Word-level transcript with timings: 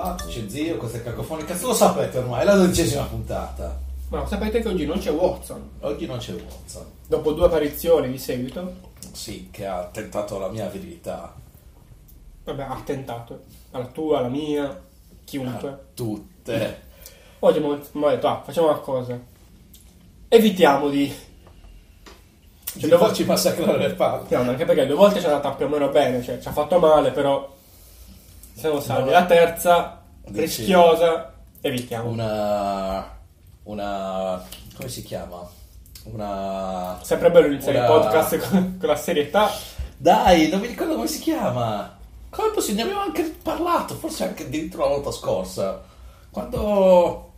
fatto, 0.00 0.26
c'è 0.26 0.44
zio, 0.48 0.76
questa 0.76 0.98
è 0.98 1.02
cacofonica, 1.02 1.56
lo 1.60 1.74
sapete 1.74 2.18
ormai, 2.18 2.42
è 2.42 2.44
la 2.44 2.54
dodicesima 2.56 3.04
puntata. 3.04 3.78
Ma 4.08 4.26
sapete 4.26 4.60
che 4.62 4.68
oggi 4.68 4.86
non 4.86 4.98
c'è 4.98 5.10
Watson? 5.10 5.70
Oggi 5.80 6.06
non 6.06 6.18
c'è 6.18 6.32
Watson. 6.32 6.84
Dopo 7.06 7.32
due 7.32 7.46
apparizioni 7.46 8.10
di 8.10 8.18
seguito, 8.18 8.86
Sì, 9.12 9.48
che 9.50 9.66
ha 9.66 9.88
tentato 9.92 10.38
la 10.38 10.48
mia 10.48 10.66
virilità. 10.68 11.34
vabbè, 12.44 12.62
ha 12.62 12.80
tentato. 12.84 13.42
Alla 13.72 13.86
tua, 13.86 14.18
alla 14.18 14.28
mia, 14.28 14.80
chiunque. 15.24 15.68
A 15.68 15.78
tutte. 15.94 16.80
Oggi 17.40 17.58
abbiamo 17.58 18.08
detto, 18.08 18.26
ah, 18.28 18.42
facciamo 18.44 18.68
una 18.68 18.78
cosa. 18.78 19.18
Evitiamo 20.28 20.88
di... 20.88 21.14
Ci 22.78 22.86
due 22.86 22.98
farci 22.98 23.24
massacrare 23.24 23.88
le 23.88 23.94
palle. 23.94 24.24
No, 24.30 24.50
anche 24.50 24.64
perché 24.64 24.86
due 24.86 24.96
volte 24.96 25.18
ci 25.20 25.26
è 25.26 25.28
andata 25.28 25.50
più 25.52 25.66
o 25.66 25.68
meno 25.68 25.88
bene, 25.88 26.22
cioè 26.22 26.38
ci 26.38 26.48
ha 26.48 26.52
fatto 26.52 26.78
male, 26.78 27.10
però 27.10 27.56
siamo 28.58 28.80
salvi. 28.80 29.10
La 29.10 29.24
terza, 29.24 30.02
Dici- 30.26 30.40
rischiosa, 30.40 31.32
evitiamo. 31.60 32.08
Una... 32.08 33.16
Una... 33.62 34.42
come 34.76 34.88
si 34.88 35.02
chiama? 35.04 35.48
Una... 36.04 36.98
Sempre 37.02 37.30
bello 37.30 37.46
iniziare 37.46 37.78
Una- 37.78 37.86
il 37.86 37.92
podcast 37.92 38.48
con, 38.48 38.76
con 38.80 38.88
la 38.88 38.96
serietà. 38.96 39.50
Dai, 39.96 40.48
non 40.48 40.60
mi 40.60 40.66
ricordo 40.66 40.94
come 40.94 41.06
si 41.06 41.20
chiama. 41.20 41.96
Come 42.30 42.50
possibile? 42.50 42.82
Ne 42.82 42.90
abbiamo 42.90 43.06
anche 43.06 43.22
parlato, 43.42 43.94
forse 43.94 44.24
anche 44.24 44.44
addirittura 44.44 44.84
la 44.84 44.90
volta 44.90 45.12
scorsa. 45.12 45.82
Quando... 46.30 47.32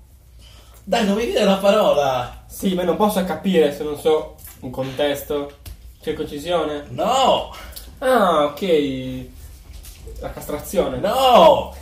Dai, 0.82 1.04
non 1.06 1.16
mi 1.16 1.26
viene 1.26 1.44
la 1.44 1.58
parola. 1.58 2.44
Sì, 2.46 2.74
ma 2.74 2.82
non 2.82 2.96
posso 2.96 3.22
capire 3.24 3.74
se 3.74 3.84
non 3.84 3.98
so 3.98 4.36
un 4.60 4.70
contesto, 4.70 5.52
circoncisione. 6.00 6.86
No! 6.88 7.54
Ah, 7.98 8.44
ok. 8.44 9.26
La 10.20 10.30
castrazione. 10.30 10.98
No! 10.98 11.74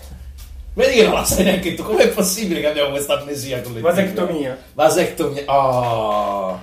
Vedi 0.74 0.96
che 0.96 1.04
non 1.04 1.14
la 1.14 1.24
sai 1.24 1.44
neanche 1.44 1.74
tu. 1.74 1.82
Com'è 1.82 2.08
possibile 2.08 2.60
che 2.60 2.68
abbiamo 2.68 2.90
questa 2.90 3.18
amnesia 3.18 3.60
collettiva? 3.60 3.90
Vasectomia. 3.90 4.58
Vasectomia. 4.74 5.44
Oh. 5.46 6.60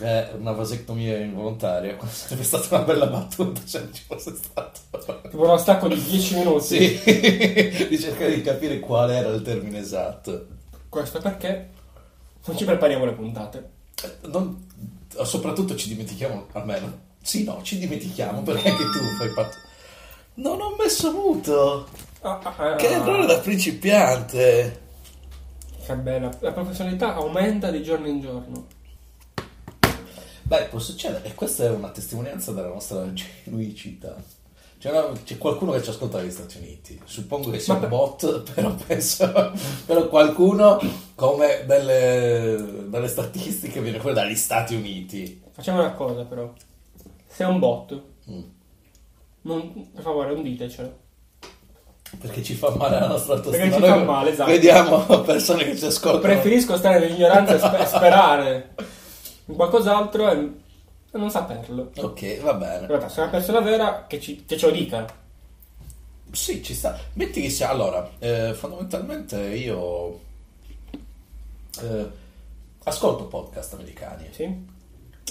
Eh, 0.00 0.30
una 0.38 0.50
vasectomia 0.50 1.18
involontaria. 1.18 1.96
Sarebbe 2.10 2.42
stata 2.42 2.74
una 2.74 2.84
bella 2.84 3.06
battuta 3.06 3.60
se 3.64 3.78
non 3.78 3.94
ci 3.94 4.02
fosse 4.04 4.34
stato. 4.34 4.80
Tipo 5.30 5.44
uno 5.44 5.56
stacco 5.56 5.86
di 5.86 6.02
10 6.02 6.38
minuti. 6.38 6.64
Sì, 6.64 7.00
di 7.88 7.98
cercare 8.00 8.34
di 8.34 8.42
capire 8.42 8.80
qual 8.80 9.10
era 9.10 9.28
il 9.28 9.42
termine 9.42 9.78
esatto. 9.78 10.46
Questo 10.88 11.20
perché 11.20 11.70
non 12.46 12.56
ci 12.56 12.64
prepariamo 12.64 13.04
le 13.04 13.12
puntate. 13.12 13.70
Non- 14.22 14.66
soprattutto 15.22 15.76
ci 15.76 15.88
dimentichiamo, 15.88 16.46
almeno. 16.52 17.02
Sì, 17.22 17.44
no, 17.44 17.60
ci 17.62 17.78
dimentichiamo 17.78 18.42
perché 18.42 18.70
anche 18.70 18.82
tu 18.82 18.98
fai 19.16 19.28
parte. 19.28 19.56
Non 20.34 20.60
ho 20.60 20.74
messo 20.76 21.12
muto. 21.12 21.86
Ah, 22.22 22.40
ah, 22.42 22.54
ah. 22.56 22.74
Che 22.76 22.86
errore 22.88 23.26
da 23.26 23.38
principiante. 23.38 24.80
Che 25.84 25.94
bella. 25.96 26.30
La 26.40 26.52
professionalità 26.52 27.14
aumenta 27.14 27.70
di 27.70 27.82
giorno 27.82 28.08
in 28.08 28.20
giorno. 28.20 28.66
Beh, 30.42 30.64
può 30.64 30.78
succedere, 30.78 31.24
e 31.28 31.34
questa 31.34 31.64
è 31.64 31.70
una 31.70 31.88
testimonianza 31.90 32.52
della 32.52 32.68
nostra 32.68 33.10
genuicità. 33.12 34.14
C'è, 34.78 34.90
una- 34.90 35.18
c'è 35.24 35.38
qualcuno 35.38 35.72
che 35.72 35.82
ci 35.82 35.88
ascolta 35.88 36.18
dagli 36.18 36.30
Stati 36.30 36.58
Uniti, 36.58 37.00
suppongo 37.04 37.48
che 37.50 37.58
sia 37.58 37.74
un 37.74 37.88
bot, 37.88 38.42
però 38.52 38.74
penso, 38.74 39.52
però 39.86 40.06
qualcuno 40.08 40.78
come 41.14 41.64
dalle, 41.66 42.84
dalle 42.88 43.08
statistiche 43.08 43.80
viene 43.80 43.98
fuori 44.00 44.14
dagli 44.14 44.34
Stati 44.34 44.74
Uniti. 44.74 45.40
Facciamo 45.50 45.78
una 45.80 45.92
cosa 45.92 46.24
però. 46.24 46.52
Se 47.26 47.44
è 47.44 47.46
un 47.46 47.58
bot, 47.58 48.02
Mm. 48.30 48.42
Non- 49.44 49.90
per 49.92 50.02
favore 50.02 50.32
non 50.34 50.42
ditecelo. 50.42 51.02
Perché 52.20 52.42
ci 52.44 52.54
fa 52.54 52.70
male 52.76 53.00
la 53.00 53.08
nostra 53.08 53.34
Perché 53.40 53.62
autostima. 53.62 53.86
ci 53.86 53.92
fa 53.98 54.04
male, 54.04 54.30
esatto. 54.30 54.50
Vediamo 54.50 54.98
persone 55.22 55.64
che 55.64 55.76
ci 55.76 55.84
ascoltano. 55.86 56.22
Preferisco 56.22 56.76
stare 56.76 57.00
nell'ignoranza 57.00 57.54
e 57.54 57.58
spe- 57.58 57.86
sperare 57.86 58.74
in 59.46 59.54
qualcos'altro 59.56 60.30
e, 60.30 60.50
non 61.12 61.30
saperlo. 61.30 61.90
Ok, 61.96 62.40
va 62.42 62.54
bene. 62.54 62.86
Realtà, 62.86 63.08
se 63.08 63.18
è 63.18 63.22
una 63.22 63.30
persona 63.32 63.60
vera 63.60 64.04
che, 64.06 64.20
ci, 64.20 64.44
che 64.44 64.56
ce 64.56 64.66
lo 64.66 64.72
dica. 64.72 65.06
Sì, 66.30 66.62
ci 66.62 66.74
sta. 66.74 66.96
Metti 67.14 67.40
che 67.42 67.50
sia. 67.50 67.68
Allora, 67.70 68.08
eh, 68.20 68.54
fondamentalmente 68.54 69.40
io 69.40 70.20
eh, 71.82 72.06
ascolto 72.84 73.24
podcast 73.26 73.74
americani. 73.74 74.28
Sì? 74.30 74.44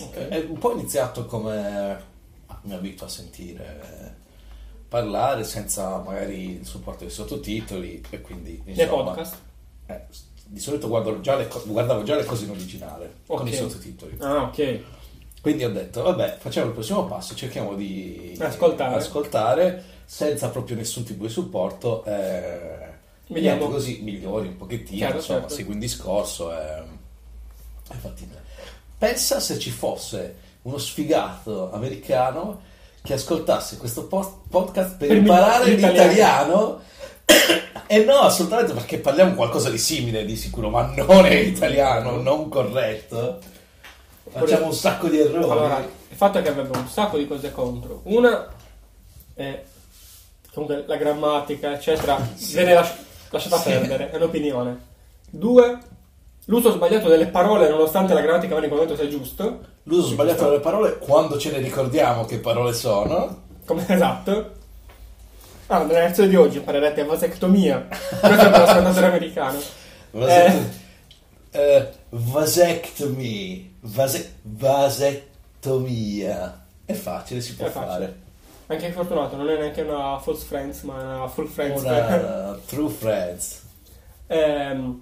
Ok. 0.01 0.15
È 0.27 0.45
un 0.49 0.57
po' 0.57 0.73
iniziato 0.73 1.25
come 1.25 2.11
mi 2.63 2.73
abituo 2.73 3.05
a 3.05 3.09
sentire 3.09 3.81
eh, 3.81 4.11
parlare 4.87 5.43
senza 5.43 5.97
magari 5.99 6.59
il 6.59 6.65
supporto 6.65 7.03
dei 7.03 7.13
sottotitoli 7.13 8.03
e 8.09 8.21
quindi 8.21 8.61
Nei 8.65 8.85
podcast? 8.87 9.35
eh, 9.87 10.01
di 10.45 10.59
solito 10.59 10.87
già 11.21 11.35
le 11.35 11.47
guardavo 11.65 12.03
già 12.03 12.15
le 12.15 12.25
cose 12.25 12.45
in 12.45 12.51
originale 12.51 13.15
con 13.25 13.39
Ok. 13.39 13.47
i 13.51 13.55
sottotitoli. 13.55 14.17
Ah, 14.19 14.43
ok. 14.43 14.79
Quindi 15.41 15.65
ho 15.65 15.71
detto, 15.71 16.03
vabbè, 16.03 16.37
facciamo 16.39 16.67
il 16.67 16.73
prossimo 16.73 17.05
passo, 17.05 17.35
cerchiamo 17.35 17.75
di 17.75 18.35
Ascoltare. 18.39 18.95
ascoltare 18.95 19.83
senza 20.05 20.49
proprio 20.49 20.75
nessun 20.77 21.03
tipo 21.03 21.23
di 21.25 21.29
supporto. 21.29 22.03
Eh, 22.05 22.91
Vediamo. 23.27 23.67
così 23.69 24.01
migliori 24.03 24.47
un 24.49 24.57
pochettino, 24.57 24.97
Chiaro, 24.97 25.15
insomma, 25.17 25.39
certo. 25.39 25.55
segui 25.55 25.73
un 25.73 25.79
discorso 25.79 26.53
e, 26.57 26.83
e 27.89 27.95
fatti 27.95 28.23
bene. 28.25 28.41
Pensa 28.97 29.39
se 29.41 29.59
ci 29.59 29.69
fosse 29.71 30.35
uno 30.63 30.77
sfigato 30.77 31.71
americano 31.71 32.61
che 33.01 33.13
ascoltasse 33.13 33.77
questo 33.77 34.05
post- 34.07 34.47
podcast 34.49 34.95
per 34.97 35.07
Per 35.09 35.17
imparare 35.17 35.69
l'italiano. 35.71 36.81
E 37.85 38.03
no, 38.05 38.19
assolutamente 38.21 38.73
perché 38.73 38.97
parliamo 38.97 39.33
qualcosa 39.35 39.69
di 39.69 39.77
simile 39.77 40.25
di 40.25 40.35
sicuro, 40.35 40.69
ma 40.69 40.91
non 40.95 41.25
è 41.25 41.33
italiano, 41.35 42.15
non 42.21 42.49
corretto. 42.49 43.39
Facciamo 44.31 44.67
un 44.67 44.73
sacco 44.73 45.09
di 45.09 45.19
errori. 45.19 45.43
Allora, 45.43 45.77
il 45.79 46.15
fatto 46.15 46.39
è 46.39 46.41
che 46.41 46.49
avrebbe 46.49 46.75
un 46.75 46.87
sacco 46.87 47.17
di 47.17 47.27
cose 47.27 47.51
contro. 47.51 47.99
Una 48.05 48.47
è 49.35 49.61
comunque 50.53 50.85
la 50.87 50.95
grammatica, 50.95 51.73
eccetera, 51.73 52.17
viene 52.51 52.73
lasci- 52.73 52.97
lasciata 53.29 53.57
Sì. 53.57 53.69
perdere, 53.69 54.09
è 54.09 54.15
un'opinione. 54.15 54.85
Due, 55.29 55.77
l'uso 56.45 56.71
sbagliato 56.71 57.07
delle 57.07 57.27
parole 57.27 57.69
nonostante 57.69 58.13
la 58.13 58.21
grammatica 58.21 58.53
venga 58.55 58.69
commento 58.69 58.95
sia 58.95 59.07
giusto. 59.07 59.59
L'uso 59.83 60.07
sbagliato 60.07 60.45
delle 60.45 60.59
parole 60.59 60.97
quando 60.97 61.37
ce 61.37 61.51
ne 61.51 61.59
ricordiamo 61.59 62.25
che 62.25 62.39
parole 62.39 62.73
sono. 62.73 63.41
Come 63.65 63.85
esatto. 63.89 64.51
Ah, 65.67 65.83
nella 65.83 66.05
lezione 66.05 66.29
di 66.29 66.35
oggi 66.35 66.57
imparerete 66.57 67.03
vasectomia. 67.05 67.87
Questo 67.89 68.27
è 68.27 68.49
per 68.49 68.59
lo 68.59 68.65
ascoltatore 68.65 69.05
americano. 69.05 69.59
Vasect- 70.11 70.81
eh, 71.51 71.89
vasectomy. 72.09 73.75
Vase- 73.81 74.35
vasectomia. 75.61 76.65
È 76.85 76.93
facile, 76.93 77.41
si 77.41 77.55
può 77.55 77.67
facile. 77.67 77.85
fare. 77.87 78.21
Anche 78.67 78.91
fortunato, 78.91 79.35
non 79.35 79.49
è 79.49 79.57
neanche 79.57 79.81
una 79.81 80.19
false 80.19 80.45
friends, 80.45 80.81
ma 80.83 80.95
una 80.95 81.27
full 81.27 81.47
friends. 81.47 81.81
Una 81.81 82.57
true 82.65 82.89
friends. 82.89 83.61
Ehm, 84.27 85.01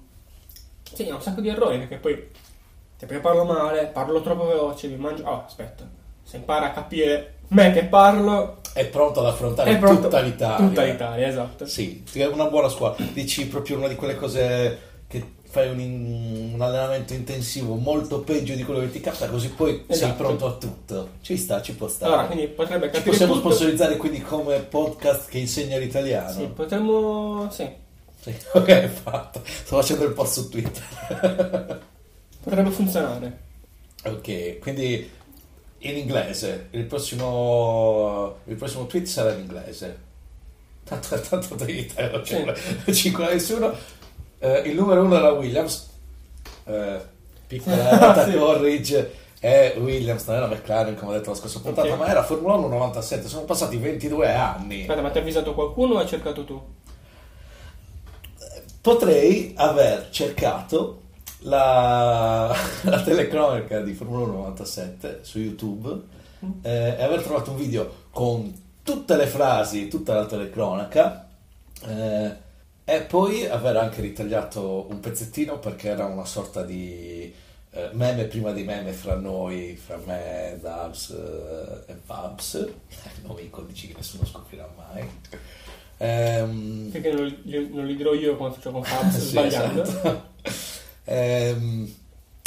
sì, 0.94 1.10
ha 1.10 1.16
un 1.16 1.22
sacco 1.22 1.42
di 1.42 1.50
errori 1.50 1.78
perché 1.80 1.98
poi 1.98 2.28
tipo 2.98 3.14
io 3.14 3.22
parlo 3.22 3.44
male, 3.46 3.88
parlo 3.88 4.22
troppo 4.22 4.46
veloce, 4.46 4.88
mi 4.88 4.96
mangio. 4.98 5.24
Oh, 5.26 5.44
aspetta. 5.46 5.88
Se 6.24 6.38
impara 6.38 6.68
a 6.68 6.72
capire 6.72 7.36
me 7.50 7.72
che 7.74 7.84
parlo, 7.86 8.60
È 8.74 8.86
pronto 8.86 9.20
ad 9.20 9.26
affrontare 9.26 9.76
pronto. 9.78 10.04
tutta 10.04 10.22
l'Italia. 10.22 10.68
Tutta 10.68 10.84
l'Italia, 10.84 11.28
esatto. 11.28 11.66
Sì, 11.66 12.04
è 12.14 12.26
una 12.28 12.46
buona 12.46 12.70
scuola. 12.70 12.96
Dici 13.12 13.48
proprio 13.48 13.78
una 13.78 13.88
di 13.90 13.96
quelle 13.96 14.16
cose 14.16 14.90
che 15.08 15.40
fai 15.44 15.70
un, 15.70 15.80
in- 15.82 16.52
un 16.54 16.62
allenamento 16.62 17.14
intensivo 17.14 17.76
molto 17.76 18.22
peggio 18.22 18.54
di 18.54 18.64
quello 18.64 18.80
che 18.80 18.92
ti 18.92 19.02
capita, 19.02 19.28
così 19.28 19.50
poi 19.50 19.84
sei 19.88 19.96
Esatto. 19.98 20.14
pronto 20.24 20.46
a 20.46 20.52
tutto. 20.54 21.10
Ci 21.22 21.36
sta, 21.36 21.62
ci 21.62 21.74
può 21.76 21.90
stare. 21.90 22.14
Allora, 22.14 22.28
quindi 22.28 22.48
potrebbe 22.48 22.90
ci 22.94 23.02
possiamo 23.02 23.34
tutto. 23.34 23.50
sponsorizzare 23.52 23.98
quindi 23.98 24.22
come 24.22 24.60
podcast 24.60 25.28
che 25.28 25.40
insegna 25.40 25.78
l'italiano. 25.78 26.30
Sì, 26.32 26.46
potremmo. 26.46 27.50
Sì, 27.52 27.68
Sì, 28.22 28.34
ok, 28.54 28.86
fatto. 28.88 29.42
Sto 29.46 29.78
facendo 29.78 30.06
il 30.06 30.14
post 30.14 30.34
su 30.34 30.50
Twitter. 30.50 30.84
potrebbe 32.44 32.70
funzionare. 32.70 33.40
ok, 34.04 34.60
quindi 34.60 35.10
in 35.80 35.98
inglese. 35.98 36.68
Il 36.72 36.86
prossimo, 36.86 38.38
il 38.46 38.56
prossimo 38.56 38.86
tweet 38.88 39.06
sarà 39.06 39.34
in 39.34 39.40
inglese. 39.42 40.10
Tanto, 40.84 41.20
tanto 41.22 41.56
in 41.68 41.78
Italia 41.78 42.12
non 42.12 42.22
c'è 42.22 42.44
non 42.44 42.94
ci 42.96 43.08
incola 43.08 43.30
nessuno. 43.32 43.74
Eh, 44.40 44.60
il 44.66 44.76
numero 44.76 45.04
uno 45.04 45.16
era 45.16 45.32
Williams. 45.32 45.90
Eh, 46.66 47.00
piccola 47.48 47.76
data 47.98 48.26
Sì. 48.30 48.38
corrige. 48.38 49.16
È 49.40 49.74
Williams, 49.80 50.24
non 50.28 50.36
era 50.36 50.46
McLaren 50.46 50.96
come 50.96 51.12
ho 51.12 51.16
detto 51.16 51.32
la 51.32 51.36
scorsa 51.36 51.60
puntata, 51.62 51.92
Ok. 51.92 51.98
ma 51.98 52.08
era 52.08 52.22
Formula 52.24 52.54
1 52.54 52.68
97. 52.68 53.28
Sono 53.28 53.46
passati 53.46 53.76
22 53.78 54.32
anni. 54.32 54.82
Aspetta, 54.82 55.02
ma 55.02 55.10
ti 55.10 55.18
ha 55.18 55.22
avvisato 55.22 55.56
qualcuno 55.56 55.96
o 55.96 55.98
hai 55.98 56.08
cercato 56.08 56.44
tu? 56.46 56.62
Potrei 58.82 59.54
aver 59.56 60.10
cercato 60.10 61.02
la, 61.40 62.54
la 62.84 63.02
telecronaca 63.04 63.80
di 63.82 63.94
Formula 63.94 64.26
1 64.26 64.32
97 64.34 65.20
su 65.22 65.40
YouTube 65.40 66.02
eh, 66.64 66.96
e 66.98 67.04
aver 67.04 67.22
trovato 67.22 67.52
un 67.52 67.58
video 67.58 68.08
con 68.10 68.52
tutte 68.84 69.16
le 69.16 69.28
frasi, 69.28 69.88
tutta 69.88 70.16
la 70.16 70.26
telecronaca, 70.26 71.28
eh, 71.86 72.50
E 72.84 73.02
poi 73.04 73.48
aver 73.48 73.78
anche 73.78 74.02
ritagliato 74.02 74.88
un 74.90 75.00
pezzettino 75.00 75.60
perché 75.60 75.90
era 75.90 76.06
una 76.06 76.26
sorta 76.26 76.64
di 76.64 77.34
eh, 77.70 77.90
meme 77.94 78.26
prima 78.26 78.52
di 78.52 78.64
meme 78.64 78.92
fra 78.92 79.16
noi, 79.16 79.76
fra 79.78 79.98
me, 80.04 80.58
Dabs 80.60 81.10
eh, 81.12 81.92
e 81.92 81.96
Babs, 82.06 82.68
nomi 83.22 83.44
in 83.46 83.50
codici 83.50 83.88
che 83.88 83.94
nessuno 83.96 84.26
scoprirà 84.26 84.68
mai. 84.76 85.08
Ehm, 86.04 86.90
Perché 86.92 87.12
non 87.14 87.26
li, 87.26 87.70
non 87.72 87.86
li 87.86 87.96
dirò 87.96 88.14
io 88.14 88.36
come 88.36 88.52
faccio 88.52 88.72
con 88.72 88.84
Fabs, 88.84 89.14
sì, 89.20 89.28
sbagliando. 89.28 89.82
esatto. 89.84 90.30
Ehm, 91.04 91.94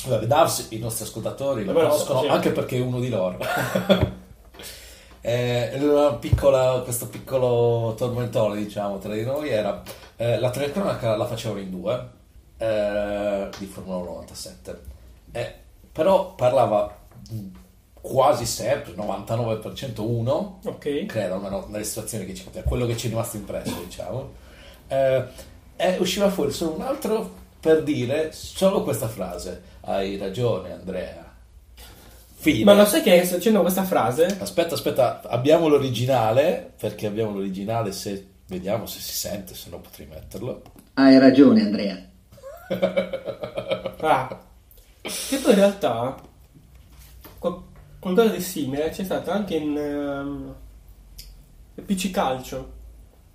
vabbè, 0.07 0.27
Davs 0.27 0.67
i 0.71 0.79
nostri 0.79 1.05
ascoltatori 1.05 1.65
lo 1.65 1.73
conoscono 1.73 2.23
sì. 2.23 2.27
anche 2.27 2.51
perché 2.51 2.77
è 2.77 2.81
uno 2.81 3.01
di 3.01 3.09
loro. 3.09 3.39
Eh, 5.27 5.71
una 5.81 6.13
piccola- 6.17 6.81
questo 6.85 7.09
piccolo 7.09 7.95
tormentone, 7.97 8.63
diciamo, 8.63 8.99
tra 8.99 9.15
di 9.15 9.25
noi 9.25 9.49
era 9.49 9.83
eh, 10.17 10.39
la 10.39 10.51
telecronaca 10.51 11.17
la 11.17 11.25
facevano 11.25 11.61
in 11.61 11.71
due 11.71 12.09
eh, 12.59 13.49
di 13.59 13.65
Formula 13.65 13.97
1 13.97 14.05
97, 14.05 14.81
Eh, 15.33 15.55
però 15.91 16.35
parlava 16.35 16.95
quasi 18.05 18.45
sempre, 18.45 18.93
99% 18.93 20.03
uno, 20.03 20.61
Ok. 20.67 21.07
credo, 21.07 21.37
almeno 21.37 21.67
nelle 21.71 21.85
situazioni 21.85 22.27
che 22.27 22.35
ci 22.35 22.45
capita, 22.45 22.63
quello 22.63 22.85
che 22.85 22.99
ci 22.99 23.07
è 23.07 23.09
rimasto 23.09 23.39
impresso, 23.39 23.81
diciamo. 23.83 24.31
Eh, 24.89 25.25
e 25.77 25.97
usciva 25.99 26.29
fuori 26.29 26.53
solo 26.53 26.75
un 26.75 26.83
altro 26.83 27.33
per 27.59 27.83
dire 27.83 28.31
solo 28.33 28.83
questa 28.83 29.09
frase: 29.09 29.63
Hai 29.81 30.19
ragione, 30.19 30.73
Andrea. 30.73 31.33
Fine. 32.35 32.65
Ma 32.65 32.75
lo 32.75 32.85
sai 32.85 33.01
che 33.01 33.25
sto 33.25 33.37
dicendo 33.37 33.63
questa 33.63 33.85
frase? 33.85 34.37
Aspetta, 34.39 34.75
aspetta, 34.75 35.23
abbiamo 35.23 35.67
l'originale, 35.67 36.73
perché 36.79 37.07
abbiamo 37.07 37.33
l'originale, 37.33 37.91
se 37.93 38.27
vediamo 38.49 38.85
se 38.85 39.01
si 39.01 39.15
sente, 39.15 39.55
se 39.55 39.71
no 39.71 39.79
potrei 39.79 40.07
metterlo. 40.07 40.61
Hai 40.93 41.19
ragione, 41.19 41.63
Andrea. 41.63 41.99
Ah. 44.01 44.41
Che 45.01 45.37
poi 45.39 45.53
in 45.53 45.59
realtà 45.59 46.17
qualcosa 48.13 48.35
di 48.35 48.41
simile 48.43 48.91
c'è 48.91 49.03
stato 49.05 49.31
anche 49.31 49.55
in 49.57 49.77
ehm, 49.77 50.55
PC 51.87 52.11
Calcio. 52.11 52.73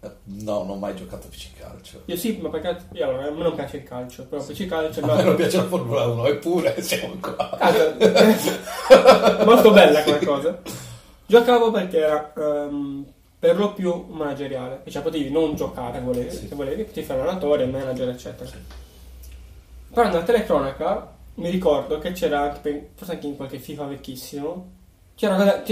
Eh, 0.02 0.10
No, 0.24 0.60
non 0.60 0.70
ho 0.70 0.76
mai 0.76 0.96
giocato 0.96 1.28
a 1.28 1.30
PC 1.30 1.58
calcio. 1.60 2.04
Io 2.06 2.16
sì, 2.16 2.38
ma 2.42 2.50
perché 2.50 2.86
io, 2.94 3.06
allora, 3.06 3.28
a 3.28 3.32
me 3.32 3.42
non 3.44 3.56
piace 3.56 3.78
il 3.78 3.84
calcio, 3.84 4.26
però 4.26 4.42
PC 4.44 4.66
Calcio 4.68 5.02
A 5.04 5.16
me 5.16 5.24
non 5.24 5.36
piace 5.36 5.58
la 5.58 5.66
Formula 5.66 6.06
1, 6.06 6.26
eppure 6.28 6.82
siamo 6.82 7.16
qua. 7.20 7.50
Ah, 7.58 9.44
molto 9.44 9.72
bella 9.72 10.04
come 10.04 10.20
cosa. 10.24 10.62
Giocavo 11.26 11.72
perché 11.72 11.98
era 11.98 12.32
ehm, 12.38 13.06
per 13.40 13.58
lo 13.58 13.74
più 13.74 14.06
manageriale, 14.10 14.84
cioè 14.88 15.02
potevi 15.02 15.30
non 15.32 15.56
giocare 15.56 16.00
volevi, 16.00 16.32
Sì. 16.32 16.48
se 16.48 16.56
volevi, 16.56 16.84
potevi 16.84 17.06
fare 17.06 17.22
allenatore, 17.22 17.66
manager, 17.66 18.10
eccetera. 18.10 18.50
Però 19.94 20.08
nella 20.08 20.24
telecronaca 20.24 21.18
mi 21.40 21.50
ricordo 21.50 22.00
che 22.00 22.12
c'era 22.12 22.42
anche, 22.42 22.92
forse 22.96 23.14
anche 23.14 23.28
in 23.28 23.36
qualche 23.36 23.60
FIFA 23.60 23.86
vecchissimo, 23.86 24.72
c'era 25.16 25.36
una, 25.36 25.64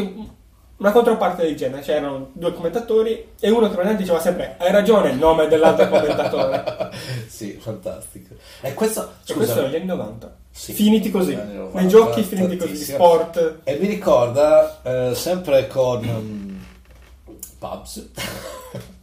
una 0.78 0.92
controparte 0.92 1.44
del 1.44 1.56
genere, 1.56 1.82
c'erano 1.82 2.30
due 2.34 2.54
commentatori 2.54 3.34
e 3.40 3.50
uno 3.50 3.68
che 3.68 3.74
praticamente 3.74 4.04
diceva 4.04 4.20
sempre 4.20 4.56
hai 4.60 4.72
ragione 4.72 5.12
il 5.12 5.18
nome 5.18 5.48
dell'altro 5.48 5.88
commentatore. 5.90 6.92
sì, 7.28 7.54
fantastico. 7.54 8.36
E 8.62 8.74
questo, 8.74 9.14
E 9.26 9.34
questo 9.34 9.54
scusa, 9.54 9.62
negli 9.64 9.76
anni 9.76 9.86
90. 9.86 10.36
Sì. 10.52 10.74
Finiti 10.74 11.12
così, 11.12 11.36
Negli 11.36 11.40
anni 11.42 11.56
90, 11.56 11.80
nei 11.80 11.88
giochi 11.90 12.24
finiti 12.24 12.58
così, 12.58 12.76
sport. 12.76 13.60
E 13.64 13.78
mi 13.78 13.88
ricorda 13.88 14.82
eh, 14.82 15.16
sempre 15.16 15.68
con 15.68 16.04
um, 16.06 16.66
Pubs. 17.60 18.10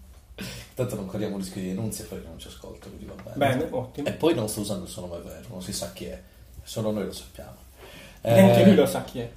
Tanto 0.75 0.97
non 0.97 1.07
corriamo 1.07 1.37
rischio 1.37 1.61
di 1.61 1.69
denunzia 1.69 2.05
perché 2.09 2.27
non 2.27 2.39
ci 2.39 2.49
ascolta, 2.49 2.89
quindi 2.89 3.05
va 3.05 3.15
bene. 3.23 3.37
Bene, 3.37 3.69
ottimo. 3.71 4.09
E 4.09 4.13
poi 4.13 4.35
non 4.35 4.49
sto 4.49 4.61
usando 4.61 4.85
il 4.85 4.91
suo 4.91 5.03
nome 5.07 5.21
vero, 5.23 5.47
non 5.51 5.63
si 5.63 5.73
sa 5.73 5.93
chi 5.93 6.07
è, 6.07 6.21
solo 6.65 6.91
noi 6.91 7.05
lo 7.05 7.13
sappiamo. 7.13 7.55
Neanche 8.23 8.63
Eh, 8.63 8.65
lui 8.67 8.75
lo 8.75 8.87
sa 8.87 9.05
chi 9.05 9.21
è. 9.21 9.31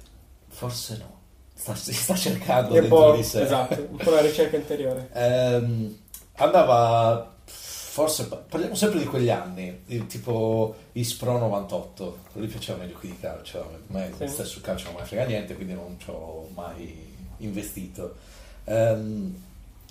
Forse 0.48 0.96
no, 0.98 1.18
sta, 1.54 1.74
si 1.74 1.92
sta 1.92 2.14
cercando 2.16 2.74
un 2.74 2.80
dentro 2.80 2.96
po', 2.96 3.12
di 3.16 3.22
sé. 3.22 3.42
esatto, 3.42 3.86
un 3.90 3.96
po' 3.96 4.10
la 4.10 4.20
ricerca 4.20 4.56
interiore. 4.56 5.08
Ehm, 5.12 5.96
andava, 6.36 7.34
forse, 7.44 8.26
parliamo 8.26 8.74
sempre 8.74 8.98
di 8.98 9.04
quegli 9.04 9.30
anni, 9.30 9.84
tipo 10.06 10.74
Ispro 10.92 11.38
98, 11.38 12.18
non 12.32 12.44
gli 12.44 12.48
piacevano 12.48 12.84
i 12.84 12.88
giochi 12.88 13.06
di 13.08 13.18
calcio, 13.20 13.60
a 13.60 13.66
me 13.88 14.10
Sì. 14.16 14.26
stesso 14.26 14.60
calcio 14.62 14.90
non 14.90 15.00
mi 15.00 15.06
frega 15.06 15.24
niente, 15.26 15.54
quindi 15.54 15.74
non 15.74 15.96
ci 16.00 16.10
ho 16.10 16.48
mai 16.54 17.16
investito. 17.38 18.16
Ehm, 18.64 19.42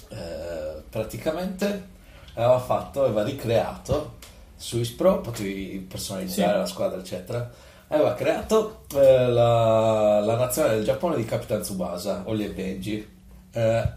eh, 0.10 0.82
praticamente 0.90 1.88
aveva 2.34 2.60
fatto, 2.60 3.04
aveva 3.04 3.24
ricreato 3.24 4.16
su 4.58 4.80
Ispro, 4.80 5.22
potevi 5.22 5.86
personalizzare 5.88 6.52
Sì. 6.54 6.58
la 6.58 6.66
squadra, 6.66 7.00
eccetera. 7.00 7.50
Aveva 7.90 8.14
creato 8.16 8.82
eh, 8.96 9.28
la, 9.28 10.20
la 10.20 10.36
nazionale 10.36 10.76
del 10.76 10.84
Giappone 10.84 11.16
di 11.16 11.24
Capitan 11.24 11.62
Tsubasa, 11.62 12.24
Oli 12.26 12.44
e 12.46 12.50
Benji. 12.50 13.08
Eh, 13.52 13.90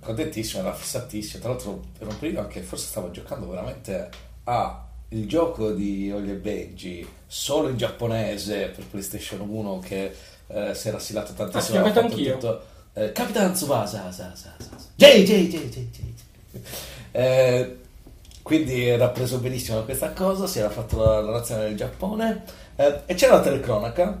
contentissimo, 0.00 0.62
era 0.62 0.74
fissatissimo. 0.74 1.40
Tra 1.42 1.52
l'altro, 1.52 1.82
era 1.98 2.10
un 2.10 2.18
periodo 2.18 2.40
anche 2.40 2.60
forse 2.60 2.86
stavo 2.88 3.10
giocando 3.10 3.48
veramente 3.48 4.08
a 4.44 4.86
il 5.10 5.26
gioco 5.28 5.72
di 5.72 6.10
Oli 6.10 6.30
e 6.30 6.34
Benji 6.34 7.06
solo 7.26 7.68
in 7.68 7.76
giapponese 7.76 8.66
per 8.74 8.84
PlayStation 8.86 9.40
1 9.40 9.78
che 9.80 10.14
eh, 10.48 10.74
si 10.74 10.88
era 10.88 10.98
silato 10.98 11.32
tantissimo. 11.32 11.78
Ah, 11.78 11.84
fatto 11.84 12.00
anch'io. 12.00 12.32
tutto- 12.34 12.64
eh, 12.94 13.12
Capitan 13.12 13.52
Tsubasa, 13.54 14.10
sa, 14.12 14.34
sa, 14.34 14.52
sa, 14.58 14.76
sa. 14.76 14.86
J, 14.96 15.22
J, 15.24 15.48
J, 15.48 15.68
J, 15.68 15.78
J. 15.90 16.58
Eh, 17.12 17.76
quindi 18.42 18.86
era 18.88 19.08
preso 19.08 19.38
benissimo 19.38 19.78
da 19.78 19.84
questa 19.84 20.12
cosa, 20.12 20.46
si 20.46 20.58
era 20.58 20.68
fatto 20.70 21.02
la, 21.04 21.20
la 21.20 21.30
nazionale 21.32 21.68
del 21.68 21.76
Giappone. 21.76 22.42
Eh, 22.76 23.00
e 23.06 23.14
c'era 23.14 23.34
la 23.36 23.40
telecronaca. 23.42 24.20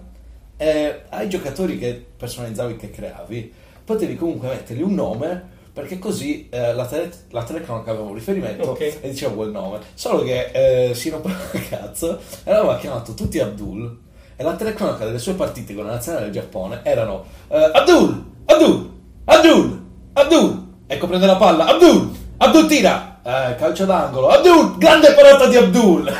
eh, 0.56 1.02
ai 1.08 1.28
giocatori 1.28 1.78
che 1.78 2.04
personalizzavi, 2.16 2.76
che 2.76 2.90
creavi, 2.90 3.52
potevi 3.84 4.14
comunque 4.16 4.48
mettergli 4.48 4.82
un 4.82 4.94
nome 4.94 5.50
perché 5.72 5.98
così 5.98 6.48
eh, 6.50 6.72
la, 6.74 6.86
tele- 6.86 7.10
la 7.30 7.42
telecronaca 7.42 7.90
aveva 7.90 8.04
un 8.06 8.14
riferimento 8.14 8.70
Ok. 8.70 8.80
e 9.00 9.10
diceva 9.10 9.32
quel 9.34 9.50
nome. 9.50 9.78
Solo 9.94 10.22
che 10.22 10.50
eh, 10.90 10.94
si 10.94 11.08
rompeva 11.10 11.36
il 11.54 11.68
cazzo 11.68 12.20
e 12.44 12.52
aveva 12.52 12.76
chiamato 12.78 13.14
tutti 13.14 13.38
Abdul 13.40 13.98
e 14.36 14.42
la 14.42 14.54
telecronaca 14.54 15.04
delle 15.06 15.18
sue 15.18 15.32
partite 15.34 15.74
con 15.74 15.84
la 15.86 15.92
nazionale 15.92 16.24
del 16.26 16.34
Giappone 16.34 16.80
erano 16.84 17.24
eh, 17.48 17.70
Abdul, 17.72 18.24
Abdul, 18.44 18.90
Abdul, 19.24 19.82
Abdul, 20.12 20.66
ecco 20.86 21.06
prende 21.06 21.26
la 21.26 21.36
palla, 21.36 21.64
Abdul, 21.66 22.10
Abdul 22.36 22.66
tira, 22.66 23.11
eh, 23.24 23.54
calcio 23.56 23.84
d'angolo, 23.84 24.28
Abdul, 24.28 24.78
grande 24.78 25.12
parata 25.14 25.46
di 25.46 25.56
Abdul. 25.56 26.12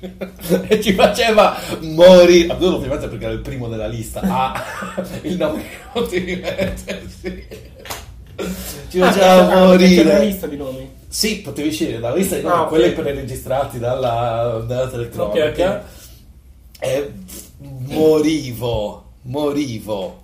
e 0.68 0.80
ci 0.80 0.92
faceva 0.92 1.56
morire 1.80 2.52
Abdul 2.52 2.74
ovviamente 2.74 3.08
perché 3.08 3.24
era 3.24 3.32
il 3.34 3.40
primo 3.40 3.66
della 3.66 3.88
lista 3.88 4.20
ha 4.22 4.62
il 5.22 5.36
nome 5.36 5.62
che 5.62 5.76
potevi 5.92 6.36
mettersi 6.36 7.48
ci 8.88 9.00
Ah, 9.00 9.06
faceva 9.10 9.10
c'era- 9.10 9.46
c'era 9.48 9.56
una 9.56 9.66
morire 9.66 10.24
lista 10.24 10.46
di 10.46 10.56
nomi. 10.56 10.88
sì, 11.08 11.40
potevi 11.40 11.72
scegliere 11.72 11.98
dalla 11.98 12.14
lista 12.14 12.36
di 12.36 12.42
nomi 12.42 12.54
Ah, 12.54 12.62
ok. 12.62 12.68
quelli 12.68 12.92
preregistrati 12.92 13.80
dalla, 13.80 14.62
dalla 14.64 14.86
telecronaca 14.88 15.44
Ok, 15.46 15.58
ok. 15.58 15.80
e 16.78 17.12
morivo, 17.88 19.04
morivo. 19.22 20.22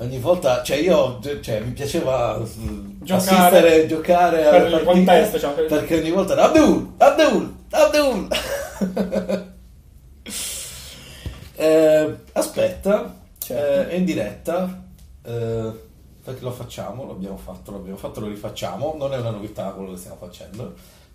Ogni 0.00 0.18
volta, 0.18 0.62
cioè 0.62 0.78
io, 0.78 1.20
cioè, 1.42 1.60
mi 1.60 1.72
piaceva 1.72 2.40
Giocare. 3.02 3.14
assistere, 3.36 3.86
giocare 3.86 4.42
Per 4.48 4.72
il 4.72 4.82
contesto, 4.84 5.38
cioè, 5.38 5.52
per- 5.52 5.66
perché 5.66 5.98
ogni 5.98 6.10
volta 6.10 6.32
era 6.32 6.44
Abdul, 6.44 6.92
Abdul, 6.96 7.54
Abdul. 7.70 8.28
Eh, 11.56 12.16
aspetta, 12.32 13.14
Certo. 13.38 13.62
eh, 13.62 13.88
è 13.90 13.94
in 13.96 14.04
diretta, 14.06 14.82
eh, 15.22 15.70
perché 16.24 16.42
lo 16.42 16.50
facciamo, 16.52 17.06
l'abbiamo 17.06 17.36
fatto, 17.36 17.70
l'abbiamo 17.72 17.98
fatto, 17.98 18.20
lo 18.20 18.28
rifacciamo, 18.28 18.94
non 18.96 19.12
è 19.12 19.18
una 19.18 19.28
novità 19.30 19.64
quello 19.72 19.90
che 19.92 19.98
stiamo 19.98 20.16
facendo. 20.18 20.72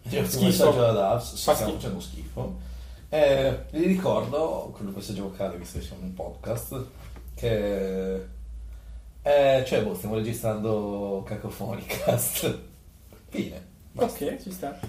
C'è 0.07 0.19
un 0.19 0.25
Schifo. 0.27 0.43
messaggio 0.45 0.79
da 0.81 0.91
Davs, 0.91 1.33
stiamo 1.33 1.71
facendo 1.73 1.99
schifo. 1.99 2.55
Eh, 3.09 3.57
vi 3.71 3.85
ricordo, 3.87 4.71
quello 4.75 4.91
che 4.91 4.97
messaggio 4.97 5.23
vocale, 5.23 5.57
visto 5.57 5.79
che 5.79 5.85
siamo 5.85 6.03
un 6.03 6.13
podcast, 6.13 6.85
che... 7.33 8.33
Eh, 9.27 9.63
cioè, 9.65 9.81
boh, 9.81 9.95
stiamo 9.95 10.13
registrando 10.13 11.23
Cacofonicast. 11.25 12.59
Fine. 13.29 13.65
Basta. 13.91 14.23
Ok, 14.23 14.37
ci 14.39 14.51
sta. 14.51 14.79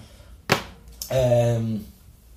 Ehm, 1.09 1.83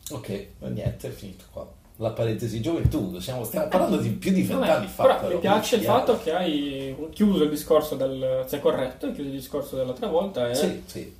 ok, 0.10 0.48
niente, 0.60 1.10
è 1.10 1.12
finito 1.12 1.44
qua. 1.52 1.70
La 1.98 2.12
parentesi 2.12 2.62
gioventù, 2.62 3.20
stiamo, 3.20 3.44
stiamo 3.44 3.68
parlando 3.68 3.98
di 3.98 4.12
più 4.12 4.32
di 4.32 4.44
vent'anni 4.44 4.88
fa. 4.88 5.04
però 5.04 5.20
però, 5.20 5.34
mi 5.34 5.40
piace 5.40 5.76
il 5.76 5.82
fatto 5.82 6.18
che 6.24 6.34
hai 6.34 6.96
chiuso 7.12 7.44
il 7.44 7.50
discorso 7.50 7.96
del... 7.96 8.46
sei 8.48 8.62
corretto, 8.62 9.08
hai 9.08 9.12
chiuso 9.12 9.30
il 9.30 9.36
discorso 9.36 9.76
dell'altra 9.76 10.08
volta 10.08 10.50
e... 10.50 10.56
Sì, 10.56 10.82
sì, 10.86 11.14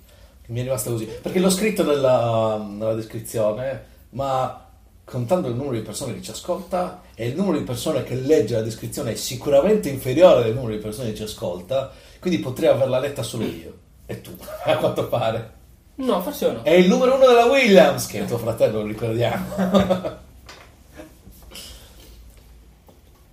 mi 0.46 0.62
è 0.62 0.64
rimasta 0.64 0.92
così. 0.92 1.06
Perché 1.06 1.40
l'ho 1.40 1.50
scritto 1.50 1.84
nella, 1.84 2.66
nella 2.66 2.94
descrizione, 2.94 3.84
ma 4.12 4.69
contando 5.10 5.48
il 5.48 5.56
numero 5.56 5.76
di 5.76 5.82
persone 5.82 6.14
che 6.14 6.22
ci 6.22 6.30
ascolta 6.30 7.02
e 7.16 7.30
il 7.30 7.36
numero 7.36 7.58
di 7.58 7.64
persone 7.64 8.04
che 8.04 8.14
legge 8.14 8.54
la 8.54 8.62
descrizione 8.62 9.14
è 9.14 9.16
sicuramente 9.16 9.90
inferiore 9.90 10.44
al 10.44 10.54
numero 10.54 10.74
di 10.74 10.80
persone 10.80 11.10
che 11.10 11.16
ci 11.16 11.24
ascolta, 11.24 11.92
quindi 12.20 12.40
potrei 12.40 12.70
averla 12.70 13.00
letta 13.00 13.24
solo 13.24 13.46
io 13.46 13.76
e 14.06 14.22
tu, 14.22 14.30
a 14.66 14.78
quanto 14.78 15.08
pare. 15.08 15.58
No, 15.96 16.22
forse 16.22 16.52
no. 16.52 16.62
È 16.62 16.70
il 16.70 16.88
numero 16.88 17.16
uno 17.16 17.26
della 17.26 17.46
Williams, 17.46 18.06
che 18.06 18.22
è 18.22 18.26
tuo 18.26 18.38
fratello, 18.38 18.82
lo 18.82 18.88
ricordiamo. 18.88 19.46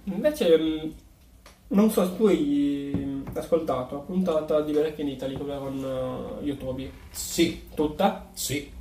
Invece, 0.05 0.57
mh, 0.57 0.95
non 1.69 1.91
so 1.91 2.07
se 2.07 2.17
tu 2.17 2.27
hai 2.27 3.23
ascoltato 3.35 3.97
la 3.97 4.01
puntata 4.01 4.63
di 4.63 4.73
Black 4.73 4.99
in 4.99 5.09
Italy 5.09 5.37
quella 5.37 5.59
con 5.59 6.39
uh, 6.41 6.43
YouTube. 6.43 6.91
sì, 7.11 7.69
Tutta? 7.75 8.29
sì. 8.33 8.73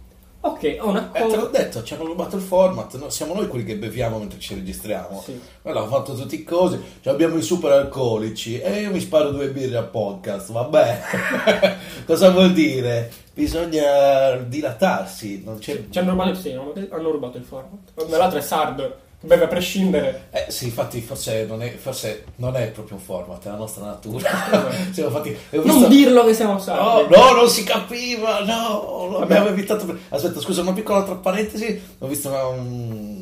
Ok, 0.46 0.78
ho 0.80 0.90
una 0.90 1.10
Eh, 1.12 1.22
te 1.22 1.36
l'ho 1.36 1.50
cosa. 1.50 1.58
detto, 1.64 1.82
ci 1.84 1.96
hanno 1.96 2.06
rubato 2.06 2.36
il 2.36 2.42
format, 2.44 2.96
no? 2.98 3.10
siamo 3.10 3.34
noi 3.34 3.48
quelli 3.48 3.66
che 3.66 3.78
beviamo 3.78 4.20
mentre 4.20 4.38
ci 4.38 4.54
registriamo. 4.54 5.20
Sì. 5.26 5.32
Noi 5.32 5.74
abbiamo 5.76 5.88
fatto 5.88 6.14
tutti 6.14 6.36
i 6.36 6.44
cosi, 6.44 6.80
cioè 7.02 7.14
abbiamo 7.14 7.36
i 7.38 7.42
super 7.42 7.72
alcolici 7.72 8.60
e 8.60 8.82
io 8.82 8.92
mi 8.92 9.00
sparo 9.00 9.32
due 9.32 9.50
birre 9.50 9.78
al 9.78 9.90
podcast, 9.90 10.52
vabbè. 10.52 11.02
Cosa 12.06 12.30
vuol 12.30 12.54
dire? 12.54 13.12
Bisogna 13.34 14.36
dilatarsi, 14.36 15.42
non 15.44 15.58
c'è... 15.58 15.86
Ci 15.90 15.98
hanno 15.98 16.12
rubato, 16.12 16.36
sì, 16.36 16.52
hanno 16.52 16.74
hanno 16.90 17.12
rubato 17.12 17.38
il 17.38 17.44
format. 17.44 17.92
L'altro 18.10 18.38
è 18.38 18.42
Sardo, 18.42 18.98
beve 19.26 19.44
a 19.44 19.48
prescindere. 19.48 20.28
Eh 20.32 20.46
sì, 20.50 20.66
infatti 20.66 21.02
forse 21.02 21.46
non 21.46 21.62
è, 21.62 21.76
forse 21.76 22.24
non 22.38 22.56
è 22.56 22.68
proprio 22.70 22.98
un 22.98 23.04
format, 23.04 23.46
è 23.46 23.50
la 23.50 23.56
nostra 23.56 23.86
natura. 23.86 24.30
Siamo 24.92 25.10
fatti... 25.10 25.36
Non 25.52 25.64
visto- 25.64 25.88
dirlo 25.88 26.24
che 26.26 26.34
siamo 26.34 26.54
No, 26.54 26.60
sardi. 26.60 27.16
no, 27.16 27.32
non 27.32 27.50
si 27.50 27.64
capiva, 27.64 28.40
no, 28.44 29.08
lo 29.10 29.20
abbiamo 29.20 29.48
evitato. 29.48 29.86
per- 29.86 30.00
Aspetta, 30.10 30.40
scusa, 30.40 30.62
una 30.62 30.74
piccola 30.74 31.04
tra 31.04 31.16
parentesi. 31.16 31.82
Ho 32.00 32.08
visto 32.08 32.30
una, 32.30 32.46
un- 32.48 33.15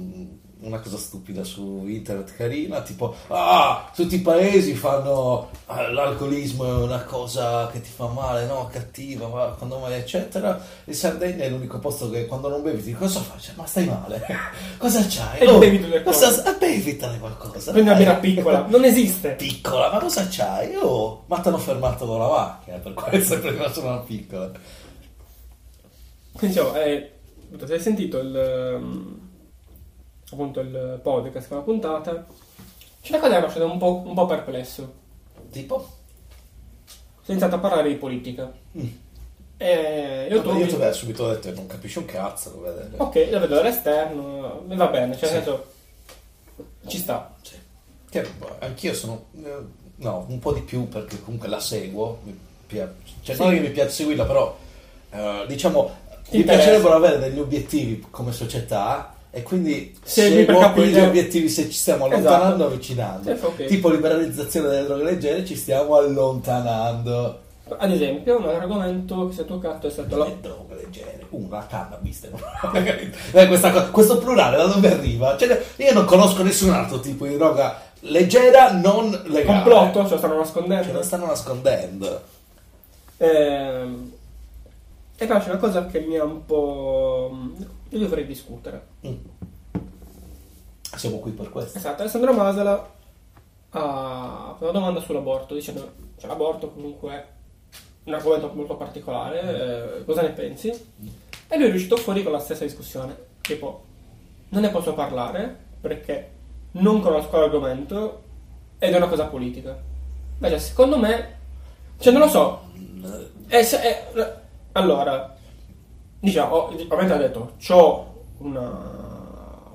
una 0.63 0.79
cosa 0.79 0.97
stupida 0.97 1.43
su 1.43 1.85
internet 1.87 2.35
carina, 2.35 2.81
tipo, 2.81 3.15
ah, 3.27 3.91
tutti 3.93 4.15
i 4.15 4.21
paesi 4.21 4.73
fanno 4.73 5.49
ah, 5.65 5.91
l'alcolismo 5.91 6.65
è 6.65 6.83
una 6.83 7.03
cosa 7.03 7.67
che 7.67 7.81
ti 7.81 7.89
fa 7.89 8.07
male, 8.07 8.45
no, 8.45 8.69
cattiva, 8.71 9.27
ma 9.27 9.45
quando 9.57 9.79
mai, 9.79 9.93
eccetera. 9.93 10.59
In 10.85 10.93
Sardegna 10.93 11.43
è 11.43 11.49
l'unico 11.49 11.79
posto 11.79 12.09
che 12.09 12.25
quando 12.25 12.47
non 12.47 12.61
bevi 12.61 12.77
ti 12.77 12.87
dico, 12.87 12.99
cosa 12.99 13.19
fai? 13.19 13.39
Cioè, 13.39 13.55
ma 13.55 13.65
stai 13.65 13.85
male? 13.85 14.25
cosa 14.77 15.05
c'hai? 15.07 15.41
E 15.53 15.57
bevi 15.57 15.79
tutte 15.79 15.97
le 15.97 16.03
cosa, 16.03 16.43
ah, 16.43 16.53
bevitene 16.53 17.19
qualcosa. 17.19 17.71
Prendi 17.71 17.89
una 17.89 17.97
birra 17.97 18.15
piccola, 18.15 18.65
non 18.69 18.83
esiste. 18.85 19.31
Piccola, 19.31 19.91
ma 19.91 19.99
cosa 19.99 20.27
c'hai? 20.29 20.75
Oh, 20.75 21.23
ma 21.27 21.39
ti 21.39 21.49
hanno 21.49 21.57
fermato 21.57 22.05
con 22.05 22.19
la 22.19 22.27
macchina, 22.27 22.77
per 22.77 22.93
questo 22.93 23.39
prima 23.39 23.71
solo 23.71 23.87
una 23.87 23.99
piccola. 23.99 24.51
Quindi, 26.31 26.55
diciamo, 26.55 26.75
eh, 26.75 27.11
hai 27.69 27.79
sentito 27.79 28.19
il, 28.19 28.35
ehm, 28.35 29.22
appunto 30.31 30.59
il 30.59 30.99
podcast 31.01 31.47
con 31.47 31.57
la 31.57 31.63
puntata, 31.63 32.25
c'è 33.01 33.09
una 33.09 33.19
cosa 33.19 33.31
che 33.33 33.37
mi 33.37 33.43
ha 33.43 33.45
lasciato 33.47 33.65
un 33.71 33.77
po', 33.77 34.03
un 34.05 34.13
po' 34.13 34.25
perplesso. 34.25 34.93
Tipo? 35.51 35.87
È 37.25 37.29
iniziato 37.31 37.55
a 37.55 37.59
parlare 37.59 37.89
di 37.89 37.95
politica. 37.95 38.51
Mm. 38.77 38.87
E 39.57 40.27
Io, 40.29 40.35
io, 40.37 40.41
ti 40.67 40.75
avevo 40.75 40.93
subito 40.93 41.29
detto 41.29 41.53
non 41.53 41.67
capisci 41.67 41.97
un 41.99 42.05
cazzo, 42.05 42.51
lo 42.55 42.61
vedere. 42.61 42.89
Ok, 42.97 43.15
lo 43.31 43.39
vedo 43.39 43.55
dall'esterno, 43.55 44.63
va 44.67 44.87
bene, 44.87 45.15
cioè 45.17 45.29
Sì. 45.29 45.35
senso, 45.35 45.65
ci 46.87 46.97
sta. 46.97 47.33
Sì. 47.41 47.55
Che, 48.09 48.21
boh, 48.37 48.55
anch'io 48.59 48.93
sono... 48.93 49.25
eh, 49.41 49.55
no, 49.97 50.25
un 50.27 50.39
po' 50.39 50.51
di 50.53 50.61
più 50.61 50.89
perché 50.89 51.21
comunque 51.21 51.47
la 51.47 51.59
seguo. 51.59 52.19
Mi 52.23 52.37
piace, 52.67 52.93
cioè, 53.21 53.35
Sì. 53.35 53.41
non 53.41 53.53
che 53.53 53.59
mi 53.61 53.69
piace 53.69 53.91
seguirla, 53.91 54.25
però 54.25 54.57
eh, 55.11 55.45
diciamo 55.47 55.83
Ti 55.83 56.29
mi 56.31 56.39
interessa. 56.41 56.63
piacerebbero 56.63 56.95
avere 56.95 57.19
degli 57.19 57.39
obiettivi 57.39 58.05
come 58.09 58.31
società 58.33 59.12
e 59.35 59.41
quindi 59.41 59.97
Segui 60.03 60.45
per 60.45 60.57
capire. 60.59 61.01
obiettivi 61.01 61.49
se 61.49 61.63
ci 61.65 61.71
stiamo 61.73 62.05
Esatto. 62.05 62.27
allontanando 62.27 62.63
o 62.63 62.67
avvicinando. 62.67 63.35
Sì, 63.35 63.43
ok. 63.45 63.65
Tipo 63.65 63.89
liberalizzazione 63.89 64.67
delle 64.69 64.83
droghe 64.85 65.03
leggere 65.03 65.43
ci 65.43 65.55
stiamo 65.55 65.95
allontanando. 65.95 67.39
Ad 67.75 67.89
esempio, 67.91 68.37
un 68.37 68.45
argomento 68.45 69.27
che 69.27 69.33
si 69.33 69.41
è 69.41 69.45
toccato 69.45 69.87
è 69.87 69.89
stato 69.89 70.17
la... 70.17 70.25
Le 70.25 70.37
droghe 70.39 70.75
leggere, 70.75 71.25
una 71.29 71.65
cannabis. 71.65 72.27
Eh, 73.31 73.47
cosa- 73.47 73.89
questo 73.89 74.19
plurale 74.19 74.57
da 74.57 74.65
dove 74.65 74.91
arriva? 74.91 75.35
Cioè, 75.35 75.63
io 75.77 75.93
non 75.93 76.05
conosco 76.05 76.43
nessun 76.43 76.69
altro 76.71 76.99
tipo 76.99 77.25
di 77.25 77.35
droga 77.35 77.81
leggera 78.01 78.73
non 78.73 79.09
legale. 79.25 79.45
complotto, 79.45 80.07
cioè 80.07 80.17
stanno 80.19 80.33
Che 80.33 80.39
nascondendo. 80.39 80.93
lo 80.93 81.01
stanno 81.01 81.25
nascondendo. 81.25 82.21
Ehm, 83.17 84.11
E 85.17 85.25
poi 85.25 85.39
c'è 85.39 85.49
una 85.49 85.57
cosa 85.57 85.85
che 85.87 86.01
mi 86.01 86.17
ha 86.17 86.23
un 86.23 86.45
po'... 86.45 87.31
Io 87.93 87.99
dovrei 87.99 88.25
discutere. 88.25 88.87
Mm. 89.05 89.13
Siamo 90.95 91.19
qui 91.19 91.31
per 91.31 91.49
questo. 91.51 91.77
Esatto, 91.77 92.01
Alessandro 92.01 92.33
Masala 92.33 92.91
ha 93.69 94.55
una 94.59 94.71
domanda 94.71 94.99
sull'aborto, 94.99 95.53
dicendo 95.53 95.91
cioè, 96.17 96.27
l'aborto 96.27 96.69
comunque 96.71 97.13
è 97.13 97.25
un 98.05 98.13
argomento 98.15 98.51
molto 98.53 98.75
particolare, 98.77 99.99
eh, 99.99 100.05
cosa 100.05 100.21
ne 100.23 100.29
pensi? 100.29 100.69
E 100.69 101.57
lui 101.57 101.67
è 101.67 101.69
riuscito 101.69 101.95
fuori 101.97 102.23
con 102.23 102.31
la 102.31 102.39
stessa 102.39 102.63
discussione, 102.63 103.15
tipo 103.41 103.83
non 104.49 104.61
ne 104.63 104.69
posso 104.69 104.93
parlare 104.95 105.55
perché 105.79 106.29
non 106.71 106.99
conosco 106.99 107.37
l'argomento 107.39 108.23
ed 108.79 108.91
è 108.93 108.97
una 108.97 109.07
cosa 109.07 109.25
politica. 109.25 109.77
Invece 110.33 110.57
secondo 110.59 110.97
me, 110.97 111.37
cioè 111.99 112.11
non 112.11 112.21
lo 112.23 112.27
so, 112.27 112.61
è 113.47 113.61
se- 113.61 113.81
è- 113.81 114.33
allora, 114.73 115.32
diciamo, 116.23 116.67
ovviamente 116.69 117.13
ha 117.13 117.17
detto, 117.17 117.51
ho 117.69 118.13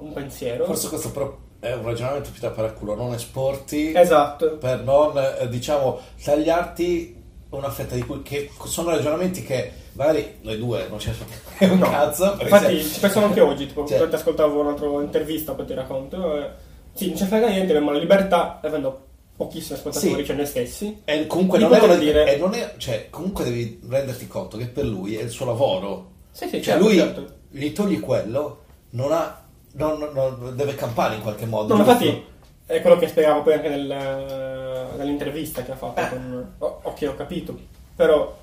un 0.01 0.13
pensiero. 0.15 0.65
Forse 0.65 0.89
questo 0.89 1.11
però 1.11 1.37
è 1.61 1.73
un 1.73 1.85
ragionamento 1.85 2.31
più 2.31 2.41
da 2.41 2.51
paraculo, 2.51 2.95
non 2.95 3.13
esporti 3.13 3.93
Esatto. 3.95 4.57
per 4.59 4.83
non, 4.83 5.13
eh, 5.19 5.49
diciamo, 5.49 5.99
tagliarti 6.23 7.17
una 7.51 7.71
fetta 7.71 7.95
di 7.95 8.03
cui 8.03 8.23
che 8.23 8.51
sono 8.65 8.91
ragionamenti 8.91 9.43
che 9.43 9.73
magari 9.93 10.37
noi 10.43 10.59
due 10.59 10.87
non 10.89 10.99
ci 10.99 11.11
ascoltiamo 11.11 11.75
un 11.75 11.79
No. 11.81 11.91
cazzo. 11.91 12.37
Infatti 12.41 12.81
se- 12.83 12.95
ci 12.95 13.01
pensavo 13.01 13.27
anche 13.27 13.41
oggi, 13.41 13.67
tipo, 13.67 13.87
Cioè- 13.87 13.99
mentre 13.99 14.17
ascoltavo 14.17 14.61
un'altra 14.61 14.87
intervista, 15.03 15.53
poi 15.55 15.67
ti 15.67 15.75
racconto. 15.75 16.41
eh, 16.43 16.51
sì, 16.93 17.09
non 17.09 17.17
c'è 17.17 17.27
frega 17.27 17.49
niente, 17.49 17.73
abbiamo 17.73 17.93
la 17.93 17.99
libertà, 17.99 18.61
avendo 18.63 19.07
pochissimi 19.37 19.79
ascoltatori, 19.79 20.15
Sì. 20.21 20.25
cioè 20.25 20.37
noi 20.37 20.47
stessi. 20.47 21.01
E 21.05 21.27
comunque 21.27 21.59
non 21.59 21.73
è, 21.73 21.99
dire- 21.99 22.35
e 22.35 22.39
non 22.39 22.55
è- 22.55 22.75
cioè, 22.77 23.07
comunque 23.11 23.45
devi 23.45 23.81
renderti 23.89 24.27
conto 24.27 24.57
che 24.57 24.67
per 24.67 24.85
lui 24.85 25.17
è 25.17 25.23
il 25.23 25.31
suo 25.31 25.47
lavoro. 25.47 26.17
Sì, 26.39 26.45
sì, 26.45 26.51
Cioè, 26.51 26.63
certo, 26.63 26.85
lui 26.85 26.97
certo. 26.97 27.27
gli 27.51 27.73
togli 27.73 27.99
quello, 27.99 28.63
non 28.91 29.11
ha. 29.11 29.43
non- 29.73 29.99
non- 30.15 30.53
deve 30.55 30.77
campare 30.77 31.17
in 31.17 31.21
qualche 31.23 31.47
modo. 31.47 31.75
No, 31.75 31.81
infatti 31.81 32.25
è 32.65 32.81
quello 32.81 32.97
che 32.97 33.09
spiegavo 33.09 33.43
poi 33.43 33.55
anche 33.55 33.69
nel- 33.69 34.89
nell'intervista 34.97 35.63
che 35.65 35.73
ha 35.73 35.77
fatto 35.77 36.01
Eh. 36.01 36.09
con... 36.09 36.55
ok, 36.59 37.07
ho 37.09 37.15
capito, 37.17 37.59
però 37.97 38.37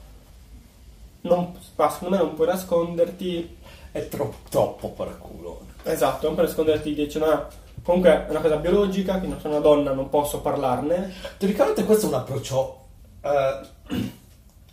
non, 1.22 1.54
secondo 1.62 2.10
me 2.10 2.18
non 2.18 2.34
puoi 2.36 2.48
nasconderti... 2.48 3.58
È 3.94 4.08
troppo, 4.10 4.36
troppo 4.50 4.90
paraculo. 4.90 5.62
Esatto, 5.84 6.26
non 6.26 6.36
puoi 6.36 6.48
nasconderti 6.48 6.94
dicendo, 6.94 7.28
ah, 7.32 7.48
comunque 7.82 8.26
è 8.28 8.30
una 8.30 8.42
cosa 8.42 8.58
biologica, 8.58 9.20
quindi 9.20 9.40
sono 9.40 9.54
una 9.56 9.64
donna, 9.64 9.94
non 9.94 10.10
posso 10.10 10.42
parlarne. 10.42 11.14
Teoricamente 11.38 11.86
questo 11.86 12.08
è 12.08 12.10
un 12.10 12.16
approccio 12.16 12.80
eh, 13.22 13.60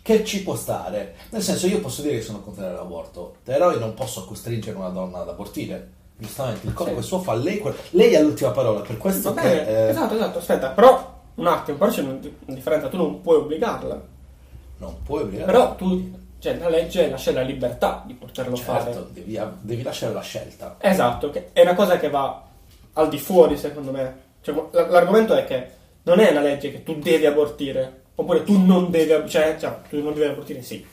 che 0.03 0.23
ci 0.23 0.43
può 0.43 0.55
stare. 0.55 1.15
Nel 1.31 1.41
senso, 1.41 1.65
io 1.65 1.79
posso 1.79 2.03
dire 2.03 2.15
che 2.17 2.21
sono 2.21 2.41
contrario 2.41 2.73
all'aborto, 2.75 3.37
però 3.43 3.71
io 3.71 3.79
non 3.79 3.95
posso 3.95 4.25
costringere 4.25 4.77
una 4.77 4.89
donna 4.89 5.21
ad 5.21 5.29
abortire. 5.29 5.89
Giustamente, 6.17 6.67
il 6.67 6.73
corpo 6.73 7.01
Sì. 7.01 7.07
suo, 7.07 7.19
fa 7.21 7.33
lei, 7.33 7.59
lei 7.91 8.15
ha 8.15 8.21
l'ultima 8.21 8.51
parola, 8.51 8.81
per 8.81 8.97
questo 8.97 9.33
Va 9.33 9.41
che... 9.41 9.87
eh, 9.87 9.89
esatto, 9.89 10.13
esatto, 10.13 10.37
aspetta, 10.37 10.69
però 10.69 11.21
un 11.35 11.47
attimo, 11.47 11.77
però 11.77 11.89
c'è 11.89 12.01
una 12.01 12.19
differenza, 12.45 12.87
tu 12.89 12.97
non 12.97 13.21
puoi 13.21 13.37
obbligarla. 13.37 14.01
Non 14.77 15.01
puoi 15.03 15.23
obbligare. 15.23 15.51
Però 15.51 15.75
tu, 15.75 16.11
cioè 16.39 16.57
la 16.57 16.69
legge 16.69 17.09
lascia 17.09 17.31
la 17.31 17.41
libertà 17.41 18.03
di 18.05 18.13
poterlo 18.13 18.55
certo, 18.55 18.71
fare. 18.91 19.05
devi, 19.11 19.39
devi 19.61 19.81
lasciare 19.81 20.13
la 20.13 20.21
scelta. 20.21 20.75
Esatto, 20.79 21.31
è 21.53 21.61
una 21.61 21.73
cosa 21.75 21.97
che 21.97 22.09
va 22.09 22.43
al 22.93 23.09
di 23.09 23.17
fuori 23.17 23.57
secondo 23.57 23.91
me. 23.91 24.21
Cioè, 24.41 24.53
l'argomento 24.71 25.33
è 25.33 25.45
che 25.45 25.67
non 26.03 26.19
è 26.19 26.29
una 26.29 26.41
legge 26.41 26.71
che 26.71 26.83
tu 26.83 26.99
devi 26.99 27.25
abortire, 27.25 28.01
oppure 28.15 28.43
tu 28.43 28.63
non 28.63 28.89
devi, 28.91 29.29
cioè, 29.29 29.57
cioè, 29.59 29.75
tu 29.89 30.01
non 30.01 30.13
devi 30.13 30.25
abortire, 30.25 30.61
sì. 30.61 30.85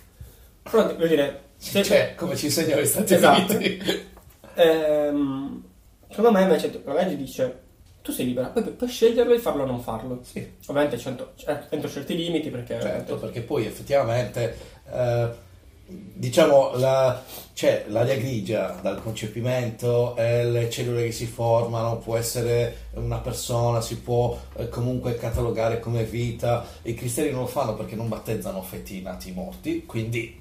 Però 0.63 0.87
voglio 0.87 1.07
dire, 1.07 1.43
se- 1.57 1.83
Cioè, 1.83 2.15
come 2.17 2.37
ci 2.37 2.47
insegnano 2.47 2.81
gli 2.81 2.87
Stati 2.87 3.15
Esatto. 3.15 3.53
Uniti. 3.55 4.09
ehm, 4.55 5.63
secondo 6.09 6.33
me 6.33 6.43
invece 6.43 6.83
la 6.85 6.95
legge 6.95 7.17
dice 7.17 7.61
tu 8.03 8.13
sei 8.13 8.27
libera, 8.27 8.49
poi 8.49 8.63
puoi 8.65 8.89
sceglierlo 8.89 9.35
e 9.35 9.39
farlo 9.39 9.63
o 9.65 9.67
non 9.67 9.81
farlo. 9.81 10.21
Sì, 10.23 10.47
Ovviamente 10.67 10.99
cento- 10.99 11.33
cioè, 11.37 11.67
entro 11.69 11.89
certi 11.89 12.17
limiti 12.17 12.49
perché... 12.51 12.81
certo, 12.81 13.17
perché 13.19 13.43
poi 13.43 13.67
effettivamente, 13.67 14.57
eh, 14.91 15.29
diciamo, 15.91 16.73
la, 16.75 17.23
c'è 17.55 17.85
l'aria 17.89 18.17
grigia 18.17 18.77
dal 18.81 19.03
concepimento 19.03 20.15
e 20.17 20.45
le 20.45 20.71
cellule 20.71 21.05
che 21.05 21.13
si 21.13 21.27
formano, 21.27 21.99
può 21.99 22.17
essere 22.17 22.89
una 22.95 23.19
persona, 23.19 23.81
si 23.81 23.99
può 23.99 24.39
eh, 24.57 24.69
comunque 24.69 25.17
catalogare 25.17 25.81
come 25.81 26.05
vita. 26.05 26.65
I 26.83 26.95
cristiani 26.95 27.31
non 27.31 27.41
lo 27.41 27.47
fanno 27.47 27.75
perché 27.75 27.97
non 27.97 28.09
battezzano 28.09 28.63
feti 28.63 29.03
nati 29.03 29.33
morti, 29.33 29.85
quindi 29.87 30.39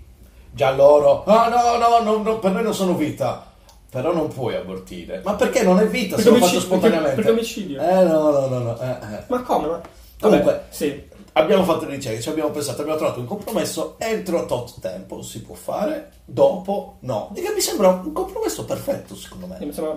già 0.52 0.72
loro, 0.72 1.24
ah 1.26 1.48
no, 1.50 1.78
no, 1.78 2.00
no, 2.02 2.22
no, 2.24 2.40
per 2.40 2.52
noi 2.52 2.64
non 2.64 2.74
sono 2.74 2.96
vita. 2.96 3.46
Però 3.92 4.14
non 4.14 4.28
puoi 4.28 4.56
abortire. 4.56 5.22
Ma 5.24 5.34
perché 5.34 5.64
non 5.64 5.80
è 5.80 5.88
vita 5.88 6.16
se 6.16 6.22
Perché 6.26 6.38
lo 6.40 6.46
faccio 6.46 6.60
spontaneamente? 6.60 7.16
perché- 7.16 7.32
perché 7.34 7.40
omicidio. 7.40 7.82
Eh 7.82 8.04
no, 8.04 8.30
no, 8.30 8.46
no, 8.46 8.60
no. 8.60 8.80
eh, 8.80 8.88
eh. 9.16 9.24
Ma 9.26 9.42
come? 9.42 9.68
Ma... 9.68 9.82
Comunque, 10.20 10.52
Vabbè, 10.52 10.64
sì. 10.70 11.04
Abbiamo 11.34 11.64
fatto 11.64 11.86
le 11.86 11.96
ricerche, 11.96 12.22
ci 12.22 12.30
abbiamo 12.30 12.50
pensato, 12.52 12.82
abbiamo 12.82 12.98
trovato 13.00 13.20
un 13.20 13.26
compromesso 13.26 13.96
entro 14.00 14.46
tot 14.46 14.80
tempo, 14.80 15.22
si 15.22 15.42
può 15.42 15.56
fare, 15.56 16.12
dopo 16.26 16.98
no. 17.02 17.32
E 17.36 17.42
che 17.42 17.52
mi 17.54 17.62
sembra 17.62 17.90
un 17.90 18.12
compromesso 18.12 18.66
perfetto, 18.66 19.16
secondo 19.16 19.48
me. 19.48 19.58
Mi 19.60 19.74
sembra 19.74 19.96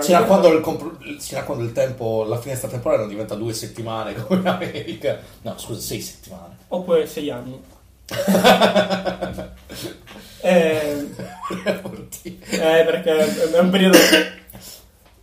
Sino 0.00 0.16
a 0.16 0.20
una- 0.20 0.26
quando, 0.28 0.48
il, 0.52 0.60
compro- 0.60 0.96
sino 1.18 1.40
a 1.40 1.42
quando 1.44 1.64
il 1.64 1.72
tempo, 1.72 2.24
la 2.24 2.38
finestra 2.38 2.68
temporale 2.68 3.02
non 3.02 3.10
diventa 3.10 3.34
due 3.34 3.52
settimane 3.52 4.14
come 4.14 4.40
in 4.40 4.48
America. 4.48 5.18
No, 5.42 5.58
scusa, 5.58 5.80
sei 5.80 6.00
settimane. 6.00 6.56
Oppure 6.68 7.06
sei 7.06 7.30
anni. 7.30 7.60
eh, 10.40 11.06
eh, 11.62 12.84
perché 12.84 13.50
è 13.52 13.58
un 13.58 13.70
periodo 13.70 13.98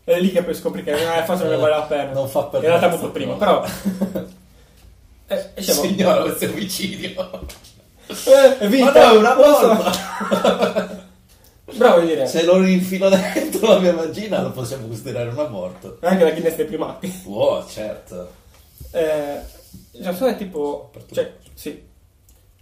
è 0.06 0.20
lì 0.22 0.32
che 0.32 0.42
poi 0.42 0.54
scopri 0.54 0.84
che 0.84 0.94
eh, 0.94 1.26
forse 1.26 1.44
non 1.44 1.52
ne 1.52 1.58
vale 1.58 1.76
la 1.76 1.82
pena 1.82 2.12
Non 2.14 2.30
fa 2.30 2.44
per 2.44 2.64
in 2.64 2.70
realtà 2.70 2.88
molto 2.88 3.12
prima 3.12 3.34
però. 3.34 3.62
eh, 5.28 5.50
diciamo, 5.56 5.82
Signora, 5.82 6.22
questo 6.24 6.46
è 6.46 6.50
omicidio. 6.50 7.42
eh, 8.08 8.58
è 8.60 8.68
vita 8.68 8.92
Ma 8.92 9.06
no, 9.06 9.12
è 9.14 9.18
una 9.18 9.36
so. 9.36 9.68
bomba. 9.68 11.06
bravo 11.76 12.00
a 12.02 12.06
dire 12.06 12.26
Se 12.28 12.44
lo 12.46 12.58
rinfilo 12.62 13.10
dentro 13.10 13.68
la 13.74 13.80
mia 13.80 13.94
vagina 13.94 14.42
lo 14.42 14.52
possiamo 14.52 14.88
considerare 14.88 15.30
un 15.30 15.38
aborto. 15.40 15.98
anche 16.02 16.24
la 16.24 16.32
Guinness 16.32 16.56
dei 16.56 16.66
primati 16.66 17.22
Wow, 17.26 17.68
certo. 17.68 18.32
eh, 18.92 19.42
cioè, 20.02 20.14
sono 20.14 20.36
tipo 20.38 20.92
cioè, 21.12 21.34
sì 21.54 21.84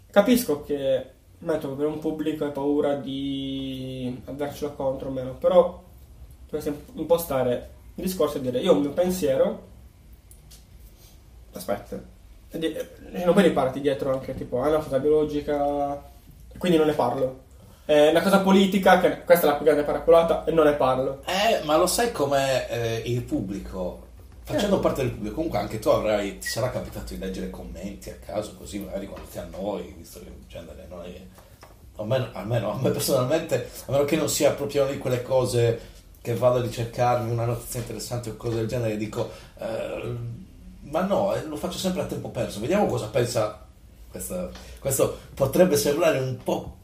capisco 0.10 0.64
che 0.64 1.06
metto 1.40 1.68
per 1.76 1.86
un 1.86 2.00
pubblico 2.00 2.46
hai 2.46 2.52
paura 2.52 2.96
di 2.96 4.20
andarcelo 4.26 4.74
contro 4.74 5.10
o 5.10 5.12
meno 5.12 5.34
però 5.36 5.84
dovresti 6.50 6.74
impostare 6.94 7.70
il 7.96 8.04
discorso 8.04 8.38
e 8.38 8.42
dire 8.42 8.60
io 8.60 8.72
ho 8.72 8.76
un 8.76 8.82
mio 8.82 8.92
pensiero 8.92 9.68
aspetta 11.54 12.02
e 12.56 12.60
di- 12.60 12.74
e 12.74 13.24
non 13.24 13.34
puoi 13.34 13.46
riparti 13.46 13.80
dietro 13.82 14.12
anche 14.12 14.34
tipo 14.36 14.62
ah, 14.62 14.68
è 14.68 14.70
una 14.70 14.80
cosa 14.84 15.00
biologica 15.00 16.02
quindi 16.58 16.78
non 16.78 16.88
ne 16.88 16.94
parlo 16.94 17.44
è 17.86 18.10
una 18.10 18.22
cosa 18.22 18.40
politica 18.40 19.00
che 19.00 19.24
questa 19.24 19.46
è 19.46 19.50
la 19.50 19.56
più 19.58 19.66
grande 19.66 19.84
paraculata 19.84 20.44
e 20.46 20.52
non 20.52 20.66
ne 20.66 20.74
parlo 20.74 21.22
Eh, 21.26 21.64
ma 21.66 21.78
lo 21.78 21.86
sai 21.86 22.12
com'è 22.12 22.68
eh, 22.70 23.02
il 23.06 23.22
pubblico? 23.22 24.04
Facendo 24.44 24.80
parte 24.80 25.02
del 25.02 25.12
pubblico, 25.12 25.36
comunque 25.36 25.58
anche 25.60 25.80
tu 25.80 25.90
avrai, 25.90 26.38
ti 26.38 26.48
sarà 26.48 26.70
capitato 26.70 27.14
di 27.14 27.20
leggere 27.20 27.50
commenti 27.50 28.12
a 28.12 28.16
caso, 28.24 28.56
così 28.58 28.78
magari 28.80 29.08
quando 29.08 29.28
ti 29.28 29.40
annoi, 29.40 29.96
visto 29.98 30.20
che 30.20 30.28
in 30.28 30.48
genere 30.48 30.86
non 30.88 31.02
è... 31.04 31.20
Almeno, 31.98 32.30
almeno 32.34 32.72
a 32.74 32.80
me 32.80 32.90
personalmente, 32.92 33.70
a 33.88 33.92
meno 33.92 34.04
che 34.06 34.16
non 34.16 34.30
sia 34.30 34.52
proprio 34.52 34.84
una 34.84 34.92
di 34.92 34.98
quelle 35.00 35.24
cose 35.24 35.80
che 36.22 36.36
vado 36.36 36.60
a 36.60 36.62
ricercarmi, 36.62 37.32
una 37.32 37.46
notizia 37.46 37.80
interessante 37.80 38.30
o 38.32 38.36
cose 38.36 38.56
del 38.58 38.68
genere, 38.68 38.98
dico, 38.98 39.30
eh, 39.60 40.16
ma 40.90 41.02
no, 41.02 41.34
eh, 41.36 41.44
lo 41.46 41.56
faccio 41.56 41.78
sempre 41.78 42.02
a 42.02 42.06
tempo 42.06 42.30
perso, 42.30 42.60
vediamo 42.60 42.86
cosa 42.88 43.08
pensa 43.08 43.64
questo, 44.10 44.50
questo 44.80 45.18
potrebbe 45.34 45.76
sembrare 45.78 46.20
un 46.20 46.38
po' 46.44 46.78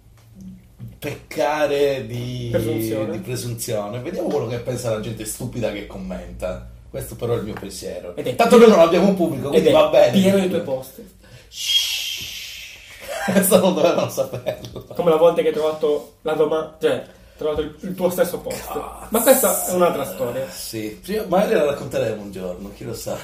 peccare 0.99 2.05
di 2.05 2.49
Presunzione. 2.51 3.11
di 3.13 3.17
presunzione. 3.19 3.99
Vediamo 3.99 4.27
quello 4.29 4.47
che 4.47 4.59
pensa 4.59 4.91
la 4.91 4.99
gente 4.99 5.25
stupida 5.25 5.71
che 5.71 5.87
commenta. 5.87 6.67
Questo 6.89 7.15
però 7.15 7.33
è 7.33 7.37
il 7.37 7.43
mio 7.43 7.53
pensiero. 7.53 8.15
Ed 8.15 8.27
è 8.27 8.35
Tanto 8.35 8.57
noi 8.57 8.67
non 8.69 8.79
abbiamo 8.79 9.07
un 9.07 9.15
pubblico, 9.15 9.49
quindi 9.49 9.71
va 9.71 9.87
bene. 9.87 10.11
pieno 10.11 10.39
di 10.39 10.49
tuoi 10.49 10.61
post 10.61 11.01
Shhh. 11.47 12.77
Questo 13.31 13.59
non 13.59 13.73
dovevano 13.75 14.09
saperlo. 14.09 14.85
come 14.95 15.09
la 15.09 15.15
volta 15.17 15.41
che 15.41 15.47
hai 15.49 15.53
trovato 15.53 16.15
la 16.23 16.33
domanda 16.33 16.75
cioè 16.81 17.03
trovato 17.37 17.61
il, 17.61 17.75
il 17.81 17.93
tuo 17.95 18.09
stesso 18.09 18.39
post 18.39 18.71
ma 19.09 19.21
questa 19.21 19.67
è 19.67 19.73
un'altra 19.73 20.05
storia 20.05 20.49
Sì, 20.49 20.99
prima- 21.01 21.25
magari 21.27 21.53
la 21.53 21.65
racconteremo 21.65 22.21
un 22.21 22.31
giorno, 22.31 22.71
chi 22.75 22.83
lo 22.83 22.93
sa. 22.95 23.17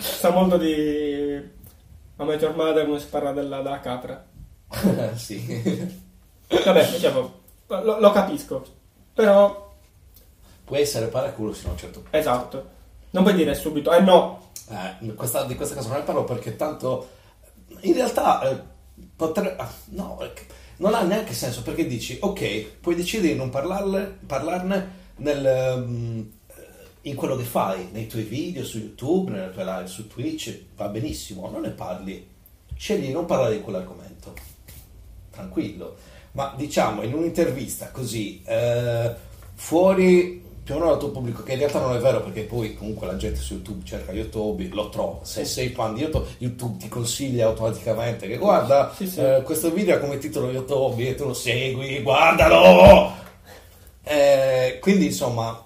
Sa 0.00 0.30
molto 0.30 0.56
di 0.56 1.58
a 2.16 2.24
Your 2.24 2.54
Mother 2.54 2.84
come 2.84 2.98
si 2.98 3.06
parla 3.06 3.32
della, 3.32 3.60
della 3.62 3.80
capra 3.80 4.24
sì. 5.16 5.92
vabbè 6.48 6.90
diciamo 6.90 7.32
lo, 7.68 7.98
lo 8.00 8.10
capisco 8.12 8.64
però 9.12 9.68
Puoi 10.64 10.82
essere 10.82 11.06
paraculo 11.08 11.52
fino 11.52 11.70
a 11.70 11.72
un 11.72 11.78
certo 11.78 12.00
punto. 12.00 12.16
esatto 12.16 12.68
non 13.10 13.22
puoi 13.24 13.34
dire 13.34 13.54
subito 13.54 13.92
eh 13.92 14.00
no 14.00 14.50
Eh, 14.70 15.14
questa- 15.14 15.44
di 15.44 15.56
questa 15.56 15.74
cosa 15.74 15.88
non 15.88 15.98
ne 15.98 16.04
parlo 16.04 16.24
perché 16.24 16.54
tanto 16.56 17.08
in 17.80 17.94
realtà 17.94 18.48
eh, 18.48 18.60
potre- 19.16 19.56
ah, 19.56 19.68
no, 19.86 20.16
che 20.34 20.46
non 20.76 20.94
ha 20.94 21.02
neanche 21.02 21.32
senso 21.32 21.62
perché 21.62 21.86
dici 21.86 22.18
ok 22.20 22.64
puoi 22.80 22.94
decidere 22.94 23.32
di 23.32 23.38
non 23.38 23.50
parlarle, 23.50 24.18
parlarne 24.26 24.98
nel, 25.16 25.44
ehm, 25.44 26.32
in 27.02 27.14
quello 27.14 27.36
che 27.36 27.44
fai 27.44 27.88
nei 27.92 28.06
tuoi 28.06 28.22
video 28.24 28.64
su 28.64 28.78
YouTube 28.78 29.30
nelle 29.30 29.50
tue 29.52 29.64
live 29.64 29.86
su 29.86 30.06
Twitch 30.06 30.64
va 30.76 30.88
benissimo 30.88 31.48
non 31.50 31.62
ne 31.62 31.70
parli 31.70 32.26
scegli 32.76 33.06
di 33.06 33.12
non 33.12 33.24
parlare 33.26 33.56
di 33.56 33.60
quell'argomento. 33.62 34.34
Tranquillo. 35.30 35.96
Ma 36.32 36.54
diciamo 36.56 37.02
in 37.02 37.12
un'intervista 37.14 37.90
così 37.90 38.42
eh, 38.44 39.14
fuori 39.54 40.42
più 40.62 40.74
o 40.74 40.78
meno 40.78 40.90
dal 40.90 41.00
tuo 41.00 41.10
pubblico 41.10 41.42
che 41.42 41.52
in 41.52 41.58
realtà 41.58 41.80
non 41.80 41.96
è 41.96 41.98
vero 41.98 42.22
perché 42.22 42.42
poi 42.42 42.74
comunque 42.74 43.06
la 43.06 43.16
gente 43.16 43.40
su 43.40 43.54
YouTube 43.54 43.84
cerca 43.84 44.12
YouTube 44.12 44.68
lo 44.72 44.88
trova. 44.90 45.24
Se 45.24 45.44
sei 45.44 45.70
fan 45.70 45.94
di 45.94 46.02
YouTube 46.02 46.26
YouTube 46.38 46.76
ti 46.78 46.88
consiglia 46.88 47.46
automaticamente 47.46 48.28
che 48.28 48.36
guarda 48.38 48.92
Sì, 48.94 49.06
sì. 49.08 49.20
eh, 49.20 49.42
questo 49.42 49.72
video 49.72 49.96
ha 49.96 49.98
come 49.98 50.18
titolo 50.18 50.50
YouTube 50.50 51.08
e 51.08 51.14
tu 51.14 51.24
lo 51.26 51.34
segui 51.34 52.00
guardalo! 52.02 53.12
Eh, 54.02 54.78
quindi 54.80 55.06
insomma 55.06 55.64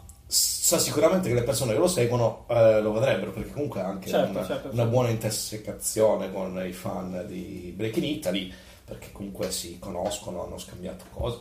sa 0.79 0.85
sicuramente 0.85 1.29
che 1.29 1.35
le 1.35 1.43
persone 1.43 1.73
che 1.73 1.79
lo 1.79 1.89
seguono 1.89 2.45
eh, 2.49 2.81
lo 2.81 2.93
vedrebbero 2.93 3.33
perché 3.33 3.51
comunque 3.53 3.81
ha 3.81 3.87
anche 3.87 4.09
Certo, 4.09 4.31
una, 4.31 4.47
certo, 4.47 4.69
una 4.73 4.85
buona 4.85 5.09
intersecazione 5.11 6.33
con 6.33 6.63
i 6.67 6.73
fan 6.73 7.25
di 7.27 7.73
Breaking 7.77 8.05
Italy 8.05 8.53
perché 8.85 9.13
comunque 9.13 9.51
si 9.51 9.79
conoscono, 9.79 10.45
hanno 10.45 10.59
scambiato 10.59 11.05
cose, 11.13 11.39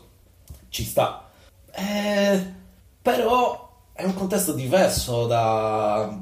ci 0.69 0.83
sta. 0.85 1.29
Eh, 1.71 2.53
però 3.01 3.69
è 3.93 4.03
un 4.05 4.13
contesto 4.13 4.53
diverso 4.53 5.25
da- 5.27 6.17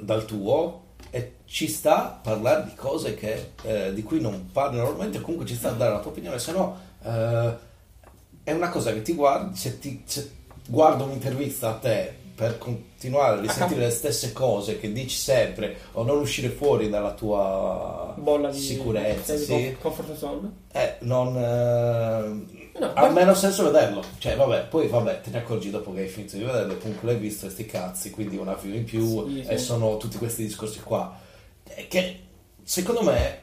dal 0.00 0.24
tuo 0.24 0.82
e 1.10 1.36
ci 1.44 1.68
sta 1.68 2.18
parlare 2.20 2.64
di 2.64 2.74
cose 2.74 3.14
che, 3.14 3.52
eh, 3.62 3.94
di 3.94 4.02
cui 4.02 4.20
non 4.20 4.50
parli 4.52 4.78
normalmente, 4.78 5.20
comunque 5.20 5.46
ci 5.46 5.54
sta 5.54 5.68
a 5.70 5.72
dare 5.72 5.92
la 5.92 6.00
tua 6.00 6.10
opinione, 6.10 6.38
se 6.38 6.52
no 6.52 6.78
eh, 7.04 7.54
è 8.42 8.52
una 8.52 8.68
cosa 8.70 8.92
che 8.92 9.02
ti 9.02 9.14
guardi, 9.14 9.56
se, 9.56 9.78
ti, 9.78 10.02
se 10.04 10.32
guardo 10.66 11.04
un'intervista 11.04 11.70
a 11.70 11.74
te 11.74 12.22
per 12.34 12.58
continuare 12.58 13.38
a 13.38 13.40
risentire 13.40 13.80
le 13.82 13.90
stesse 13.90 14.32
cose 14.32 14.80
che 14.80 14.90
dici 14.92 15.16
sempre 15.16 15.76
o 15.92 16.02
non 16.02 16.18
uscire 16.18 16.48
fuori 16.48 16.88
dalla 16.90 17.12
tua 17.12 18.12
bolla 18.18 18.50
di 18.50 18.58
sicurezza, 18.58 19.34
di 19.36 19.44
sì. 19.44 19.76
comfort 19.80 20.16
zone 20.16 20.50
Eh, 20.72 20.96
non... 21.00 21.36
eh, 21.36 22.62
No, 22.76 22.86
ha 22.86 22.92
guarda- 22.92 23.10
meno 23.20 23.34
senso 23.34 23.62
vederlo. 23.70 24.02
Cioè, 24.18 24.34
vabbè, 24.34 24.64
poi 24.64 24.88
vabbè, 24.88 25.20
te 25.20 25.30
ne 25.30 25.38
accorgi 25.38 25.70
dopo 25.70 25.92
che 25.92 26.00
hai 26.00 26.08
finito 26.08 26.36
di 26.36 26.42
vederlo, 26.42 26.76
comunque 26.78 27.06
l'hai 27.12 27.20
visto 27.20 27.46
e 27.46 27.50
sti 27.50 27.66
cazzi, 27.66 28.10
quindi 28.10 28.36
una 28.36 28.54
view 28.54 28.74
in 28.74 28.82
più 28.82 29.28
Sì, 29.28 29.44
e 29.46 29.58
sì. 29.58 29.64
sono 29.64 29.96
tutti 29.96 30.18
questi 30.18 30.42
discorsi 30.42 30.80
qua. 30.80 31.16
Eh, 31.62 31.86
Che 31.86 32.20
secondo 32.64 33.02
me 33.04 33.42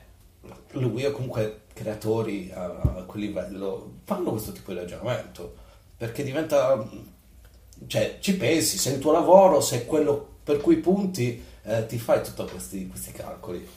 lui 0.71 1.05
o 1.05 1.11
comunque 1.13 1.61
creatori 1.73 2.51
a, 2.53 2.65
a 2.65 3.03
quel 3.05 3.23
livello 3.23 3.91
fanno 4.03 4.31
questo 4.31 4.51
tipo 4.51 4.73
di 4.73 4.79
ragionamento 4.79 5.53
perché 6.01 6.23
diventa 6.23 6.83
cioè 7.85 8.17
ci 8.21 8.35
pensi 8.35 8.79
se 8.79 8.89
il 8.93 8.97
tuo 8.97 9.11
lavoro 9.11 9.61
se 9.61 9.81
è 9.81 9.85
quello 9.85 10.29
per 10.43 10.59
cui 10.59 10.77
punti 10.77 11.45
eh, 11.61 11.85
ti 11.85 11.99
fai 11.99 12.23
tutti 12.23 12.43
questi, 12.49 12.87
questi 12.87 13.11
calcoli. 13.11 13.69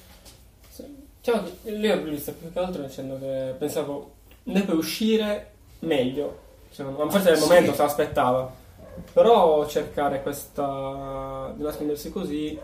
Cioè, 1.21 1.43
lì 1.65 1.91
ho 1.91 2.01
visto 2.03 2.33
più 2.33 2.51
che 2.51 2.59
altro 2.59 2.81
dicendo 2.81 3.19
che 3.19 3.55
pensavo 3.59 4.13
ne 4.45 4.63
puoi 4.63 4.79
uscire 4.79 5.53
meglio. 5.81 6.39
Me. 6.79 6.95
Forse 7.11 7.29
nel 7.31 7.37
Sì. 7.37 7.43
momento 7.43 7.75
se 7.75 7.83
l'aspettava. 7.83 8.51
Però 9.13 9.67
cercare 9.67 10.23
questa. 10.23 11.53
di 11.55 11.63
nascondersi 11.63 12.11
così. 12.11 12.59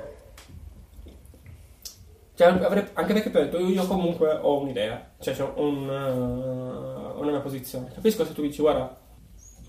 Cioè, 2.35 2.47
avrei- 2.49 2.89
anche 2.95 3.13
perché 3.13 3.29
ho 3.29 3.43
detto, 3.43 3.59
io, 3.59 3.87
comunque 3.87 4.39
ho 4.41 4.59
un'idea, 4.61 5.11
cioè 5.21 5.37
c'ho 5.37 5.53
un, 5.57 5.87
eh, 5.91 7.19
una 7.21 7.31
mia 7.31 7.41
posizione. 7.41 7.91
Capisco 7.93 8.25
se 8.25 8.33
tu 8.33 8.41
dici, 8.41 8.63
guarda, 8.63 8.97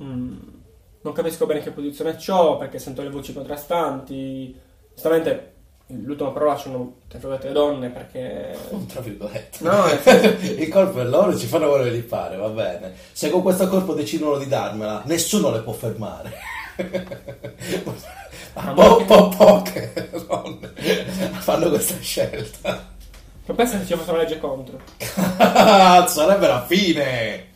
mm, 0.02 0.38
non 1.02 1.14
capisco 1.14 1.46
bene 1.46 1.62
che 1.62 1.72
posizione 1.72 2.18
ho 2.28 2.58
perché 2.58 2.80
sento 2.80 3.02
le 3.02 3.10
voci 3.10 3.34
contrastanti. 3.34 4.56
Giustamente 4.94 5.50
l'ultima 5.88 6.30
parola 6.30 6.56
sono 6.56 7.00
tra 7.08 7.20
virgolette 7.20 7.48
le 7.48 7.54
donne 7.54 7.90
perché 7.90 8.58
tra 8.88 9.02
virgolette. 9.02 9.64
No, 9.64 9.86
il 10.42 10.70
corpo 10.70 11.02
è 11.02 11.04
loro 11.04 11.38
ci 11.38 11.48
fanno 11.48 11.70
quello 11.70 11.84
che 11.86 11.94
gli 11.94 12.04
pare 12.04 12.38
va 12.38 12.50
bene. 12.50 12.94
Se 13.12 13.30
con 13.30 13.42
questo 13.42 13.68
corpo 13.68 13.94
decidono 13.94 14.38
di 14.38 14.48
darmela 14.48 15.02
nessuno 15.06 15.52
le 15.52 15.62
può 15.62 15.74
fermare. 15.74 16.32
Ah, 18.54 18.74
po- 18.74 19.06
po- 19.06 19.30
poche 19.30 20.10
donne 20.28 20.74
fanno 21.40 21.70
questa 21.70 21.98
scelta. 22.02 22.90
Ma 23.46 23.54
pensa 23.54 23.80
se 23.80 23.86
ci 23.86 23.96
fosse 23.96 24.10
una 24.10 24.20
legge 24.20 24.40
contro. 24.40 24.78
sarebbe 26.08 26.48
la 26.48 26.66
fine 26.66 27.51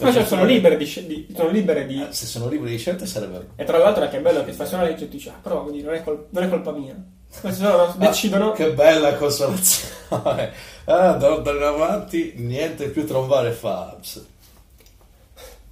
Ma 0.00 0.12
cioè, 0.12 0.24
sono 0.24 0.44
libere 0.44 0.76
di, 0.76 0.84
di- 1.06 1.28
sono 1.34 1.48
libere 1.50 1.86
di... 1.86 2.00
Eh, 2.02 2.12
se 2.12 2.26
sono 2.26 2.48
liberi 2.48 2.70
di 2.72 2.78
scelte 2.78 3.04
sarebbe 3.06 3.48
E 3.56 3.64
tra 3.64 3.78
l'altro 3.78 4.04
è 4.04 4.08
che 4.08 4.18
è 4.18 4.20
bello 4.20 4.44
che 4.44 4.52
fai 4.52 4.68
una 4.74 4.84
legge 4.84 5.04
e 5.04 5.08
tu 5.08 5.14
dici, 5.16 5.28
ah, 5.28 5.38
però 5.42 5.62
quindi 5.62 5.82
non 5.82 5.94
è, 5.94 6.02
col- 6.04 6.26
non 6.30 6.42
è 6.44 6.48
colpa 6.48 6.70
mia. 6.72 6.94
Questi 7.40 7.62
loro 7.62 7.92
decidono. 7.98 8.52
Ah, 8.52 8.54
che 8.54 8.72
bella 8.72 9.14
consolazione. 9.16 9.96
Ah, 10.88 11.12
da 11.12 11.36
da 11.36 11.50
in 11.52 11.62
avanti 11.62 12.32
niente 12.36 12.88
più 12.88 13.06
trombare 13.06 13.50
Fabs. 13.52 14.24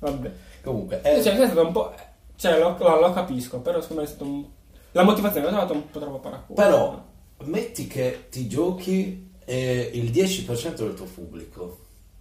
Vabbè. 0.00 0.30
Comunque, 0.62 1.00
Eh, 1.02 1.18
eh, 1.18 1.22
Cioè, 1.22 1.34
è 1.38 1.46
stato 1.46 1.64
un 1.66 1.72
po'. 1.72 1.94
Cioè, 2.36 2.58
lo, 2.58 2.76
lo- 2.78 3.00
lo 3.00 3.12
capisco, 3.12 3.60
però 3.60 3.80
secondo 3.80 4.02
me 4.02 4.08
è 4.08 4.10
stato 4.10 4.24
un. 4.30 4.44
La 4.92 5.02
motivazione 5.04 5.46
l'ho 5.46 5.52
trovato 5.52 5.72
un 5.72 5.90
po' 5.90 5.98
troppo 5.98 6.18
paraculo. 6.18 6.54
però 6.54 7.04
metti 7.44 7.86
che 7.86 8.26
ti 8.30 8.46
giochi 8.46 9.30
eh, 9.44 9.90
il 9.94 10.10
10% 10.10 10.74
del 10.74 10.94
tuo 10.94 11.06
pubblico. 11.06 11.78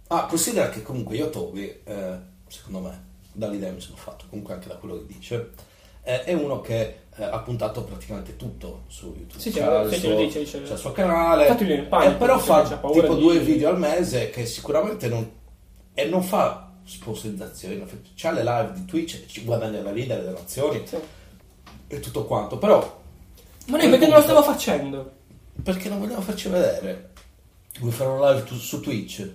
Ah, 0.08 0.26
considera 0.26 0.68
che 0.68 0.82
comunque 0.82 1.16
io 1.16 1.30
Toby, 1.30 1.80
eh, 1.84 2.16
secondo 2.48 2.80
me, 2.80 3.04
dall'idea 3.32 3.72
mi 3.72 3.80
sono 3.80 3.96
fatto, 3.96 4.26
comunque 4.28 4.54
anche 4.54 4.68
da 4.68 4.76
quello 4.76 4.98
che 4.98 5.06
dice, 5.06 5.50
eh, 6.04 6.22
è 6.22 6.32
uno 6.32 6.60
che 6.60 6.98
eh, 7.16 7.24
ha 7.24 7.38
puntato 7.40 7.82
praticamente 7.82 8.36
tutto 8.36 8.84
su 8.86 9.06
YouTube. 9.16 9.40
Sì, 9.40 9.50
sì, 9.50 9.58
C'ha 9.58 9.80
il 9.82 9.92
suo- 9.94 10.16
dice, 10.16 10.42
c'ha 10.44 10.58
il 10.58 10.78
suo 10.78 10.92
canale, 10.92 11.48
in 11.48 11.86
panico, 11.88 12.12
eh, 12.14 12.16
però 12.18 12.38
fa 12.38 12.62
tipo 12.62 13.14
di- 13.14 13.20
due 13.20 13.38
video 13.40 13.68
al 13.70 13.78
mese 13.78 14.30
che 14.30 14.46
sicuramente 14.46 15.08
non... 15.08 15.28
non 16.08 16.22
fa 16.22 16.70
sponsorizzazioni, 16.84 17.84
c'ha 18.14 18.30
le 18.30 18.44
live 18.44 18.72
di 18.74 18.84
Twitch, 18.84 19.26
ci 19.26 19.42
guadagna 19.42 19.82
la 19.82 19.90
vita, 19.90 20.14
le 20.16 20.22
donazioni 20.24 20.86
Sì. 20.86 20.96
e 21.88 21.98
tutto 22.00 22.24
quanto, 22.26 22.58
però 22.58 23.00
Ma 23.66 23.76
noi 23.76 23.88
perché 23.90 24.06
non 24.06 24.18
lo 24.18 24.22
stavo 24.22 24.42
facendo? 24.42 25.10
perché 25.64 25.88
non 25.88 25.98
vogliamo 25.98 26.20
farci 26.20 26.48
vedere? 26.48 27.10
Vuoi 27.80 27.90
fare 27.90 28.10
un 28.10 28.20
live 28.20 28.44
tu- 28.44 28.54
su 28.54 28.78
Twitch? 28.80 29.28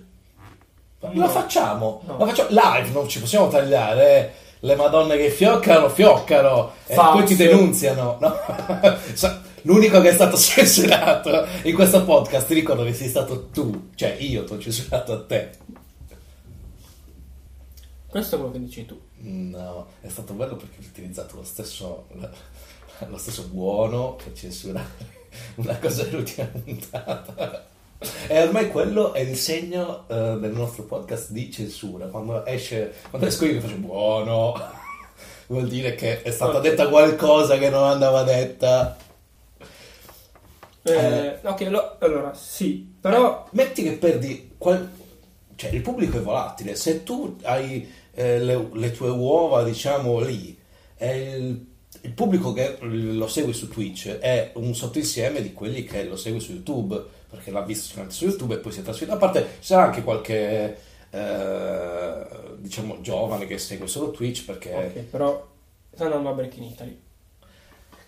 No. 1.02 1.12
La 1.14 1.28
facciamo, 1.28 2.02
No. 2.06 2.16
la 2.18 2.26
facciamo 2.26 2.48
live, 2.50 2.90
non 2.90 3.08
ci 3.08 3.20
possiamo 3.20 3.48
tagliare. 3.48 4.18
eh. 4.18 4.40
Le 4.64 4.76
madonne 4.76 5.16
che 5.16 5.28
fioccano, 5.30 5.88
fioccano 5.88 6.72
e 6.86 6.94
Falso. 6.94 7.12
poi 7.16 7.24
ti 7.24 7.34
denunziano. 7.36 8.16
no? 8.20 8.36
L'unico 9.62 10.00
che 10.00 10.10
è 10.10 10.12
stato 10.12 10.36
censurato 10.38 11.46
in 11.64 11.74
questo 11.74 12.04
podcast, 12.04 12.46
ti 12.46 12.54
ricordo 12.54 12.84
che 12.84 12.94
sei 12.94 13.08
stato 13.08 13.48
tu, 13.48 13.90
cioè 13.96 14.16
io 14.20 14.44
ti 14.44 14.52
ho 14.52 14.58
censurato 14.60 15.12
a 15.12 15.24
te. 15.24 15.50
Questo 18.06 18.34
è 18.34 18.38
quello 18.38 18.52
che 18.52 18.60
dici 18.60 18.84
tu. 18.86 19.00
No, 19.24 19.86
è 20.00 20.08
stato 20.08 20.32
bello 20.34 20.56
perché 20.56 20.76
ho 20.78 20.84
utilizzato 20.86 21.36
lo 21.36 21.44
stesso, 21.44 22.06
lo 23.08 23.16
stesso 23.16 23.48
buono 23.50 24.14
per 24.14 24.32
censurare 24.34 24.86
una 25.56 25.76
cosa 25.78 26.04
dell'ultima 26.04 26.46
puntata. 26.46 27.66
E 28.28 28.42
ormai 28.42 28.68
quello 28.70 29.12
è 29.12 29.20
il 29.20 29.36
segno 29.36 30.04
eh, 30.08 30.14
del 30.38 30.52
nostro 30.52 30.84
podcast 30.84 31.30
di 31.30 31.50
censura. 31.50 32.06
Quando 32.06 32.44
esce, 32.46 32.92
quando 33.10 33.28
esco 33.28 33.44
io 33.46 33.52
che 33.54 33.60
faccio 33.60 33.76
buono, 33.76 34.54
vuol 35.48 35.68
dire 35.68 35.94
che 35.94 36.22
è 36.22 36.30
stata 36.30 36.58
Ok. 36.58 36.62
detta 36.62 36.88
qualcosa 36.88 37.58
che 37.58 37.68
non 37.70 37.84
andava 37.84 38.22
detta. 38.22 38.96
Eh, 40.84 40.92
Eh. 40.92 41.38
ok, 41.42 41.60
lo- 41.70 41.96
allora, 42.00 42.34
sì, 42.34 42.92
però... 43.00 43.46
Metti 43.52 43.82
che 43.82 43.92
perdi. 43.92 44.52
qual- 44.58 44.90
cioè, 45.54 45.70
il 45.70 45.80
pubblico 45.80 46.18
è 46.18 46.20
volatile. 46.20 46.74
Se 46.74 47.02
tu 47.04 47.36
hai 47.42 47.88
eh, 48.14 48.38
le, 48.40 48.68
le 48.72 48.90
tue 48.90 49.08
uova, 49.10 49.62
diciamo, 49.62 50.18
lì, 50.20 50.58
il, 50.98 51.66
il 52.00 52.12
pubblico 52.12 52.52
che 52.52 52.78
lo 52.80 53.28
segue 53.28 53.52
su 53.52 53.68
Twitch 53.68 54.18
è 54.18 54.50
un 54.54 54.74
sottoinsieme 54.74 55.40
di 55.40 55.52
quelli 55.52 55.84
che 55.84 56.02
lo 56.04 56.16
segue 56.16 56.40
su 56.40 56.52
YouTube, 56.52 57.00
perché 57.32 57.50
l'ha 57.50 57.62
visto 57.62 57.98
su 58.08 58.24
YouTube 58.24 58.54
e 58.54 58.58
poi 58.58 58.70
si 58.72 58.80
è 58.80 58.82
trasferito. 58.82 59.16
A 59.16 59.18
parte, 59.18 59.42
ci 59.60 59.66
sarà 59.66 59.84
anche 59.84 60.02
qualche. 60.04 60.76
eh, 61.10 62.24
diciamo 62.58 63.00
giovane 63.00 63.46
che 63.46 63.58
segue 63.58 63.86
solo 63.86 64.10
Twitch 64.12 64.44
perché 64.44 64.74
Ok, 64.74 64.98
però 65.10 65.48
sta 65.92 66.04
andando 66.04 66.28
a 66.28 66.32
Break 66.32 66.56
in 66.58 66.62
Italy. 66.64 67.00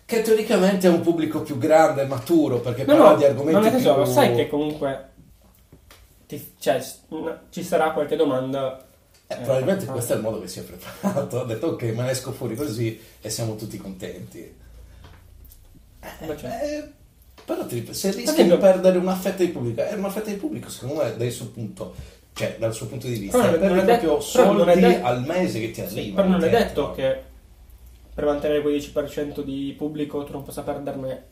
che 0.05 0.21
teoricamente 0.21 0.87
è 0.87 0.89
un 0.89 1.01
pubblico 1.01 1.41
più 1.41 1.57
grande 1.57 2.03
e 2.03 2.05
maturo 2.05 2.59
perché 2.59 2.85
No, 2.85 2.93
parla 2.95 3.11
no, 3.11 3.17
di 3.17 3.23
argomenti 3.25 3.53
non 3.59 3.65
è 3.65 3.71
tesoro, 3.71 4.03
più 4.03 4.11
sai 4.11 4.35
che 4.35 4.47
comunque 4.47 5.09
ti- 6.27 6.53
cioè, 6.59 6.83
ci 7.49 7.63
sarà 7.63 7.91
qualche 7.91 8.15
domanda. 8.15 8.83
Eh, 9.27 9.33
eh, 9.33 9.37
probabilmente 9.37 9.85
ah. 9.87 9.91
questo 9.91 10.13
è 10.13 10.15
il 10.17 10.21
modo 10.21 10.39
che 10.39 10.47
si 10.47 10.59
è 10.59 10.63
preparato. 10.63 11.41
Ha 11.41 11.45
detto 11.45 11.67
ok, 11.67 11.81
me 11.83 12.03
ne 12.03 12.09
esco 12.11 12.31
fuori 12.31 12.55
così 12.55 12.99
e 13.21 13.29
siamo 13.29 13.55
tutti 13.55 13.77
contenti. 13.77 14.55
Cioè, 16.01 16.49
Eh, 16.63 16.91
però 17.45 17.65
ti 17.65 17.87
se 17.93 18.11
rischi 18.11 18.43
di 18.43 18.57
perdere 18.57 18.97
una 18.97 19.15
fetta 19.15 19.43
di 19.43 19.49
pubblico, 19.49 19.81
è 19.83 19.93
una 19.93 20.09
fetta 20.09 20.29
di 20.31 20.35
pubblico 20.37 20.69
secondo 20.69 21.03
me 21.03 21.15
dal 21.15 21.29
suo 21.31 21.47
punto, 21.47 21.93
cioè 22.33 22.55
dal 22.59 22.73
suo 22.73 22.87
punto 22.87 23.07
di 23.07 23.17
vista, 23.17 23.37
Però 23.39 23.51
non- 23.57 23.67
non 23.67 23.77
è 23.79 23.83
proprio 23.85 24.17
è 24.17 24.21
soldi 24.21 24.79
detto- 24.81 25.05
al 25.05 25.21
mese 25.25 25.59
che 25.59 25.67
ti 25.71 25.73
sì, 25.75 25.81
arrivano. 25.81 26.15
però 26.15 26.27
non 26.27 26.43
è 26.43 26.49
dentro. 26.49 26.81
detto 26.87 26.91
che 26.93 27.21
per 28.13 28.25
mantenere 28.25 28.61
quel 28.61 28.73
10% 28.73 29.41
di 29.41 29.73
pubblico 29.77 30.23
tu 30.23 30.31
non 30.31 30.43
possa 30.43 30.61
perderne 30.63 31.23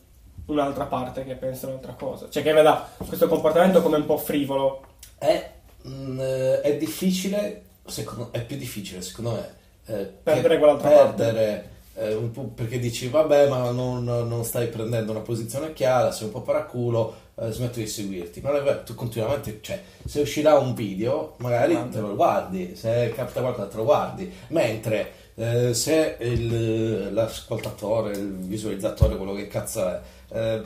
un'altra 0.46 0.84
parte 0.84 1.24
che 1.24 1.34
pensa 1.34 1.66
un'altra 1.66 1.94
cosa. 1.94 2.28
Cioè 2.28 2.42
che 2.42 2.52
veda 2.52 2.88
questo 3.06 3.26
comportamento 3.28 3.80
come 3.82 3.96
un 3.96 4.04
po' 4.06 4.18
frivolo. 4.18 4.84
È, 5.18 5.50
mm, 5.88 6.20
eh, 6.20 6.60
è 6.60 6.76
difficile, 6.76 7.62
secondo, 7.86 8.28
è 8.32 8.44
più 8.44 8.56
difficile 8.56 9.00
secondo 9.00 9.32
me 9.32 9.62
eh, 9.86 10.04
Perdere 10.22 10.58
quell'altra 10.58 10.88
perdere, 10.88 11.70
eh, 11.94 12.14
un 12.14 12.30
po' 12.30 12.42
perché 12.54 12.78
dici 12.78 13.08
vabbè 13.08 13.48
ma 13.48 13.70
non, 13.70 14.04
non 14.04 14.44
stai 14.44 14.68
prendendo 14.68 15.12
una 15.12 15.20
posizione 15.20 15.72
chiara, 15.72 16.10
sei 16.12 16.26
un 16.26 16.32
po' 16.32 16.42
paraculo, 16.42 17.14
eh, 17.36 17.50
smetto 17.50 17.78
di 17.78 17.86
seguirti. 17.86 18.40
Ma 18.40 18.50
tu 18.78 18.94
continuamente, 18.94 19.58
cioè 19.62 19.82
se 20.04 20.20
uscirà 20.20 20.58
un 20.58 20.74
video 20.74 21.34
magari 21.38 21.76
te 21.90 22.00
lo 22.00 22.14
guardi, 22.14 22.74
se 22.76 23.12
capita 23.14 23.40
qualcosa 23.40 23.68
te 23.68 23.76
lo 23.76 23.84
guardi, 23.84 24.32
mentre 24.48 25.12
eh, 25.36 25.74
se 25.74 26.16
il- 26.20 27.12
l'ascoltatore, 27.12 28.12
il 28.12 28.32
visualizzatore, 28.38 29.16
quello 29.16 29.34
che 29.34 29.48
cazzo 29.48 29.84
è, 29.88 30.00
eh, 30.32 30.62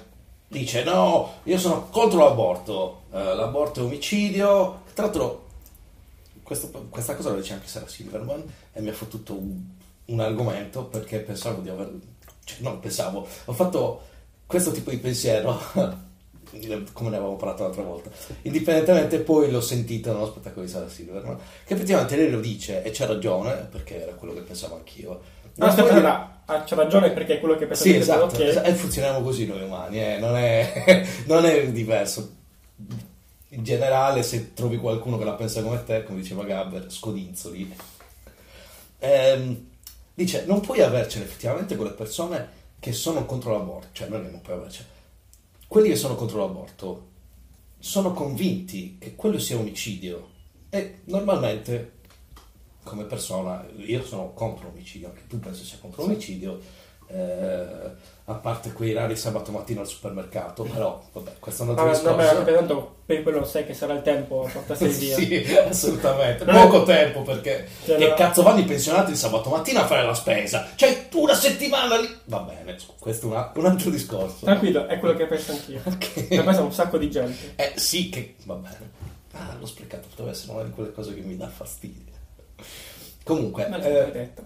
dice 0.46 0.82
no, 0.84 1.34
io 1.44 1.58
sono 1.58 1.88
contro 1.90 2.18
l'aborto, 2.20 3.02
eh, 3.12 3.34
l'aborto 3.34 3.80
è 3.80 3.84
omicidio, 3.84 4.82
tra 4.94 5.04
l'altro 5.04 5.46
questo- 6.42 6.70
questa 6.90 7.14
cosa 7.14 7.30
la 7.30 7.36
dice 7.36 7.52
anche 7.54 7.66
Sarah 7.66 7.88
Silverman 7.88 8.42
e 8.72 8.80
mi 8.80 8.88
ha 8.88 8.92
fottuto 8.94 9.34
un, 9.34 9.62
un 10.08 10.20
argomento 10.20 10.84
perché 10.84 11.18
pensavo 11.20 11.60
di 11.60 11.68
aver, 11.68 11.90
cioè 12.44 12.58
non 12.60 12.80
pensavo, 12.80 13.26
ho 13.44 13.52
fatto 13.52 14.02
questo 14.46 14.70
tipo 14.70 14.90
di 14.90 14.98
pensiero 14.98 15.60
come 16.94 17.10
ne 17.10 17.16
avevamo 17.16 17.36
parlato 17.36 17.64
l'altra 17.64 17.82
volta 17.82 18.08
indipendentemente 18.42 19.18
poi 19.18 19.50
l'ho 19.50 19.60
sentito 19.60 20.10
nello 20.10 20.24
spettacolo 20.28 20.64
di 20.64 20.70
Sarah 20.70 20.88
Silverman 20.88 21.36
che 21.66 21.74
effettivamente 21.74 22.16
lei 22.16 22.30
lo 22.30 22.40
dice 22.40 22.82
e 22.82 22.90
c'ha 22.90 23.04
ragione 23.04 23.68
perché 23.70 24.00
era 24.00 24.12
quello 24.12 24.32
che 24.32 24.40
pensavo 24.40 24.76
anch'io 24.76 25.20
No, 25.58 25.66
Ma 25.66 25.72
aspetta, 25.72 25.88
poi- 25.88 25.98
allora, 25.98 26.42
ah, 26.44 26.62
c'ha 26.62 26.76
ragione 26.76 27.10
perché 27.10 27.34
è 27.34 27.40
quello 27.40 27.56
che 27.56 27.66
penso 27.66 27.82
sì, 27.82 27.90
io, 27.90 27.98
esatto, 27.98 28.24
ok. 28.36 28.40
esatto, 28.40 28.68
e 28.68 28.74
funzioniamo 28.74 29.22
così 29.22 29.44
noi 29.44 29.62
umani, 29.62 30.00
eh, 30.00 30.18
non, 30.18 30.36
è, 30.36 31.04
non 31.26 31.44
è 31.44 31.68
diverso. 31.72 32.36
In 33.48 33.64
generale, 33.64 34.22
se 34.22 34.54
trovi 34.54 34.76
qualcuno 34.76 35.18
che 35.18 35.24
la 35.24 35.32
pensa 35.32 35.60
come 35.62 35.82
te, 35.82 36.04
come 36.04 36.20
diceva 36.20 36.44
Gabber, 36.44 36.92
scodinzoli. 36.92 37.74
Ehm, 39.00 39.67
dice, 40.24 40.44
non 40.46 40.60
puoi 40.60 40.80
avercene 40.80 41.24
effettivamente 41.24 41.76
quelle 41.76 41.92
persone 41.92 42.56
che 42.80 42.92
sono 42.92 43.24
contro 43.24 43.52
l'aborto, 43.52 43.88
cioè 43.92 44.08
non 44.08 44.22
è 44.22 44.24
che 44.24 44.30
non 44.30 44.40
puoi 44.40 44.56
avercene. 44.56 44.88
Quelli 45.68 45.88
che 45.88 45.96
sono 45.96 46.16
contro 46.16 46.38
l'aborto 46.38 47.06
sono 47.78 48.12
convinti 48.12 48.96
che 48.98 49.14
quello 49.14 49.38
sia 49.38 49.56
omicidio. 49.56 50.36
E 50.70 51.00
normalmente 51.04 51.92
come 52.82 53.04
persona, 53.04 53.64
io 53.76 54.02
sono 54.02 54.32
contro 54.32 54.68
l'omicidio, 54.68 55.08
anche 55.08 55.26
tu 55.28 55.38
pensi 55.38 55.62
sia 55.62 55.78
contro 55.78 56.02
l'omicidio, 56.02 56.58
eh, 57.08 58.06
a 58.30 58.34
parte 58.34 58.72
quei 58.72 58.92
rari 58.92 59.16
sabato 59.16 59.50
mattina 59.50 59.80
al 59.80 59.86
supermercato, 59.86 60.62
però 60.64 61.02
vabbè, 61.12 61.32
questo 61.38 61.62
è 61.62 61.64
un 61.64 61.70
altro 61.70 61.86
Vabbè, 61.86 62.02
no, 62.02 62.14
discorso. 62.14 62.42
beh, 62.44 62.52
tanto 62.54 62.96
per 63.06 63.22
quello 63.22 63.44
sai 63.46 63.64
che 63.64 63.72
sarà 63.72 63.94
il 63.94 64.02
tempo 64.02 64.44
a 64.44 64.50
portarsi 64.50 64.86
via. 65.00 65.16
sì, 65.16 65.56
assolutamente. 65.56 66.44
Poco 66.44 66.82
tempo 66.82 67.22
perché 67.22 67.66
Cioè, 67.86 67.96
che 67.96 68.08
no. 68.08 68.14
cazzo 68.14 68.42
vanno 68.42 68.60
i 68.60 68.64
pensionati 68.64 69.12
il 69.12 69.16
sabato 69.16 69.48
mattina 69.48 69.82
a 69.82 69.86
fare 69.86 70.04
la 70.04 70.12
spesa? 70.12 70.68
Cioè, 70.74 71.08
una 71.14 71.34
settimana 71.34 71.96
lì. 71.98 72.14
Va 72.26 72.40
bene, 72.40 72.76
questo 72.98 73.26
è 73.28 73.30
una- 73.30 73.50
un 73.54 73.64
altro 73.64 73.88
discorso. 73.88 74.44
Tranquillo, 74.44 74.86
è 74.86 74.98
quello 74.98 75.16
che 75.16 75.24
penso 75.26 75.52
anch'io. 75.52 75.80
Ok. 75.84 76.26
Ne 76.28 76.42
pensa 76.42 76.60
un 76.62 76.72
sacco 76.72 76.98
di 76.98 77.10
gente. 77.10 77.54
Eh 77.56 77.72
sì 77.76 78.10
che 78.10 78.34
va 78.44 78.54
bene. 78.56 78.90
Ah, 79.32 79.56
l'ho 79.58 79.66
sprecato, 79.66 80.06
poteva 80.10 80.30
essere 80.30 80.52
una 80.52 80.64
di 80.64 80.70
quelle 80.70 80.92
cose 80.92 81.14
che 81.14 81.20
mi 81.22 81.36
dà 81.36 81.48
fastidio. 81.48 82.12
Comunque, 83.24 83.68
Ma 83.68 83.78
eh, 83.82 84.10
detto. 84.10 84.42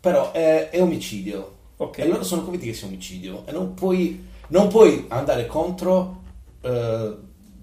però 0.00 0.32
è, 0.32 0.70
è 0.70 0.80
omicidio. 0.80 1.54
Ok. 1.78 1.98
E 1.98 2.06
loro 2.08 2.22
sono 2.24 2.42
convinti 2.42 2.66
che 2.66 2.74
sia 2.74 2.86
omicidio. 2.86 3.46
E 3.46 3.52
non 3.52 3.74
puoi, 3.74 4.26
non 4.48 4.68
puoi 4.68 5.04
andare 5.08 5.46
contro, 5.46 6.22
eh, 6.62 7.16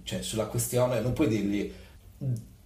cioè 0.04 0.22
sulla 0.22 0.46
questione, 0.46 1.00
non 1.00 1.14
puoi 1.14 1.28
dirgli, 1.28 1.72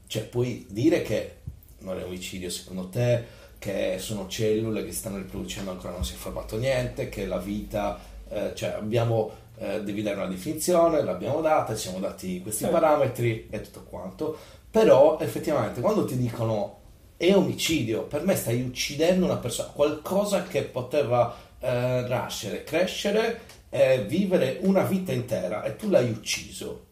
cioè 0.08 0.24
puoi 0.24 0.66
dire 0.70 1.02
che 1.02 1.36
non 1.80 1.98
è 2.00 2.04
omicidio 2.04 2.50
secondo 2.50 2.90
te, 2.90 3.24
che 3.60 3.98
sono 4.00 4.28
cellule 4.28 4.84
che 4.84 4.92
si 4.92 4.98
stanno 5.00 5.18
riproducendo 5.18 5.72
ancora 5.72 5.94
non 5.94 6.04
si 6.06 6.14
è 6.14 6.18
formato 6.18 6.58
niente, 6.58 7.10
che 7.10 7.26
la 7.26 7.38
vita, 7.38 8.00
eh, 8.30 8.52
cioè 8.54 8.70
abbiamo, 8.72 9.32
eh, 9.58 9.82
devi 9.84 10.02
dare 10.02 10.18
una 10.18 10.28
definizione, 10.28 11.02
l'abbiamo 11.04 11.42
data, 11.42 11.74
ci 11.76 11.82
siamo 11.84 12.00
dati 12.00 12.42
questi 12.42 12.66
Sì. 12.66 12.70
parametri 12.70 13.48
e 13.50 13.62
tutto 13.62 13.84
quanto. 13.84 14.38
Però 14.70 15.18
effettivamente 15.20 15.80
quando 15.82 16.06
ti 16.06 16.18
dicono 16.18 16.80
è 17.18 17.34
omicidio, 17.36 18.04
per 18.04 18.24
me 18.24 18.36
stai 18.36 18.62
uccidendo 18.62 19.26
una 19.26 19.38
persona, 19.38 19.70
qualcosa 19.70 20.44
che 20.44 20.62
poteva 20.64 21.36
eh, 21.60 22.06
nascere, 22.08 22.64
crescere 22.64 23.42
è 23.70 24.06
vivere 24.08 24.60
una 24.62 24.84
vita 24.84 25.12
intera 25.12 25.64
e 25.64 25.76
tu 25.76 25.90
l'hai 25.90 26.10
ucciso. 26.10 26.86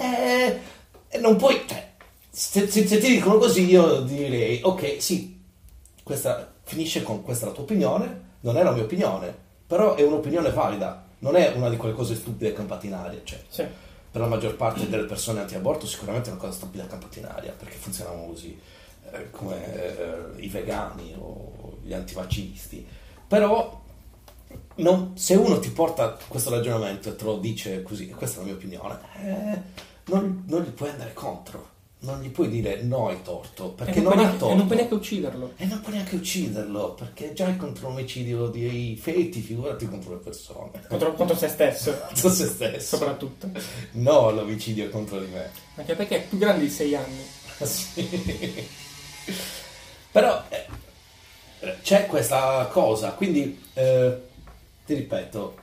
Eh, 0.00 0.58
e 1.08 1.18
non 1.18 1.36
puoi... 1.36 1.62
Cioè, 1.66 1.90
se, 2.30 2.66
se- 2.68 2.86
se 2.86 2.98
ti 2.98 3.08
dicono 3.10 3.38
così 3.38 3.64
io 3.68 4.00
direi, 4.00 4.60
ok, 4.62 4.96
sì, 5.02 5.38
questa 6.02 6.50
finisce 6.64 7.02
con 7.02 7.22
questa 7.22 7.44
è 7.44 7.48
la 7.48 7.54
tua 7.54 7.64
opinione, 7.64 8.20
non 8.40 8.56
è 8.56 8.62
la 8.62 8.72
mia 8.72 8.82
opinione, 8.82 9.34
però 9.66 9.94
è 9.94 10.02
un'opinione 10.02 10.50
valida, 10.50 11.04
non 11.20 11.36
è 11.36 11.52
una 11.54 11.68
di 11.68 11.76
quelle 11.76 11.94
cose 11.94 12.14
stupide 12.14 12.52
campate 12.52 12.86
in 12.86 12.94
aria. 12.94 13.20
Cioè, 13.22 13.40
Sì. 13.48 13.64
per 14.10 14.20
la 14.20 14.26
maggior 14.26 14.56
parte 14.56 14.88
delle 14.88 15.04
persone 15.04 15.40
anti-aborto 15.40 15.86
sicuramente 15.86 16.28
è 16.30 16.32
una 16.32 16.40
cosa 16.40 16.54
stupida 16.54 16.86
campata 16.86 17.18
in 17.18 17.26
aria, 17.26 17.52
perché 17.52 17.76
funzionano 17.76 18.24
così, 18.26 18.58
eh, 19.12 19.30
come 19.30 20.36
eh, 20.36 20.40
i 20.42 20.48
vegani 20.48 21.14
o 21.18 21.78
gli 21.82 21.92
antivaccinisti. 21.92 22.86
Però 23.28 23.80
non- 24.76 25.12
se 25.16 25.34
uno 25.34 25.58
ti 25.58 25.70
porta 25.70 26.16
questo 26.28 26.50
ragionamento 26.50 27.08
e 27.10 27.16
te 27.16 27.24
lo 27.24 27.38
dice 27.38 27.82
così, 27.82 28.08
e 28.10 28.14
questa 28.14 28.36
è 28.36 28.38
la 28.40 28.46
mia 28.46 28.54
opinione, 28.54 28.98
eh, 29.22 29.58
non, 30.06 30.44
non 30.46 30.62
gli 30.62 30.70
puoi 30.70 30.90
andare 30.90 31.12
contro, 31.14 31.70
non 32.00 32.20
gli 32.20 32.30
puoi 32.30 32.48
dire 32.48 32.82
no 32.82 33.08
hai 33.08 33.22
torto, 33.22 33.70
perché 33.70 34.00
non, 34.00 34.12
puoi 34.12 34.14
ha 34.16 34.20
neanche, 34.22 34.38
torto. 34.38 34.54
e 34.54 34.56
non 34.56 34.66
puoi 34.66 34.76
neanche 34.78 34.94
ucciderlo. 34.94 35.52
E 35.56 35.64
non 35.66 35.80
puoi 35.80 35.94
neanche 35.94 36.16
ucciderlo, 36.16 36.94
perché 36.94 37.32
già 37.32 37.46
è 37.48 37.56
contro 37.56 37.88
l'omicidio 37.88 38.46
dei 38.48 38.96
feti, 39.00 39.40
figurati 39.40 39.86
contro 39.88 40.12
le 40.14 40.18
persone. 40.18 40.70
Contro, 40.88 41.12
contro 41.14 41.36
se 41.36 41.48
stesso, 41.48 41.96
Contro 42.06 42.28
se 42.30 42.46
stesso. 42.46 42.96
soprattutto. 42.96 43.48
No, 43.92 44.30
l'omicidio 44.30 44.88
contro 44.90 45.20
di 45.20 45.26
me. 45.32 45.50
Anche 45.76 45.94
perché 45.94 46.16
è 46.16 46.26
più 46.26 46.38
grande 46.38 46.64
di 46.64 46.70
6 46.70 46.94
anni. 46.96 47.22
Sì. 47.62 48.66
Però 50.10 50.42
eh, 50.48 51.76
c'è 51.82 52.06
questa 52.06 52.68
cosa, 52.70 53.12
quindi 53.12 53.62
eh, 53.74 54.20
ti 54.84 54.94
ripeto, 54.94 55.54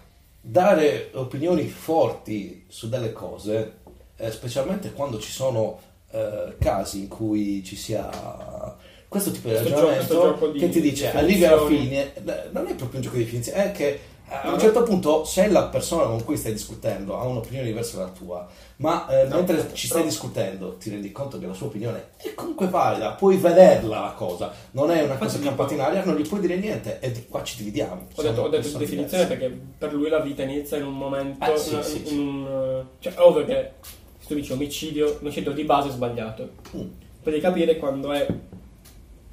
dare 0.42 1.12
opinioni 1.14 1.68
forti 1.68 2.66
su 2.68 2.90
delle 2.90 3.12
cose, 3.12 3.78
eh, 4.18 4.32
specialmente 4.32 4.92
quando 4.94 5.20
ci 5.20 5.32
sono 5.32 5.80
eh, 6.12 6.56
casi 6.60 7.02
in 7.02 7.08
cui 7.08 7.64
ci 7.64 7.76
sia 7.76 8.78
questo 9.08 9.32
tipo 9.32 9.50
di 9.50 9.56
ragionamento 9.56 10.14
gioco 10.14 10.48
di 10.50 10.60
che 10.60 10.70
ti 10.70 10.82
dice 10.82 11.12
arrivi 11.12 11.44
alla 11.44 11.66
fine, 11.66 12.14
eh, 12.14 12.50
non 12.52 12.68
è 12.68 12.76
proprio 12.76 12.98
un 12.98 13.02
gioco 13.02 13.18
di 13.18 13.24
definizione, 13.24 13.66
è 13.66 13.72
che 13.72 14.00
a 14.28 14.52
un 14.52 14.60
certo 14.60 14.84
punto 14.84 15.26
se 15.26 15.48
la 15.48 15.64
persona 15.64 16.04
con 16.04 16.24
cui 16.24 16.38
stai 16.38 16.54
discutendo 16.54 17.18
ha 17.18 17.26
un'opinione 17.26 17.66
diversa 17.66 17.98
dalla 17.98 18.12
tua, 18.12 18.48
ma 18.82 19.08
eh, 19.10 19.28
No, 19.28 19.36
mentre 19.38 19.70
ci 19.74 19.88
stai 19.88 20.00
però- 20.02 20.10
discutendo 20.12 20.78
ti 20.78 20.90
rendi 20.90 21.12
conto 21.12 21.38
che 21.38 21.46
la 21.46 21.54
sua 21.54 21.68
opinione 21.68 22.10
è 22.18 22.34
comunque 22.34 22.68
valida, 22.68 23.12
puoi 23.12 23.36
vederla 23.38 24.00
la 24.00 24.14
cosa, 24.16 24.52
non 24.72 24.90
è 24.92 25.04
una 25.04 25.14
Infatti 25.14 25.34
cosa 25.34 25.40
campata 25.40 25.74
in 25.74 25.82
aria, 25.82 26.04
non 26.06 26.16
gli 26.16 26.28
puoi 26.28 26.40
dire 26.40 26.56
niente 26.58 27.00
e 27.00 27.26
qua 27.28 27.44
ci 27.44 27.58
dividiamo. 27.58 28.08
Ho 28.16 28.22
detto, 28.22 28.42
ho 28.42 28.48
detto 28.50 28.78
definizione 28.78 29.24
diverse. 29.26 29.28
perché 29.28 29.60
per 29.78 29.94
lui 29.94 30.10
la 30.10 30.20
vita 30.20 30.44
inizia 30.44 30.78
in 30.78 30.86
un 30.86 30.98
momento. 30.98 31.44
Ah, 31.44 31.58
sì, 31.58 31.76
in- 31.76 31.84
sì, 31.84 32.14
in 32.14 32.20
un, 32.20 32.86
cioè, 33.00 33.14
è 33.14 33.20
ovvio 33.20 33.44
che 33.46 33.72
se 34.20 34.28
tu 34.28 34.34
dici 34.36 34.52
omicidio, 34.54 35.18
l'omicidio 35.20 35.52
di 35.52 35.64
base 35.64 35.90
è 35.90 35.92
sbagliato. 35.92 36.50
Mm, 36.76 36.88
Devi 37.24 37.40
capire 37.42 37.78
quando 37.78 38.12
è. 38.14 38.26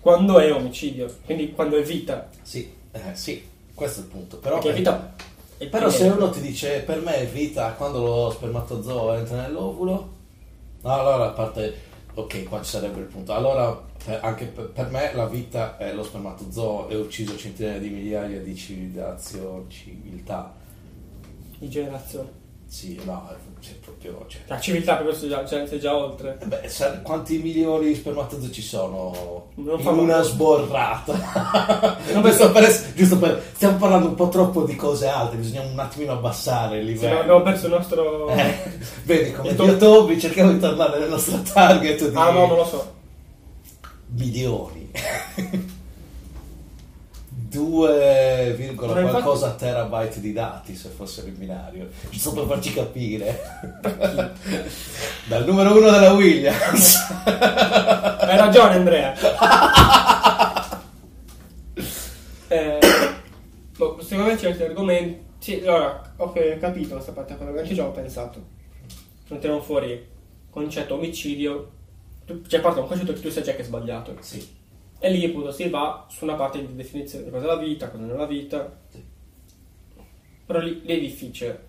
Quando 0.01 0.39
è 0.39 0.53
omicidio, 0.53 1.13
quindi 1.25 1.53
quando 1.53 1.77
è 1.77 1.83
vita. 1.83 2.29
sì, 2.43 2.71
eh, 2.93 3.01
sì, 3.15 3.43
questo 3.75 4.01
è 4.01 4.03
il 4.05 4.09
punto. 4.09 4.37
Però, 4.39 4.59
Perché 4.59 4.77
vita. 4.77 5.15
È 5.59 5.69
però 5.69 5.89
se 5.89 6.09
uno 6.09 6.31
ti 6.31 6.41
dice 6.41 6.81
per 6.81 7.01
me 7.01 7.17
è 7.17 7.27
vita 7.27 7.73
quando 7.73 8.03
lo 8.05 8.31
spermatozoo 8.31 9.15
entra 9.15 9.43
nell'ovulo, 9.43 10.13
no, 10.83 10.91
allora 10.93 11.29
a 11.29 11.31
parte, 11.31 11.75
ok, 12.15 12.45
qua 12.45 12.63
ci 12.63 12.71
sarebbe 12.71 13.01
il 13.01 13.07
punto. 13.07 13.33
Allora 13.33 13.73
per- 14.05 14.21
anche 14.23 14.47
per, 14.47 14.91
me 14.91 15.13
la 15.15 15.27
vita 15.27 15.79
è 15.79 15.93
lo 15.93 16.03
spermatozoo 16.05 16.89
e 16.89 16.97
ho 16.97 17.01
ucciso 17.01 17.37
centinaia 17.37 17.79
di 17.79 17.89
migliaia 17.89 18.41
di 18.41 18.55
civilizzazioni, 18.55 19.69
civiltà. 19.69 20.55
Di 21.59 21.69
generazione. 21.71 22.45
Sì, 22.69 23.01
no, 23.05 23.29
c'è 23.61 23.73
proprio... 23.75 24.25
Cioè, 24.29 24.41
La 24.49 24.59
civiltà 24.61 24.97
proprio 24.97 25.17
sei 25.17 25.29
già, 25.29 25.47
cioè, 25.47 25.67
sei 25.67 25.79
già 25.79 25.97
oltre. 25.97 26.37
Eh 26.43 26.47
Beh, 26.47 26.69
sa- 26.69 26.99
quanti 27.01 27.39
milioni 27.39 27.87
di 27.87 27.95
spermatozoi 27.95 28.51
ci 28.53 28.61
sono 28.61 29.51
Non 29.55 29.79
in 29.81 29.87
una 29.87 30.21
sborrata? 30.23 31.97
giusto, 32.23 32.51
per, 32.51 32.93
giusto 32.95 33.19
per- 33.19 33.41
stiamo 33.55 33.77
parlando 33.79 34.09
un 34.09 34.15
po' 34.17 34.29
troppo 34.29 34.65
di 34.65 34.75
cose 34.75 35.07
alte, 35.07 35.37
bisogna 35.37 35.63
un 35.63 35.79
attimino 35.79 36.13
abbassare 36.13 36.79
il 36.79 36.87
Sì, 36.87 36.93
livello. 36.93 37.15
no, 37.15 37.21
abbiamo 37.21 37.43
perso 37.43 37.67
il 37.67 37.73
nostro. 37.73 38.29
Eh, 38.31 38.55
vedi 39.05 39.33
come 39.33 39.49
Il 39.51 39.57
to- 39.57 39.77
Tobi 39.77 40.19
cerchiamo 40.21 40.53
di 40.53 40.59
tornare 40.59 40.99
nel 40.99 41.09
nostro 41.09 41.41
target 41.43 42.09
di 42.09 42.17
Ah, 42.17 42.31
no, 42.31 42.47
non 42.47 42.57
lo 42.57 42.65
so. 42.65 42.95
milioni. 44.09 44.91
2, 47.57 48.55
Ma 48.57 48.65
infatti- 48.85 49.09
qualcosa 49.09 49.55
terabyte 49.55 50.21
di 50.21 50.33
dati 50.35 50.77
se 50.77 50.91
fossero 50.91 51.29
in 51.29 51.39
binario 51.39 51.89
giusto 52.11 52.33
per 52.33 52.45
farci 52.45 52.75
capire 52.75 53.41
dal 55.27 55.45
numero 55.47 55.77
uno 55.77 55.91
della 55.91 56.13
Williams 56.13 56.97
Hai 57.25 58.37
ragione, 58.37 58.75
Andrea. 58.75 59.15
eh, 62.49 62.79
boh, 63.77 64.01
secondo 64.03 64.31
me 64.31 64.39
certi 64.39 64.63
argomenti. 64.65 65.25
Sì, 65.39 65.61
allora, 65.61 66.15
ho 66.17 66.33
capito 66.33 66.95
questa 66.95 67.13
parte, 67.13 67.37
che 67.37 67.45
anche 67.45 67.75
già 67.75 67.87
ho 67.87 67.93
pensato. 67.93 68.45
Non 69.29 69.63
fuori 69.63 70.07
concetto 70.51 70.95
omicidio. 70.95 71.71
Cioè, 72.49 72.61
parte 72.61 72.81
un 72.81 72.89
concetto 72.89 73.13
che 73.13 73.21
tu 73.21 73.31
sai 73.31 73.45
già 73.45 73.53
che 73.53 73.63
è 73.63 73.65
sbagliato. 73.65 74.17
sì 74.21 74.56
E 75.07 75.11
lì 75.11 75.25
appunto 75.25 75.53
si 75.53 75.69
va 75.69 76.05
su 76.11 76.25
una 76.25 76.35
parte 76.35 76.59
di 76.59 76.75
definizione 76.75 77.25
di 77.25 77.31
cosa 77.31 77.45
è 77.45 77.47
la 77.47 77.57
vita, 77.59 77.89
cosa 77.89 78.03
non 78.03 78.17
è 78.17 78.19
la 78.19 78.27
vita. 78.27 78.77
Sì. 78.91 79.01
Però 80.45 80.59
lì, 80.59 80.81
lì 80.85 80.97
è 80.97 80.99
difficile. 80.99 81.65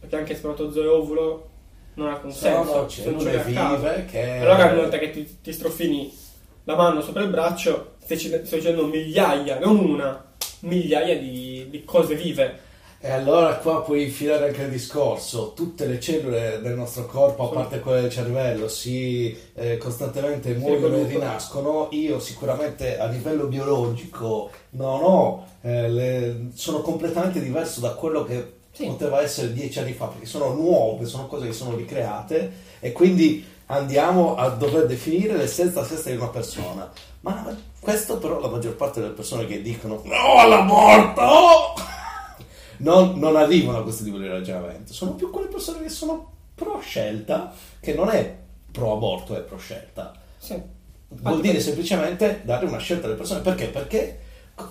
Perché 0.00 0.16
anche 0.16 0.34
spermatozoo 0.34 0.82
e 0.82 0.86
ovulo 0.88 1.50
non 1.94 2.08
ha 2.08 2.18
consenso. 2.18 2.88
sono 2.88 2.88
se 2.88 3.10
non 3.12 3.22
c'è 3.22 3.44
vive 3.44 4.06
che 4.10 4.38
Allora 4.38 4.64
una 4.64 4.74
volta 4.74 4.98
che 4.98 5.10
ti, 5.12 5.38
ti 5.40 5.52
strofini 5.52 6.12
la 6.64 6.74
mano 6.74 7.00
sopra 7.00 7.22
il 7.22 7.30
braccio, 7.30 7.94
stai, 8.02 8.18
stai 8.18 8.40
dicendo 8.42 8.86
migliaia, 8.86 9.60
non 9.60 9.78
una, 9.78 10.24
migliaia 10.60 11.16
di, 11.16 11.68
di 11.70 11.84
cose 11.84 12.16
vive. 12.16 12.68
E 13.02 13.10
allora 13.10 13.54
qua 13.56 13.80
puoi 13.80 14.02
infilare 14.04 14.48
anche 14.48 14.60
il 14.60 14.68
discorso. 14.70 15.52
Tutte 15.54 15.86
le 15.86 15.98
cellule 15.98 16.60
del 16.60 16.74
nostro 16.74 17.06
corpo, 17.06 17.44
a 17.48 17.54
parte 17.54 17.80
quelle 17.80 18.02
del 18.02 18.10
cervello, 18.10 18.68
si 18.68 19.34
eh, 19.54 19.78
costantemente 19.78 20.52
muoiono 20.52 20.96
e 20.96 21.04
rinascono. 21.04 21.88
Io 21.92 22.20
sicuramente 22.20 22.98
a 22.98 23.06
livello 23.06 23.46
biologico 23.46 24.50
non 24.70 25.00
ho, 25.02 25.46
eh, 25.62 25.88
le- 25.88 26.48
sono 26.54 26.82
completamente 26.82 27.40
diverso 27.40 27.80
da 27.80 27.92
quello 27.92 28.22
che 28.24 28.52
Sì. 28.72 28.84
poteva 28.84 29.22
essere 29.22 29.54
dieci 29.54 29.78
anni 29.78 29.94
fa, 29.94 30.04
perché 30.06 30.26
sono 30.26 30.52
nuove, 30.52 31.06
sono 31.06 31.26
cose 31.26 31.46
che 31.46 31.52
sono 31.54 31.74
ricreate 31.74 32.52
e 32.80 32.92
quindi 32.92 33.42
andiamo 33.66 34.36
a 34.36 34.50
dover 34.50 34.84
definire 34.84 35.36
l'essenza 35.38 35.82
stessa 35.84 36.10
di 36.10 36.16
una 36.16 36.28
persona. 36.28 36.90
Ma 37.22 37.56
questo 37.80 38.18
però 38.18 38.38
la 38.40 38.48
maggior 38.48 38.74
parte 38.76 39.00
delle 39.00 39.14
persone 39.14 39.46
che 39.46 39.62
dicono 39.62 40.02
no 40.04 40.38
all'aborto 40.38 41.78
non, 42.80 43.18
non 43.18 43.36
arrivano 43.36 43.78
a 43.78 43.82
questo 43.82 44.04
livello 44.04 44.24
di 44.24 44.30
ragionamento. 44.30 44.92
Sono 44.92 45.14
più 45.14 45.30
quelle 45.30 45.48
persone 45.48 45.82
che 45.82 45.88
sono 45.88 46.32
pro 46.54 46.78
scelta, 46.80 47.52
che 47.80 47.94
non 47.94 48.10
è 48.10 48.36
pro 48.70 48.92
aborto, 48.92 49.36
è 49.36 49.40
pro 49.40 49.58
scelta. 49.58 50.12
Sì. 50.38 50.60
Vuol 51.08 51.40
dire 51.40 51.60
semplicemente 51.60 52.42
dare 52.44 52.66
una 52.66 52.78
scelta 52.78 53.06
alle 53.06 53.16
persone. 53.16 53.40
Perché? 53.40 53.66
Perché 53.66 54.20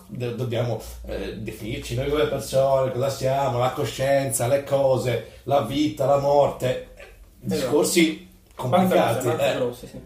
do- 0.07 0.35
dobbiamo 0.35 0.81
eh, 1.05 1.37
definirci 1.37 1.95
noi 1.95 2.09
come 2.09 2.27
persone, 2.27 2.91
cosa 2.91 3.09
siamo, 3.09 3.59
la 3.59 3.71
coscienza, 3.71 4.47
le 4.47 4.63
cose, 4.63 5.39
la 5.43 5.61
vita, 5.61 6.05
la 6.05 6.19
morte. 6.19 6.95
Discorsi 7.39 8.27
complicati. 8.55 9.27
Abbastanza 9.27 9.51
eh. 9.51 9.55
grossi, 9.55 9.87
sì. 9.87 10.01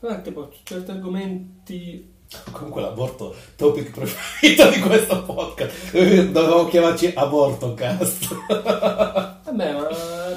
Guarda, 0.00 0.20
tipo, 0.20 0.52
certi 0.64 0.90
argomenti... 0.90 2.11
Comunque 2.50 2.80
l'aborto, 2.80 3.34
topic 3.56 3.90
preferito 3.90 4.68
di 4.70 4.80
questo 4.80 5.22
podcast. 5.22 5.92
Dovevamo 5.92 6.66
chiamarci 6.68 7.12
Abortocast. 7.14 8.34
Vabbè, 9.44 9.72
ma 9.72 9.88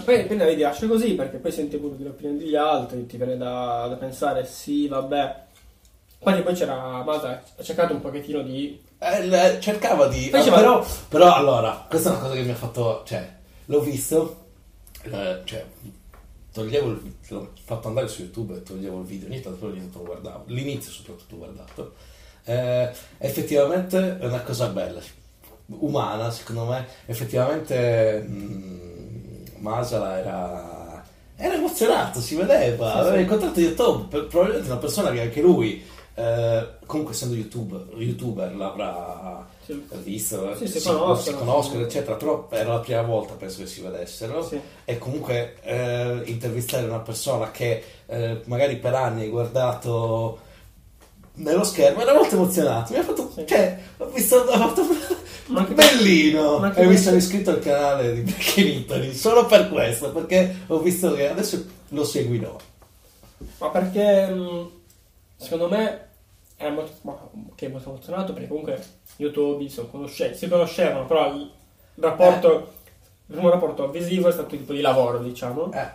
poi 0.04 0.22
appena 0.22 0.46
vedi 0.46 0.62
lascio 0.62 0.88
così, 0.88 1.14
perché 1.14 1.38
poi 1.38 1.52
senti 1.52 1.78
pure 1.78 1.96
l'opinione 1.98 2.38
degli 2.38 2.56
altri, 2.56 3.06
ti 3.06 3.18
viene 3.18 3.38
da, 3.38 3.88
da 3.88 3.96
pensare, 3.96 4.46
sì, 4.46 4.88
vabbè. 4.88 5.44
Poi 6.20 6.42
poi 6.42 6.54
c'era 6.54 7.04
Masa, 7.04 7.42
ha 7.58 7.64
cercato 7.64 7.94
un 7.94 8.02
pochettino 8.02 8.42
di... 8.42 8.82
Eh, 8.98 9.26
l- 9.28 9.60
cercava 9.60 10.08
di... 10.08 10.28
Poi 10.30 10.48
ah, 10.48 10.54
però, 10.54 10.86
però 11.08 11.34
allora, 11.34 11.86
questa 11.88 12.10
è 12.10 12.12
una 12.14 12.22
cosa 12.22 12.34
che 12.34 12.42
mi 12.42 12.52
ha 12.52 12.56
fatto... 12.56 13.04
Cioè, 13.06 13.36
l'ho 13.66 13.80
visto, 13.80 14.46
eh, 15.04 15.42
cioè, 15.44 15.66
toglievo 16.56 16.90
il 16.92 17.14
l'ho 17.28 17.52
fatto 17.66 17.90
andare 17.90 18.08
su 18.08 18.22
YouTube 18.22 18.56
e 18.56 18.64
toglievo 18.64 19.02
il 19.02 19.06
video, 19.06 19.28
ogni 19.28 19.42
tanto 19.42 19.60
però 19.60 19.72
ogni 19.72 19.82
tanto 19.82 19.98
lo 20.00 20.06
guardavo, 20.06 20.44
l'inizio 20.48 20.90
soprattutto 20.90 21.36
ho 21.36 21.38
guardato. 21.38 21.94
Eh, 22.46 22.90
effettivamente 23.18 24.18
è 24.18 24.26
una 24.26 24.42
cosa 24.42 24.68
bella, 24.68 25.02
umana 25.68 26.32
secondo 26.32 26.64
me, 26.66 26.88
effettivamente 27.06 28.20
mh, 28.20 29.44
Masala 29.58 30.18
era... 30.18 30.84
Era 31.38 31.56
emozionato, 31.56 32.22
si 32.22 32.36
vedeva, 32.36 32.92
Sì, 32.94 32.98
aveva 33.00 33.16
sì. 33.16 33.22
incontrato 33.24 33.60
YouTube, 33.60 34.24
probabilmente 34.28 34.68
una 34.72 34.80
persona 34.80 35.12
che 35.12 35.20
anche 35.20 35.42
lui 35.42 35.84
eh, 36.16 36.68
comunque 36.86 37.14
essendo 37.14 37.36
YouTube, 37.36 37.86
youtuber 37.98 38.56
l'avrà 38.56 39.46
Sì. 39.66 39.84
visto, 40.04 40.56
Sì, 40.56 40.68
si 40.68 40.80
si, 40.80 40.88
conoscono. 40.88 41.16
si 41.18 41.34
conoscono, 41.44 41.82
eccetera, 41.84 42.16
però 42.16 42.48
era 42.52 42.74
la 42.74 42.80
prima 42.80 43.02
volta 43.02 43.34
penso 43.34 43.60
che 43.60 43.68
si 43.68 43.82
vedessero 43.82 44.44
Sì. 44.46 44.60
e 44.86 44.98
comunque 44.98 45.56
eh, 45.64 46.22
intervistare 46.26 46.86
una 46.86 47.00
persona 47.00 47.50
che 47.52 47.84
eh, 48.06 48.42
magari 48.46 48.78
per 48.78 48.94
anni 48.94 49.24
hai 49.24 49.30
guardato 49.30 50.40
nello 51.38 51.64
schermo 51.66 52.02
era 52.02 52.14
molto 52.14 52.36
emozionato 52.36 52.94
mi 52.94 53.00
ha 53.00 53.04
fatto 53.04 53.34
cioè 53.46 53.78
ho 53.98 54.06
visto 54.06 54.38
ho 54.38 54.46
fatto 54.58 54.84
Ma 55.48 55.60
anche- 55.60 55.74
bellino 55.74 56.60
ma 56.60 56.74
e 56.74 56.86
mi 56.86 56.98
sono 56.98 57.18
iscritto 57.18 57.50
al 57.50 57.60
canale 57.60 58.14
di 58.14 58.22
Black 58.22 58.56
Italy 58.58 59.14
solo 59.14 59.46
per 59.46 59.70
questo 59.70 60.12
perché 60.12 60.56
ho 60.68 60.80
visto 60.80 61.14
che 61.14 61.28
adesso 61.30 61.66
lo 61.90 62.06
seguirò 62.06 62.56
Ma 63.58 63.70
perché 63.70 64.28
mh, 64.28 64.70
secondo 65.36 65.68
me 65.68 66.05
è 66.56 66.70
molto, 66.70 67.32
che 67.56 67.66
è 67.68 67.70
molto 67.70 67.90
emozionato 67.90 68.34
perché 68.34 68.48
comunque 68.48 68.82
YouTube 69.18 69.68
sono 69.70 69.88
conosce- 69.90 70.34
si 70.36 70.48
conoscevano, 70.48 71.06
però 71.06 71.34
il 71.34 71.50
rapporto, 71.96 72.74
il 73.28 73.34
primo 73.36 73.50
rapporto 73.50 73.90
visivo 73.90 74.30
è 74.30 74.32
stato 74.32 74.48
tipo 74.50 74.74
di 74.74 74.82
lavoro, 74.82 75.20
diciamo. 75.20 75.72
eh, 75.74 75.88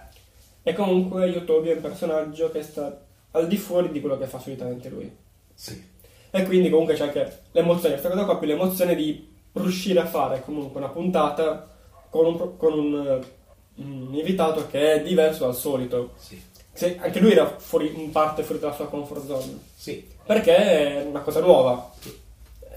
E 0.62 0.72
comunque 0.74 1.26
YouTube 1.26 1.70
è 1.70 1.74
un 1.76 1.80
personaggio 1.80 2.50
che 2.50 2.62
sta 2.62 3.00
al 3.32 3.46
di 3.46 3.56
fuori 3.56 3.90
di 3.90 4.00
quello 4.00 4.18
che 4.18 4.26
fa 4.26 4.38
solitamente 4.38 4.88
lui. 4.88 5.10
sì 5.54 5.82
E 6.30 6.44
quindi 6.44 6.68
comunque 6.68 6.94
c'è 6.94 7.04
anche 7.04 7.42
l'emozione, 7.52 7.94
questa 7.94 8.10
cosa 8.10 8.24
qua 8.24 8.38
più 8.38 8.46
l'emozione 8.46 8.94
di 8.94 9.28
riuscire 9.52 10.00
a 10.00 10.06
fare 10.06 10.42
comunque 10.44 10.78
una 10.80 10.90
puntata 10.90 11.68
con 12.10 12.26
un, 12.26 12.56
con 12.56 12.72
un, 12.78 13.06
eh, 13.06 13.82
un 13.82 14.10
invitato 14.14 14.66
che 14.66 14.94
è 14.94 15.02
diverso 15.02 15.44
dal 15.44 15.54
solito. 15.54 16.12
sì 16.16 16.40
Se- 16.72 16.98
anche 17.00 17.18
lui 17.20 17.32
era 17.32 17.46
fuori, 17.58 17.92
in 18.00 18.10
parte 18.10 18.42
fuori 18.42 18.60
dalla 18.60 18.74
sua 18.74 18.86
comfort 18.88 19.24
zone. 19.26 19.58
sì 19.74 20.06
Perché 20.30 20.54
è 20.56 21.02
una 21.08 21.22
cosa 21.22 21.40
nuova. 21.40 21.90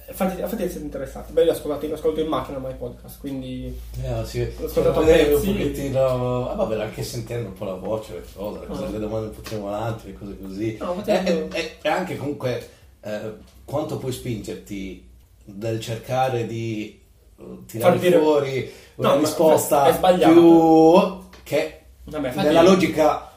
Infatti, 0.08 0.42
infatti 0.42 0.68
siete 0.70 0.80
interessati. 0.86 1.34
Beh, 1.34 1.44
io 1.44 1.52
ascolto, 1.52 1.86
ascolto 1.94 2.20
in 2.20 2.26
macchina 2.28 2.58
my 2.58 2.74
podcast, 2.74 3.20
quindi 3.20 3.80
Eh, 4.02 4.26
sì. 4.26 4.39
L'ho 4.58 4.66
ascoltato 4.66 5.02
a 5.02 5.04
Vedere 5.04 5.36
un 5.36 5.42
pochettino 5.46 6.50
ah, 6.50 6.56
vabbè 6.56 6.82
anche 6.82 7.04
sentendo 7.04 7.50
un 7.50 7.54
po' 7.54 7.66
la 7.66 7.76
voce 7.76 8.13
le 8.13 8.24
cose, 8.36 8.60
le, 8.62 8.66
cose, 8.66 8.84
Ah. 8.86 8.89
le 8.89 9.00
domande 9.00 9.28
un 9.28 9.36
pochino 9.36 9.62
volanti 9.62 10.08
le 10.08 10.13
cose 10.18 10.38
così 10.42 10.78
No, 10.80 10.94
infatti 10.94 11.10
e, 11.12 11.16
anche- 11.16 11.48
e- 11.58 11.76
e- 11.80 11.89
anche 11.89 12.18
comunque 12.18 12.70
eh, 13.02 13.34
quanto 13.66 13.98
puoi 13.98 14.12
spingerti 14.12 15.10
nel 15.46 15.80
cercare 15.80 16.48
di 16.48 17.00
eh, 17.39 17.44
tirare 17.68 18.00
dire- 18.00 18.18
fuori 18.18 18.72
una 18.96 19.13
No, 19.13 19.20
risposta 19.20 19.92
più 20.18 21.20
che 21.44 21.82
Vabbè, 22.06 22.34
nella 22.36 22.62
logica 22.63 23.28
eh, 23.30 23.33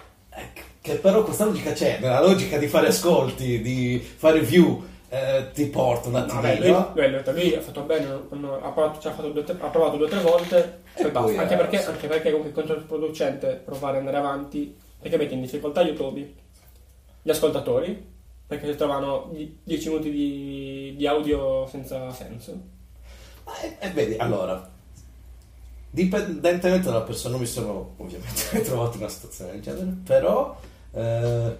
che 0.86 0.94
però 0.94 1.24
questa 1.24 1.44
logica 1.44 1.72
c'è 1.72 1.98
nella 2.00 2.20
logica 2.20 2.58
di 2.58 2.68
fare 2.68 2.88
ascolti 2.88 3.60
di 3.60 3.98
fare 3.98 4.40
view 4.40 4.84
eh, 5.08 5.50
ti 5.52 5.66
porta 5.66 6.08
un 6.08 6.14
No, 6.14 6.18
attimino 6.20 6.92
beh, 6.94 7.08
lui, 7.08 7.22
lui, 7.22 7.32
lui 7.32 7.54
ha 7.54 7.60
fatto 7.60 7.82
bene, 7.82 8.06
ha, 8.06 8.70
provato, 8.70 9.08
ha, 9.08 9.12
fatto 9.12 9.30
due, 9.30 9.44
tre- 9.44 9.56
ha 9.58 9.68
provato 9.68 9.96
due 9.96 10.06
o 10.06 10.08
tre 10.08 10.20
volte, 10.20 10.80
poi, 10.94 11.10
basta. 11.10 11.40
Anche 11.40 11.54
eh, 11.54 11.56
perché, 11.56 11.78
sì. 11.78 11.88
anche 11.88 12.06
perché 12.08 12.30
comunque 12.30 12.50
è 12.50 12.64
controproducente 12.64 13.62
provare 13.64 13.98
ad 13.98 14.06
andare 14.06 14.16
avanti, 14.16 14.76
perché 15.00 15.16
mette 15.16 15.34
in 15.34 15.42
difficoltà 15.42 15.82
YouTube, 15.82 16.32
gli 17.22 17.30
ascoltatori, 17.30 18.04
perché 18.46 18.70
si 18.70 18.76
trovano 18.76 19.32
10 19.62 19.88
minuti 19.88 20.10
di, 20.10 20.94
di 20.96 21.06
audio 21.06 21.66
senza 21.68 22.10
senso. 22.10 22.58
E, 23.62 23.76
e 23.78 23.90
vedi, 23.90 24.16
allora, 24.16 24.68
dipendentemente 25.88 26.88
dalla 26.88 27.02
persona, 27.02 27.30
non 27.30 27.40
mi 27.40 27.46
sono 27.46 27.94
ovviamente 27.98 28.60
trovato 28.66 28.96
in 28.96 29.02
una 29.02 29.10
situazione 29.10 29.52
del 29.52 29.62
genere, 29.62 29.96
però 30.04 30.58
eh, 30.96 31.56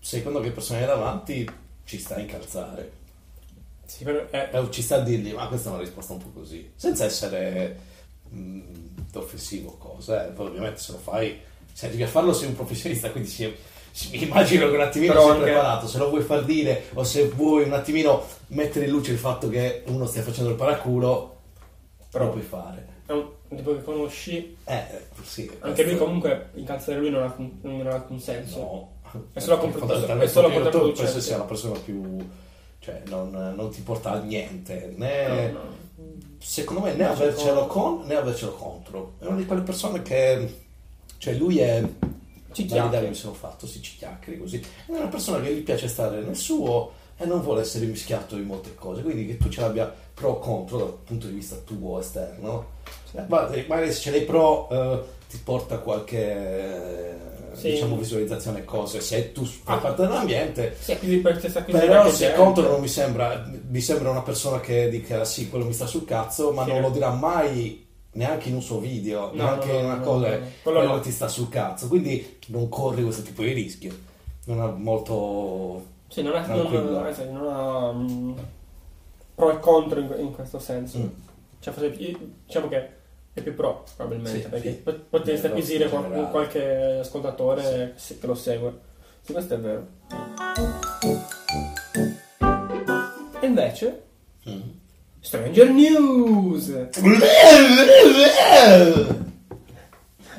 secondo 0.00 0.40
che 0.40 0.50
persone 0.50 0.80
hai 0.80 0.86
davanti 0.86 1.48
ci 1.84 1.98
sta 1.98 2.16
a 2.16 2.20
incalzare, 2.20 2.92
Sì, 3.86 4.04
però 4.04 4.26
è, 4.28 4.50
Eh, 4.52 4.70
ci 4.70 4.82
sta 4.82 4.96
a 4.96 5.00
dirgli 5.00 5.32
ma 5.32 5.48
questa 5.48 5.70
è 5.70 5.72
una 5.72 5.80
risposta 5.82 6.12
un 6.12 6.18
po' 6.18 6.38
così, 6.40 6.70
senza 6.76 7.04
essere 7.06 7.78
mh, 8.28 8.60
offensivo 9.14 9.70
o 9.70 9.76
cosa, 9.78 10.26
eh. 10.26 10.30
poi 10.32 10.46
ovviamente 10.48 10.78
se 10.80 10.92
lo 10.92 10.98
fai, 10.98 11.40
se 11.72 11.86
arrivi 11.86 12.02
a 12.02 12.08
farlo 12.08 12.32
sei 12.34 12.48
un 12.48 12.54
professionista, 12.54 13.10
quindi 13.10 13.30
si- 13.30 13.54
immagino 14.22 14.68
che 14.68 14.74
un 14.76 14.80
attimino 14.82 15.12
Però 15.14 15.24
sei 15.24 15.32
anche- 15.32 15.44
preparato, 15.44 15.88
se 15.88 15.98
lo 15.98 16.10
vuoi 16.10 16.22
far 16.22 16.44
dire 16.44 16.84
o 16.92 17.02
se 17.04 17.28
vuoi 17.28 17.64
un 17.64 17.72
attimino 17.72 18.26
mettere 18.48 18.84
in 18.84 18.90
luce 18.90 19.12
il 19.12 19.18
fatto 19.18 19.48
che 19.48 19.82
uno 19.86 20.04
stia 20.06 20.22
facendo 20.22 20.50
il 20.50 20.56
paraculo, 20.56 21.36
Però- 22.10 22.26
lo 22.26 22.30
puoi 22.32 22.42
fare. 22.42 22.86
è 23.06 23.12
un 23.12 23.26
tipo 23.56 23.74
che 23.74 23.82
conosci, 23.82 24.56
Eh, 24.64 24.84
sì. 25.22 25.50
anche 25.60 25.84
lui 25.84 25.96
comunque 25.96 26.50
incalzare 26.54 26.98
lui 26.98 27.10
non 27.10 27.22
ha, 27.22 27.34
non 27.62 27.86
ha 27.86 27.94
alcun 27.94 28.20
senso. 28.20 28.58
No. 28.58 28.92
È 29.32 29.38
solo 29.40 29.58
contro- 29.58 29.78
fondamentalmente 29.80 30.30
è 30.30 30.32
solo 30.34 30.50
controproducente. 30.50 31.02
penso 31.12 31.20
sia 31.20 31.38
la 31.38 31.44
persona 31.44 31.78
più... 31.78 32.16
Cioè, 32.80 33.02
non, 33.06 33.30
non 33.56 33.70
ti 33.70 33.80
porta 33.80 34.12
a 34.12 34.18
niente, 34.20 34.92
né... 34.96 35.48
No, 35.50 35.58
no. 35.58 35.76
Secondo 36.38 36.82
me 36.82 36.94
né 36.94 37.04
No, 37.04 37.10
avercelo 37.12 37.66
con 37.66 38.02
né 38.06 38.14
avercelo 38.14 38.52
contro. 38.52 39.14
È 39.18 39.24
una 39.24 39.36
di 39.36 39.46
quelle 39.46 39.62
persone 39.62 40.02
che... 40.02 40.54
Cioè, 41.18 41.34
lui 41.34 41.58
è... 41.58 41.82
Ci 42.52 42.62
L'idea 42.62 42.82
che 42.84 42.88
chiacchieri. 42.88 43.08
mi 43.08 43.14
sono 43.14 43.34
fatto, 43.34 43.66
si 43.66 43.82
ci 43.82 43.96
chiacchieri 43.96 44.38
così. 44.38 44.58
È 44.60 44.90
una 44.90 45.08
persona 45.08 45.40
che 45.40 45.54
gli 45.54 45.62
piace 45.62 45.88
stare 45.88 46.20
nel 46.20 46.36
suo 46.36 46.92
e 47.16 47.26
non 47.26 47.40
vuole 47.42 47.60
essere 47.62 47.84
mischiato 47.86 48.36
in 48.36 48.44
molte 48.44 48.74
cose. 48.74 49.02
Quindi 49.02 49.26
che 49.26 49.36
tu 49.36 49.48
ce 49.48 49.60
l'abbia 49.60 49.92
pro 50.18 50.38
contro 50.38 50.78
dal 50.78 50.96
punto 51.04 51.26
di 51.26 51.34
vista 51.34 51.56
tuo 51.64 52.00
esterno. 52.00 52.66
Sì. 53.10 53.16
Ma 53.26 53.50
eh, 53.50 53.64
magari 53.68 53.92
se 53.92 54.00
ce 54.00 54.10
l'hai 54.10 54.22
pro 54.22 54.68
eh, 54.70 55.00
ti 55.28 55.38
porta 55.42 55.78
qualche 55.78 56.18
eh, 56.20 57.16
Sì. 57.54 57.70
diciamo 57.70 57.96
visualizzazione 57.96 58.64
cose 58.64 59.00
se 59.00 59.32
tu 59.32 59.44
fai 59.44 59.76
Ah. 59.76 59.78
parte 59.80 60.02
dell'ambiente 60.02 60.76
Sì, 60.78 60.96
quindi 60.98 61.16
per 61.18 61.38
però 61.72 62.08
se 62.10 62.32
contro 62.34 62.68
non 62.68 62.80
mi 62.80 62.88
sembra 62.88 63.50
mi 63.68 63.80
sembra 63.80 64.10
una 64.10 64.22
persona 64.22 64.60
che 64.60 64.88
dica 64.90 65.24
sì 65.24 65.48
quello 65.48 65.64
mi 65.64 65.72
sta 65.72 65.86
sul 65.86 66.04
cazzo 66.04 66.52
ma 66.52 66.64
Sì. 66.64 66.70
non 66.72 66.82
lo 66.82 66.90
dirà 66.90 67.10
mai 67.10 67.86
neanche 68.12 68.48
in 68.50 68.54
un 68.56 68.62
suo 68.62 68.78
video 68.78 69.30
No, 69.32 69.42
neanche 69.42 69.66
no, 69.68 69.72
no, 69.72 69.78
in 69.78 69.84
una 69.86 69.94
no, 69.96 70.04
cosa 70.04 70.28
no, 70.28 70.36
no. 70.38 70.46
Quello 70.62 70.82
no. 70.84 71.00
ti 71.00 71.10
sta 71.10 71.28
sul 71.28 71.48
cazzo 71.48 71.88
quindi 71.88 72.38
non 72.48 72.68
corri 72.68 73.02
questo 73.02 73.22
tipo 73.22 73.42
di 73.42 73.52
rischio 73.52 73.92
non 74.44 74.60
ha 74.60 74.66
molto 74.66 75.82
Sì, 76.08 76.22
non 76.22 76.32
Tranquillo. 76.32 76.90
non, 76.90 77.06
eh, 77.06 77.14
sì, 77.14 77.24
non 77.30 77.46
ha 77.48 77.92
mm, 77.92 78.32
pro 79.38 79.52
e 79.52 79.60
contro 79.60 80.00
in, 80.00 80.12
in 80.18 80.32
questo 80.32 80.58
senso. 80.58 80.98
Mm. 80.98 81.06
Cioè, 81.60 81.72
forse 81.72 81.96
diciamo 82.44 82.66
che 82.68 82.88
è 83.32 83.40
più 83.40 83.54
pro, 83.54 83.84
probabilmente, 83.96 84.42
Sì, 84.42 84.48
perché 84.48 84.70
sì. 84.70 84.76
pot- 84.78 85.04
potresti 85.08 85.46
acquisire 85.46 85.88
qual- 85.88 86.28
qualche 86.30 86.98
ascoltatore 87.00 87.92
sì, 87.94 88.18
che 88.18 88.26
lo 88.26 88.34
segue. 88.34 88.78
Sì, 89.20 89.32
questo 89.32 89.54
è 89.54 89.58
vero. 89.58 89.86
E 93.40 93.46
invece, 93.46 94.02
Mm. 94.48 94.60
Stranger 95.20 95.68
News! 95.70 96.70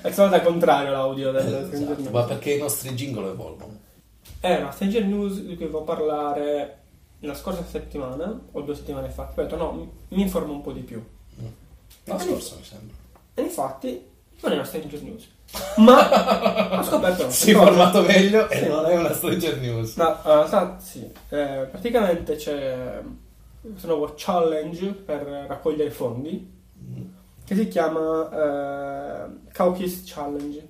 È 0.02 0.12
stato 0.12 0.34
al 0.34 0.42
contrario 0.42 0.92
l'audio 0.92 1.32
del 1.32 1.42
Stranger 1.44 1.74
Esatto, 1.74 2.02
News. 2.02 2.12
ma 2.12 2.24
perché 2.24 2.54
i 2.54 2.58
nostri 2.60 2.90
jingle 2.96 3.30
evolvono 3.32 3.78
È 4.40 4.56
una 4.56 4.72
Stranger 4.72 5.04
News 5.06 5.42
di 5.42 5.56
cui 5.58 5.66
volevo 5.68 5.84
parlare 5.84 6.79
la 7.20 7.34
scorsa 7.34 7.64
settimana, 7.66 8.40
o 8.52 8.62
due 8.62 8.76
settimane 8.76 9.10
fa. 9.10 9.32
Ho 9.36 9.42
detto 9.42 9.56
no, 9.56 9.72
mi- 10.08 10.22
informo 10.22 10.54
un 10.54 10.62
po' 10.62 10.72
di 10.72 10.82
più. 10.82 11.04
la 12.06 12.18
scorsa 12.20 12.56
mi 12.56 12.64
sembra 12.64 12.96
E 13.36 13.42
infatti 13.42 14.02
non 14.42 14.52
è 14.52 14.56
una 14.56 14.64
Stranger 14.64 15.02
News. 15.04 15.28
Ma 15.78 16.78
ho 16.80 16.84
scoperto 16.84 17.24
una 17.24 17.32
si 17.32 17.52
è 17.52 17.54
cosa. 17.54 17.66
informato 17.70 18.02
meglio 18.04 18.48
e 18.50 18.58
Sì. 18.60 18.68
non 18.68 18.86
è 18.86 18.98
una 18.98 19.14
Stranger 19.14 19.58
News 19.60 19.96
No, 19.96 20.22
allora, 20.22 20.48
sa- 20.48 20.78
sì, 20.80 21.04
eh, 21.30 21.68
praticamente 21.70 22.36
c'è 22.36 23.02
questo 23.62 23.88
nuovo 23.88 24.14
challenge 24.16 24.86
per 24.94 25.22
raccogliere 25.48 25.90
fondi 25.92 26.58
Mm. 26.82 27.02
che 27.44 27.56
si 27.56 27.68
chiama 27.68 28.30
eh, 28.32 29.52
Cowkiss 29.54 30.04
Challenge. 30.06 30.68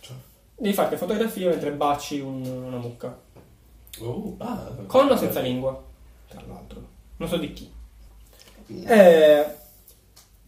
Cioè, 0.00 0.16
Devi 0.56 0.72
fare 0.74 0.96
fotografie 0.96 1.48
mentre 1.50 1.70
baci 1.72 2.20
un- 2.20 2.46
una 2.46 2.78
mucca. 2.78 3.16
Oh, 4.02 4.34
ah, 4.38 4.70
Con 4.86 5.10
o 5.10 5.16
senza 5.16 5.40
lingua, 5.40 5.82
tra 6.28 6.42
l'altro. 6.46 6.82
Non 7.16 7.28
so 7.28 7.36
di 7.36 7.52
chi. 7.52 7.72
Eh, 8.84 9.46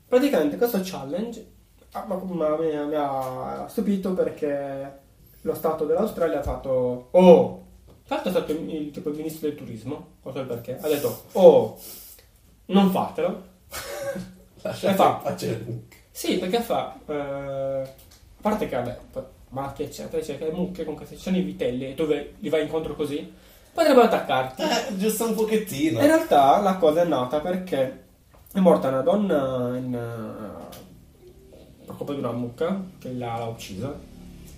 praticamente 0.06 0.56
questo 0.56 0.80
challenge 0.82 1.46
mi, 1.92 2.94
ha 2.94 3.66
stupito 3.68 4.12
perché 4.12 4.98
lo 5.42 5.54
Stato 5.54 5.86
dell'Australia 5.86 6.40
ha 6.40 6.42
fatto 6.42 7.08
oh 7.10 7.66
tra 8.04 8.16
l'altro 8.16 8.30
è 8.30 8.34
stato 8.34 8.52
il, 8.52 8.90
tipo 8.90 9.08
il 9.08 9.16
ministro 9.16 9.48
del 9.48 9.56
turismo 9.56 10.06
non 10.22 10.34
so 10.34 10.40
il 10.40 10.46
perché 10.46 10.78
ha 10.78 10.88
detto 10.88 11.24
oh 11.32 11.78
non 12.66 12.90
fatelo 12.90 13.48
Lasciate 14.62 14.92
E 14.92 14.96
fa. 14.96 15.08
in 15.16 15.22
pace 15.22 15.46
le 15.48 15.64
mucche. 15.64 15.96
sì 16.10 16.38
perché 16.38 16.60
fa 16.60 16.98
eh, 17.06 17.14
a 17.14 17.88
parte 18.40 18.68
che 18.68 18.76
vabbè 18.76 18.98
macchie 19.50 19.86
eccetera 19.86 20.20
eccetera 20.20 20.50
le 20.50 20.56
mucche 20.56 20.84
con 20.84 20.94
questi 20.94 21.16
ci 21.16 21.22
sono 21.22 21.38
i 21.38 21.42
vitelli 21.42 21.86
e 21.86 21.94
dove 21.94 22.34
li 22.38 22.48
vai 22.48 22.62
incontro 22.62 22.94
così 22.94 23.32
potrebbero 23.72 24.06
attaccarti. 24.06 24.62
Eh, 24.62 24.96
giusto 24.96 25.26
un 25.26 25.34
pochettino. 25.34 26.00
In 26.00 26.06
realtà 26.06 26.60
la 26.60 26.76
cosa 26.76 27.02
è 27.02 27.04
nata 27.04 27.40
perché 27.40 28.04
è 28.52 28.58
morta 28.58 28.88
una 28.88 29.02
donna 29.02 29.76
in, 29.76 29.94
eh, 29.94 31.56
per 31.86 31.96
colpa 31.96 32.12
di 32.12 32.18
una 32.18 32.32
mucca 32.32 32.82
che 32.98 33.12
l'ha, 33.12 33.38
l'ha 33.38 33.46
uccisa. 33.46 33.94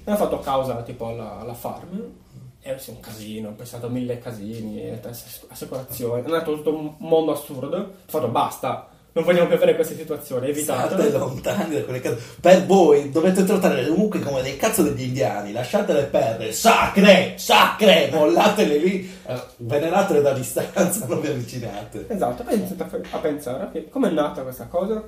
E 0.04 0.10
ha 0.10 0.16
fatto 0.16 0.40
causa 0.40 0.82
tipo 0.82 1.06
alla, 1.06 1.40
alla 1.40 1.54
farm. 1.54 2.20
È 2.58 2.76
un 2.86 3.00
casino, 3.00 3.48
ho 3.48 3.52
pensato 3.52 3.86
a 3.86 3.88
mille 3.88 4.18
casini, 4.18 4.88
ass- 4.90 5.46
assicurazioni, 5.48 6.22
è 6.22 6.24
andato 6.24 6.54
tutto 6.54 6.74
un 6.74 6.94
mondo 6.98 7.32
assurdo. 7.32 7.76
Ho 7.76 7.90
fatto 8.06 8.28
basta, 8.28 8.88
non 9.14 9.24
vogliamo 9.24 9.46
più 9.46 9.56
avere 9.56 9.74
queste 9.74 9.96
situazioni, 9.96 10.54
State 10.54 10.94
evitate. 10.94 11.18
lontani 11.18 11.74
da 11.74 11.82
quelle 11.84 12.00
case. 12.00 12.18
Per 12.40 12.66
voi 12.66 13.10
dovete 13.10 13.44
trattare 13.44 13.82
le 13.82 13.90
mucche 13.90 14.20
come 14.20 14.42
dei 14.42 14.56
cazzo 14.56 14.82
degli 14.82 15.02
indiani. 15.02 15.52
Lasciatele 15.52 16.04
perdere. 16.04 16.52
Sacre! 16.52 17.34
Sacre! 17.36 18.08
Mollatele 18.12 18.76
lì. 18.78 19.10
eh, 19.26 19.40
Veneratele 19.58 20.22
da 20.22 20.32
distanza, 20.32 21.06
non 21.06 21.20
vi 21.20 21.28
avvicinate. 21.28 22.06
Esatto, 22.08 22.42
poi 22.42 22.54
ho 22.54 22.56
iniziato 22.56 23.00
a 23.10 23.18
pensare, 23.18 23.64
ok, 23.64 23.90
come 23.90 24.08
è 24.08 24.12
nata 24.12 24.42
questa 24.42 24.66
cosa? 24.66 25.02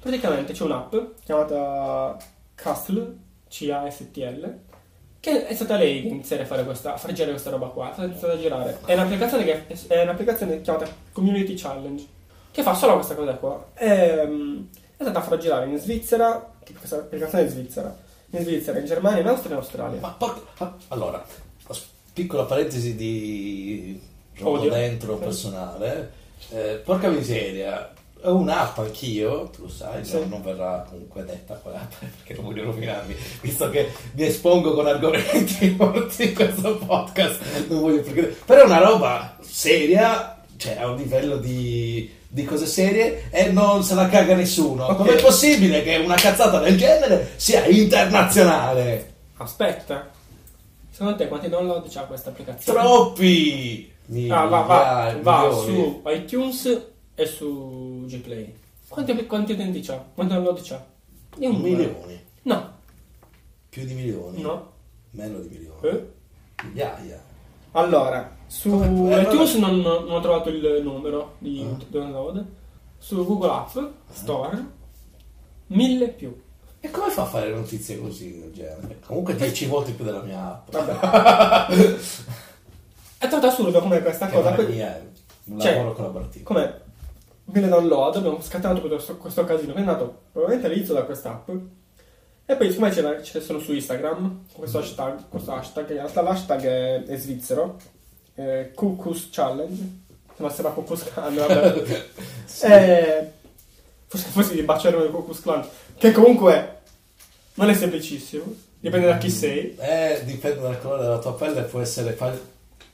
Praticamente 0.00 0.52
c'è 0.52 0.62
un'app 0.62 0.94
chiamata 1.24 2.16
Castle, 2.54 3.16
C-A-S-T-L, 3.48 4.58
che 5.18 5.46
è 5.46 5.54
stata 5.54 5.76
lei 5.76 6.02
che 6.02 6.08
iniziare 6.08 6.42
a 6.42 6.46
fare 6.46 6.64
questa, 6.64 6.94
a 6.94 6.96
far 6.96 7.10
girare 7.12 7.32
questa 7.32 7.50
roba 7.50 7.66
qua, 7.68 7.94
è 7.96 8.04
iniziata 8.04 8.34
a 8.34 8.38
girare. 8.38 8.78
È 8.84 8.92
un'applicazione 8.92 9.44
che 9.44 9.66
è 9.88 10.02
un'applicazione 10.02 10.60
chiamata 10.60 10.86
Community 11.12 11.54
Challenge, 11.54 12.04
che 12.56 12.62
fa 12.62 12.72
solo 12.74 12.94
questa 12.94 13.14
cosa 13.14 13.34
qua. 13.34 13.66
Ehm, 13.74 14.68
È, 14.96 15.02
stata 15.02 15.18
a 15.18 15.22
far 15.22 15.36
girare 15.36 15.66
in 15.66 15.76
Svizzera, 15.78 16.52
che 16.64 16.72
questa 16.72 16.96
applicazione 16.96 17.44
è 17.44 17.48
svizzera, 17.50 17.94
in 18.30 18.40
Svizzera, 18.42 18.78
in 18.78 18.86
Germania, 18.86 19.20
in 19.20 19.26
Austria 19.26 19.50
e 19.50 19.52
in 19.52 19.58
Australia. 19.60 20.00
Ma 20.00 20.08
por- 20.16 20.42
ah, 20.56 20.74
allora, 20.88 21.22
piccola 22.14 22.44
parentesi 22.44 22.96
di 22.96 24.00
Odio. 24.40 24.70
dentro 24.70 25.16
personale. 25.16 26.12
Eh, 26.48 26.80
porca 26.82 27.08
miseria, 27.08 27.92
ho 28.22 28.34
un'app 28.36 28.78
anch'io, 28.78 29.50
tu 29.50 29.64
lo 29.64 29.68
sai, 29.68 30.02
Sì. 30.02 30.14
non, 30.14 30.28
non 30.30 30.42
verrà 30.42 30.86
comunque 30.88 31.24
detta 31.24 31.54
quell'app 31.56 31.92
perché 32.00 32.32
non 32.34 32.44
voglio 32.44 32.64
rovinarmi, 32.64 33.14
visto 33.42 33.68
che 33.68 33.92
mi 34.14 34.24
espongo 34.24 34.72
con 34.72 34.86
argomenti 34.86 35.68
forti 35.76 36.28
in 36.28 36.34
questo 36.34 36.78
podcast, 36.78 37.42
non 37.68 37.80
voglio 37.80 38.00
perché... 38.00 38.34
Però 38.46 38.62
è 38.62 38.64
una 38.64 38.78
roba 38.78 39.36
seria, 39.42 40.35
cioè 40.56 40.76
a 40.78 40.88
un 40.88 40.96
livello 40.96 41.36
di, 41.36 42.10
di 42.28 42.44
cose 42.44 42.66
serie 42.66 43.28
e 43.30 43.50
non 43.50 43.82
se 43.82 43.94
la 43.94 44.08
caga 44.08 44.34
nessuno. 44.34 44.84
Ok. 44.86 44.96
Com'è 44.96 45.20
possibile 45.20 45.82
che 45.82 45.96
una 45.96 46.14
cazzata 46.16 46.58
del 46.60 46.76
genere 46.76 47.32
sia 47.36 47.66
internazionale? 47.66 49.14
Aspetta, 49.38 50.10
secondo 50.90 51.16
te 51.16 51.28
quanti 51.28 51.48
download 51.48 51.88
c'ha 51.90 52.02
questa 52.02 52.30
applicazione? 52.30 52.78
Troppi! 52.80 53.92
Ah, 54.28 54.44
va, 54.46 54.60
va, 54.60 55.16
va 55.20 55.50
su 55.52 56.02
iTunes 56.06 56.80
e 57.14 57.26
su 57.26 58.04
Gplay. 58.06 58.54
Quanti, 58.88 59.26
quanti 59.26 59.52
utenti 59.52 59.80
c'ha? 59.80 60.02
Quanti 60.14 60.32
download 60.34 60.60
c'ha? 60.62 60.84
Di 61.36 61.46
un. 61.46 61.56
Milioni. 61.60 62.20
No, 62.42 62.72
Più 63.68 63.84
di 63.84 63.94
milioni. 63.94 64.40
no. 64.40 64.72
Meno 65.10 65.38
di 65.40 65.48
milioni. 65.48 65.88
Eh? 65.88 66.06
Migliaia. 66.64 67.20
Allora, 67.72 68.35
su 68.46 68.68
eh, 69.10 69.20
iTunes 69.22 69.54
non, 69.56 69.80
non 69.80 70.10
ho 70.10 70.20
trovato 70.20 70.48
il 70.48 70.80
numero 70.82 71.34
di 71.38 71.64
Ah. 71.68 71.76
download. 71.88 72.44
Su 72.98 73.24
Google 73.26 73.50
App 73.50 73.76
Store, 74.10 74.66
mille 75.68 76.08
più. 76.08 76.34
E 76.80 76.90
come 76.90 77.10
fa 77.10 77.22
a 77.22 77.26
fare 77.26 77.50
notizie 77.50 77.98
così 78.00 78.38
del 78.40 78.52
genere? 78.52 78.98
Comunque 79.04 79.34
10 79.34 79.66
volte 79.66 79.92
più 79.92 80.04
della 80.04 80.22
mia 80.22 80.44
app. 80.46 80.70
Vabbè. 80.70 81.66
È 83.18 83.28
tanto 83.28 83.46
assurdo 83.46 83.80
come 83.80 84.00
questa 84.02 84.26
Che 84.26 84.36
cosa. 84.36 84.52
que- 84.52 84.66
mia, 84.66 84.94
è 84.96 85.02
un 85.44 85.58
Cioè, 85.60 85.74
lavoro 85.74 85.92
collaborativo. 85.94 86.44
come 86.44 86.80
mille 87.44 87.68
download, 87.68 88.16
abbiamo 88.16 88.40
scattato 88.40 88.80
questo, 88.80 89.16
questo 89.16 89.44
casino 89.44 89.72
che 89.72 89.80
è 89.80 89.84
nato 89.84 90.22
probabilmente 90.32 90.70
all'inizio 90.70 90.94
da 90.94 91.04
quest'app. 91.04 91.48
E 92.48 92.56
poi 92.56 92.70
siccome 92.70 92.92
ce 92.92 93.02
ne 93.02 93.40
sono 93.40 93.58
su 93.58 93.72
Instagram, 93.72 94.44
questo 94.52 94.78
hashtag, 94.78 95.28
questo 95.28 95.52
hashtag, 95.52 95.88
in 95.90 95.96
realtà 95.96 96.22
l'hashtag 96.22 96.60
è, 96.62 97.02
è 97.04 97.16
svizzero, 97.16 97.76
eh, 98.36 98.70
Cucus 98.74 99.28
Challenge, 99.30 99.82
ma 100.36 100.50
sembra 100.50 100.72
Cucus 100.72 101.02
Clan, 101.04 101.34
vabbè. 101.36 102.04
Eh, 102.62 103.30
forse, 104.06 104.26
forse 104.28 104.54
di 104.54 104.62
baciare 104.62 104.96
il 105.02 105.10
Cucus 105.10 105.40
Clan, 105.40 105.66
che 105.98 106.12
comunque 106.12 106.80
non 107.54 107.68
è 107.70 107.74
semplicissimo, 107.74 108.44
dipende 108.78 109.06
da 109.06 109.18
chi 109.18 109.30
sei. 109.30 109.74
Eh, 109.78 110.22
dipende 110.24 110.60
dal 110.60 110.80
colore 110.80 111.02
della 111.02 111.18
tua 111.18 111.34
pelle, 111.34 111.62
può 111.62 111.80
essere, 111.80 112.12
fa- 112.12 112.38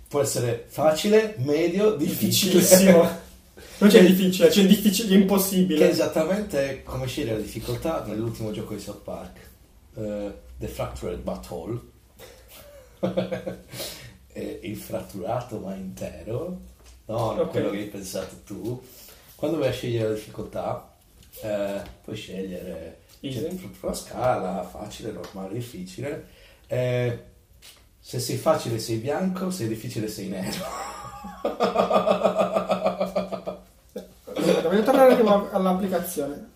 può 0.09 0.21
essere 0.21 0.65
facile, 0.69 1.35
medio. 1.39 1.95
Difficilissimo. 1.95 3.21
Non 3.79 3.91
c'è 3.91 4.05
difficile, 4.05 4.47
c'è 4.49 4.65
difficile, 4.65 5.09
è 5.09 5.11
Che 5.11 5.17
è 5.17 5.21
impossibile. 5.21 5.91
esattamente 5.91 6.83
come 6.85 7.09
scegliere 7.09 7.39
la 7.39 7.43
difficoltà 7.43 8.05
nell'ultimo 8.07 8.53
gioco 8.53 8.75
di 8.75 8.81
South 8.81 9.03
Park, 9.03 9.39
eh, 9.97 10.33
The 10.57 10.69
Fractured 10.69 11.19
Butthole. 11.19 11.81
Eh, 14.35 14.61
il 14.63 14.77
fratturato 14.77 15.59
ma 15.59 15.75
intero, 15.75 16.61
no, 17.07 17.33
non 17.33 17.39
Ok. 17.41 17.51
quello 17.51 17.71
che 17.71 17.79
hai 17.79 17.87
pensato 17.89 18.37
tu. 18.45 18.83
Quando 19.35 19.59
vai 19.59 19.69
a 19.69 19.73
scegliere 19.73 20.09
la 20.09 20.15
difficoltà, 20.15 20.95
eh, 21.43 21.83
puoi 22.03 22.17
scegliere 22.17 23.01
proprio 23.21 23.91
la 23.91 23.95
scala, 23.95 24.63
facile, 24.65 25.13
normale, 25.13 25.55
difficile. 25.55 26.27
Eh, 26.67 27.25
se 27.99 28.19
sei 28.21 28.37
facile 28.37 28.79
sei 28.79 28.97
bianco, 28.97 29.51
se 29.51 29.59
sei 29.59 29.69
difficile 29.69 30.09
sei 30.09 30.29
nero. 30.29 30.65
Voglio 34.63 34.83
tornare 34.83 35.15
all'applicazione. 35.53 36.52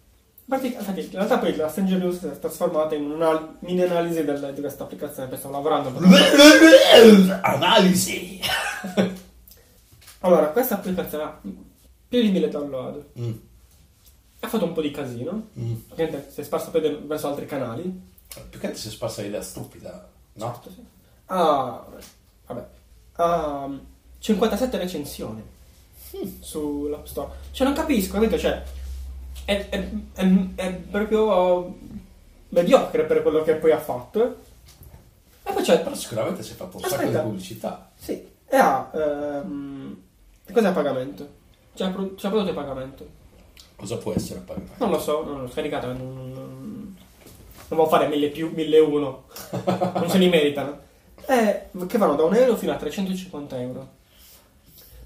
In 0.49 1.09
realtà 1.13 1.39
poi 1.39 1.57
la 1.57 1.69
Stranger 1.69 1.99
News 1.99 2.19
si 2.21 2.27
è 2.27 2.39
trasformata 2.39 2.95
in 2.95 3.11
una 3.11 3.57
mini 3.61 3.83
analisi 3.83 4.23
del- 4.25 4.53
di 4.55 4.61
questa 4.61 4.85
applicazione, 4.85 5.29
poi 5.29 5.39
stavo 5.39 5.55
lavorando. 5.55 5.91
per- 5.91 7.41
Analisi. 7.43 8.41
Allora, 10.21 10.47
questa 10.49 10.77
applicazione 10.77 11.25
ha 11.25 11.39
più 12.09 12.21
di 12.23 12.31
1000 12.31 12.49
download. 12.49 13.05
Mm, 13.19 13.33
Ha 14.41 14.49
fatto 14.49 14.65
un 14.65 14.73
po' 14.73 14.81
di 14.81 14.91
casino. 14.91 15.49
mm. 15.59 15.75
Ovviamente 15.91 16.31
si 16.33 16.41
è 16.41 16.45
sparso 16.45 16.71
poi 16.71 16.99
verso 17.07 17.29
altri 17.29 17.47
canali. 17.47 17.83
Più 18.49 18.59
che 18.59 18.67
altro 18.67 18.81
si 18.81 18.89
è 18.89 18.91
sparsa 18.91 19.23
l'idea 19.23 19.43
stupida, 19.43 20.09
no? 20.35 20.53
Certo, 20.53 20.71
sì. 20.71 20.85
Ha, 21.27 21.85
vabbè, 22.47 22.67
ha 23.13 23.69
57 24.19 24.79
recensioni 24.79 25.43
sull'App 26.41 27.07
Store. 27.07 27.31
Cioè, 27.53 27.67
non 27.67 27.77
capisco, 27.77 28.15
capito? 28.15 28.37
Cioè, 28.39 28.63
è, 29.47 29.69
è- 29.71 29.89
è- 30.15 30.55
è 30.57 30.73
proprio 30.75 31.75
mediocre 32.51 33.05
per 33.05 33.23
quello 33.23 33.43
che 33.43 33.55
poi 33.55 33.73
ha 33.73 33.79
fatto. 33.81 34.37
E 35.43 35.53
poi 35.53 35.63
c'è, 35.63 35.81
Però 35.81 35.95
sicuramente 35.95 36.43
si 36.43 36.53
è 36.53 36.55
fatto 36.57 36.77
un 36.77 36.83
sacco 36.83 36.95
Aspetta. 36.97 37.19
di 37.21 37.25
pubblicità. 37.29 37.91
sì, 37.97 38.13
e 38.49 38.57
ha, 38.57 38.91
ehm, 38.95 39.97
cos'è 40.53 40.67
a 40.69 40.73
pagamento? 40.73 41.29
C'è, 41.75 41.91
pro- 41.91 42.15
c'è 42.15 42.29
prodotto 42.29 42.51
a 42.51 42.55
pagamento. 42.55 43.09
Cosa 43.77 43.97
può 43.99 44.13
essere 44.13 44.41
a 44.41 44.43
pagamento? 44.43 44.75
Non 44.79 44.91
lo 44.91 44.99
so, 45.01 45.25
non 45.25 45.43
l'ho 45.43 45.51
scaricato, 45.51 45.87
non, 45.89 45.99
non, 46.15 46.33
non 46.33 46.97
devo 47.69 47.87
fare 47.87 48.09
1000 48.09 48.29
più, 48.31 48.51
1001. 48.55 49.25
non 49.95 50.09
se 50.11 50.19
li 50.19 50.29
meritano. 50.29 50.79
Eh, 51.29 51.69
che 51.87 51.99
vanno 51.99 52.15
da 52.15 52.23
1 52.25 52.37
euro 52.37 52.57
fino 52.57 52.73
a 52.73 52.77
350 52.77 53.61
euro. 53.61 53.89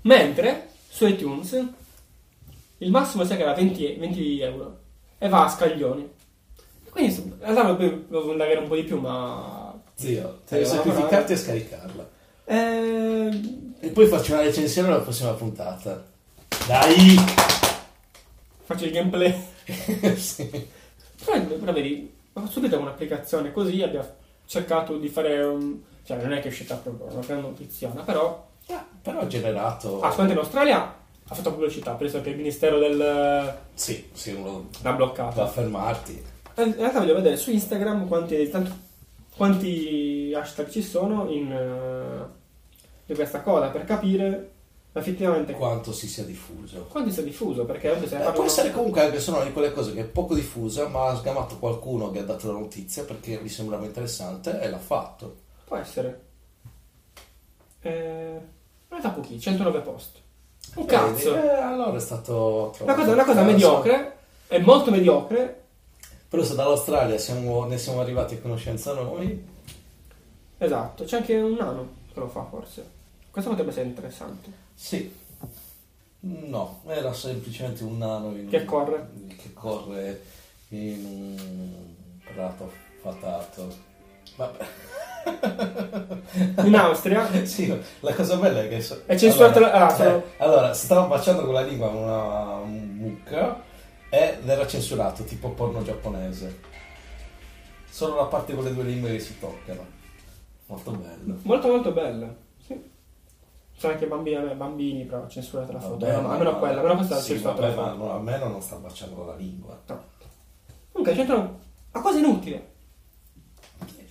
Mentre 0.02 0.68
su 0.88 1.06
iTunes 1.06 1.62
il 2.82 2.90
massimo 2.90 3.24
si 3.24 3.32
era 3.32 3.52
20, 3.54 3.96
20 3.98 4.40
euro 4.40 4.78
e 5.18 5.28
va 5.28 5.44
a 5.44 5.48
scaglioni. 5.48 6.08
Quindi 6.90 7.14
in 7.14 7.34
realtà 7.38 7.62
dovevo 7.62 8.02
dovevo 8.08 8.32
andare 8.32 8.56
un 8.56 8.68
po' 8.68 8.74
di 8.74 8.82
più, 8.84 8.98
ma. 8.98 9.78
Zio, 9.94 10.40
Sì, 10.44 10.54
devi 10.54 10.66
sacrificarti 10.66 11.32
e 11.32 11.36
scaricarla. 11.36 12.10
Eh, 12.44 13.40
E 13.80 13.88
poi 13.90 14.06
faccio 14.06 14.32
una 14.32 14.42
recensione 14.42 14.88
alla 14.88 15.00
prossima 15.00 15.32
puntata. 15.32 16.04
Dai! 16.66 17.16
faccio 18.64 18.84
il 18.84 18.92
gameplay. 18.92 19.48
Sì. 20.16 20.68
Però, 21.24 21.38
però 21.42 21.72
vedi, 21.72 22.12
subito 22.48 22.78
un'applicazione 22.78 23.52
così 23.52 23.82
abbiamo 23.82 24.08
cercato 24.46 24.96
di 24.96 25.08
fare 25.08 25.42
un... 25.44 25.78
Cioè 26.02 26.16
non 26.16 26.32
è 26.32 26.38
che 26.40 26.48
è 26.48 26.50
uscita 26.50 26.76
proprio 26.76 27.06
una 27.12 27.24
gran 27.24 27.40
notiziona, 27.42 28.02
però... 28.02 28.48
Ah, 28.68 28.84
però 29.02 29.20
ha 29.20 29.26
generato... 29.26 30.00
Ah, 30.00 30.10
solamente 30.10 30.32
in 30.32 30.38
Australia 30.38 30.94
ha 31.30 31.34
fatto 31.34 31.52
pubblicità, 31.52 31.92
penso 31.94 32.20
che 32.20 32.30
il 32.30 32.36
ministero 32.36 32.78
del... 32.78 32.98
l'ha 32.98 33.56
Sì, 33.74 34.08
sì, 34.12 34.32
uno 34.32 34.68
bloccato. 34.92 35.36
va 35.36 35.44
a 35.44 35.48
fermarti. 35.48 36.24
In 36.56 36.74
realtà 36.76 36.98
voglio 36.98 37.14
vedere 37.14 37.36
su 37.36 37.50
Instagram 37.50 38.08
quanti, 38.08 38.48
tanto- 38.50 38.76
quanti 39.36 40.32
hashtag 40.34 40.68
ci 40.68 40.82
sono 40.82 41.30
in, 41.30 41.50
eh, 41.52 42.26
di 43.06 43.14
questa 43.14 43.40
cosa 43.42 43.68
per 43.68 43.84
capire 43.84 44.50
effettivamente 44.92 45.52
Quanto 45.52 45.92
si 45.92 46.08
sia 46.08 46.24
diffuso. 46.24 46.86
quanto 46.90 47.10
sia 47.10 47.22
diffuso, 47.22 47.64
perché 47.64 47.92
Eh, 47.92 48.30
può 48.32 48.44
essere 48.44 48.72
comunque 48.72 49.02
anche 49.02 49.20
una 49.20 49.44
di 49.44 49.52
quelle 49.52 49.72
cose 49.72 49.92
che 49.94 50.00
è 50.00 50.04
poco 50.04 50.34
diffusa, 50.34 50.88
ma 50.88 51.10
ha 51.10 51.16
sgamato 51.16 51.58
qualcuno 51.58 52.10
che 52.10 52.18
ha 52.18 52.24
dato 52.24 52.48
la 52.52 52.58
notizia 52.58 53.04
perché 53.04 53.38
gli 53.40 53.48
sembrava 53.48 53.86
interessante 53.86 54.60
e 54.60 54.68
l'ha 54.68 54.78
fatto. 54.78 55.36
Può 55.64 55.76
essere. 55.76 56.20
Eh, 57.82 57.90
in 58.32 58.88
realtà 58.88 59.10
pochi, 59.10 59.38
109 59.38 59.80
post. 59.80 60.19
Un 60.74 60.84
cazzo. 60.86 61.34
Eh, 61.36 61.48
allora 61.48 61.96
è 61.96 62.00
stato... 62.00 62.74
Una 62.80 62.94
cosa, 62.94 63.12
una 63.12 63.24
cosa 63.24 63.40
Eh, 63.40 63.44
mediocre, 63.44 64.16
è 64.46 64.58
molto 64.58 64.90
mediocre. 64.90 65.62
Però 66.28 66.42
se 66.44 66.54
dall'Australia 66.54 67.18
siamo- 67.18 67.64
ne 67.66 67.76
siamo 67.76 68.00
arrivati 68.00 68.34
a 68.36 68.38
conoscenza 68.40 68.92
noi, 68.94 69.46
Esatto, 70.58 71.04
c'è 71.04 71.16
anche 71.16 71.36
un 71.38 71.54
nano. 71.54 71.88
che 72.12 72.20
lo 72.20 72.28
fa 72.28 72.44
forse. 72.44 72.84
Questo 73.30 73.50
potrebbe 73.50 73.70
essere 73.72 73.86
interessante. 73.86 74.50
Sì. 74.74 75.12
No, 76.20 76.82
era 76.86 77.12
semplicemente 77.14 77.82
un 77.82 77.96
nano 77.98 78.30
in- 78.36 78.48
Che 78.48 78.64
corre. 78.64 79.08
che 79.38 79.52
corre 79.54 80.22
in 80.68 81.04
un 81.04 81.36
prato 82.34 82.70
fatato. 83.00 83.88
Vabbè. 84.40 84.64
In 86.64 86.74
Austria 86.76 87.28
Sì, 87.44 87.78
la 88.00 88.14
cosa 88.14 88.36
bella 88.36 88.62
è 88.62 88.68
che... 88.68 88.80
so- 88.80 89.02
È 89.04 89.16
censurato 89.16 89.58
allora, 89.58 89.78
la- 89.78 89.86
ah, 89.96 90.22
allora, 90.38 90.72
stava 90.72 91.02
baciando 91.06 91.44
con 91.44 91.52
la 91.52 91.60
lingua 91.62 91.88
una 91.88 92.64
mucca 92.64 93.62
ed 94.08 94.48
era 94.48 94.66
censurato, 94.66 95.24
tipo 95.24 95.50
porno 95.50 95.82
giapponese. 95.82 96.58
Solo 97.90 98.16
la 98.16 98.24
parte 98.24 98.54
con 98.54 98.64
le 98.64 98.72
due 98.72 98.84
lingue 98.84 99.12
che 99.12 99.18
si 99.20 99.38
toccano. 99.38 99.84
Molto 100.66 100.90
bello. 100.92 101.36
molto 101.42 101.68
molto 101.68 101.92
bella. 101.92 102.34
Sì. 102.64 102.80
Sono 103.76 103.92
anche 103.92 104.06
bambini, 104.06 104.36
vabbè, 104.36 104.54
bambini 104.54 105.04
però 105.04 105.26
censurate 105.28 105.72
la 105.72 105.80
foto. 105.80 106.06
Vabbè, 106.06 106.20
ma- 106.20 106.32
almeno 106.32 106.58
quella, 106.58 106.76
almeno 106.80 106.96
questa 106.96 107.16
sì, 107.18 107.32
censurata 107.32 107.60
vabbè, 107.60 107.74
la 107.74 107.82
ma 107.82 107.90
foto. 107.90 108.04
no, 108.04 108.12
almeno 108.14 108.48
non 108.48 108.62
sta 108.62 108.76
baciando 108.76 109.14
con 109.16 109.26
la 109.26 109.34
lingua. 109.36 109.78
Comunque 110.92 111.14
c'entrano 111.16 111.58
a 111.92 112.00
cose 112.00 112.18
inutili. 112.18 112.68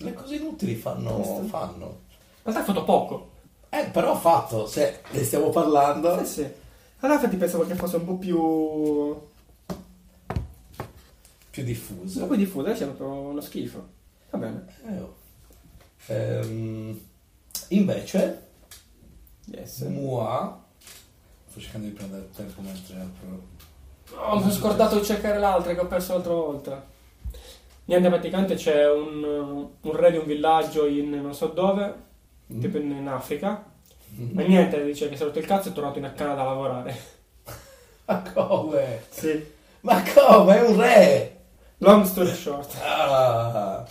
Le 0.00 0.14
cose 0.14 0.36
inutili 0.36 0.74
fanno... 0.74 1.44
Fanno. 1.48 2.00
realtà 2.42 2.62
è 2.62 2.64
fatto 2.64 2.84
poco. 2.84 3.30
Eh, 3.68 3.86
però 3.86 4.16
fatto, 4.16 4.66
se 4.66 5.00
ne 5.10 5.22
stiamo 5.22 5.50
parlando... 5.50 6.18
Sì, 6.24 6.32
sì. 6.32 6.52
Allora 7.00 7.18
infatti 7.18 7.36
pensavo 7.36 7.66
che 7.66 7.74
fosse 7.74 7.96
un 7.96 8.04
po' 8.04 8.16
più... 8.16 8.40
un 8.40 9.20
più 11.50 11.62
diffuse. 11.64 12.20
po' 12.20 12.26
più 12.26 12.36
diffuso, 12.36 12.66
adesso 12.66 12.84
è 12.84 12.86
proprio 12.88 13.20
uno 13.20 13.40
schifo. 13.40 13.88
Va 14.30 14.38
bene. 14.38 14.64
Eh, 14.86 14.98
oh. 14.98 15.16
Ehm, 16.06 17.00
invece, 17.68 18.48
Yes. 19.52 19.80
Moi, 19.80 20.48
sto 21.48 21.60
cercando 21.60 21.88
di 21.88 21.92
prendere 21.92 22.22
il 22.22 22.30
tempo 22.30 22.60
mentre 22.60 23.00
apro. 23.00 23.48
Oh, 24.16 24.36
mi 24.36 24.42
sono 24.42 24.52
scordato 24.52 24.98
di 24.98 25.04
cercare 25.04 25.38
l'altra 25.38 25.74
che 25.74 25.80
ho 25.80 25.86
perso 25.86 26.12
l'altra 26.12 26.34
volta. 26.34 26.86
Niente, 27.90 28.08
praticamente 28.08 28.54
c'è 28.54 28.88
un, 28.88 29.68
un 29.80 29.96
re 29.96 30.12
di 30.12 30.16
un 30.18 30.24
villaggio 30.24 30.86
in 30.86 31.10
non 31.10 31.34
so 31.34 31.48
dove, 31.48 32.08
Mm. 32.52 32.60
tipo 32.60 32.78
in, 32.78 32.90
in 32.90 33.08
Africa. 33.08 33.64
Mm. 34.18 34.30
Ma 34.32 34.42
niente, 34.42 34.84
dice 34.84 35.08
che 35.08 35.16
si 35.16 35.22
è 35.22 35.24
rotto 35.24 35.38
il 35.38 35.46
cazzo 35.46 35.68
e 35.68 35.70
è 35.70 35.74
tornato 35.74 35.98
in 35.98 36.12
Canada 36.16 36.42
a 36.42 36.44
lavorare. 36.44 36.96
Ma 38.06 38.22
come? 38.32 39.02
Sì. 39.08 39.44
Ma 39.82 40.02
come? 40.14 40.56
È 40.56 40.62
un 40.68 40.76
re! 40.80 41.36
Long 41.78 42.04
story 42.04 42.34
short. 42.34 42.74
Ah. 42.82 43.86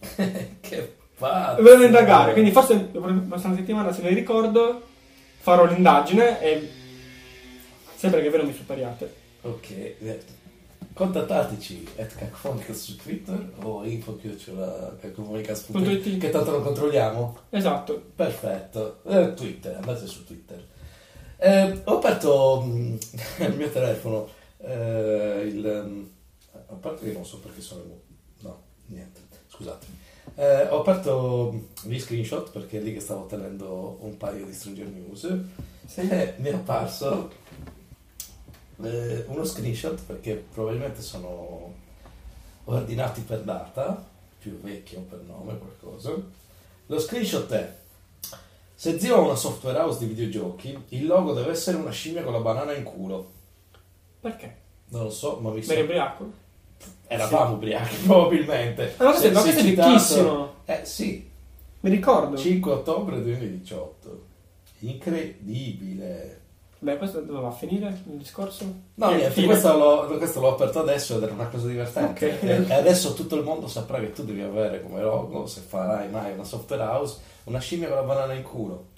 che 0.60 0.96
pazzo! 1.18 1.62
Devo 1.62 1.84
indagare, 1.84 2.32
quindi 2.32 2.50
forse 2.50 2.88
la 2.92 3.00
prossima 3.28 3.54
settimana, 3.54 3.92
se 3.92 4.02
ne 4.02 4.08
ricordo, 4.10 4.82
farò 5.38 5.66
l'indagine 5.66 6.40
e 6.40 6.70
sembra 7.94 8.20
che 8.20 8.30
ve 8.30 8.36
non 8.38 8.46
mi 8.46 8.54
superiate. 8.54 9.14
Ok, 9.42 9.70
eh, 9.70 10.22
contattateci 10.94 11.88
at 11.98 12.14
Cacofonicas 12.14 12.82
su 12.82 12.96
Twitter 12.96 13.52
o 13.62 13.84
info 13.84 14.16
che 16.18 16.30
tanto 16.30 16.52
lo 16.52 16.62
controlliamo. 16.62 17.38
Esatto. 17.50 18.00
Perfetto, 18.14 19.00
Eh, 19.04 19.34
Twitter, 19.34 19.74
andate 19.74 20.06
su 20.06 20.24
Twitter. 20.24 20.64
Eh, 21.36 21.80
ho 21.84 21.96
aperto 21.96 22.62
mm, 22.64 22.96
il 23.40 23.54
mio 23.56 23.70
telefono, 23.70 24.28
eh, 24.58 25.42
il, 25.46 25.84
mm, 25.86 26.04
a 26.68 26.74
parte 26.74 27.04
che 27.06 27.12
non 27.12 27.26
so 27.26 27.38
perché 27.38 27.60
sono... 27.60 27.82
No, 28.40 28.62
niente, 28.86 29.20
scusatemi. 29.48 29.98
Eh, 30.36 30.68
ho 30.68 30.80
aperto 30.80 31.68
gli 31.82 31.98
screenshot 31.98 32.50
perché 32.50 32.78
è 32.78 32.80
lì 32.80 32.92
che 32.92 33.00
stavo 33.00 33.26
tenendo 33.26 33.98
un 34.00 34.16
paio 34.16 34.46
di 34.46 34.52
Stranger 34.52 34.86
News 34.86 35.24
e 35.96 36.34
mi 36.38 36.48
è 36.48 36.54
apparso 36.54 37.30
eh, 38.82 39.24
uno 39.28 39.44
screenshot 39.44 40.00
perché 40.02 40.44
probabilmente 40.52 41.02
sono 41.02 41.72
ordinati 42.64 43.20
per 43.20 43.40
data, 43.42 44.04
più 44.38 44.58
vecchio 44.60 45.00
per 45.00 45.20
nome, 45.26 45.58
qualcosa. 45.58 46.12
Lo 46.86 46.98
screenshot 46.98 47.50
è 47.50 47.76
se 48.76 48.98
zio 48.98 49.16
ha 49.16 49.20
una 49.20 49.36
software 49.36 49.78
house 49.78 50.00
di 50.00 50.06
videogiochi, 50.06 50.76
il 50.88 51.06
logo 51.06 51.32
deve 51.32 51.52
essere 51.52 51.76
una 51.76 51.90
scimmia 51.90 52.22
con 52.22 52.32
la 52.32 52.40
banana 52.40 52.74
in 52.74 52.82
culo. 52.82 53.30
Perché? 54.20 54.56
Non 54.88 55.04
lo 55.04 55.10
so, 55.10 55.38
ma 55.40 55.50
mi 55.50 55.56
Meri 55.60 55.64
sa... 55.64 55.80
ubriaco? 55.80 56.32
Eravamo 57.06 57.54
ubriachi, 57.54 57.96
probabilmente. 58.04 58.94
Ma 58.98 59.04
questo, 59.06 59.22
Se- 59.22 59.30
questo 59.32 59.60
è 59.60 59.74
vecchissimo. 59.74 60.54
Eh 60.64 60.80
sì, 60.84 61.30
Mi 61.80 61.90
ricordo. 61.90 62.36
5 62.36 62.72
ottobre 62.72 63.22
2018. 63.22 64.24
Incredibile. 64.80 66.40
Beh, 66.84 66.98
questo 66.98 67.22
dove 67.22 67.40
va 67.40 67.48
a 67.48 67.52
finire 67.52 67.88
il 68.10 68.18
discorso? 68.18 68.66
No, 68.96 69.10
niente, 69.14 69.42
questo 69.46 69.74
l'ho, 69.74 70.18
questo 70.18 70.40
l'ho 70.40 70.52
aperto 70.52 70.80
adesso 70.80 71.16
ed 71.16 71.22
era 71.22 71.32
una 71.32 71.46
cosa 71.48 71.66
divertente. 71.66 72.26
Ok. 72.26 72.42
E, 72.42 72.74
adesso 72.74 73.14
tutto 73.14 73.36
il 73.36 73.42
mondo 73.42 73.68
saprà 73.68 73.98
che 74.00 74.12
tu 74.12 74.22
devi 74.22 74.42
avere 74.42 74.82
come 74.82 75.00
logo, 75.00 75.46
se 75.46 75.62
farai 75.62 76.10
mai 76.10 76.34
una 76.34 76.44
software 76.44 76.82
house, 76.82 77.20
una 77.44 77.58
scimmia 77.58 77.88
con 77.88 77.96
la 77.96 78.02
banana 78.02 78.34
in 78.34 78.42
culo. 78.42 78.88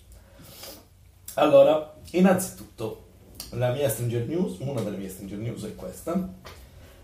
Allora, 1.34 1.94
innanzitutto, 2.10 3.04
la 3.50 3.70
mia 3.70 3.88
Stranger 3.88 4.26
News, 4.26 4.58
una 4.58 4.80
delle 4.80 4.96
mie 4.96 5.08
Stranger 5.08 5.38
News 5.38 5.64
è 5.64 5.76
questa. 5.76 6.28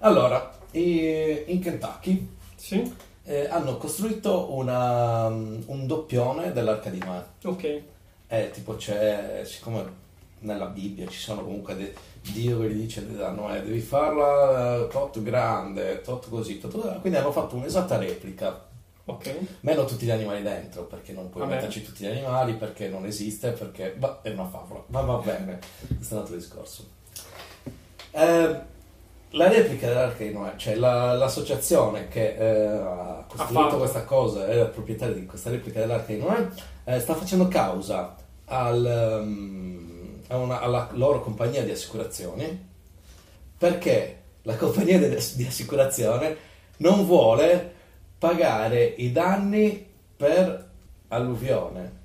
Allora, 0.00 0.52
in 0.72 1.60
Kentucky 1.62 2.28
Sì? 2.56 2.92
eh, 3.22 3.46
hanno 3.46 3.76
costruito 3.76 4.52
una, 4.52 5.26
un 5.26 5.86
doppione 5.86 6.52
dell'Arca 6.52 6.90
di 6.90 6.98
Noè. 6.98 7.22
Ok. 7.44 7.82
Eh, 8.26 8.50
tipo 8.50 8.74
c'è, 8.74 9.42
siccome 9.44 10.01
nella 10.42 10.66
Bibbia 10.66 11.06
ci 11.08 11.18
sono 11.18 11.42
comunque 11.42 11.76
de- 11.76 11.94
Dio 12.32 12.60
che 12.60 12.70
gli 12.70 12.82
dice 12.82 13.04
a 13.20 13.30
Noè 13.30 13.62
devi 13.62 13.80
farla 13.80 14.84
eh, 14.84 14.88
tot 14.88 15.20
grande, 15.22 16.00
tot 16.02 16.28
così, 16.28 16.58
tot 16.58 16.70
così. 16.72 16.98
quindi 17.00 17.18
hanno 17.18 17.32
fatto 17.32 17.56
un'esatta 17.56 17.96
replica, 17.98 18.64
Ok. 19.06 19.34
meno 19.60 19.84
tutti 19.84 20.04
gli 20.06 20.10
animali 20.10 20.42
dentro, 20.42 20.84
perché 20.84 21.12
non 21.12 21.28
puoi 21.30 21.42
Vabbè. 21.42 21.56
metterci 21.56 21.82
tutti 21.82 22.04
gli 22.04 22.08
animali, 22.08 22.54
perché 22.54 22.88
non 22.88 23.04
esiste, 23.06 23.50
perché 23.50 23.94
bah, 23.96 24.20
è 24.22 24.30
una 24.30 24.46
favola, 24.48 24.84
ma 24.88 25.00
va 25.00 25.16
bene, 25.16 25.58
questo 25.96 26.14
è 26.14 26.16
un 26.16 26.22
altro 26.22 26.36
discorso. 26.36 26.84
Eh, 28.12 28.70
la 29.34 29.48
replica 29.48 29.88
dell'Arca 29.88 30.22
di 30.22 30.32
Noè, 30.32 30.52
cioè 30.56 30.74
la- 30.76 31.14
l'associazione 31.14 32.06
che 32.08 32.36
eh, 32.36 32.66
ha 32.66 33.24
costruito 33.26 33.62
fatto. 33.62 33.78
questa 33.78 34.04
cosa, 34.04 34.46
è 34.46 34.56
la 34.56 34.66
proprietaria 34.66 35.14
di 35.14 35.24
questa 35.26 35.50
replica 35.50 35.80
dell'Arca 35.80 36.12
di 36.12 36.18
Noè, 36.20 36.46
eh, 36.84 37.00
sta 37.00 37.14
facendo 37.14 37.48
causa 37.48 38.14
al, 38.44 39.20
um, 39.22 39.81
una- 40.28 40.60
alla 40.60 40.88
loro 40.92 41.20
compagnia 41.20 41.62
di 41.62 41.70
assicurazioni 41.70 42.70
perché 43.58 44.22
la 44.42 44.56
compagnia 44.56 44.98
di, 44.98 45.46
assicurazione 45.46 46.36
non 46.78 47.06
vuole 47.06 47.74
pagare 48.18 48.84
i 48.84 49.12
danni 49.12 49.86
per 50.16 50.70
alluvione. 51.08 52.00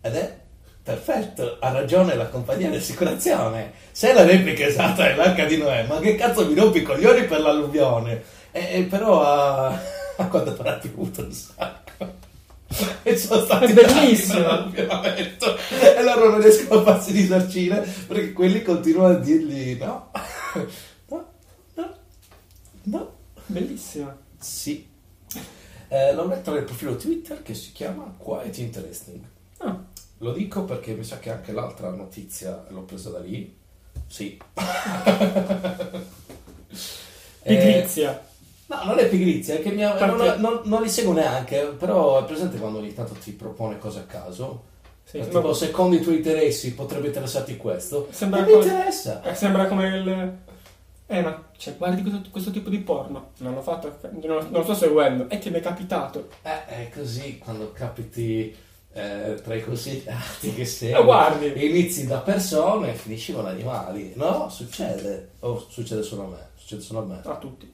Ed 0.00 0.14
è 0.14 0.36
perfetto, 0.82 1.58
ha 1.60 1.70
ragione 1.70 2.14
la 2.14 2.28
compagnia 2.28 2.70
di 2.70 2.76
assicurazione. 2.76 3.72
Se 3.92 4.12
la 4.14 4.24
replica 4.24 4.64
esatta 4.64 5.08
è 5.08 5.14
l'arca 5.14 5.44
di 5.44 5.58
Noè 5.58 5.86
ma 5.86 5.98
che 5.98 6.14
cazzo 6.14 6.46
mi 6.46 6.54
rompi 6.54 6.78
i 6.78 6.82
coglioni 6.82 7.24
per 7.26 7.40
l'alluvione? 7.40 8.22
E, 8.50 8.78
e 8.78 8.82
però 8.84 9.22
ha, 9.22 9.78
a 10.16 10.26
quanto 10.28 10.54
pare 10.54 10.70
ha 10.70 10.74
piovuto 10.76 11.22
un 11.22 11.32
sacco 11.32 11.81
e 13.02 13.16
sono 13.16 13.44
stati 13.44 13.72
bellissimo. 13.72 14.72
e 14.74 16.02
loro 16.02 16.30
non 16.30 16.40
riescono 16.40 16.80
a 16.80 16.84
farsi 16.84 17.12
risarcire 17.12 17.80
perché 18.06 18.32
quelli 18.32 18.62
continuano 18.62 19.14
a 19.14 19.18
dirgli 19.18 19.76
no 19.78 20.10
no 21.08 21.32
no 21.74 21.96
no 22.84 23.16
Bellissima. 23.46 24.16
sì 24.38 24.86
eh, 25.88 26.14
l'ho 26.14 26.26
letto 26.26 26.52
nel 26.52 26.64
profilo 26.64 26.96
Twitter 26.96 27.42
che 27.42 27.54
si 27.54 27.72
chiama 27.72 28.14
Quite 28.16 28.60
Interesting 28.60 29.20
Ah, 29.64 29.80
lo 30.18 30.32
dico 30.32 30.64
perché 30.64 30.94
mi 30.94 31.04
sa 31.04 31.18
che 31.20 31.30
anche 31.30 31.52
l'altra 31.52 31.90
notizia 31.90 32.64
l'ho 32.68 32.82
presa 32.82 33.10
da 33.10 33.20
lì. 33.20 33.56
Sì. 34.06 34.38
Eh, 37.44 37.56
pigrizia. 37.56 38.24
No, 38.66 38.84
non 38.84 38.98
è 38.98 39.08
pigrizia, 39.08 39.54
è 39.54 39.62
che 39.62 39.70
mi 39.70 39.84
ha- 39.84 39.92
Perché? 39.92 40.16
non, 40.16 40.40
non- 40.40 40.60
non 40.64 40.82
li 40.82 40.88
seguo 40.88 41.12
neanche, 41.12 41.74
però 41.78 42.20
è 42.22 42.24
presente 42.24 42.58
quando 42.58 42.78
ogni 42.78 42.94
tanto 42.94 43.14
ti 43.14 43.32
propone 43.32 43.78
cose 43.78 44.00
a 44.00 44.04
caso. 44.04 44.70
Sì, 45.04 45.20
tipo, 45.20 45.52
secondo 45.52 45.96
i 45.96 46.00
tuoi 46.00 46.16
interessi 46.16 46.72
potrebbe 46.74 47.08
interessarti 47.08 47.56
questo. 47.56 48.08
Sembra 48.10 48.40
non 48.40 48.48
mi 48.48 48.54
come- 48.54 48.66
interessa. 48.72 49.22
eh, 49.22 49.34
sembra 49.34 49.66
come 49.66 49.86
il... 49.88 50.32
Eh, 51.08 51.20
ma 51.20 51.44
cioè, 51.58 51.76
guardi 51.76 52.00
questo, 52.00 52.22
questo 52.30 52.50
tipo 52.50 52.70
di 52.70 52.78
porno. 52.78 53.32
Non 53.38 53.52
l'ho 53.54 53.60
fatto, 53.60 53.98
non, 54.22 54.48
lo 54.50 54.62
sto 54.62 54.74
seguendo. 54.74 55.28
E 55.28 55.38
che 55.38 55.50
mi 55.50 55.58
è 55.58 55.60
capitato. 55.60 56.28
Eh, 56.42 56.66
è 56.66 56.90
così 56.94 57.36
quando 57.38 57.70
capiti 57.72 58.56
eh, 58.94 59.38
tra 59.42 59.54
i 59.54 59.62
consigliati 59.62 60.54
che 60.54 60.64
sei. 60.64 60.94
Guardi. 61.02 61.52
Inizi 61.66 62.06
da 62.06 62.18
persone 62.20 62.92
e 62.92 62.94
finisci 62.94 63.34
con 63.34 63.44
animali. 63.44 64.12
No, 64.16 64.48
succede. 64.48 65.32
O 65.40 65.62
succede 65.68 66.02
solo 66.02 66.22
a 66.24 66.26
me. 66.28 66.48
Succede 66.54 66.80
solo 66.80 67.00
a 67.00 67.04
me. 67.04 67.20
A 67.22 67.36
tutti. 67.36 67.70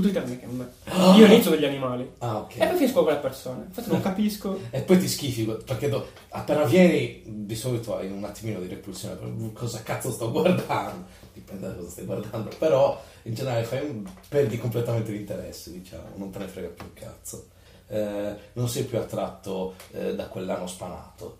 Grazie, 0.00 0.12
grazie 0.12 0.38
che 0.38 0.46
mi 0.46 0.56
dai 0.56 0.66
conforto. 0.68 0.80
Tutti 0.88 0.92
tranne 0.92 1.06
che 1.06 1.06
me. 1.12 1.16
Io 1.18 1.26
inizio 1.26 1.50
con 1.50 1.60
gli 1.60 1.64
animali. 1.64 2.10
Ah, 2.18 2.38
ok. 2.38 2.56
E 2.56 2.66
poi 2.66 2.76
finisco 2.76 3.02
con 3.04 3.12
le 3.12 3.18
persone. 3.18 3.64
Infatti 3.66 3.88
non 3.90 4.00
capisco. 4.02 4.60
E 4.70 4.80
poi 4.82 4.98
ti 4.98 5.08
schifi 5.08 5.44
perché 5.44 5.88
do- 5.88 6.06
appena 6.30 6.64
vieni 6.64 7.22
di 7.26 7.54
solito 7.54 7.96
hai 7.96 8.10
un 8.10 8.24
attimino 8.24 8.60
di 8.60 8.68
repulsione 8.68 9.14
per 9.14 9.30
cosa 9.54 9.82
cazzo 9.82 10.10
sto 10.10 10.30
guardando, 10.30 11.04
dipende 11.32 11.66
da 11.68 11.74
cosa 11.74 11.88
stai 11.90 12.04
guardando, 12.04 12.50
però 12.58 13.00
in 13.22 13.34
generale 13.34 13.64
fai 13.64 13.80
un- 13.80 14.04
perdi 14.28 14.58
completamente 14.58 15.12
l'interesse, 15.12 15.72
diciamo, 15.72 16.02
non 16.16 16.30
te 16.30 16.38
ne 16.40 16.46
frega 16.46 16.68
più 16.68 16.84
un 16.84 16.92
cazzo. 16.94 17.46
Eh, 17.88 18.34
non 18.54 18.68
sei 18.68 18.82
più 18.84 18.98
attratto 18.98 19.74
eh, 19.92 20.14
da 20.14 20.26
quell'ano 20.26 20.66
spanato. 20.66 21.38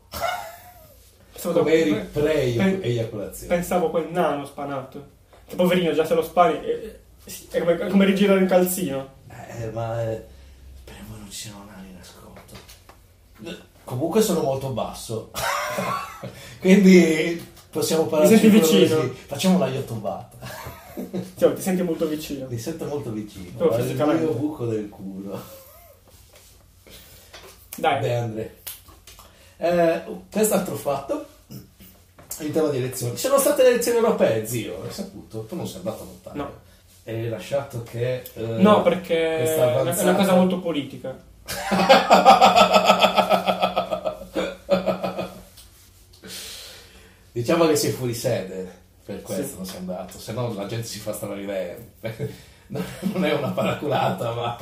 Come 1.42 1.72
eri 1.72 1.92
pre-eiaculazione. 2.12 3.54
Pensavo 3.54 3.90
quel 3.90 4.08
nano 4.10 4.46
spanato. 4.46 5.14
Che 5.46 5.54
poverino, 5.54 5.92
già 5.92 6.04
se 6.04 6.14
lo 6.14 6.22
spani. 6.22 6.58
È, 7.26 7.56
è 7.56 7.58
come, 7.60 7.76
come 7.88 8.04
rigirare 8.04 8.40
un 8.40 8.46
calzino. 8.46 9.08
Eh, 9.28 9.70
ma 9.72 10.00
eh, 10.02 10.24
speriamo 10.80 11.16
non 11.16 11.30
ci 11.30 11.40
siano 11.42 11.64
nani 11.68 11.90
in 11.90 11.96
ascolto. 12.00 12.54
Eh, 13.44 13.74
Comunque 13.84 14.20
sono 14.20 14.42
molto 14.42 14.70
basso, 14.70 15.30
quindi 16.58 17.40
possiamo 17.70 18.06
parlare. 18.06 18.32
Mi 18.34 18.40
senti 18.40 18.58
vicino? 18.58 19.12
Facciamo 19.26 19.58
la 19.58 19.68
yottubata. 19.68 20.36
Cioè, 21.36 21.52
ti 21.52 21.62
senti 21.62 21.82
molto 21.82 22.06
vicino. 22.08 22.48
Mi 22.48 22.58
sento 22.58 22.84
molto 22.86 23.12
vicino. 23.12 23.68
Al 23.70 23.80
fisicamente. 23.80 24.24
mio 24.24 24.32
buco 24.32 24.66
del 24.66 24.88
culo. 24.88 25.40
Dai, 27.76 28.00
Beh, 28.00 28.14
Andre. 28.14 28.56
Eh, 29.58 30.02
quest'altro 30.32 30.74
fatto. 30.74 31.26
In 32.40 32.50
tema 32.52 32.68
di 32.68 32.78
elezioni. 32.78 33.16
Ci 33.16 33.26
sono 33.28 33.38
state 33.38 33.62
le 33.62 33.68
elezioni 33.68 33.98
europee, 33.98 34.44
zio. 34.46 34.82
Hai 34.82 34.90
saputo? 34.90 35.44
Tu 35.44 35.54
non 35.54 35.66
sei 35.68 35.76
andato 35.76 36.02
a 36.02 36.06
votare. 36.06 36.36
No. 36.36 36.50
Hai 37.06 37.28
lasciato 37.28 37.82
che. 37.84 38.22
eh, 38.34 38.42
no, 38.42 38.82
perché 38.82 39.44
è 39.44 39.54
una, 39.56 39.66
è 39.66 39.72
avanzata- 39.80 40.10
una 40.10 40.18
cosa 40.18 40.34
molto 40.34 40.58
politica. 40.60 41.16
Diciamo 47.32 47.66
che 47.66 47.76
sei 47.76 47.92
fuori 47.92 48.14
sede. 48.14 48.84
Per 49.04 49.22
questo 49.22 49.44
Sì. 49.46 49.54
non 49.56 49.66
sei 49.66 49.78
andato. 49.78 50.18
Se 50.18 50.32
no 50.32 50.52
la 50.54 50.66
gente 50.66 50.86
si 50.86 50.98
fa 50.98 51.12
strane 51.12 51.42
idee. 51.42 51.92
Non 52.68 53.24
è 53.24 53.32
una 53.32 53.52
paraculata, 53.52 54.32
ma 54.32 54.56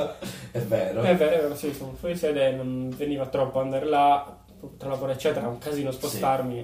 è 0.51 0.59
vero. 0.59 1.01
È 1.01 1.17
vero, 1.17 1.37
è 1.37 1.41
vero, 1.41 1.57
sì, 1.57 1.73
sono 1.73 1.95
fuori 1.99 2.15
sede, 2.15 2.51
non 2.53 2.93
veniva 2.95 3.25
troppo 3.29 3.61
andare 3.61 3.87
là, 3.87 4.41
tra 4.77 4.91
lavoro 4.91 5.13
eccetera, 5.13 5.49
un 5.49 5.57
casino 5.57 5.91
spostarmi. 5.91 6.59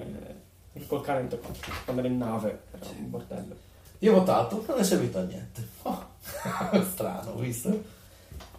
E 0.73 0.85
col 0.85 1.01
cane 1.01 1.27
andare 1.85 2.07
in 2.07 2.17
nave, 2.19 2.61
era 2.75 2.85
un 2.95 3.09
bordello. 3.09 3.55
Io 4.03 4.11
ho 4.11 4.19
votato, 4.19 4.63
non 4.67 4.79
è 4.79 4.83
servito 4.83 5.19
a 5.19 5.21
niente. 5.23 5.67
Oh, 5.83 6.03
strano, 6.91 7.35
visto? 7.35 7.69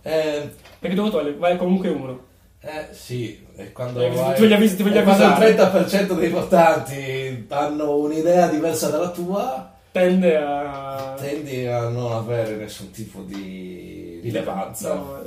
Eh, 0.02 0.50
Perché 0.78 0.96
tu 0.96 1.10
vale, 1.10 1.34
vale 1.34 1.56
comunque 1.56 1.88
uno. 1.88 2.20
eh, 2.60 2.88
sì, 2.92 3.44
e 3.56 3.72
quando, 3.72 4.00
Eh, 4.00 4.10
vai- 4.10 4.34
ti 4.34 4.40
voglio 4.42 4.54
avvis- 4.54 4.76
ti 4.76 4.82
voglio 4.82 5.00
e 5.00 5.02
quando 5.02 5.24
il 5.24 5.30
avvisare. 5.30 5.54
30% 5.56 6.14
dei 6.14 6.28
votanti 6.28 7.46
hanno 7.48 7.96
un'idea 7.96 8.48
diversa 8.48 8.88
dalla 8.88 9.10
tua, 9.10 9.70
Tende 9.92 10.36
a... 10.38 11.14
tendi 11.18 11.66
a 11.66 11.88
non 11.88 12.12
avere 12.12 12.56
nessun 12.56 12.90
tipo 12.92 13.22
di 13.22 14.20
rilevanza. 14.22 14.94
No, 14.94 15.20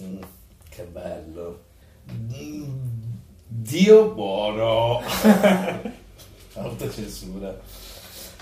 Mm, 0.00 0.16
che 0.68 0.82
bello. 0.84 1.62
Mm, 2.12 2.64
Dio 3.46 4.10
buono. 4.12 5.00
Autocensura. 6.54 7.56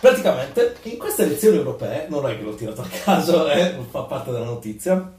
Praticamente, 0.03 0.75
in 0.83 0.99
queste 0.99 1.23
elezioni 1.23 1.59
europee, 1.59 2.09
non 2.09 2.27
è 2.29 2.37
che 2.37 2.43
l'ho 2.43 2.57
tirato 2.57 2.81
a 2.83 2.89
caso, 3.05 3.49
eh, 3.49 3.77
fa 3.89 4.03
parte 4.03 4.33
della 4.33 4.45
notizia, 4.45 5.13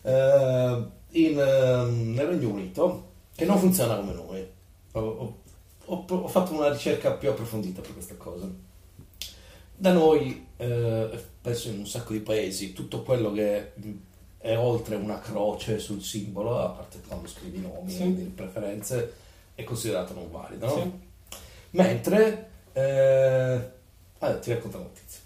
eh, 0.00 0.82
in, 1.10 1.38
ehm, 1.38 2.14
nel 2.14 2.26
Regno 2.26 2.48
Unito, 2.48 3.08
che 3.34 3.44
non 3.44 3.58
funziona 3.58 3.96
come 3.96 4.14
noi. 4.14 4.46
Ho, 4.92 5.36
ho- 5.84 6.04
ho- 6.08 6.28
fatto 6.28 6.54
una 6.54 6.70
ricerca 6.72 7.10
più 7.12 7.28
approfondita 7.28 7.82
per 7.82 7.92
questa 7.92 8.14
cosa. 8.14 8.48
Da 9.76 9.92
noi, 9.92 10.46
eh, 10.56 11.24
penso 11.42 11.68
in 11.68 11.80
un 11.80 11.86
sacco 11.86 12.14
di 12.14 12.20
paesi, 12.20 12.72
tutto 12.72 13.02
quello 13.02 13.30
che 13.32 13.72
è 14.38 14.56
oltre 14.56 14.96
una 14.96 15.18
croce 15.18 15.78
sul 15.78 16.00
simbolo, 16.02 16.58
a 16.58 16.68
parte 16.70 17.00
quando 17.06 17.28
scrivi 17.28 17.60
nomi 17.60 17.90
Sì. 17.92 18.02
e 18.02 18.32
preferenze, 18.34 19.12
è 19.54 19.62
considerato 19.62 20.14
non 20.14 20.30
valido. 20.30 20.64
no? 20.66 20.72
Sì. 20.74 21.36
Mentre, 21.72 22.48
eh, 22.72 23.74
allora, 24.18 24.38
ti 24.38 24.52
racconto 24.52 24.78
la 24.78 24.84
notizia. 24.84 25.20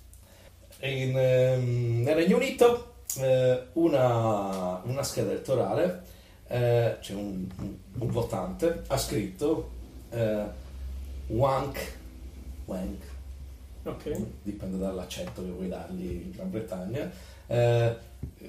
In, 0.82 1.16
ehm, 1.16 2.02
nel 2.02 2.14
Regno 2.14 2.36
Unito, 2.36 2.94
eh, 3.18 3.66
una, 3.74 4.80
una 4.84 5.02
scheda 5.02 5.30
elettorale, 5.30 6.02
eh, 6.48 6.96
c'è 7.00 7.14
un, 7.14 7.46
un- 7.58 7.76
un 7.98 8.10
votante, 8.10 8.82
ha 8.86 8.96
scritto 8.96 9.70
eh, 10.10 10.42
wank, 11.28 11.96
wank, 12.64 13.02
Ok. 13.84 14.16
dipende 14.42 14.78
dall'accento 14.78 15.42
che 15.42 15.50
vuoi 15.50 15.68
dargli 15.68 16.04
in 16.04 16.30
Gran 16.32 16.50
Bretagna, 16.50 17.10
eh, 17.46 17.96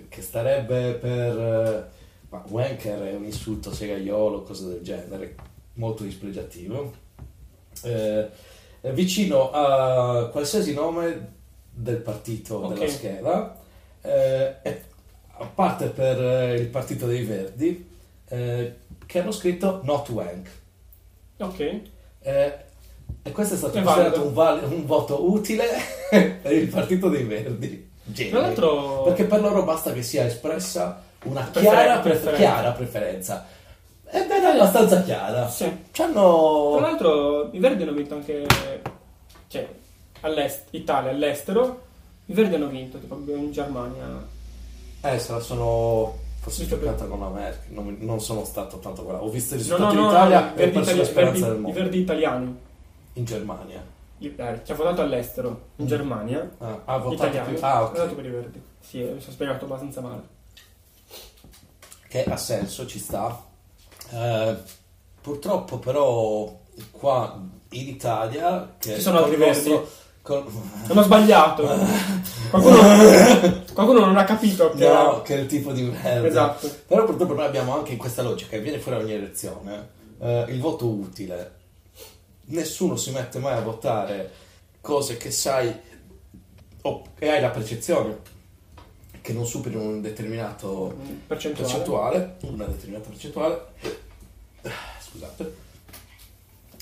che 0.10 0.22
starebbe 0.22 0.94
per... 0.94 1.38
eh, 1.40 2.00
ma 2.30 2.42
wanker 2.48 3.02
è 3.02 3.14
un 3.14 3.26
insulto 3.26 3.74
segaiolo, 3.74 4.44
cose 4.44 4.66
del 4.68 4.82
genere, 4.82 5.36
molto 5.74 6.04
dispregiativo, 6.04 6.94
eh, 7.84 8.30
vicino 8.90 9.52
a 9.52 10.28
qualsiasi 10.32 10.74
nome 10.74 11.34
del 11.70 11.98
partito 11.98 12.56
Ok. 12.58 12.74
della 12.74 12.90
scheda, 12.90 13.56
eh, 14.02 14.56
a 15.38 15.46
parte 15.54 15.88
per 15.88 16.20
eh, 16.20 16.56
il 16.56 16.68
partito 16.68 17.06
dei 17.06 17.24
Verdi, 17.24 17.88
eh, 18.28 18.76
che 19.06 19.20
hanno 19.20 19.32
scritto 19.32 19.82
not 19.84 20.10
wank. 20.10 20.50
Ok. 21.38 21.60
Eh, 22.20 22.54
e 23.24 23.32
questo 23.32 23.54
è 23.54 23.58
stato 23.58 23.78
È 23.78 23.84
considerato 23.84 24.24
un, 24.26 24.34
val- 24.34 24.64
un 24.64 24.86
voto 24.86 25.30
utile 25.32 25.66
per 26.10 26.52
il 26.52 26.68
partito 26.68 27.10
dei 27.10 27.24
Verdi. 27.24 27.90
Geni. 28.04 28.30
Tra 28.32 28.42
l'altro... 28.42 29.04
Perché 29.04 29.26
per 29.26 29.42
loro 29.42 29.64
basta 29.64 29.94
che 29.94 30.02
sia 30.02 30.26
espressa 30.26 31.04
una 31.26 31.42
Prefer- 31.42 31.72
chiara, 31.72 32.00
pre- 32.00 32.10
preferenza. 32.12 32.38
chiara 32.38 32.72
preferenza. 32.72 33.46
È 34.12 34.28
abbastanza 34.58 35.02
chiara. 35.04 35.48
Sì. 35.50 35.86
C'hanno... 35.92 36.74
Tra 36.78 36.88
l'altro 36.88 37.50
i 37.54 37.60
Verdi 37.60 37.84
hanno 37.84 37.94
vinto 37.94 38.16
anche... 38.16 38.46
Cioè, 39.48 39.68
all'est, 40.22 40.68
Italia, 40.72 41.12
all'estero. 41.12 41.82
I 42.26 42.34
Verdi 42.34 42.56
hanno 42.56 42.68
vinto, 42.68 43.00
tipo 43.00 43.16
in 43.26 43.52
Germania. 43.52 44.28
Eh, 45.02 45.18
sono 45.20 46.18
forse 46.40 46.68
giocata 46.68 47.06
con 47.06 47.20
la 47.22 47.30
Merkel. 47.30 47.74
Non, 47.74 47.96
non 48.02 48.20
sono 48.20 48.44
stato 48.44 48.80
tanto 48.80 49.04
bravo. 49.04 49.26
Ho 49.26 49.30
visto 49.30 49.56
i 49.56 49.58
risultati 49.58 49.96
no, 49.96 50.02
no, 50.02 50.08
in 50.08 50.12
Italia 50.14 50.40
no, 50.42 50.46
i 50.46 50.50
e 50.50 50.52
ho 50.52 50.56
perso 50.72 50.80
itali- 50.82 50.98
la 50.98 51.06
speranza 51.06 51.32
Verdi- 51.32 51.42
del 51.50 51.56
i 51.58 51.60
mondo. 51.62 51.80
Verdi 51.80 52.00
italiani. 52.00 52.58
In 53.14 53.26
Germania. 53.26 53.84
I- 54.20 54.36
eh, 54.36 54.60
Ci 54.64 54.72
ha 54.72 54.76
votato 54.76 55.02
all'estero, 55.02 55.62
in 55.78 55.86
Mm. 55.86 55.88
Germania. 55.88 56.52
Ah, 56.60 56.80
ha 56.86 56.98
votato 56.98 57.14
Italiani. 57.28 57.54
più... 57.54 57.64
Ah, 57.66 57.74
Ha 57.76 57.84
ok. 57.84 57.92
votato 57.92 58.16
per 58.16 58.26
i 58.26 58.30
Verdi. 58.30 58.62
Sì, 58.80 58.98
mi 59.00 59.20
sono 59.22 59.34
spiegato 59.34 59.66
abbastanza 59.66 60.02
male. 60.02 60.22
che 62.08 62.24
ha 62.26 62.36
senso, 62.38 62.86
ci 62.86 63.00
sta. 63.00 63.46
Eh, 64.12 64.56
purtroppo 65.22 65.78
però 65.78 66.60
qua 66.92 67.40
in 67.70 67.88
Italia 67.88 68.76
che 68.78 68.96
Ci 68.96 69.02
sono 69.02 69.20
altri 69.20 69.38
nostro- 69.38 69.90
col- 70.22 70.46
Hanno 70.88 71.02
sbagliato. 71.04 71.64
qualcuno, 72.50 73.64
qualcuno 73.74 74.00
non 74.06 74.18
ha 74.18 74.24
capito 74.24 74.72
che 74.72 74.86
no, 74.86 74.92
era... 74.92 75.22
che 75.22 75.36
è 75.36 75.40
il 75.40 75.46
tipo 75.48 75.72
di 75.72 75.84
merda. 75.84 76.28
Esatto. 76.28 76.70
Però 76.88 77.06
purtroppo 77.06 77.34
noi 77.34 77.46
abbiamo 77.46 77.76
anche 77.76 77.94
in 77.94 77.98
questa 77.98 78.22
logica 78.22 78.52
che 78.52 78.62
viene 78.62 78.80
fuori 78.80 79.02
ogni 79.04 79.14
elezione 79.14 79.90
eh, 80.20 80.46
il 80.50 80.60
voto 80.60 80.88
utile. 80.88 81.60
Nessuno 82.46 82.96
si 82.98 83.12
mette 83.12 83.40
mai 83.40 83.58
a 83.58 83.62
votare 83.62 84.32
cose 84.82 85.16
che 85.18 85.32
sai 85.32 85.74
o 86.82 87.04
che 87.18 87.30
hai 87.32 87.40
la 87.42 87.50
percezione 87.50 88.18
che 89.22 89.34
non 89.34 89.46
superino 89.46 89.82
un 89.82 90.02
determinato 90.02 90.96
Percentuale. 91.28 91.70
percentuale, 91.70 92.36
una 92.42 92.66
determinata 92.66 93.10
percentuale, 93.10 93.62
scusate, 95.00 95.56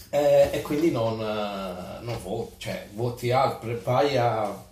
e, 0.09 0.49
e 0.53 0.61
quindi 0.61 0.91
non, 0.91 1.19
eh, 1.19 2.03
non 2.03 2.17
voti, 2.23 2.53
cioè 2.57 2.87
voti 2.93 3.31
a, 3.31 3.49
pre- 3.51 3.75
vai 3.83 4.17
a 4.17 4.67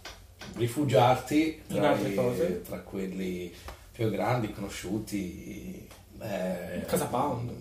rifugiarti 0.55 1.61
In 1.67 1.75
tra, 1.75 1.89
altre 1.89 2.09
i- 2.09 2.15
cose. 2.15 2.61
tra 2.63 2.79
quelli 2.79 3.53
più 3.91 4.09
grandi, 4.09 4.51
conosciuti. 4.51 5.87
eh, 6.21 6.83
Casa 6.87 7.05
Pound. 7.05 7.51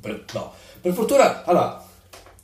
per- 0.00 0.24
no, 0.34 0.52
per 0.80 0.92
fortuna, 0.92 1.44
allora, 1.44 1.82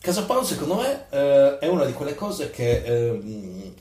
Casa 0.01 0.25
Pound 0.25 0.45
secondo 0.47 0.77
me 0.77 1.07
eh, 1.11 1.59
è 1.59 1.67
una 1.67 1.85
di 1.85 1.93
quelle 1.93 2.15
cose 2.15 2.51
che 2.51 2.83
ehm, 2.83 3.75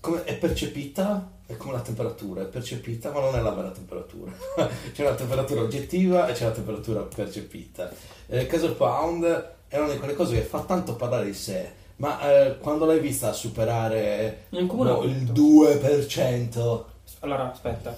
come 0.00 0.24
è 0.24 0.36
percepita, 0.36 1.30
è 1.46 1.56
come 1.56 1.72
la 1.72 1.80
temperatura, 1.80 2.42
è 2.42 2.46
percepita, 2.46 3.10
ma 3.10 3.20
non 3.20 3.34
è 3.34 3.40
la 3.40 3.50
vera 3.50 3.70
temperatura. 3.70 4.30
c'è 4.92 5.06
una 5.06 5.14
temperatura 5.14 5.62
oggettiva 5.62 6.26
e 6.26 6.32
c'è 6.32 6.44
una 6.44 6.54
temperatura 6.54 7.00
percepita. 7.00 7.90
Eh, 8.26 8.46
Casa 8.46 8.70
Pound 8.72 9.52
è 9.68 9.78
una 9.78 9.92
di 9.92 9.98
quelle 9.98 10.14
cose 10.14 10.34
che 10.34 10.42
fa 10.42 10.60
tanto 10.60 10.94
parlare 10.96 11.24
di 11.24 11.34
sé, 11.34 11.70
ma 11.96 12.20
eh, 12.30 12.58
quando 12.58 12.84
l'hai 12.84 13.00
vista 13.00 13.32
superare 13.32 14.44
boh, 14.50 15.02
il 15.04 15.14
vinto. 15.14 15.32
2%, 15.42 16.84
Allora, 17.20 17.52
aspetta. 17.52 17.96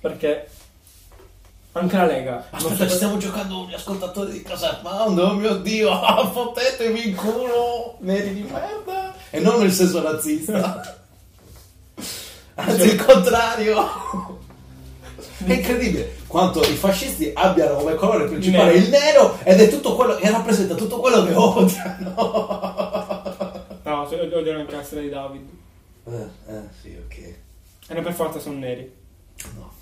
perché 0.00 0.48
anche 1.72 1.96
la 1.96 2.06
Lega... 2.06 2.46
Aspetta, 2.50 2.88
ci 2.88 2.94
stiamo 2.94 3.16
giocando 3.16 3.66
gli 3.68 3.74
ascoltatori 3.74 4.32
di 4.32 4.42
Casa 4.42 4.78
Pound, 4.80 5.18
oh 5.18 5.34
mio 5.34 5.56
dio, 5.56 5.90
fottetevi 6.32 7.08
in 7.08 7.16
culo, 7.16 7.96
neri 8.00 8.32
di 8.32 8.42
merda. 8.42 9.12
E 9.30 9.40
non 9.40 9.58
nel 9.60 9.72
senso 9.72 10.00
razzista. 10.00 11.02
Anzi, 12.54 12.82
il 12.88 13.04
contrario. 13.04 14.42
È 15.44 15.52
incredibile 15.52 16.16
quanto 16.26 16.62
i 16.62 16.74
fascisti 16.74 17.30
abbiano 17.34 17.76
come 17.76 17.94
colore 17.94 18.26
principale 18.26 18.72
Nero. 18.72 18.84
il 18.84 18.88
nero 18.88 19.38
ed 19.44 19.60
è 19.60 19.68
tutto 19.68 19.94
quello 19.94 20.14
che 20.16 20.30
rappresenta 20.30 20.74
tutto 20.74 20.98
quello 21.00 21.24
che 21.24 21.34
odiano. 21.34 22.14
No, 23.84 24.06
se- 24.08 24.20
odiano 24.20 24.60
anche 24.60 24.74
la 24.76 24.82
storia 24.82 25.04
di 25.04 25.10
David. 25.10 25.48
Eh, 26.06 26.52
eh, 26.52 26.60
sì, 26.80 26.96
ok. 27.04 27.34
E 27.88 28.00
per 28.02 28.12
forza 28.12 28.38
sono 28.38 28.58
neri. 28.58 28.92
No. 29.56 29.72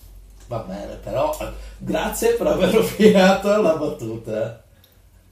Va 0.48 0.58
bene, 0.58 0.96
però 0.96 1.36
eh, 1.40 1.48
grazie 1.78 2.34
per 2.34 2.46
aver 2.48 2.84
spiegato 2.84 3.60
la 3.60 3.76
battuta. 3.76 4.62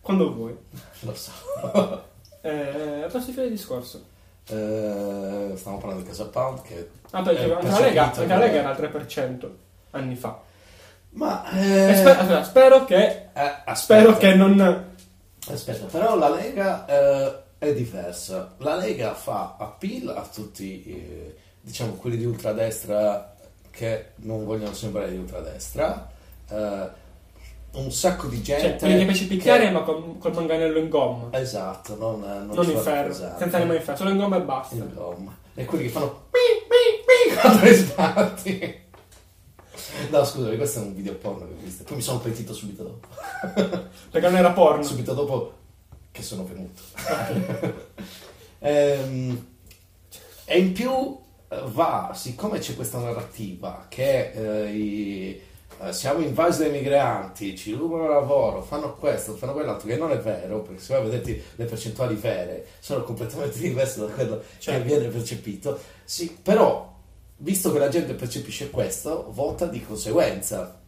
Quando 0.01 0.33
vuoi. 0.33 0.57
Lo 1.01 1.15
so. 1.15 2.05
Eh, 2.43 3.07
posso 3.11 3.27
finire 3.27 3.45
il 3.47 3.51
discorso? 3.51 4.05
Eh, 4.51 5.53
stiamo 5.57 5.79
parlando 5.79 6.03
di 6.03 6.09
Casa 6.09 6.27
Pound 6.27 6.63
che... 6.63 6.91
Ah, 7.11 7.21
Eh, 7.21 7.35
dicevo, 7.35 7.55
anche 7.55 7.69
la 7.69 7.81
Lega, 7.81 8.05
anche 8.05 8.27
la 8.27 8.39
Lega 8.39 8.59
era 8.59 8.71
al 8.71 8.77
3% 8.77 9.49
anni 9.93 10.15
fa. 10.17 10.41
Ma... 11.11 11.51
Eh, 11.51 11.95
spe- 11.97 12.17
allora, 12.17 12.45
spero 12.45 12.85
che... 12.85 12.97
eh, 13.07 13.31
aspetta. 13.35 13.75
Spero 13.75 14.17
che 14.17 14.35
non... 14.35 14.89
Aspetta, 15.49 15.85
però 15.87 16.17
la 16.17 16.29
Lega 16.29 16.85
eh, 16.87 17.39
è 17.59 17.73
diversa. 17.73 18.55
La 18.59 18.77
Lega 18.77 19.15
fa 19.15 19.57
appeal 19.59 20.09
a 20.17 20.29
tutti, 20.33 20.85
eh, 20.85 21.37
diciamo, 21.61 21.93
quelli 21.95 22.17
di 22.17 22.25
ultradestra 22.25 23.35
che 23.71 24.11
non 24.17 24.45
vogliono 24.45 24.75
sembrare 24.75 25.11
di 25.11 25.17
ultradestra. 25.17 26.09
eh, 26.49 26.89
un 27.73 27.93
sacco 27.93 28.27
di 28.27 28.43
gente... 28.43 28.63
Cioè, 28.63 28.77
quelli 28.79 28.95
che 28.97 29.01
invece 29.01 29.27
picchiare 29.27 29.65
che- 29.67 29.71
ma 29.71 29.83
con, 29.83 30.19
col 30.19 30.35
manganello 30.35 30.79
in 30.79 30.89
gomma. 30.89 31.29
Esatto, 31.39 31.97
non, 31.97 32.21
non, 32.21 32.49
non 32.53 32.71
in 32.71 32.79
ferro. 32.79 33.09
pesare. 33.09 33.39
Senza 33.39 33.57
anima 33.59 33.75
in 33.75 33.83
ferro, 33.83 33.97
solo 33.97 34.11
in 34.11 34.17
gomma 34.19 34.37
e 34.37 34.41
basta. 34.43 34.75
in 34.75 34.91
gomma. 34.95 35.37
E 35.55 35.65
quelli 35.65 35.85
che 35.85 35.91
fanno 35.91 36.25
pi, 36.31 36.39
pi, 36.69 37.05
pi 37.05 37.35
quando 37.41 37.65
li 37.65 37.75
sbatti. 37.75 38.79
No, 40.11 40.25
scusami, 40.25 40.57
questo 40.57 40.79
è 40.81 40.83
un 40.83 40.95
video 40.95 41.15
porno 41.15 41.47
che 41.47 41.53
ho 41.53 41.57
visto. 41.63 41.85
Poi 41.85 41.97
mi 41.97 42.03
sono 42.03 42.19
pentito 42.21 42.53
subito 42.55 42.83
dopo. 42.83 43.09
Perché 44.11 44.29
non 44.29 44.37
era 44.39 44.51
porno. 44.53 44.83
Subito 44.83 45.15
dopo 45.15 45.53
che 46.11 46.23
sono 46.23 46.45
venuto. 46.45 46.81
Ehm, 48.63 49.47
e 50.45 50.59
in 50.59 50.73
più 50.73 51.19
eh, 51.49 51.63
va, 51.69 52.13
siccome 52.15 52.59
c'è 52.59 52.75
questa 52.75 52.99
narrativa 52.99 53.87
che 53.89 54.33
eh, 54.33 54.71
i- 54.71 55.41
siamo 55.89 56.21
invasi 56.21 56.61
dai 56.63 56.71
migranti, 56.71 57.57
ci 57.57 57.73
rubano 57.73 58.07
lavoro, 58.07 58.63
fanno 58.63 58.95
questo, 58.97 59.35
fanno 59.35 59.53
quell'altro, 59.55 59.89
che 59.89 59.97
non 59.97 60.11
è 60.13 60.19
vero, 60.19 60.61
perché 60.61 60.81
se 60.81 60.93
vai 60.93 61.03
a 61.03 61.07
vederti 61.07 61.43
le 61.57 61.65
percentuali 61.65 62.15
vere 62.17 62.67
sono 62.81 63.03
completamente 63.03 63.59
diverse 63.61 64.01
da 64.01 64.07
quello 64.07 64.43
Certo. 64.59 64.81
che 64.83 64.87
viene 64.87 65.09
percepito. 65.09 65.79
Sì, 66.05 66.37
però, 66.43 66.95
visto 67.39 67.73
che 67.73 67.79
la 67.79 67.89
gente 67.89 68.13
percepisce 68.15 68.71
questo, 68.71 69.27
vota 69.31 69.67
di 69.67 69.83
conseguenza. 69.83 70.79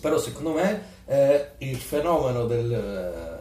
Però 0.00 0.18
secondo 0.18 0.52
me 0.52 0.82
eh, 1.06 1.52
il 1.58 1.78
fenomeno 1.78 2.44
del, 2.44 3.40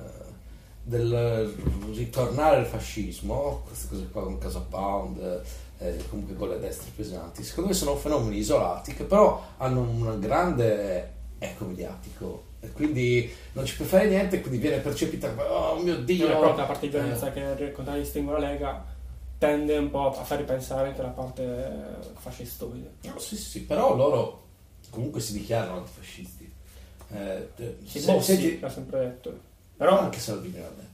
del 0.81 1.53
ritornare 1.93 2.55
al 2.57 2.65
fascismo, 2.65 3.63
queste 3.67 3.87
cose 3.89 4.07
qua 4.09 4.23
con 4.23 4.37
Casa 4.37 4.61
Pound, 4.61 5.41
eh, 5.80 6.03
comunque 6.09 6.36
con 6.36 6.49
le 6.49 6.59
destre 6.59 6.89
pesanti, 6.95 7.43
secondo 7.43 7.69
me 7.69 7.75
sono 7.75 7.95
fenomeni 7.95 8.38
isolati 8.38 8.93
che 8.93 9.03
però 9.03 9.43
hanno 9.57 9.82
un 9.82 10.19
grande 10.19 11.13
eco 11.39 11.65
mediatico 11.65 12.43
e 12.59 12.71
quindi 12.71 13.32
non 13.53 13.65
ci 13.65 13.75
puoi 13.75 13.88
fare 13.88 14.07
niente, 14.07 14.41
quindi 14.41 14.57
viene 14.59 14.78
percepita 14.80 15.30
come 15.30 15.43
oh 15.47 15.75
mio 15.82 15.97
Dio. 15.97 16.25
Dio, 16.28 16.55
la 16.55 16.63
parte 16.65 16.88
di 16.88 16.89
violenza 16.89 17.32
Eh, 17.34 17.55
che 17.55 17.71
contraddistingue 17.71 18.34
la 18.34 18.39
Lega 18.49 18.86
tende 19.38 19.78
un 19.78 19.91
po' 19.91 20.17
a 20.17 20.23
far 20.23 20.39
ripensare 20.39 20.88
anche 20.89 21.01
la 21.03 21.09
parte 21.09 21.84
fascistoide. 22.17 22.91
no, 23.03 23.19
sì, 23.19 23.36
sì, 23.36 23.43
sì, 23.49 23.61
però 23.61 23.95
loro 23.95 24.45
comunque 24.89 25.21
si 25.21 25.34
dichiarano 25.34 25.78
antifascisti. 25.78 26.51
Eh, 27.13 27.49
Si 27.86 27.99
se- 27.99 28.11
Bossi 28.11 28.36
senti- 28.36 28.59
l'ha 28.59 28.69
sempre 28.69 28.99
detto. 28.99 29.30
però 29.78 29.91
Però 29.91 29.99
anche 29.99 30.19
Salvini 30.19 30.55
l'ha 30.59 30.69
detto. 30.75 30.86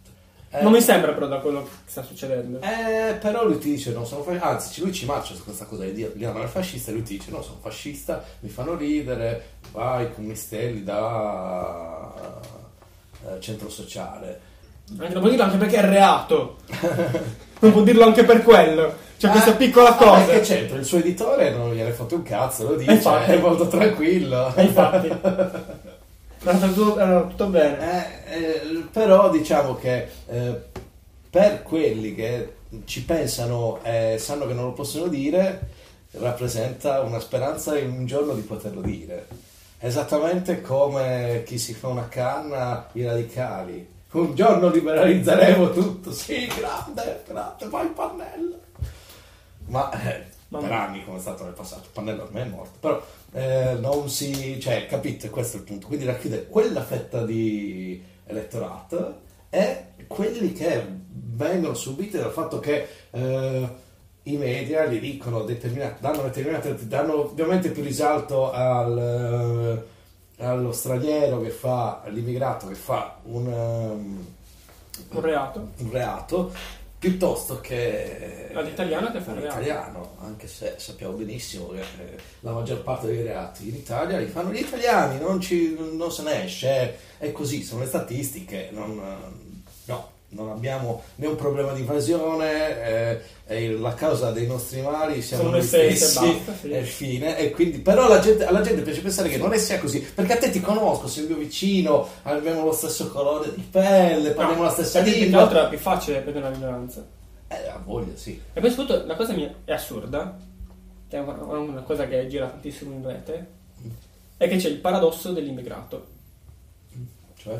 Eh, 0.55 0.61
non 0.61 0.71
mi 0.71 0.81
sembra 0.81 1.13
però 1.13 1.25
da 1.25 1.39
quello 1.39 1.63
che 1.63 1.69
sta 1.85 2.03
succedendo. 2.03 2.59
Eh, 2.61 3.15
però 3.15 3.43
lui 3.43 3.57
ti 3.57 3.71
dice 3.71 3.91
non 3.91 4.05
sono 4.05 4.21
fascista, 4.21 4.47
anzi 4.49 4.81
lui 4.81 4.93
ci 4.93 5.05
marcia 5.05 5.33
su 5.33 5.43
questa 5.43 5.65
cosa 5.65 5.83
di 5.83 5.93
dire 5.93 6.11
di 6.13 6.23
non 6.23 6.43
è 6.43 6.45
fascista 6.45 6.91
e 6.91 6.93
lui 6.93 7.01
ti 7.01 7.17
dice 7.17 7.31
no 7.31 7.41
sono 7.41 7.57
fascista, 7.59 8.23
mi 8.41 8.49
fanno 8.49 8.75
ridere, 8.75 9.45
vai 9.71 10.13
con 10.13 10.25
mistelli 10.25 10.83
da 10.83 12.11
eh, 13.25 13.39
centro 13.39 13.69
sociale. 13.69 14.51
Anche, 14.91 15.13
non 15.13 15.21
può 15.21 15.29
dirlo 15.29 15.43
anche 15.43 15.57
perché 15.57 15.77
è 15.77 15.85
reato. 15.85 16.57
non 17.59 17.71
può 17.71 17.81
dirlo 17.81 18.03
anche 18.05 18.23
per 18.23 18.43
quello. 18.43 18.93
C'è 19.17 19.29
questa 19.29 19.51
Ah, 19.51 19.55
piccola 19.55 19.89
ah, 19.89 19.95
cosa. 19.95 20.25
perché 20.25 20.41
c'entra, 20.41 20.77
il 20.77 20.85
suo 20.85 20.97
editore 20.99 21.49
non 21.51 21.73
gliene 21.73 21.91
fotte 21.91 22.15
un 22.15 22.23
cazzo, 22.23 22.67
lo 22.67 22.75
dice, 22.75 22.91
Infatti. 22.91 23.31
è 23.31 23.37
molto 23.37 23.67
tranquillo. 23.67 24.53
Infatti. 24.57 25.07
Era 26.45 26.57
tutto, 26.67 26.99
era 26.99 27.21
tutto 27.21 27.45
bene. 27.47 27.77
Eh, 27.79 28.22
eh, 28.33 28.85
però 28.91 29.29
diciamo 29.29 29.75
che 29.75 30.07
eh, 30.27 30.61
per 31.29 31.63
quelli 31.63 32.15
che 32.15 32.53
ci 32.85 33.03
pensano 33.03 33.79
e 33.83 34.17
sanno 34.19 34.47
che 34.47 34.53
non 34.53 34.65
lo 34.65 34.73
possono 34.73 35.07
dire, 35.07 35.69
rappresenta 36.11 37.01
una 37.01 37.19
speranza 37.19 37.77
in 37.77 37.91
un 37.91 38.05
giorno 38.05 38.33
di 38.33 38.41
poterlo 38.41 38.81
dire. 38.81 39.27
Esattamente 39.79 40.61
come 40.61 41.43
chi 41.45 41.57
si 41.57 41.73
fa 41.73 41.87
una 41.87 42.07
canna, 42.07 42.87
i 42.93 43.03
radicali. 43.03 43.91
Un 44.11 44.35
giorno 44.35 44.69
liberalizzeremo 44.69 45.71
tutto, 45.71 46.11
sì, 46.11 46.45
grande, 46.45 47.23
grande, 47.27 47.65
vai 47.67 47.87
pannello. 47.87 48.59
Ma 49.65 49.89
eh, 49.91 50.25
per 50.49 50.71
anni 50.71 51.03
come 51.03 51.17
è 51.17 51.21
stato 51.21 51.43
nel 51.43 51.53
passato, 51.53 51.89
pannello 51.91 52.23
ormai 52.23 52.43
è 52.43 52.45
morto, 52.45 52.77
però 52.79 53.03
eh, 53.33 53.75
non 53.79 54.09
si, 54.09 54.59
cioè, 54.59 54.85
capite, 54.85 55.31
questo 55.31 55.57
è 55.57 55.59
il 55.61 55.65
punto. 55.65 55.87
Quindi 55.87 56.05
racchiude 56.05 56.45
quella 56.45 56.83
fetta 56.83 57.25
di 57.25 58.11
elettorato 58.33 59.21
e 59.49 59.85
quelli 60.07 60.53
che 60.53 60.83
vengono 61.35 61.73
subiti 61.73 62.17
dal 62.17 62.31
fatto 62.31 62.59
che 62.59 62.87
eh, 63.11 63.69
i 64.23 64.37
media 64.37 64.85
gli 64.85 64.99
dicono 64.99 65.43
determinate, 65.43 65.97
danno 65.99 66.23
determinate, 66.23 66.87
danno 66.87 67.29
ovviamente 67.29 67.71
più 67.71 67.83
risalto 67.83 68.51
al, 68.51 69.85
eh, 70.37 70.43
allo 70.43 70.71
straniero 70.71 71.41
che 71.41 71.49
fa, 71.49 72.01
all'immigrato 72.03 72.67
che 72.67 72.75
fa 72.75 73.17
un, 73.23 73.47
ehm, 73.47 74.25
Un 75.11 75.21
reato. 75.21 75.67
un 75.77 75.91
reato 75.91 76.51
piuttosto 77.09 77.59
che 77.59 78.49
All'italiano 78.53 79.11
che 79.11 79.19
fa 79.19 79.31
il 79.31 79.39
reato. 79.41 79.57
all'italiano, 79.57 80.15
anche 80.21 80.47
se 80.47 80.75
sappiamo 80.77 81.13
benissimo 81.17 81.67
che 81.69 81.81
eh, 81.81 82.15
la 82.39 82.51
maggior 82.53 82.81
parte 82.81 83.07
dei 83.07 83.21
reati 83.23 83.67
in 83.67 83.75
Italia 83.75 84.17
li 84.19 84.27
fanno 84.27 84.53
gli 84.53 84.59
italiani, 84.59 85.19
non, 85.19 85.41
ci- 85.41 85.75
non 85.77 86.09
se 86.13 86.21
ne 86.23 86.45
esce, 86.45 86.97
è 87.17 87.31
così, 87.33 87.61
sono 87.63 87.81
le 87.81 87.87
statistiche, 87.87 88.69
non, 88.71 88.95
no, 88.95 89.41
non 90.33 90.49
abbiamo 90.49 91.03
né 91.15 91.27
un 91.27 91.35
problema 91.35 91.73
di 91.73 91.81
invasione, 91.81 92.83
eh, 92.83 93.21
è 93.45 93.67
la 93.67 93.93
causa 93.93 94.31
dei 94.31 94.47
nostri 94.47 94.81
mali 94.81 95.21
siamo 95.21 95.49
noi 95.49 95.61
stessi 95.61 96.41
e 96.63 96.83
fine, 96.83 97.37
e 97.37 97.51
quindi, 97.51 97.79
però 97.79 98.07
la 98.07 98.19
gente- 98.19 98.45
alla 98.45 98.61
gente 98.61 98.81
piace 98.81 99.01
pensare 99.01 99.29
che 99.29 99.37
non 99.37 99.53
è 99.53 99.57
sia 99.57 99.79
così, 99.79 99.99
perché 100.01 100.33
a 100.33 100.37
te 100.37 100.49
ti 100.49 100.61
conosco, 100.61 101.07
sei 101.07 101.23
il 101.23 101.29
mio 101.29 101.39
vicino, 101.39 102.07
abbiamo 102.23 102.63
lo 102.63 102.71
stesso 102.71 103.09
colore 103.09 103.53
di 103.53 103.61
pelle, 103.61 104.31
parliamo 104.31 104.63
la 104.63 104.69
stessa 104.71 104.99
lingua. 104.99 105.41
altro 105.41 105.65
è 105.65 105.69
più 105.69 105.77
facile 105.77 106.19
prendere 106.19 106.49
la 106.49 106.55
minoranza. 106.55 107.05
Eh, 107.47 107.67
ha 107.67 107.81
voglia, 107.83 108.15
sì. 108.15 108.41
E 108.53 108.59
poi 108.59 108.69
soprattutto 108.69 109.05
la 109.05 109.15
cosa 109.15 109.33
mia 109.33 109.53
è 109.65 109.73
assurda, 109.73 110.37
che 111.07 111.17
è 111.17 111.19
una, 111.19 111.57
una 111.57 111.81
cosa 111.81 112.07
che 112.07 112.27
gira 112.27 112.47
tantissimo 112.47 112.93
in 112.93 113.05
rete, 113.05 113.47
è 114.37 114.47
che 114.47 114.57
c'è 114.57 114.69
il 114.69 114.77
paradosso 114.77 115.31
dell'immigrato, 115.31 116.07
Cioè? 117.35 117.59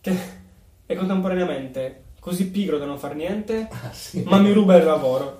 che 0.00 0.40
è 0.86 0.94
contemporaneamente 0.94 2.02
così 2.20 2.46
pigro 2.46 2.78
da 2.78 2.84
non 2.84 2.98
fare 2.98 3.14
niente, 3.14 3.68
Ah, 3.72 3.92
sì. 3.92 4.22
ma 4.26 4.38
mi 4.38 4.52
ruba 4.52 4.76
il 4.76 4.84
lavoro. 4.84 5.38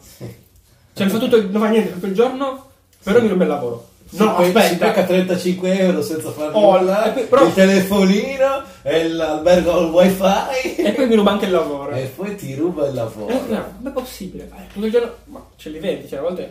Cioè, 0.94 1.06
fa 1.08 1.18
tutto, 1.18 1.40
non 1.48 1.60
fa 1.62 1.68
niente 1.68 1.92
tutto 1.92 2.06
il 2.06 2.14
giorno, 2.14 2.66
però 3.02 3.20
mi 3.20 3.28
ruba 3.28 3.44
il 3.44 3.48
lavoro. 3.50 3.86
No, 4.14 4.36
si, 4.44 4.50
pe- 4.52 4.60
si 4.60 4.66
aspetta. 4.74 4.86
becca 4.88 5.04
35 5.04 5.78
euro 5.78 6.02
senza 6.02 6.30
fare 6.32 6.50
Oh, 6.52 6.78
nulla, 6.78 7.04
e 7.06 7.10
poi- 7.12 7.24
però- 7.24 7.46
il 7.46 7.54
telefonino 7.54 8.62
e 8.82 9.08
l'albergo 9.08 9.72
al 9.72 9.90
wifi 9.90 10.82
E 10.82 10.92
poi 10.92 11.06
mi 11.06 11.14
ruba 11.14 11.30
anche 11.30 11.46
il 11.46 11.52
lavoro. 11.52 11.92
e 11.96 12.12
poi 12.14 12.34
ti 12.36 12.54
ruba 12.54 12.86
il 12.88 12.94
lavoro. 12.94 13.32
Eh, 13.32 13.40
no, 13.48 13.72
com'è 13.78 13.90
possibile? 13.90 14.50
Eh, 14.54 14.72
tutto 14.72 14.84
il 14.86 14.92
giorno, 14.92 15.14
ma 15.26 15.46
ce 15.56 15.70
li 15.70 15.78
vedi, 15.78 16.06
cioè 16.08 16.18
a 16.18 16.22
volte 16.22 16.42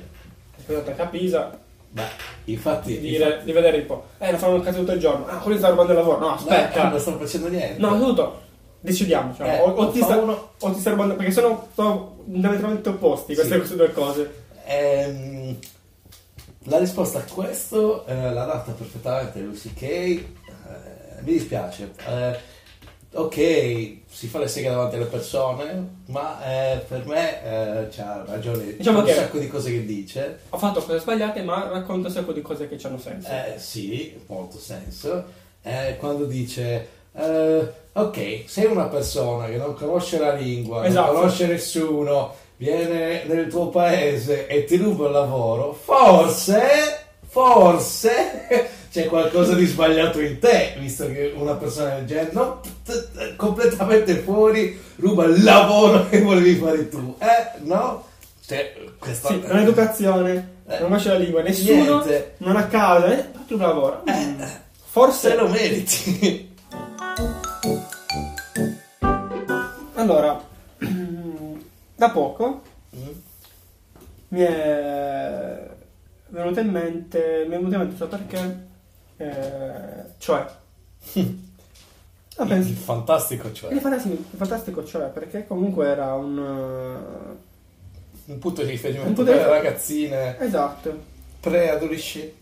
è 0.66 0.74
andata 0.74 0.92
a 0.92 0.96
Capisa 0.96 1.60
Beh, 1.94 2.02
infatti, 2.46 3.00
di, 3.00 3.10
dire, 3.10 3.42
di 3.44 3.52
vedere 3.52 3.80
un 3.80 3.86
po', 3.86 4.06
eh, 4.18 4.32
non 4.32 4.40
fanno 4.40 4.56
un 4.56 4.62
cazzo 4.62 4.80
tutto 4.80 4.94
il 4.94 5.00
giorno, 5.00 5.28
ah, 5.28 5.38
quelli 5.38 5.58
sta 5.60 5.68
rubando 5.70 5.92
il 5.92 5.98
lavoro, 6.00 6.20
no, 6.20 6.32
infatti- 6.32 6.54
aspetta, 6.54 6.84
no, 6.86 6.90
non 6.92 7.00
stanno 7.00 7.18
facendo 7.18 7.48
niente. 7.50 7.80
no, 7.82 8.00
tutto, 8.00 8.42
decidiamo, 8.82 9.34
cioè, 9.36 9.48
Eh, 9.56 9.60
o, 9.62 9.66
o 9.72 9.90
ti 9.92 10.02
sta, 10.02 10.18
uno- 10.18 10.50
o 10.60 10.72
ti 10.72 10.80
sta 10.80 10.90
rubando, 10.90 11.16
perché 11.16 11.32
sono, 11.32 11.70
sono 11.74 12.18
diametralmente 12.26 12.90
opposti 12.90 13.34
queste, 13.34 13.54
Sì. 13.54 13.58
queste 13.60 13.76
due 13.78 13.92
cose. 13.94 14.34
Ehm, 14.66 15.58
La 16.66 16.78
risposta 16.78 17.18
a 17.18 17.24
questo 17.24 18.06
eh, 18.06 18.14
l'ha 18.14 18.46
data 18.46 18.72
perfettamente 18.74 19.40
Lucy 19.40 19.74
Kay. 19.74 20.14
Eh, 20.18 21.22
mi 21.22 21.32
dispiace. 21.34 21.92
Eh, 22.08 22.38
ok, 23.14 23.98
si 24.08 24.28
fa 24.28 24.38
le 24.38 24.48
seghe 24.48 24.70
davanti 24.70 24.96
alle 24.96 25.06
persone, 25.06 25.88
ma 26.06 26.40
eh, 26.46 26.78
per 26.88 27.08
me 27.08 27.44
eh, 27.44 27.88
c'ha 27.90 28.24
ragione. 28.28 28.76
Diciamo 28.78 29.02
che- 29.02 29.10
un 29.12 29.18
sacco 29.18 29.40
di 29.40 29.48
cose 29.48 29.72
che 29.72 29.86
dice. 29.86 30.40
Ho 30.50 30.58
fatto 30.60 30.82
cose 30.84 31.00
sbagliate, 31.00 31.42
ma 31.42 31.68
racconta 31.68 32.10
un 32.10 32.14
sacco 32.14 32.32
di 32.32 32.42
cose 32.44 32.68
che 32.70 32.78
hanno 32.84 33.00
senso. 33.00 33.28
Eh, 33.30 33.56
sì, 33.58 34.16
molto 34.28 34.60
senso. 34.60 35.26
Quando 35.98 36.26
dice, 36.26 36.88
eh, 37.18 37.72
ok, 37.94 38.44
sei 38.46 38.66
una 38.66 38.86
persona 38.86 39.46
che 39.48 39.58
non 39.58 39.74
conosce 39.76 40.18
la 40.20 40.34
lingua, 40.34 40.86
Esatto. 40.86 41.12
non 41.12 41.22
conosce 41.22 41.48
nessuno, 41.48 42.34
viene 42.58 43.24
nel 43.26 43.48
tuo 43.48 43.70
paese 43.70 44.48
e 44.48 44.64
ti 44.66 44.78
ruba 44.78 45.06
il 45.08 45.12
lavoro, 45.14 45.74
forse, 45.74 47.06
forse 47.28 48.70
c'è 48.92 49.06
qualcosa 49.08 49.54
di 49.56 49.66
sbagliato 49.66 50.20
in 50.20 50.40
te, 50.40 50.76
visto 50.80 51.08
che 51.08 51.34
una 51.36 51.54
persona 51.56 51.96
del 51.96 52.06
genere, 52.06 52.30
no, 52.34 52.62
completamente 53.36 54.16
fuori, 54.16 54.80
ruba 54.98 55.26
il 55.26 55.44
lavoro 55.44 56.08
che 56.10 56.22
volevi 56.22 56.56
fare 56.56 56.88
tu. 56.90 57.16
Eh, 57.20 57.60
no? 57.64 58.06
Cioè, 58.46 58.74
questa... 59.00 59.30
Sì, 59.30 59.42
non 59.46 59.58
educazione, 59.60 60.60
Eh, 60.68 60.72
non 60.80 60.88
conosce 60.90 61.10
la 61.10 61.16
lingua, 61.18 61.42
nessuno, 61.42 61.84
niente. 62.04 62.34
non 62.38 62.56
a 62.58 62.66
casa, 62.68 63.12
eh, 63.18 63.26
tu 63.48 63.58
lavoro. 63.58 64.04
Eh, 64.06 64.70
Forse 64.92 65.30
Se 65.30 65.36
lo 65.36 65.48
meriti. 65.48 66.50
Allora, 70.02 70.42
da 71.96 72.10
poco 72.10 72.70
Mm. 72.94 73.08
mi 74.30 74.42
è 74.42 75.70
venuto 76.28 76.60
in 76.60 76.70
mente, 76.70 77.46
mi 77.48 77.56
è 77.56 77.58
venuto 77.58 77.74
in 77.76 77.80
mente 77.80 77.96
so 77.96 78.08
perché, 78.08 78.68
eh, 79.16 80.04
cioè, 80.18 80.40
ah, 82.36 82.44
Il 82.44 82.48
penso, 82.48 82.74
fantastico, 82.74 83.54
cioè. 83.54 83.72
il 83.74 83.80
fantastico, 83.80 84.16
il 84.16 84.38
fantastico 84.38 84.84
cioè, 84.84 85.08
perché 85.08 85.48
comunque 85.48 85.88
era 85.88 86.14
un... 86.16 86.38
Un 88.26 88.40
punto 88.40 88.62
di 88.64 88.72
riferimento 88.72 89.08
Un 89.10 89.16
punto 89.16 89.32
di 89.32 89.38
per 89.38 89.48
le 89.48 89.54
ragazzine 89.54 90.38
eh, 90.38 90.46
esatto, 90.46 91.00
preadolescenti, 91.40 92.36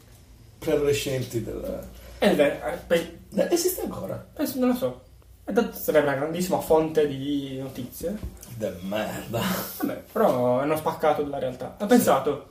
preadolescenti 0.58 1.44
del... 1.44 1.88
eh, 2.20 2.34
beh, 2.34 2.98
Eh, 3.36 3.48
Esiste 3.52 3.82
ancora? 3.82 4.16
penso- 4.34 4.58
non 4.60 4.70
lo 4.70 4.76
so, 4.76 5.02
e 5.50 5.52
tanto 5.54 5.76
sarebbe 5.76 6.10
una 6.10 6.16
grandissima 6.16 6.60
fonte 6.60 7.08
di 7.08 7.58
notizie, 7.60 8.16
De 8.56 8.72
merda. 8.82 9.42
Vabbè, 9.80 10.04
però 10.12 10.60
hanno 10.60 10.78
spaccato 10.78 11.24
dalla 11.24 11.40
realtà. 11.40 11.76
Ho 11.80 11.88
pensato, 11.88 12.50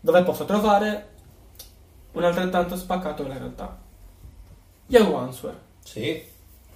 dove 0.00 0.22
posso 0.22 0.44
trovare 0.44 1.08
un 2.12 2.22
altrettanto 2.22 2.76
spaccato 2.76 3.22
dalla 3.22 3.38
realtà? 3.38 3.78
Yahoo 4.88 5.16
Answer. 5.16 5.58
Sì. 5.82 6.22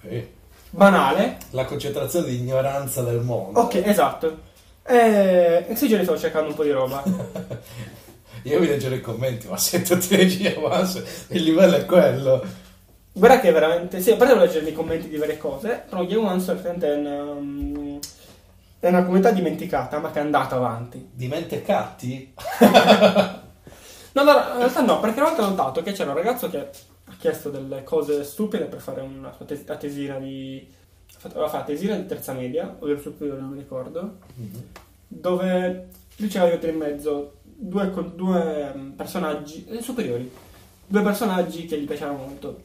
sì. 0.01 0.27
Banale. 0.71 1.37
La 1.51 1.67
concentrazione 1.67 2.29
di 2.29 2.39
ignoranza 2.39 3.03
del 3.03 3.21
mondo. 3.21 3.61
Ok, 3.61 3.83
esatto. 3.85 4.47
E 4.83 5.59
in 5.59 5.67
questi 5.67 5.89
giorni 5.89 6.05
stavo 6.05 6.19
cercando 6.19 6.49
un 6.49 6.55
po' 6.55 6.63
di 6.63 6.71
roba. 6.71 7.03
Io 8.45 8.61
vi 8.61 8.67
leggerò 8.67 8.95
i 8.95 9.03
commenti, 9.03 9.47
ma 9.47 9.59
se 9.59 9.83
tu 9.83 9.99
ti 9.99 10.17
leggi 10.17 10.47
avanzo, 10.47 11.03
il 11.29 11.43
livello 11.43 11.77
è 11.77 11.85
quello. 11.85 12.43
Guarda 13.19 13.41
che 13.41 13.51
veramente... 13.51 14.01
Sì, 14.01 14.13
a 14.13 14.17
parte 14.17 14.37
leggere 14.37 14.69
i 14.69 14.73
commenti 14.73 15.09
di 15.09 15.17
varie 15.17 15.37
cose, 15.37 15.85
però 15.89 16.03
Yahoo 16.03 16.29
Answer 16.29 16.57
è 16.61 16.95
una, 16.95 17.23
um, 17.25 17.99
è 18.79 18.89
una 18.89 19.03
comunità 19.03 19.33
dimenticata, 19.33 19.99
ma 19.99 20.11
che 20.13 20.21
è 20.21 20.23
andata 20.23 20.55
avanti. 20.55 21.11
Di 21.13 21.27
mente 21.27 21.63
catti? 21.63 22.33
No, 24.11 24.25
no, 24.25 24.33
in 24.33 24.59
realtà 24.59 24.81
no, 24.81 24.99
perché 24.99 25.21
una 25.21 25.29
volta 25.29 25.45
ho 25.45 25.49
notato 25.51 25.83
che 25.83 25.93
c'era 25.93 26.11
un 26.11 26.17
ragazzo 26.17 26.51
che 26.51 26.59
ha 26.59 27.15
chiesto 27.19 27.51
delle 27.51 27.85
cose 27.85 28.25
stupide 28.25 28.65
per 28.65 28.81
fare 28.81 29.01
una 29.01 29.33
sua 29.33 29.45
tes- 29.45 29.65
tesina 29.79 30.19
di... 30.19 30.67
Aveva 31.23 31.47
fatto 31.47 31.59
la 31.59 31.65
tesina 31.65 31.95
di 31.95 32.07
terza 32.07 32.33
media, 32.33 32.75
o 32.81 32.87
del 32.87 32.99
superiore, 32.99 33.41
non 33.41 33.51
mi 33.51 33.59
ricordo, 33.59 34.17
dove 35.07 35.89
lui 36.17 36.29
c'aveva 36.29 36.55
mettere 36.55 36.73
in 36.73 36.79
mezzo 36.79 37.35
due, 37.43 37.93
due 38.15 38.73
mm, 38.75 38.91
personaggi 38.93 39.67
eh, 39.69 39.83
superiori, 39.83 40.31
due 40.87 41.03
personaggi 41.03 41.67
che 41.67 41.79
gli 41.79 41.87
piacevano 41.87 42.19
molto. 42.19 42.63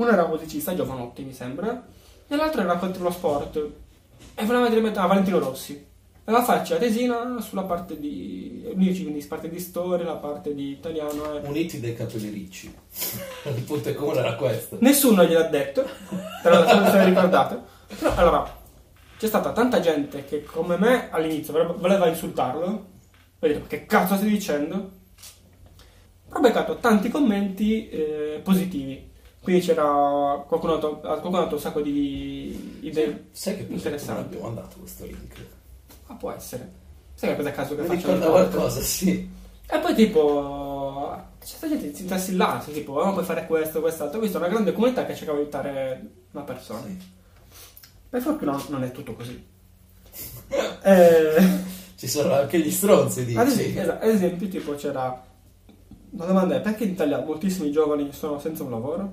Uno 0.00 0.12
era 0.12 0.26
musicista, 0.26 0.74
Giovanotti 0.74 1.22
mi 1.22 1.34
sembra, 1.34 1.86
e 2.26 2.34
l'altro 2.34 2.62
era 2.62 2.76
contro 2.76 3.02
lo 3.02 3.10
sport, 3.10 3.70
e 4.34 4.44
voleva 4.46 4.80
mezzo 4.80 4.98
a 4.98 5.06
Valentino 5.06 5.38
Rossi. 5.38 5.88
Aveva 6.24 6.42
farci 6.42 6.72
la 6.72 6.78
tesina 6.78 7.38
sulla 7.40 7.64
parte 7.64 8.00
di... 8.00 8.64
unici, 8.72 9.02
quindi 9.02 9.22
parte 9.26 9.50
di 9.50 9.60
storia, 9.60 10.06
la 10.06 10.16
parte 10.16 10.54
di 10.54 10.70
italiano 10.70 11.34
e... 11.34 11.46
Uniti 11.46 11.80
dai 11.80 11.94
capelli 11.94 12.30
ricci. 12.30 12.72
il 13.54 13.62
punto 13.64 13.92
comune 13.94 14.20
era 14.20 14.36
questo. 14.36 14.78
Nessuno 14.80 15.22
gliel'ha 15.22 15.48
detto, 15.48 15.86
però 16.42 16.66
se 16.66 16.96
ne 16.96 17.04
ricordato. 17.04 17.62
Però 17.98 18.14
allora, 18.14 18.58
c'è 19.18 19.26
stata 19.26 19.52
tanta 19.52 19.80
gente 19.80 20.24
che 20.24 20.44
come 20.44 20.78
me 20.78 21.10
all'inizio 21.10 21.52
voleva- 21.76 22.08
insultarlo, 22.08 22.86
vedete 23.38 23.66
che 23.66 23.84
cazzo 23.84 24.16
stai 24.16 24.30
dicendo? 24.30 24.92
Ho 26.32 26.40
beccato 26.40 26.76
tanti 26.76 27.10
commenti 27.10 27.90
eh, 27.90 28.40
positivi. 28.42 29.09
Quindi 29.42 29.62
c'era 29.62 30.44
qualcuno 30.46 30.74
ha 30.74 30.76
dato, 30.76 30.98
qualcuno 30.98 31.38
ha 31.38 31.42
dato 31.42 31.54
un 31.54 31.60
sacco 31.60 31.80
di 31.80 32.78
idee 32.82 33.28
Sai 33.32 33.56
che 33.56 33.66
interessanti. 33.72 34.20
abbiamo 34.36 34.46
mandato 34.46 34.76
questo 34.78 35.04
link? 35.06 35.34
Ma 36.06 36.14
può 36.16 36.30
essere. 36.30 36.70
Sai 37.14 37.30
che 37.30 37.36
cosa 37.36 37.50
caso 37.52 37.74
che 37.74 37.82
Mi 37.82 37.88
faccio? 37.88 38.12
ricorda 38.12 38.26
qualcosa, 38.30 38.80
sì. 38.80 39.30
E 39.72 39.78
poi 39.78 39.94
tipo 39.94 41.28
c'è 41.42 41.68
gente 41.68 41.94
si 41.94 42.02
intassillasse, 42.02 42.72
tipo, 42.72 42.92
oh, 42.94 43.12
puoi 43.12 43.24
fare 43.24 43.46
questo, 43.46 43.80
quest'altro. 43.80 44.18
Ho 44.18 44.22
visto 44.22 44.36
una 44.36 44.48
grande 44.48 44.72
comunità 44.72 45.06
che 45.06 45.14
cercava 45.14 45.38
di 45.38 45.44
aiutare 45.44 46.10
una 46.32 46.44
persona. 46.44 46.82
Sì. 46.84 46.98
Per 48.10 48.20
fortuna 48.20 48.62
non 48.68 48.82
è 48.84 48.92
tutto 48.92 49.14
così. 49.14 49.46
Eh, 50.82 51.58
Ci 51.94 52.08
sono 52.08 52.32
anche 52.32 52.58
gli 52.58 52.70
stronzi, 52.70 53.24
dici. 53.24 53.36
ad, 53.38 53.46
esempio, 53.48 53.82
esatto, 53.82 54.04
ad 54.04 54.10
esempio, 54.10 54.48
tipo 54.48 54.74
c'era 54.74 55.22
la 56.16 56.24
domanda 56.24 56.56
è 56.56 56.60
perché 56.60 56.84
in 56.84 56.90
Italia 56.90 57.20
moltissimi 57.22 57.70
giovani 57.70 58.12
sono 58.12 58.38
senza 58.40 58.62
un 58.64 58.70
lavoro? 58.70 59.12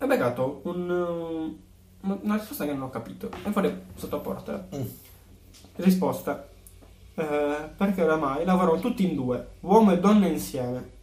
Ho 0.00 0.06
beccato 0.06 0.60
un, 0.64 1.56
una 2.00 2.34
risposta 2.34 2.64
che 2.64 2.72
non 2.72 2.82
ho 2.82 2.90
capito. 2.90 3.30
E 3.44 3.50
fuori 3.50 3.82
sottoporta. 3.96 4.68
Mm. 4.74 4.86
Risposta. 5.76 6.48
Eh, 7.14 7.70
perché 7.76 8.02
oramai 8.02 8.44
lavorano 8.44 8.78
tutti 8.78 9.04
in 9.04 9.16
due, 9.16 9.54
uomo 9.60 9.90
e 9.90 9.98
donna 9.98 10.28
insieme. 10.28 10.96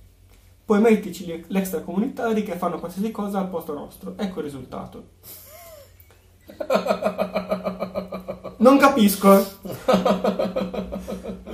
Poi 0.63 0.79
mettici 0.79 1.25
gli 1.25 1.43
gli 1.45 1.57
extracomunitari 1.57 2.43
che 2.43 2.55
fanno 2.55 2.79
qualsiasi 2.79 3.11
cosa 3.11 3.39
al 3.39 3.49
posto 3.49 3.73
nostro. 3.73 4.13
Ecco 4.15 4.39
il 4.39 4.45
risultato. 4.45 5.07
Non 8.57 8.77
capisco. 8.77 9.29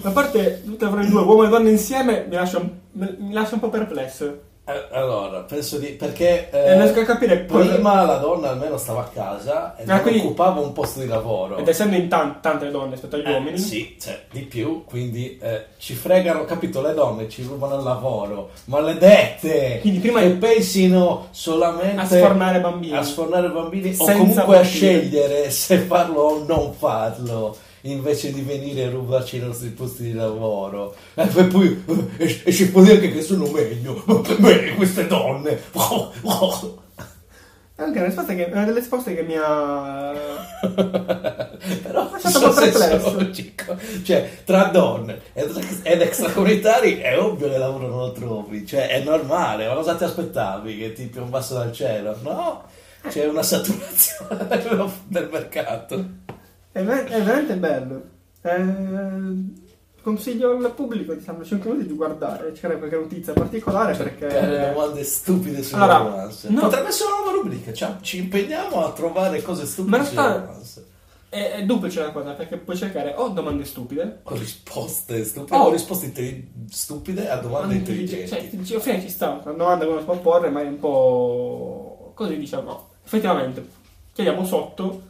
A 0.03 0.11
parte 0.13 0.63
tutte 0.63 0.83
lavorano 0.85 1.07
in 1.07 1.11
due, 1.11 1.23
uomo 1.23 1.43
e 1.43 1.49
donna 1.49 1.69
insieme, 1.69 2.25
mi 2.27 2.35
lascia, 2.35 2.61
mi 2.91 3.33
lascia 3.33 3.55
un 3.55 3.61
po' 3.61 3.69
perplesso. 3.69 4.49
Eh, 4.63 4.87
Allora, 4.91 5.39
penso 5.39 5.79
di... 5.79 5.87
perché... 5.87 6.49
Eh, 6.51 6.75
non 6.75 6.83
riesco 6.83 6.99
a 6.99 7.03
capire 7.05 7.45
cosa- 7.47 7.73
Prima 7.73 8.03
la 8.05 8.17
donna 8.17 8.51
almeno 8.51 8.77
stava 8.77 9.01
a 9.01 9.05
casa 9.11 9.75
e 9.75 9.83
Ah, 9.87 10.01
quindi- 10.01 10.19
occupava 10.19 10.61
un 10.61 10.71
posto 10.71 10.99
di 10.99 11.07
lavoro. 11.07 11.57
Ed 11.57 11.67
essendo 11.67 11.95
in 11.95 12.07
tan- 12.07 12.39
tante 12.41 12.65
le 12.65 12.71
donne 12.71 12.91
rispetto 12.91 13.15
agli 13.15 13.25
Eh, 13.25 13.31
uomini, 13.33 13.57
sì, 13.57 13.97
cioè, 13.99 14.21
di 14.31 14.41
più, 14.41 14.83
quindi 14.85 15.37
eh, 15.41 15.65
ci 15.77 15.93
fregano, 15.95 16.45
capito, 16.45 16.79
le 16.81 16.93
donne 16.93 17.27
ci 17.27 17.41
rubano 17.43 17.75
il 17.77 17.83
lavoro, 17.83 18.51
maledette! 18.65 19.79
Quindi 19.81 19.99
prima- 19.99 20.21
che 20.21 20.29
pensino 20.29 21.27
solamente 21.31 21.99
a 21.99 22.05
sfornare 22.05 22.59
bambini. 22.59 22.95
a 22.95 23.01
sfornare 23.03 23.49
bambini 23.49 23.89
o 23.89 23.93
Senza 24.05 24.13
comunque 24.13 24.41
a 24.43 24.45
motivo. 24.59 24.63
scegliere 24.63 25.49
se 25.49 25.77
farlo 25.79 26.21
o 26.21 26.43
non 26.45 26.71
farlo 26.73 27.57
invece 27.81 28.31
di 28.31 28.41
venire 28.41 28.85
a 28.85 28.89
rubarci 28.89 29.37
i 29.37 29.39
nostri 29.39 29.69
posti 29.69 30.03
di 30.03 30.13
lavoro. 30.13 30.95
E 31.13 31.25
poi, 31.25 31.69
poi 31.69 32.09
eh, 32.17 32.25
e, 32.25 32.41
e 32.45 32.51
ci 32.51 32.69
può 32.69 32.81
dire 32.81 32.99
che 32.99 33.21
sono 33.21 33.47
meglio 33.47 34.03
me 34.37 34.75
queste 34.75 35.07
donne. 35.07 35.59
È 37.75 37.83
anche 37.83 37.99
una 37.99 38.25
che, 38.25 38.49
una 38.51 38.63
delle 38.65 38.79
risposte 38.79 39.15
che 39.15 39.23
mi 39.23 39.35
ha... 39.35 40.11
però 41.81 42.11
stato 42.17 42.37
un 42.37 42.53
po' 42.53 42.59
perplesso. 42.59 43.31
cioè 44.03 44.29
tra 44.43 44.65
donne 44.65 45.21
ed, 45.33 45.51
ed 45.81 46.01
extracomunitari 46.01 46.97
è 46.97 47.19
ovvio 47.19 47.49
che 47.49 47.57
lo 47.57 48.11
trovi 48.11 48.65
cioè 48.67 48.89
è 48.89 49.01
normale 49.01 49.67
ma 49.67 49.73
cosa 49.73 49.95
ti 49.95 50.03
aspettavi? 50.03 50.77
Che 50.77 50.93
ti 50.93 51.05
piombasse 51.07 51.55
dal 51.55 51.71
cielo? 51.71 52.15
No 52.21 52.63
c'è 53.07 53.25
una 53.25 53.41
saturazione 53.41 54.47
del 55.07 55.29
mercato 55.31 56.05
È, 56.71 56.83
ver- 56.83 57.09
è 57.09 57.21
veramente 57.21 57.55
bello. 57.55 58.01
Eh, 58.41 59.69
consiglio 60.01 60.57
al 60.57 60.73
pubblico 60.73 61.13
diciamo 61.13 61.43
5 61.43 61.69
minuti 61.69 61.87
di 61.87 61.93
guardare, 61.95 62.53
cercare 62.53 62.77
qualche 62.77 62.95
notizia 62.95 63.33
particolare 63.33 63.95
Delle 63.95 64.09
perché... 64.09 64.71
domande 64.73 65.03
stupide 65.03 65.61
sulle 65.61 65.83
Allora, 65.83 65.97
romance 65.99 66.49
no. 66.49 66.61
potrebbe 66.61 66.87
essere 66.87 67.09
una 67.11 67.21
nuova 67.21 67.31
rubrica 67.37 67.71
cioè, 67.71 67.97
ci 68.01 68.17
impegniamo 68.17 68.83
a 68.83 68.91
trovare 68.93 69.43
cose 69.43 69.61
Ma 69.61 69.67
stupide 69.67 69.97
in 69.97 70.05
sulle 70.05 70.21
romance 70.21 70.85
è, 71.29 71.51
è 71.51 71.63
duplice 71.65 72.01
la 72.01 72.11
cosa 72.11 72.31
perché 72.31 72.57
puoi 72.57 72.75
cercare 72.75 73.13
o 73.15 73.29
domande 73.29 73.63
stupide 73.63 74.19
Con 74.23 74.37
risposte 74.37 75.23
stupide, 75.23 75.55
o 75.55 75.71
risposte 75.71 76.05
intelli- 76.07 76.51
stupide 76.69 77.29
a 77.29 77.37
domande 77.37 77.75
intelligenti. 77.75 78.27
Cioè, 78.27 78.49
dici, 78.49 78.75
ok, 78.75 78.99
ci 79.01 79.09
sta, 79.09 79.39
una 79.43 79.53
domanda 79.53 79.85
che 79.85 79.91
uno 79.91 79.99
si 79.99 80.05
può 80.05 80.17
porre, 80.19 80.49
ma 80.49 80.61
è 80.61 80.67
un 80.67 80.77
po' 80.79 82.11
così 82.15 82.37
diciamo. 82.37 82.89
Effettivamente, 83.05 83.65
chiediamo 84.11 84.43
sotto. 84.45 85.09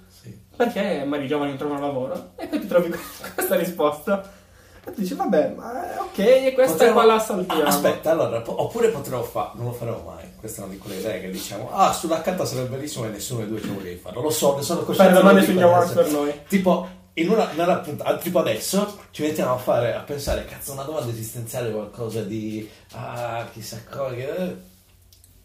Perché 0.65 1.03
magari 1.05 1.25
i 1.25 1.27
giovani 1.27 1.49
non 1.49 1.57
trovano 1.57 1.79
lavoro 1.81 2.31
e 2.35 2.47
poi 2.47 2.59
ti 2.59 2.67
trovi 2.67 2.89
questa 3.35 3.55
risposta. 3.55 4.39
E 4.83 4.91
tu 4.93 5.01
dici, 5.01 5.13
vabbè, 5.13 5.53
ma 5.55 5.93
è 5.93 5.99
ok, 5.99 6.17
e 6.17 6.51
questa 6.53 6.71
Potremmo- 6.73 6.93
qua 6.93 7.05
la 7.05 7.19
saltiamo. 7.19 7.61
Ah, 7.61 7.67
Aspetta, 7.67 8.11
allora, 8.11 8.41
po- 8.41 8.61
oppure 8.63 8.89
potremmo 8.89 9.21
fare, 9.23 9.51
non 9.55 9.65
lo 9.67 9.71
faremo 9.73 10.01
mai. 10.07 10.25
Questa 10.39 10.61
è 10.61 10.63
una 10.65 10.73
di 10.73 10.79
quelle 10.79 10.95
idee 10.97 11.21
che 11.21 11.29
diciamo, 11.29 11.69
ah, 11.71 11.93
sulla 11.93 12.21
carta 12.21 12.45
sarebbe 12.45 12.75
bellissimo 12.77 13.05
e 13.05 13.09
nessuno 13.09 13.41
dei 13.41 13.49
due 13.49 13.61
ci 13.61 13.67
voglia 13.67 13.95
farlo. 14.01 14.21
Lo 14.21 14.29
so, 14.31 14.55
ne 14.55 14.63
sono 14.63 14.79
cosciente. 14.81 15.11
Fare 15.13 15.23
domande 15.23 15.45
dico 15.45 15.61
Awards 15.61 15.91
per 15.91 16.09
noi. 16.09 16.33
Tipo, 16.47 16.87
in 17.13 17.29
una, 17.29 17.51
nella 17.53 17.75
puntata, 17.77 18.17
tipo 18.17 18.39
adesso, 18.39 18.97
ci 19.11 19.21
mettiamo 19.21 19.53
a 19.53 19.57
fare, 19.57 19.93
a 19.93 19.99
pensare, 19.99 20.45
cazzo, 20.45 20.71
una 20.71 20.81
domanda 20.83 21.11
esistenziale, 21.11 21.69
qualcosa 21.71 22.23
di, 22.23 22.67
ah, 22.93 23.45
chissà 23.53 23.77
cosa, 23.87 24.15
che- 24.15 24.55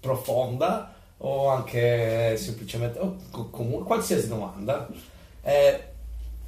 profonda, 0.01 0.95
o 1.19 1.49
anche 1.49 2.37
semplicemente, 2.37 2.99
o 2.99 3.17
co- 3.31 3.49
comunque, 3.51 3.85
qualsiasi 3.87 4.29
domanda. 4.29 4.87
Eh, 5.43 5.85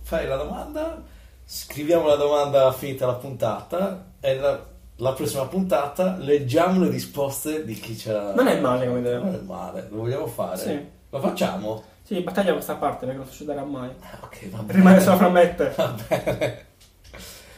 fai 0.03 0.27
la 0.27 0.37
domanda, 0.37 1.03
scriviamo 1.45 2.07
la 2.09 2.17
domanda 2.17 2.73
finita 2.73 3.07
la 3.07 3.15
puntata, 3.15 4.07
e 4.21 4.37
la, 4.37 4.61
la 4.97 5.13
prossima 5.13 5.47
puntata 5.47 6.17
leggiamo 6.19 6.81
le 6.81 6.91
risposte 6.91 7.65
di 7.65 7.75
chi 7.75 7.95
c'era. 7.95 8.35
Non 8.35 8.49
è 8.49 8.59
male 8.61 8.87
come 8.87 9.01
idea. 9.01 9.19
Non 9.19 9.35
è 9.35 9.39
male, 9.39 9.87
lo 9.91 9.99
vogliamo 9.99 10.27
fare? 10.27 10.57
Sì. 10.59 10.87
Lo 11.11 11.21
facciamo? 11.21 11.83
Sì, 12.03 12.21
battaglia 12.21 12.53
questa 12.53 12.75
parte 12.77 13.05
perché 13.05 13.21
non 13.21 13.29
succederà 13.29 13.63
mai. 13.65 13.91
Ah, 14.01 14.19
Ok, 14.23 14.49
va 14.51 14.59
bene. 14.63 14.79
Rimane 14.79 15.01
solo 15.01 15.17
fra 15.19 15.29
me. 15.29 15.55
Va 15.77 15.95
bene. 16.09 16.67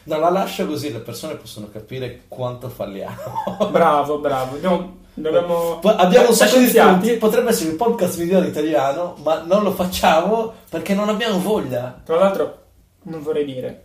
No, 0.04 0.18
la 0.18 0.30
lascio 0.30 0.66
così, 0.66 0.90
le 0.92 0.98
persone 1.00 1.34
possono 1.34 1.68
capire 1.70 2.22
quanto 2.26 2.68
falliamo. 2.68 3.68
Bravo, 3.70 4.18
bravo. 4.18 4.54
Dobbiamo... 4.54 4.98
dobbiamo 5.14 5.80
abbiamo 5.80 6.28
un 6.28 6.34
sacco 6.34 6.58
di 6.58 6.68
spunti, 6.68 7.16
potrebbe 7.16 7.50
essere 7.50 7.70
il 7.70 7.76
podcast 7.76 8.18
migliore 8.18 8.48
italiano, 8.48 9.16
ma 9.22 9.42
non 9.42 9.62
lo 9.62 9.72
facciamo 9.72 10.54
perché 10.68 10.94
non 10.94 11.08
abbiamo 11.08 11.40
voglia. 11.40 12.00
Tra 12.04 12.16
l'altro, 12.16 12.66
non 13.02 13.22
vorrei 13.22 13.44
dire, 13.44 13.84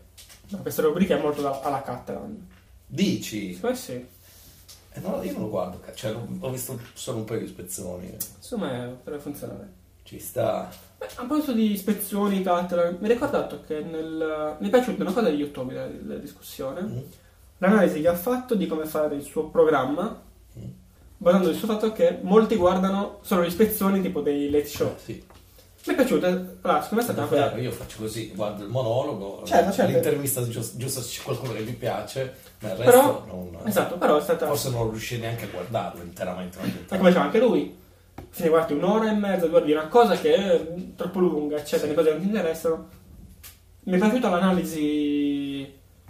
ma 0.49 0.59
questa 0.59 0.82
rubrica 0.82 1.17
è 1.17 1.21
molto 1.21 1.61
alla 1.61 1.82
Catalan. 1.82 2.47
Dici? 2.86 3.57
Me 3.61 3.76
sì. 3.76 3.93
Eh, 3.93 4.99
no, 5.01 5.21
io 5.23 5.34
non 5.34 5.41
lo 5.41 5.49
guardo, 5.49 5.82
cioè, 5.93 6.15
ho 6.39 6.49
visto 6.49 6.80
solo 6.93 7.17
un 7.17 7.26
paio 7.26 7.41
di 7.41 7.47
spezzoni. 7.47 8.15
Insomma, 8.38 8.69
potrebbe 8.97 9.21
funzionare. 9.21 9.84
Ci 10.03 10.19
sta. 10.19 10.69
Beh, 10.97 11.05
a 11.05 11.26
proposito 11.26 11.51
di 11.51 11.71
ispezioni, 11.71 12.43
Catalan, 12.43 12.97
mi 12.99 13.07
hai 13.07 13.13
ricordato 13.13 13.61
che 13.65 13.82
nel... 13.82 14.55
mi 14.59 14.67
è 14.67 14.69
piaciuta 14.69 15.01
una 15.01 15.11
cosa 15.11 15.30
di 15.30 15.36
YouTube 15.36 15.73
della, 15.73 15.88
della 15.88 16.19
discussione. 16.19 16.82
Mm. 16.82 16.97
L'analisi 17.57 18.01
che 18.01 18.07
ha 18.07 18.15
fatto 18.15 18.53
di 18.55 18.67
come 18.67 18.86
fare 18.86 19.15
il 19.15 19.23
suo 19.23 19.47
programma, 19.47 20.21
Basandosi 21.18 21.57
sul 21.57 21.70
fatto 21.70 21.91
che 21.91 22.20
molti 22.22 22.55
guardano 22.55 23.20
solo 23.22 23.41
le 23.41 23.47
ispezioni 23.47 24.01
tipo 24.01 24.22
dei 24.22 24.49
late 24.49 24.68
show. 24.68 24.88
Eh, 24.88 24.99
sì. 25.03 25.24
Mi 25.88 25.93
è 25.93 25.95
piaciuta, 25.97 26.28
allora, 26.28 26.82
secondo 26.82 26.95
me 26.95 26.99
è 26.99 27.03
stata 27.03 27.20
una 27.20 27.28
cosa... 27.28 27.55
Io 27.61 27.72
faccio 27.72 27.97
così, 27.99 28.32
guardo 28.34 28.63
il 28.63 28.70
monologo, 28.70 29.43
Certo, 29.45 29.72
certo. 29.72 29.91
l'intervista 29.91 30.47
giusto, 30.47 30.78
giusto 30.78 30.99
se 31.01 31.18
c'è 31.18 31.24
qualcuno 31.24 31.53
che 31.53 31.61
mi 31.61 31.74
piace, 31.74 32.34
ma 32.61 32.72
il 32.72 32.76
resto 32.78 32.91
Però, 32.91 33.26
non, 33.28 33.59
esatto, 33.66 33.95
però 33.97 34.18
è 34.18 34.22
stata... 34.22 34.47
forse 34.47 34.72
non 34.72 34.89
riuscirei 34.89 35.22
neanche 35.22 35.45
a 35.45 35.47
guardarlo 35.49 36.01
interamente. 36.01 36.57
puntata. 36.57 36.97
come 36.97 37.09
diceva 37.09 37.26
anche 37.26 37.39
lui, 37.39 37.78
se 38.32 38.43
ne 38.43 38.49
guardi 38.49 38.74
un'ora 38.74 39.11
e 39.11 39.13
mezza, 39.13 39.45
due 39.45 39.57
ore 39.57 39.66
di 39.66 39.72
una 39.74 39.88
cosa 39.88 40.16
che 40.16 40.34
è 40.34 40.68
troppo 40.95 41.20
lunga, 41.20 41.57
eccetera, 41.57 41.88
le 41.88 41.93
cose 41.93 42.07
che 42.07 42.13
non 42.13 42.22
ti 42.22 42.28
interessano. 42.28 42.89
Mi 43.84 43.95
è 43.95 43.99
piaciuta 43.99 44.30
l'analisi. 44.30 45.34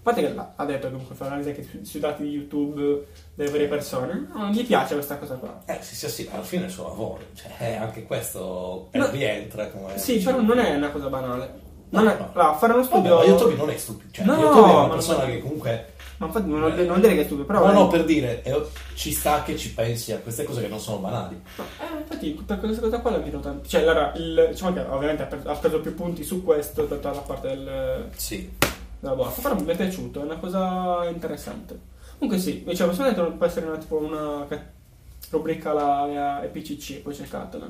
A 0.08 0.12
parte 0.14 0.22
che 0.22 0.34
l'ha- 0.36 0.54
ha 0.56 0.66
detto 0.66 0.86
che 0.86 0.92
comunque 0.92 1.16
fa 1.16 1.24
l'analisi 1.24 1.50
anche 1.50 1.64
su- 1.64 1.84
sui 1.84 2.00
dati 2.00 2.22
di 2.22 2.30
YouTube 2.30 3.08
delle 3.34 3.50
varie 3.50 3.68
persone. 3.68 4.28
No, 4.32 4.50
mi 4.52 4.62
piace 4.64 4.94
questa 4.94 5.18
cosa 5.18 5.34
qua. 5.34 5.62
Eh 5.66 5.80
sì, 5.82 5.96
sì, 5.96 6.08
sì, 6.10 6.30
alla 6.32 6.44
fine 6.44 6.62
è 6.64 6.66
il 6.68 6.72
suo 6.72 6.84
lavoro, 6.88 7.22
cioè, 7.34 7.52
eh, 7.58 7.76
anche 7.76 8.04
questo 8.04 8.90
eh, 8.92 9.00
No. 9.00 9.10
rientra 9.10 9.68
come... 9.70 9.98
Sì, 9.98 10.20
però 10.20 10.40
non 10.42 10.60
è 10.60 10.76
una 10.76 10.90
cosa 10.92 11.08
banale. 11.10 11.64
No, 11.90 12.02
Non 12.02 12.08
è, 12.12 12.18
no. 12.20 12.30
allora, 12.34 12.54
fare 12.56 12.74
uno 12.74 12.84
Vabbè, 12.84 12.96
studio. 12.96 13.16
ma 13.18 13.24
YouTube 13.24 13.56
non 13.56 13.70
è 13.72 13.78
stupido, 13.78 14.12
cioè, 14.12 14.26
No, 14.26 14.34
YouTube 14.38 14.60
è 14.60 14.74
una 14.74 14.80
non 14.82 14.90
persona 14.90 15.24
è- 15.24 15.26
che 15.32 15.40
comunque... 15.42 15.94
Ma 16.18 16.28
infatti 16.28 16.50
non, 16.50 16.60
non 16.62 17.02
dire 17.02 17.14
che 17.16 17.22
è 17.22 17.26
stupido, 17.26 17.46
però. 17.48 17.66
no, 17.66 17.72
no, 17.74 17.88
per 17.88 18.06
dire, 18.06 18.42
eh, 18.44 18.62
ci 18.94 19.12
sta 19.12 19.42
che 19.44 19.58
ci 19.58 19.74
pensi 19.74 20.12
a 20.14 20.20
queste 20.20 20.44
cose 20.46 20.62
che 20.62 20.68
non 20.68 20.80
sono 20.80 20.98
banali. 21.00 21.42
No, 21.58 21.64
eh, 21.82 21.98
infatti, 22.00 22.30
per 22.46 22.60
questa 22.60 22.80
cosa 22.82 23.00
qua 23.00 23.10
l'ho 23.18 23.40
tanto. 23.40 23.68
Cioè, 23.68 23.82
allora, 23.82 24.14
il- 24.16 24.50
diciamo 24.52 24.72
che 24.74 24.80
ovviamente 24.82 25.24
ha 25.24 25.56
preso, 25.56 25.80
più 25.82 25.94
punti 25.96 26.24
su 26.24 26.44
questo 26.44 26.82
rispetto 26.82 27.10
alla 27.10 27.20
parte 27.22 27.48
del, 27.50 28.10
Sì. 28.16 28.50
Della 29.00 29.16
borsa. 29.16 29.42
Però 29.42 29.56
mi 29.60 29.66
è 29.66 29.76
piaciuto, 29.76 30.22
è 30.22 30.24
una 30.24 30.38
cosa 30.38 31.06
interessante. 31.10 31.80
Comunque 32.18 32.42
sì, 32.42 32.64
diciamo, 32.66 32.92
sicuramente 32.92 33.22
non 33.22 33.38
può 33.38 33.46
essere 33.46 33.66
una, 33.68 33.78
tipo 33.78 33.98
una 33.98 34.46
ca- 34.48 34.64
rubrica 35.30 35.72
alla 35.72 36.44
EPCC, 36.44 37.02
poi 37.02 37.14
cercatela. 37.14 37.68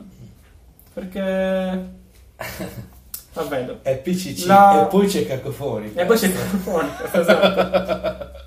Perché... 0.94 2.04
La 3.38 3.44
vedo. 3.44 3.80
È 3.82 3.98
PCC 3.98 4.46
La- 4.46 4.86
e 4.86 4.88
poi 4.88 5.08
c'è 5.08 5.28
cacofonica. 5.28 6.02
E 6.02 6.06
poi 6.06 6.18
c'è 6.18 6.28
microfono, 6.28 6.90
esatto. 7.12 8.44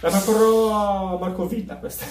La 0.00 0.10
proporrò 0.10 1.14
a 1.14 1.18
Marco 1.18 1.46
Villa 1.48 1.74
questa. 1.76 2.04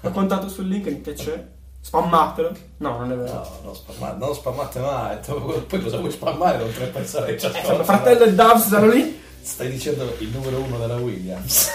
Ho 0.00 0.10
contato 0.10 0.48
sul 0.48 0.66
link 0.66 1.00
che 1.02 1.12
c'è. 1.12 1.46
Spammatelo. 1.82 2.52
No, 2.78 2.98
non 2.98 3.12
è 3.12 3.16
vero. 3.16 3.32
No, 3.32 3.58
non 3.64 3.74
spammate, 3.74 4.16
non 4.18 4.34
spammate 4.34 4.78
mai. 4.80 5.16
Poi 5.66 5.82
cosa 5.82 5.96
vuoi 5.98 6.10
spammare 6.10 6.58
con 6.58 6.72
tre 6.72 6.86
persone 6.86 7.26
che 7.26 7.38
ci 7.38 7.46
Eh, 7.46 7.84
fratello 7.84 8.24
e 8.24 8.34
Dubs 8.34 8.66
sono 8.68 8.86
lì. 8.88 9.20
Stai 9.42 9.70
dicendo 9.70 10.14
il 10.18 10.28
numero 10.28 10.60
uno 10.60 10.78
della 10.78 10.96
Williams. 10.96 11.70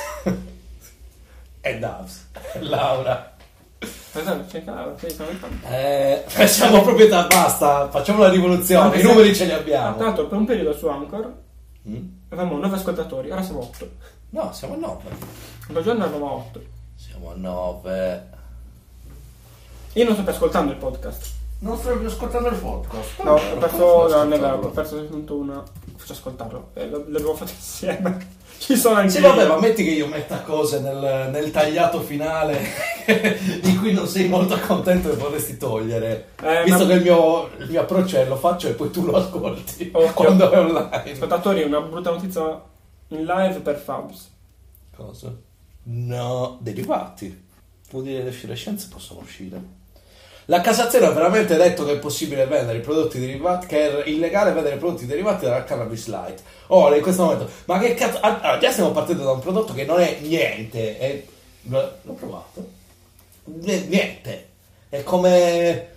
è 1.62 1.78
Dubs. 1.80 2.28
Laura. 2.60 3.34
C'è 3.80 4.58
in 4.60 4.64
campo. 4.66 5.68
Eh, 5.68 6.24
proprietà, 6.82 7.28
basta, 7.28 7.90
facciamo 7.90 8.20
la 8.22 8.30
rivoluzione, 8.30 8.98
i 9.00 9.04
numeri 9.04 9.36
ce 9.36 9.44
li 9.46 9.52
Ah, 9.52 9.56
Tra 9.56 9.64
abbiamo. 9.64 9.98
l'altro, 10.02 10.28
per 10.28 10.38
un 10.38 10.46
periodo 10.46 10.74
su 10.74 10.88
Anchor 10.88 11.44
Mm? 11.88 12.08
avevamo 12.30 12.58
9 12.58 12.76
ascoltatori, 12.78 13.30
ora 13.30 13.44
siamo 13.44 13.60
8. 13.60 13.90
No, 14.32 14.52
siamo 14.54 14.74
a 14.74 14.78
9. 14.78 15.04
Un 15.68 15.82
giorno 15.84 16.04
avevamo 16.04 16.34
8. 16.34 16.62
Siamo 16.96 17.32
a 17.32 17.34
9. 17.36 18.30
Io 19.96 20.04
non 20.04 20.14
sto 20.14 20.24
più 20.24 20.32
ascoltando 20.32 20.72
il 20.72 20.78
podcast. 20.78 21.32
Non 21.60 21.78
stai 21.78 21.98
più 21.98 22.08
ascoltando 22.08 22.50
il 22.50 22.56
podcast? 22.58 23.22
No, 23.24 23.32
ho 23.34 23.58
perso, 23.58 24.08
no, 24.08 24.24
non 24.24 24.34
è 24.34 24.40
vero, 24.40 24.48
ascoltarlo. 24.60 24.68
ho 24.68 24.72
perso 24.72 24.98
soltanto 24.98 25.36
una. 25.38 25.64
Faccio 25.96 26.12
ascoltarlo. 26.14 26.70
Eh, 26.74 26.90
l'abbiamo 26.90 27.34
fatto 27.36 27.52
insieme. 27.56 28.44
Ci 28.58 28.76
sono 28.78 28.96
anche 28.96 29.10
Sì, 29.12 29.20
io. 29.22 29.28
vabbè, 29.30 29.48
ma 29.48 29.60
metti 29.60 29.84
che 29.84 29.92
io 29.92 30.08
metta 30.08 30.42
cose 30.42 30.80
nel, 30.80 31.30
nel 31.32 31.52
tagliato 31.52 32.00
finale 32.02 32.62
di 33.62 33.76
cui 33.78 33.92
non 33.94 34.08
sei 34.08 34.28
molto 34.28 34.58
contento 34.60 35.12
e 35.12 35.16
vorresti 35.16 35.58
togliere. 35.58 36.30
Eh, 36.42 36.64
Visto 36.64 36.84
ma- 36.84 36.90
che 36.90 36.94
il 36.94 37.02
mio, 37.02 37.50
il 37.58 37.70
mio 37.70 37.82
approccio 37.82 38.18
è 38.18 38.26
lo 38.26 38.38
faccio 38.38 38.68
e 38.70 38.74
poi 38.74 38.92
tu 38.92 39.06
lo 39.06 39.18
ascolti 39.18 39.90
Occhio. 39.94 40.12
quando 40.14 40.50
è 40.52 40.58
online. 40.60 41.12
Ascoltatori, 41.12 41.64
una 41.64 41.82
brutta 41.82 42.12
notizia 42.12 42.62
in 43.10 43.24
live 43.26 43.60
per 43.60 43.78
Fabs. 43.78 44.32
Cosa? 44.96 45.34
No, 45.84 46.58
derivati. 46.62 47.44
Vuol 47.92 48.04
dire 48.04 48.32
che 48.34 48.48
le 48.48 48.56
scienze 48.56 48.88
possono 48.90 49.20
uscire. 49.20 49.84
La 50.46 50.62
Cassazione 50.62 51.08
ha 51.08 51.12
veramente 51.12 51.56
detto 51.56 51.84
che 51.86 51.94
è 51.94 51.98
possibile 51.98 52.46
vendere 52.46 52.78
i 52.78 52.82
prodotti 52.82 53.20
derivati, 53.20 53.66
che 53.66 54.04
è 54.04 54.10
illegale 54.10 54.52
vendere 54.52 54.76
i 54.76 54.78
prodotti 54.78 55.08
derivati 55.08 55.46
dalla 55.46 55.64
cannabis 55.64 56.08
light. 56.08 56.42
Ora, 56.68 56.96
in 56.96 57.02
questo 57.02 57.24
momento, 57.24 57.50
ma 57.66 57.80
che 57.80 57.96
cazzo... 57.96 58.20
ah, 58.22 58.40
ah, 58.42 58.58
già 58.60 58.72
stiamo 58.72 58.92
partendo 58.92 59.24
da 59.24 59.32
un 59.32 59.40
prodotto 59.40 59.74
che 59.74 59.86
non 59.86 60.00
è 60.00 60.20
niente. 60.22 60.98
È... 61.00 61.24
L'ho 61.62 62.14
provato. 62.14 62.64
Niente. 63.46 64.50
È 64.90 65.04
come... 65.04 65.88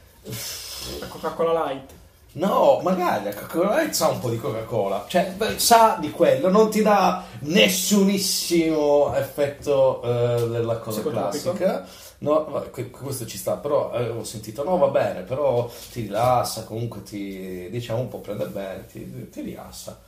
La 0.98 1.06
Coca-Cola 1.06 1.52
Light. 1.66 1.90
No, 2.32 2.80
magari 2.82 3.24
la 3.24 3.34
Coca-Cola 3.34 3.76
Light 3.76 3.92
sa 3.92 4.08
un 4.08 4.20
po' 4.20 4.30
di 4.30 4.38
Coca-Cola, 4.38 5.04
cioè 5.08 5.32
beh, 5.36 5.58
sa 5.58 5.96
di 5.98 6.10
quello, 6.10 6.48
non 6.50 6.70
ti 6.70 6.82
dà 6.82 7.24
nessunissimo 7.40 9.14
effetto 9.14 10.02
eh, 10.02 10.48
della 10.48 10.76
cosa 10.76 11.02
classica. 11.02 11.86
No, 12.20 12.44
questo 12.90 13.26
ci 13.26 13.38
sta, 13.38 13.56
però 13.58 13.92
eh, 13.92 14.08
ho 14.08 14.24
sentito 14.24 14.64
no, 14.64 14.76
va 14.76 14.88
bene, 14.88 15.22
però 15.22 15.70
ti 15.92 16.00
rilassa, 16.02 16.64
comunque 16.64 17.02
ti 17.04 17.68
diciamo 17.70 18.00
un 18.00 18.08
po' 18.08 18.18
prende 18.20 18.46
bene, 18.46 18.86
ti, 18.86 19.28
ti 19.30 19.40
rilassa. 19.40 20.00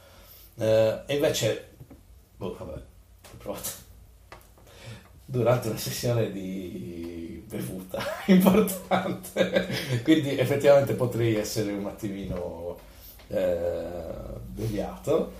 Eh, 0.56 1.02
e 1.06 1.14
invece, 1.14 1.68
boh, 2.36 2.56
vabbè, 2.58 2.72
ho 2.74 3.36
provato 3.38 3.70
durante 5.24 5.68
una 5.68 5.78
sessione 5.78 6.32
di 6.32 7.44
bevuta 7.46 8.02
importante, 8.26 9.68
quindi 10.02 10.36
effettivamente 10.36 10.94
potrei 10.94 11.36
essere 11.36 11.72
un 11.72 11.86
attimino 11.86 12.76
eh, 13.28 14.02
deviato. 14.46 15.32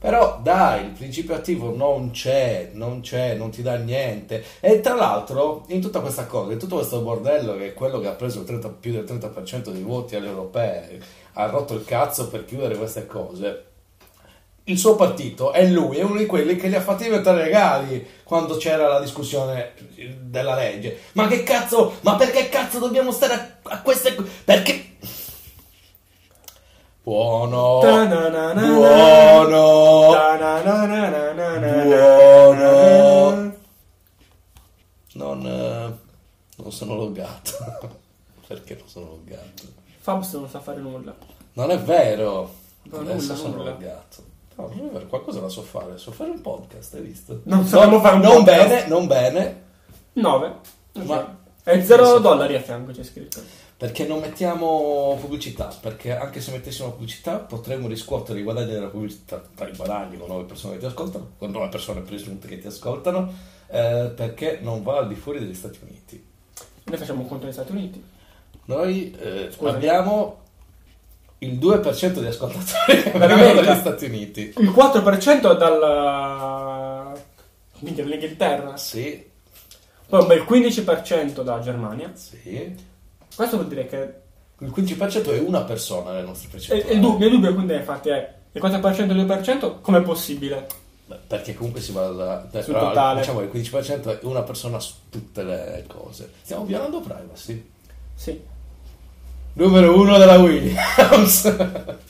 Però 0.00 0.38
dai, 0.40 0.84
il 0.84 0.90
principio 0.92 1.34
attivo 1.34 1.74
non 1.74 2.12
c'è, 2.12 2.70
non 2.72 3.00
c'è, 3.00 3.34
non 3.34 3.50
ti 3.50 3.62
dà 3.62 3.74
niente. 3.76 4.44
E 4.60 4.80
tra 4.80 4.94
l'altro, 4.94 5.64
in 5.68 5.80
tutta 5.80 6.00
questa 6.00 6.26
cosa, 6.26 6.52
in 6.52 6.58
tutto 6.58 6.76
questo 6.76 7.00
bordello 7.00 7.56
che 7.56 7.68
è 7.68 7.74
quello 7.74 7.98
che 7.98 8.06
ha 8.06 8.12
preso 8.12 8.40
il 8.40 8.46
30 8.46 8.68
più 8.68 8.92
del 8.92 9.02
30% 9.02 9.70
dei 9.70 9.82
voti 9.82 10.14
alle 10.14 10.28
europee, 10.28 11.00
ha 11.32 11.46
rotto 11.46 11.74
il 11.74 11.84
cazzo 11.84 12.28
per 12.28 12.44
chiudere 12.44 12.76
queste 12.76 13.06
cose. 13.06 13.64
Il 14.64 14.78
suo 14.78 14.94
partito 14.94 15.52
e 15.52 15.68
lui 15.68 15.96
è 15.96 16.02
uno 16.02 16.18
di 16.18 16.26
quelli 16.26 16.54
che 16.54 16.68
li 16.68 16.74
ha 16.74 16.80
fatti 16.80 17.04
diventare 17.04 17.42
legali 17.42 18.06
quando 18.22 18.56
c'era 18.56 18.86
la 18.86 19.00
discussione 19.00 19.72
della 20.20 20.54
legge. 20.54 20.98
Ma 21.12 21.26
che 21.26 21.42
cazzo? 21.42 21.94
Ma 22.02 22.14
perché 22.16 22.48
cazzo 22.48 22.78
dobbiamo 22.78 23.10
stare 23.10 23.34
a, 23.34 23.56
a 23.62 23.82
queste 23.82 24.14
Perché? 24.44 24.87
Buono. 27.12 27.78
Buono. 27.80 28.60
Buono. 31.84 33.52
Non, 35.14 35.46
eh, 35.46 35.96
non 36.56 36.70
sono 36.72 36.96
loggato. 36.96 37.50
perché 38.46 38.76
non 38.78 38.88
sono 38.88 39.06
loggato? 39.06 39.62
Fabs 40.00 40.34
non 40.34 40.50
sa 40.50 40.60
fare 40.60 40.80
nulla. 40.80 41.14
Non 41.54 41.70
è 41.70 41.78
vero. 41.78 42.52
No, 42.82 42.98
Adesso 42.98 43.22
nulla, 43.32 43.34
sono 43.36 43.56
nulla. 43.56 43.70
loggato. 43.70 44.16
No, 44.56 44.70
non 44.74 44.86
è 44.88 44.90
vero, 44.92 45.06
qualcosa 45.06 45.40
la 45.40 45.48
so 45.48 45.62
fare. 45.62 45.96
So 45.96 46.12
fare 46.12 46.28
un 46.28 46.42
podcast, 46.42 46.92
hai 46.94 47.00
visto? 47.00 47.40
Non 47.44 47.64
sappiamo 47.64 48.00
fare 48.00 48.16
un 48.16 48.20
non 48.20 48.44
podcast. 48.44 48.68
bene, 48.68 48.86
non 48.88 49.06
bene, 49.06 49.62
9. 50.12 50.54
Ma- 51.04 51.36
È 51.62 51.82
0 51.82 52.04
Sì, 52.04 52.14
sì. 52.16 52.20
dollari 52.20 52.54
a 52.54 52.60
fianco 52.60 52.92
c'è 52.92 53.02
scritto. 53.02 53.40
Perché 53.78 54.04
non 54.08 54.18
mettiamo 54.18 55.16
pubblicità. 55.20 55.72
Perché 55.80 56.14
anche 56.16 56.40
se 56.40 56.50
mettessimo 56.50 56.90
pubblicità 56.90 57.36
potremmo 57.36 57.86
riscuotere 57.86 58.40
i 58.40 58.42
guadagni 58.42 58.72
della 58.72 58.88
pubblicità 58.88 59.40
tra 59.54 59.68
i 59.68 59.76
guadagni 59.76 60.18
con 60.18 60.26
nuove 60.26 60.44
persone 60.44 60.74
che 60.74 60.80
ti 60.80 60.86
ascoltano, 60.86 61.30
con 61.38 61.52
nuove 61.52 61.68
persone 61.68 62.00
presunte 62.00 62.48
che 62.48 62.58
ti 62.58 62.66
ascoltano, 62.66 63.32
eh, 63.68 64.10
perché 64.16 64.58
non 64.60 64.82
va 64.82 64.98
al 64.98 65.06
di 65.06 65.14
fuori 65.14 65.38
degli 65.38 65.54
Stati 65.54 65.78
Uniti. 65.82 66.26
Noi 66.82 66.96
facciamo 66.96 67.20
un 67.20 67.28
conto 67.28 67.44
negli 67.44 67.54
Stati 67.54 67.70
Uniti. 67.70 68.04
Noi 68.64 69.16
eh, 69.16 69.50
abbiamo 69.62 70.40
il 71.38 71.56
2% 71.56 72.18
di 72.18 72.26
ascoltatori 72.26 73.00
che 73.00 73.10
vengono 73.12 73.60
dagli 73.60 73.78
Stati 73.78 74.06
Uniti. 74.06 74.54
Il 74.56 74.70
4% 74.70 75.56
dalla... 75.56 77.12
Quindi 77.78 78.02
dall'Inghilterra. 78.02 78.76
Sì, 78.76 79.24
Poi 80.08 80.20
un 80.20 80.26
bel 80.26 80.42
15% 80.42 81.42
dalla 81.42 81.60
Germania. 81.60 82.10
sì. 82.16 82.96
Questo 83.38 83.56
vuol 83.56 83.68
dire 83.68 83.86
che... 83.86 84.12
Il 84.64 84.72
15% 84.74 85.32
è 85.32 85.38
una 85.38 85.60
persona 85.62 86.10
nelle 86.10 86.26
nostre 86.26 86.48
E, 86.48 86.50
percentuali. 86.50 86.90
e 86.90 86.94
il 86.94 87.00
dubbio, 87.00 87.26
il 87.28 87.32
dubbio 87.34 87.54
quindi 87.54 87.74
infatti 87.74 88.08
è 88.08 88.34
il 88.50 88.60
4% 88.60 88.98
e 88.98 89.02
il 89.04 89.24
2% 89.26 89.74
com'è 89.80 90.02
possibile? 90.02 90.66
Beh, 91.06 91.18
Perché 91.24 91.54
comunque 91.54 91.80
si 91.80 91.92
va 91.92 92.08
da, 92.08 92.46
da- 92.50 92.62
Sul 92.62 92.72
però, 92.72 92.88
totale. 92.88 93.20
Diciamo 93.20 93.38
che 93.48 93.56
il 93.56 93.64
15% 93.70 94.18
è 94.20 94.24
una 94.24 94.42
persona 94.42 94.80
su 94.80 94.94
tutte 95.08 95.44
le 95.44 95.84
cose. 95.86 96.32
Stiamo 96.42 96.64
violando 96.64 97.00
privacy. 97.00 97.70
Sì. 98.16 98.42
Numero 99.52 99.96
uno 99.96 100.18
della 100.18 100.38
Williams. 100.38 101.54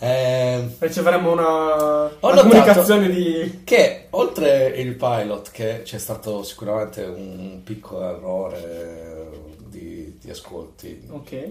Ehm, 0.00 0.74
Riceveremo 0.78 1.32
una, 1.32 2.08
una 2.20 2.40
comunicazione 2.40 3.08
di... 3.10 3.62
che 3.64 4.06
oltre 4.10 4.68
il 4.68 4.94
pilot, 4.94 5.50
che 5.50 5.82
c'è 5.82 5.98
stato 5.98 6.44
sicuramente 6.44 7.02
un 7.02 7.62
piccolo 7.64 8.08
errore 8.08 9.17
di, 10.20 10.30
ascolti, 10.30 11.06
Ok. 11.10 11.50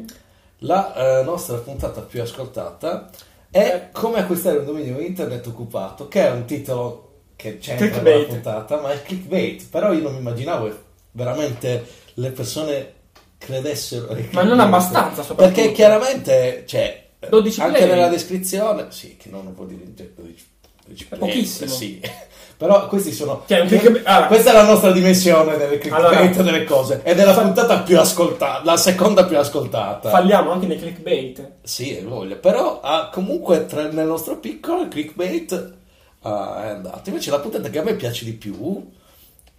la 0.60 1.20
eh, 1.20 1.24
nostra 1.24 1.58
puntata 1.58 2.02
più 2.02 2.22
ascoltata 2.22 3.10
è 3.50 3.90
Come 3.92 4.20
acquistare 4.20 4.58
un 4.58 4.66
dominio 4.66 5.00
internet 5.00 5.46
occupato, 5.48 6.08
che 6.08 6.28
è 6.28 6.32
un 6.32 6.46
titolo 6.46 7.08
che 7.36 7.60
c'è 7.60 7.80
nella 7.80 8.26
puntata, 8.26 8.82
ma 8.82 8.92
è 8.92 9.02
clickbait. 9.02 9.70
Però 9.70 9.94
io 9.94 10.02
non 10.02 10.14
mi 10.14 10.20
immaginavo 10.20 10.68
che 10.68 10.76
veramente 11.12 11.86
le 12.16 12.32
persone 12.32 12.94
credessero. 13.38 14.16
Ma 14.32 14.44
non 14.44 14.60
abbastanza, 14.62 15.24
soprattutto. 15.24 15.56
Perché 15.56 15.72
chiaramente, 15.72 16.64
cioè, 16.66 17.10
12 17.30 17.62
anche 17.62 17.86
nella 17.86 18.10
descrizione, 18.10 18.88
sì, 18.90 19.16
che 19.18 19.30
non 19.30 19.54
vuol 19.54 19.68
dire 19.68 20.14
12, 20.14 20.46
12 20.86 21.04
È 21.04 21.08
play, 21.08 21.20
pochissimo. 21.20 21.72
Sì. 21.72 22.02
Però 22.58 22.88
questi 22.88 23.12
sono... 23.12 23.44
Cioè, 23.46 23.68
clickbait- 23.68 24.06
allora- 24.08 24.26
questa 24.26 24.50
è 24.50 24.54
la 24.54 24.64
nostra 24.66 24.92
dimensione 24.92 25.58
delle 25.58 25.78
clickbait 25.78 26.06
Allora- 26.06 26.42
delle 26.44 26.64
cose. 26.64 27.02
Ed 27.04 27.20
è 27.20 27.24
la 27.24 27.34
Fa- 27.34 27.44
puntata 27.44 27.82
più 27.82 28.00
ascoltata, 28.00 28.64
la 28.64 28.78
seconda 28.78 29.26
più 29.26 29.38
ascoltata. 29.38 30.10
Falliamo 30.10 30.50
anche 30.52 30.66
nei 30.66 30.80
clickbait. 30.80 31.52
Sì, 31.62 31.96
hai 31.96 32.04
voglia. 32.04 32.36
Però 32.36 32.82
ah, 32.82 33.10
comunque 33.14 33.68
tra- 33.68 33.92
nel 33.92 34.08
nostro 34.08 34.38
piccolo 34.40 34.82
il 34.82 34.88
clickbait 34.88 35.74
ah, 36.22 36.64
è 36.64 36.68
andato. 36.70 37.10
Invece 37.10 37.30
la 37.30 37.40
puntata 37.40 37.70
che 37.70 37.78
a 37.78 37.84
me 37.84 37.94
piace 37.94 38.26
di 38.26 38.34
più, 38.34 38.90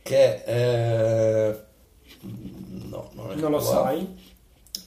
che 0.03 0.43
eh, 0.45 1.57
no, 2.23 3.11
non, 3.13 3.31
è 3.31 3.35
Non 3.37 3.53
lo 3.53 3.61
sai. 3.61 4.27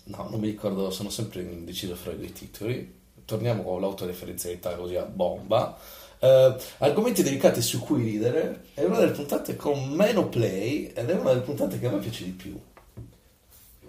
No, 0.04 0.28
non 0.30 0.40
mi 0.42 0.48
ricordo, 0.48 0.90
sono 0.90 1.10
sempre 1.10 1.42
indeciso 1.44 1.96
fra 1.96 2.12
i 2.12 2.18
due 2.18 2.34
titoli. 2.34 3.00
Torniamo 3.24 3.64
con 3.64 3.80
l'autoreferenzialità 3.80 4.72
così 4.76 4.98
a 4.98 5.04
bomba. 5.04 5.78
Eh, 6.24 6.56
argomenti 6.78 7.24
delicati 7.24 7.64
su 7.64 7.80
cui 7.80 8.04
ridere 8.04 8.66
è 8.76 8.84
una 8.84 9.00
delle 9.00 9.12
puntate 9.12 9.56
con 9.56 9.90
meno 9.90 10.30
play 10.30 10.92
ed 10.94 11.10
è 11.10 11.14
una 11.14 11.32
delle 11.32 11.42
puntate 11.42 11.80
che 11.80 11.88
a 11.88 11.90
me 11.90 11.98
piace 11.98 12.26
di 12.26 12.30
più. 12.30 12.60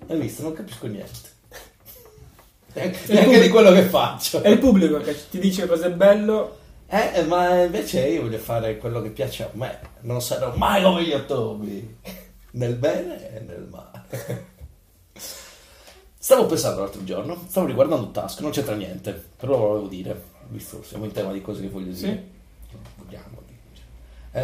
Hai 0.07 0.18
visto? 0.18 0.43
Non 0.43 0.55
capisco 0.55 0.87
niente. 0.87 1.30
Neanche, 2.72 3.12
neanche 3.12 3.39
di 3.39 3.49
quello 3.51 3.70
che 3.72 3.83
faccio. 3.83 4.41
È 4.41 4.49
il 4.49 4.59
pubblico 4.59 4.99
che 5.01 5.14
ti 5.28 5.39
dice 5.39 5.66
cos'è 5.66 5.91
bello. 5.91 6.59
Eh, 6.87 7.22
ma 7.24 7.64
invece 7.64 8.09
io 8.09 8.22
voglio 8.22 8.39
fare 8.39 8.78
quello 8.78 9.03
che 9.03 9.11
piace 9.11 9.43
a 9.43 9.51
me. 9.53 9.78
Non 10.01 10.22
sarò 10.22 10.57
mai 10.57 10.83
come 10.83 11.05
gli 11.05 11.14
Tobi. 11.26 11.97
Nel 12.53 12.74
bene 12.76 13.35
e 13.35 13.41
nel 13.41 13.68
male. 13.70 14.51
Stavo 16.16 16.47
pensando 16.47 16.80
l'altro 16.80 17.03
giorno, 17.03 17.47
stavo 17.49 17.66
riguardando 17.66 18.12
Task, 18.12 18.41
non 18.41 18.53
c'entra 18.53 18.76
niente, 18.76 19.12
però 19.37 19.59
lo 19.59 19.66
volevo 19.66 19.89
dire, 19.89 20.22
visto 20.53 20.82
siamo 20.82 21.05
in 21.05 21.12
tema 21.12 21.32
di 21.32 21.40
cose 21.42 21.61
che 21.62 21.68
voglio 21.68 21.92
Sì. 21.94 22.05
dire. 22.07 22.28
Vogliamo 22.96 23.40
dire. 23.46 23.61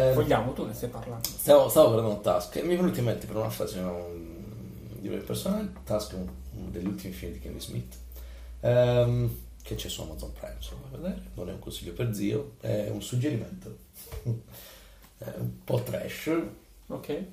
Eh, 0.09 0.13
Vogliamo, 0.13 0.53
tu 0.53 0.65
ne 0.65 0.73
stai 0.73 0.89
parlando. 0.89 1.27
Stavo, 1.27 1.67
stavo 1.69 1.91
guardando 1.91 2.19
Task 2.21 2.55
e 2.57 2.63
mi 2.63 2.73
è 2.73 2.77
venuto 2.77 2.99
in 2.99 3.05
mente 3.05 3.25
per 3.25 3.35
una 3.37 3.49
frase 3.49 3.79
um, 3.79 4.99
di 4.99 5.07
un 5.07 5.23
personaggio. 5.23 5.79
Task 5.83 6.11
è 6.11 6.15
un- 6.15 6.29
uno 6.57 6.69
degli 6.69 6.85
ultimi 6.87 7.13
film 7.13 7.31
di 7.33 7.39
Kevin 7.39 7.61
Smith 7.61 7.95
ehm, 8.61 9.35
che 9.63 9.75
c'è 9.75 9.87
su 9.89 10.01
Amazon 10.01 10.31
Prime, 10.33 10.57
vuoi 10.59 11.01
vedere. 11.01 11.21
Non 11.35 11.49
è 11.49 11.53
un 11.53 11.59
consiglio 11.59 11.93
per 11.93 12.13
zio, 12.13 12.53
è 12.59 12.89
un 12.91 13.01
suggerimento. 13.01 13.77
è 15.17 15.33
un 15.37 15.63
po' 15.63 15.81
trash, 15.81 16.31
Ok. 16.87 17.09
eh, 17.09 17.25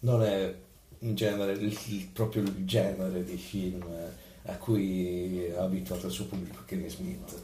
non 0.00 0.22
è 0.22 0.54
in 1.00 1.14
genere 1.14 1.52
il, 1.52 1.76
il- 1.88 2.06
proprio 2.12 2.42
il 2.42 2.64
genere 2.66 3.24
di 3.24 3.36
film 3.36 3.82
eh, 3.82 4.28
a 4.46 4.56
cui 4.56 5.44
è 5.44 5.56
abituato 5.58 6.06
il 6.06 6.12
suo 6.12 6.26
pubblico 6.26 6.62
Kevin 6.66 6.90
Smith. 6.90 7.42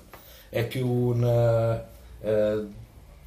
È 0.49 0.67
più 0.67 0.87
un 0.87 1.25
eh, 1.25 2.29
eh, 2.29 2.67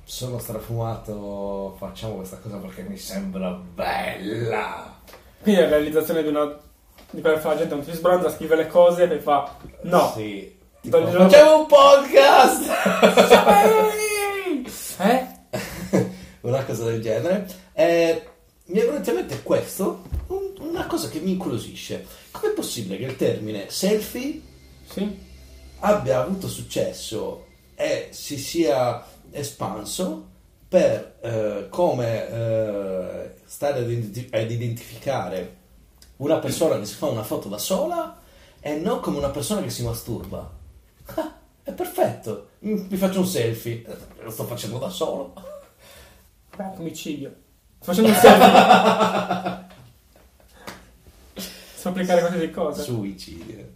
sono 0.03 0.39
strafumato, 0.39 1.75
facciamo 1.77 2.15
questa 2.15 2.37
cosa 2.37 2.57
perché 2.57 2.81
mi 2.81 2.97
sembra 2.97 3.51
bella. 3.51 4.97
Quindi 5.41 5.61
è 5.61 5.63
la 5.65 5.69
realizzazione 5.69 6.23
di 6.23 6.29
una... 6.29 6.57
Di 7.11 7.21
quella 7.21 7.35
che 7.37 7.41
fa 7.41 7.49
la 7.49 7.57
gente 7.57 7.75
non 7.75 7.83
si 7.83 7.93
sbronza, 7.93 8.29
scrive 8.29 8.55
le 8.55 8.67
cose 8.67 9.03
e 9.03 9.19
fa... 9.19 9.55
No. 9.83 10.11
Sì. 10.15 10.57
Tipo, 10.81 11.05
facciamo 11.05 11.59
un 11.59 11.65
podcast! 11.67 12.69
Eh? 15.01 15.25
una 16.41 16.63
cosa 16.65 16.83
del 16.85 17.01
genere. 17.01 17.47
Eh, 17.71 18.21
mi 18.65 18.79
è 18.79 18.85
venuto 18.85 19.09
in 19.11 19.15
mente 19.15 19.41
questo, 19.43 20.01
un- 20.27 20.38
una 20.79 20.87
cosa 20.87 21.09
che 21.09 21.19
mi 21.19 21.31
incuriosisce. 21.31 22.05
Com'è 22.31 22.53
possibile 22.53 22.97
che 22.97 23.03
il 23.03 23.15
termine 23.17 23.69
selfie 23.69 24.41
Sì? 24.89 25.27
abbia 25.79 26.21
avuto 26.21 26.47
successo 26.47 27.45
e 27.75 28.07
si 28.11 28.37
sia 28.37 29.05
espanso 29.31 30.27
per 30.67 31.17
eh, 31.21 31.67
come 31.69 32.29
eh, 32.29 33.31
stare 33.45 33.79
ad, 33.79 33.89
identi- 33.89 34.29
ad 34.31 34.49
identificare 34.49 35.57
una 36.17 36.37
persona 36.37 36.77
che 36.79 36.85
si 36.85 36.95
fa 36.95 37.07
una 37.07 37.23
foto 37.23 37.49
da 37.49 37.57
sola 37.57 38.17
e 38.59 38.75
non 38.75 38.99
come 38.99 39.17
una 39.17 39.29
persona 39.29 39.61
che 39.61 39.69
si 39.69 39.83
masturba. 39.83 40.49
Ah, 41.15 41.37
è 41.63 41.71
perfetto, 41.71 42.49
mi 42.59 42.97
faccio 42.97 43.19
un 43.19 43.25
selfie, 43.25 43.83
lo 44.21 44.29
sto 44.29 44.45
facendo 44.45 44.77
da 44.77 44.89
solo. 44.89 45.33
Beh, 46.55 46.71
omicidio. 46.77 47.33
Sto 47.79 47.93
facendo 47.93 48.09
un 48.09 48.15
selfie. 48.15 49.67
Applicare 51.89 52.19
qualsiasi 52.19 52.51
cosa. 52.51 52.81
Suicidio. 52.81 53.67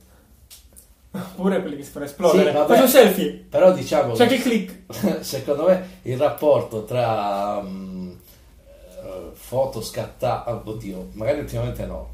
Oppure 1.11 1.59
quelli 1.61 1.77
che 1.77 1.83
si 1.83 1.91
fanno 1.91 2.05
esplodere. 2.05 2.49
Sì, 2.49 2.55
vabbè. 2.55 2.75
Faccio 2.75 2.87
selfie. 2.87 3.45
Però 3.49 3.73
diciamo, 3.73 4.13
C'è 4.13 4.31
il 4.31 4.41
click. 4.41 5.21
secondo 5.21 5.65
me 5.65 5.99
il 6.03 6.17
rapporto 6.17 6.83
tra 6.85 7.61
eh, 7.61 9.31
foto 9.33 9.81
scattate, 9.81 10.49
oddio, 10.69 11.09
magari 11.13 11.39
ultimamente 11.39 11.85
no, 11.85 12.09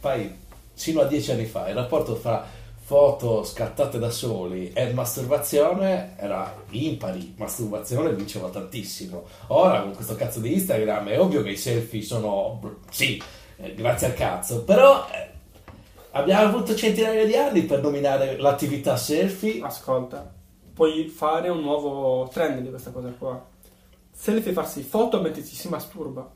poi 0.00 0.40
sino 0.74 1.02
a 1.02 1.04
dieci 1.04 1.30
anni 1.30 1.44
fa 1.44 1.68
il 1.68 1.74
rapporto 1.74 2.16
fra 2.16 2.44
foto 2.84 3.44
scattate 3.44 3.98
da 3.98 4.10
soli 4.10 4.72
e 4.72 4.92
masturbazione 4.92 6.14
era 6.16 6.54
impari, 6.70 7.34
masturbazione 7.36 8.12
vinceva 8.12 8.48
tantissimo. 8.48 9.24
Ora 9.48 9.82
con 9.82 9.94
questo 9.94 10.16
cazzo 10.16 10.40
di 10.40 10.52
Instagram 10.52 11.08
è 11.08 11.20
ovvio 11.20 11.42
che 11.42 11.50
i 11.50 11.56
selfie 11.56 12.02
sono, 12.02 12.60
sì, 12.90 13.22
eh, 13.56 13.74
grazie 13.74 14.08
al 14.08 14.14
cazzo, 14.14 14.64
però 14.64 15.06
eh, 15.10 15.30
abbiamo 16.12 16.48
avuto 16.48 16.74
centinaia 16.74 17.26
di 17.26 17.34
anni 17.36 17.62
per 17.62 17.82
nominare 17.82 18.36
l'attività 18.38 18.96
selfie. 18.96 19.60
Ascolta, 19.62 20.32
puoi 20.72 21.06
fare 21.08 21.48
un 21.48 21.60
nuovo 21.60 22.28
trend 22.32 22.60
di 22.62 22.70
questa 22.70 22.90
cosa 22.90 23.08
qua. 23.18 23.44
Selfie 24.14 24.52
farsi 24.52 24.82
foto 24.82 25.20
mentre 25.20 25.44
ci 25.44 25.54
si 25.54 25.68
masturba. 25.68 26.30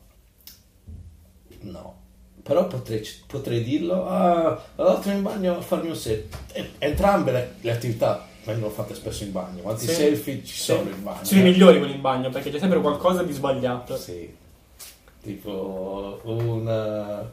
No, 1.61 1.95
però 2.43 2.67
potrei, 2.67 3.03
potrei 3.25 3.63
dirlo. 3.63 4.07
Ah, 4.07 4.61
l'altro 4.75 5.11
in 5.11 5.21
bagno 5.23 5.57
a 5.57 5.61
farmi 5.61 5.89
un 5.89 5.95
selfie. 5.95 6.73
Entrambe 6.79 7.31
le, 7.31 7.53
le 7.61 7.71
attività 7.71 8.25
vengono 8.45 8.71
fatte 8.71 8.95
spesso 8.95 9.23
in 9.23 9.31
bagno, 9.31 9.61
ma 9.63 9.75
Sì. 9.77 9.87
selfie 9.87 10.43
ci 10.43 10.55
sono 10.57 10.83
Sì. 10.83 10.89
in 10.95 11.03
bagno. 11.03 11.23
Sono 11.25 11.41
i 11.41 11.43
migliori 11.43 11.77
quelli 11.79 11.95
in 11.95 12.01
bagno 12.01 12.29
perché 12.29 12.49
c'è 12.51 12.59
sempre 12.59 12.79
qualcosa 12.79 13.23
di 13.23 13.33
sbagliato. 13.33 13.97
Sì, 13.97 14.33
tipo 15.21 16.19
un, 16.23 17.25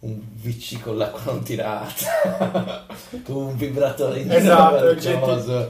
un 0.00 0.18
VC 0.34 0.80
con 0.80 0.96
l'acqua 0.96 1.20
non 1.32 1.42
tirata, 1.42 2.86
un 3.26 3.56
vibratore 3.56 4.20
in 4.20 4.32
Esatto, 4.32 5.20
cosa. 5.20 5.68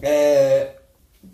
Eh, 0.00 0.76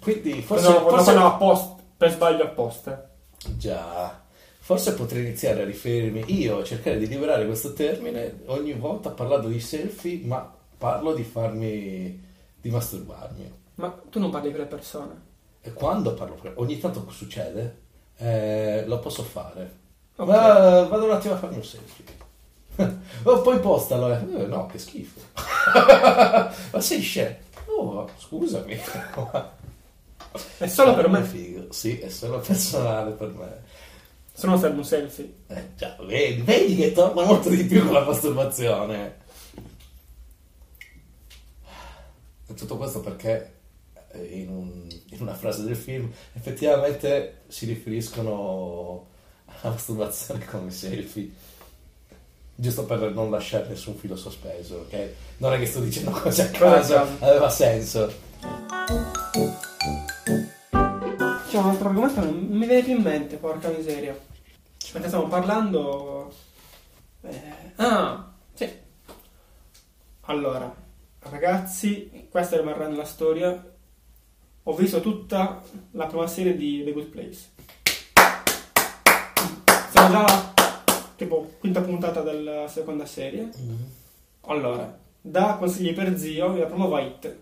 quindi 0.01 0.43
forse, 0.43 0.67
quando 0.67 0.89
forse- 0.91 1.13
fanno 1.13 1.27
apposta, 1.27 1.77
per 1.97 2.11
sbaglio 2.13 2.43
apposta. 2.45 3.11
già, 3.57 4.21
forse 4.59 4.95
potrei 4.95 5.23
iniziare 5.25 5.63
a 5.63 5.65
riferirmi 5.65 6.25
io 6.39 6.59
a 6.59 6.65
cercare 6.65 6.99
di 6.99 7.09
liberare 7.09 7.47
questo 7.47 7.73
termine 7.73 8.41
ogni 8.47 8.75
volta 8.75 9.11
parlando 9.11 9.49
di 9.49 9.61
selfie, 9.61 10.21
ma 10.25 10.55
parlo 10.77 11.15
di 11.15 11.23
farmi 11.25 12.27
di 12.61 12.71
masturbarmi. 12.71 13.53
Ma 13.77 13.95
tu 14.11 14.19
non 14.19 14.31
parli 14.31 14.51
con 14.51 14.61
le 14.61 14.67
persone. 14.67 15.27
E 15.63 15.73
quando 15.73 16.13
parlo, 16.15 16.39
ogni 16.57 16.79
tanto 16.79 17.05
succede, 17.11 17.79
eh, 18.19 18.85
lo 18.87 18.99
posso 18.99 19.23
fare. 19.23 19.77
Ok. 20.17 20.29
Ma 20.29 20.83
vado 20.83 21.05
un 21.05 21.13
attimo 21.13 21.35
a 21.35 21.37
farmi 21.39 21.57
un 21.57 21.65
selfie. 21.65 22.05
Oh, 23.25 23.41
poi 23.43 23.59
postalo. 23.61 24.13
Eh. 24.13 24.43
Eh, 24.43 24.47
no, 24.47 24.67
che 24.67 24.79
schifo. 24.79 25.21
Ma 26.73 26.81
sei 26.81 27.01
scemo. 27.01 27.37
Oh, 27.67 28.09
scusami. 28.19 28.79
È 30.59 30.67
solo 30.67 30.95
per 30.95 31.09
me. 31.09 31.23
figo. 31.23 31.73
Sì, 31.73 31.99
è 31.99 32.09
solo 32.09 32.39
personale 32.41 33.13
per 33.13 33.29
me. 33.29 33.63
Se 34.33 34.47
no 34.47 34.57
serve 34.59 34.77
un 34.79 34.85
selfie. 34.85 35.33
Eh, 35.49 35.71
già, 35.77 35.97
vedi, 36.01 36.43
vedi 36.43 36.77
che 36.77 36.93
torna 36.93 37.25
molto 37.25 37.49
di 37.49 37.65
più 37.65 37.85
con 37.85 37.95
la 37.95 38.05
masturbazione. 38.05 39.17
E 42.47 42.55
tutto 42.55 42.77
questo 42.77 43.01
perché 43.01 43.53
eh, 44.13 44.23
in, 44.25 44.49
un- 44.49 44.89
in 45.11 45.21
una 45.21 45.35
frase 45.35 45.65
del 45.65 45.77
film 45.77 46.11
effettivamente 46.35 47.43
si 47.49 47.67
riferiscono 47.67 49.07
alla 49.45 49.73
masturbazione 49.73 50.45
come 50.47 50.71
selfie. 50.71 51.31
Giusto 52.61 52.87
per 52.87 52.99
non 53.13 53.31
lasciare 53.31 53.69
nessun 53.69 53.95
filo 53.95 54.17
sospeso, 54.17 54.79
ok? 54.89 55.09
Non 55.37 55.53
è 55.53 55.59
che 55.61 55.67
sto 55.67 55.79
dicendo 55.79 56.11
cose 56.19 56.43
a 56.43 56.51
caso, 56.51 56.97
aveva 57.21 57.49
senso. 57.51 58.13
C'è 61.49 61.57
un 61.57 61.69
altro 61.69 61.89
argomento 61.89 62.21
che 62.21 62.27
non 62.27 62.35
mi 62.51 62.67
viene 62.67 62.83
più 62.83 62.97
in 62.97 63.03
mente, 63.03 63.37
porca 63.37 63.69
miseria. 63.69 64.19
Perché 64.91 65.07
stiamo 65.07 65.29
parlando... 65.29 66.35
eh, 67.23 67.73
Ah, 67.77 68.29
sì. 68.55 68.69
Allora, 70.23 70.75
ragazzi, 71.31 72.27
questa 72.29 72.57
rimarrà 72.57 72.89
nella 72.89 73.05
storia. 73.05 73.73
Ho 74.65 74.75
visto 74.75 75.01
tutta 75.01 75.63
la 75.93 76.07
prima 76.07 76.27
serie 76.27 76.57
di 76.57 76.83
The 76.85 76.91
Good 76.93 77.07
Place. 77.07 77.39
Siamo 79.93 80.11
già 80.11 80.57
tipo 81.19 81.51
quinta 81.59 81.83
puntata 81.83 82.23
della 82.23 82.67
seconda 82.69 83.05
serie. 83.05 83.51
Allora, 84.43 84.97
da 85.21 85.57
consigli 85.59 85.93
per 85.93 86.17
zio, 86.17 86.57
la 86.57 86.65
prima 86.67 86.87
va 86.87 87.01
It. 87.03 87.37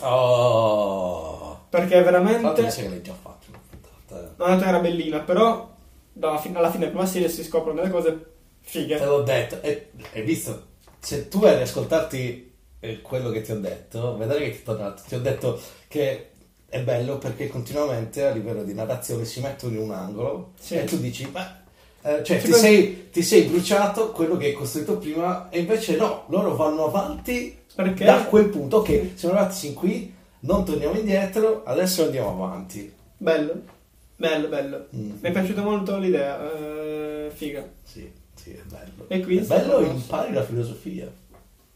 Oh! 0.00 1.66
Perché 1.70 2.02
veramente... 2.02 2.70
sa 2.70 2.82
che 2.82 2.88
l'hai 2.88 3.02
già 3.02 3.14
fatto 3.14 3.46
una 3.48 3.60
puntata. 3.68 4.20
eh. 4.22 4.34
Non 4.36 4.48
detto 4.50 4.62
che 4.62 4.68
era 4.68 4.78
bellina, 4.80 5.20
però 5.20 5.72
dalla 6.12 6.38
fi- 6.38 6.52
alla 6.54 6.68
fine 6.70 6.80
della 6.86 6.90
prima 6.92 7.06
serie 7.06 7.28
si 7.28 7.42
scoprono 7.42 7.80
delle 7.80 7.90
cose 7.92 8.10
Te 8.12 8.26
fighe. 8.60 9.04
l'ho 9.04 9.22
detto, 9.22 9.60
e 9.62 9.90
hai 10.12 10.22
visto? 10.22 10.66
Se 11.00 11.28
tu 11.28 11.42
hai 11.44 11.60
ascoltarti 11.60 12.52
eh, 12.80 13.00
quello 13.02 13.30
che 13.30 13.40
ti 13.42 13.50
ho 13.52 13.58
detto, 13.58 14.16
vedrai 14.16 14.44
che 14.44 14.50
ti 14.52 14.60
ho 14.60 14.72
tornato. 14.74 15.02
Ti 15.06 15.14
ho 15.16 15.20
detto 15.20 15.60
che 15.88 16.30
è 16.68 16.80
bello 16.82 17.18
perché 17.18 17.48
continuamente 17.48 18.24
a 18.26 18.30
livello 18.30 18.62
di 18.64 18.74
narrazione 18.74 19.24
si 19.24 19.40
mettono 19.40 19.74
in 19.74 19.80
un 19.80 19.90
angolo 19.92 20.52
Sì. 20.58 20.76
e 20.76 20.84
tu 20.84 20.98
dici, 20.98 21.28
ma 21.30 21.62
eh, 22.06 22.22
cioè, 22.22 22.38
ti, 22.38 22.52
sei, 22.52 23.08
ti 23.10 23.22
sei 23.22 23.44
bruciato 23.44 24.10
quello 24.12 24.36
che 24.36 24.46
hai 24.46 24.52
costruito 24.52 24.98
prima 24.98 25.48
e 25.48 25.60
invece 25.60 25.96
no, 25.96 26.24
loro 26.28 26.54
vanno 26.54 26.84
avanti 26.84 27.56
Perché? 27.74 28.04
da 28.04 28.26
quel 28.26 28.50
punto. 28.50 28.78
Ok, 28.78 29.12
siamo 29.14 29.34
arrivati 29.34 29.56
sin 29.56 29.72
qui, 29.72 30.14
non 30.40 30.66
torniamo 30.66 30.98
indietro, 30.98 31.62
adesso 31.64 32.04
andiamo 32.04 32.44
avanti. 32.44 32.92
Bello, 33.16 33.58
bello, 34.16 34.48
bello. 34.48 34.86
Mm. 34.94 35.12
Mi 35.12 35.18
è 35.22 35.32
piaciuta 35.32 35.62
molto 35.62 35.96
l'idea, 35.96 36.52
eh, 36.52 37.30
figa. 37.32 37.66
Sì, 37.82 38.12
sì, 38.34 38.50
è 38.50 38.62
bello. 38.68 39.06
E 39.08 39.20
qui 39.22 39.38
è 39.38 39.42
bello 39.42 39.80
impari 39.80 40.34
la 40.34 40.44
filosofia, 40.44 41.10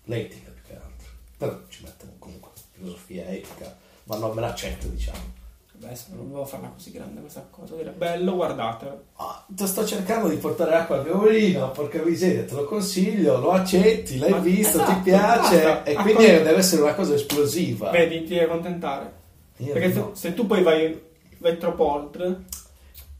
l'etica 0.05 0.51
più 0.51 0.63
che 0.67 0.75
altro. 0.75 1.09
Però 1.39 1.59
ci 1.69 1.85
mettono 1.85 2.13
comunque 2.19 2.51
filosofia, 2.73 3.25
etica, 3.29 3.75
ma 4.05 4.19
non 4.19 4.35
me 4.35 4.43
l'accetto, 4.43 4.89
diciamo. 4.89 5.38
Beh, 5.79 5.95
se 5.95 6.07
non 6.13 6.27
volevo 6.29 6.45
farla 6.45 6.69
così 6.69 6.91
grande 6.91 7.21
questa 7.21 7.47
cosa. 7.51 7.77
Dire, 7.77 7.91
bello, 7.91 8.35
guardate. 8.35 9.01
Ah, 9.17 9.45
ti 9.47 9.65
sto 9.67 9.87
cercando 9.87 10.29
di 10.29 10.37
portare 10.37 10.75
acqua 10.75 10.97
al 10.97 11.05
violino, 11.05 11.71
porca 11.71 12.03
miseria, 12.03 12.45
te 12.45 12.55
lo 12.55 12.65
consiglio, 12.65 13.39
lo 13.39 13.53
accetti, 13.53 14.19
l'hai 14.19 14.31
Ma- 14.31 14.39
visto, 14.39 14.79
esatto, 14.79 14.93
ti 14.95 15.01
piace 15.03 15.63
basta. 15.63 15.85
e 15.85 15.95
quindi 15.95 16.13
poi- 16.25 16.27
deve 16.27 16.57
essere 16.57 16.83
una 16.83 16.95
cosa 16.95 17.15
esplosiva. 17.15 17.91
Vedi, 17.91 18.23
ti 18.23 18.29
devi 18.35 18.41
accontentare. 18.45 19.13
Io 19.59 19.73
Perché 19.73 19.93
se, 19.93 19.99
no. 20.01 20.11
se 20.15 20.35
tu 20.35 20.47
poi 20.47 20.63
vai, 20.65 21.01
vai 21.39 21.57
troppo 21.59 21.93
oltre, 21.93 22.43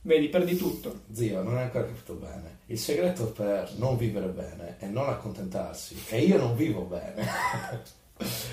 vedi, 0.01 0.27
perdi 0.27 0.57
tutto. 0.57 1.01
Zio, 1.13 1.41
non 1.41 1.55
hai 1.55 1.63
ancora 1.63 1.85
capito 1.85 2.13
bene. 2.13 2.57
Il 2.65 2.77
segreto 2.77 3.25
per 3.27 3.71
non 3.77 3.95
vivere 3.95 4.27
bene 4.27 4.75
è 4.79 4.85
non 4.87 5.07
accontentarsi. 5.07 5.95
E 6.09 6.19
io 6.23 6.37
non 6.37 6.55
vivo 6.57 6.81
bene. 6.81 7.25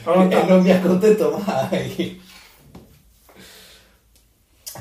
Allora, 0.05 0.29
e 0.43 0.47
non 0.47 0.63
mi 0.63 0.71
accontento 0.71 1.43
mai. 1.45 2.23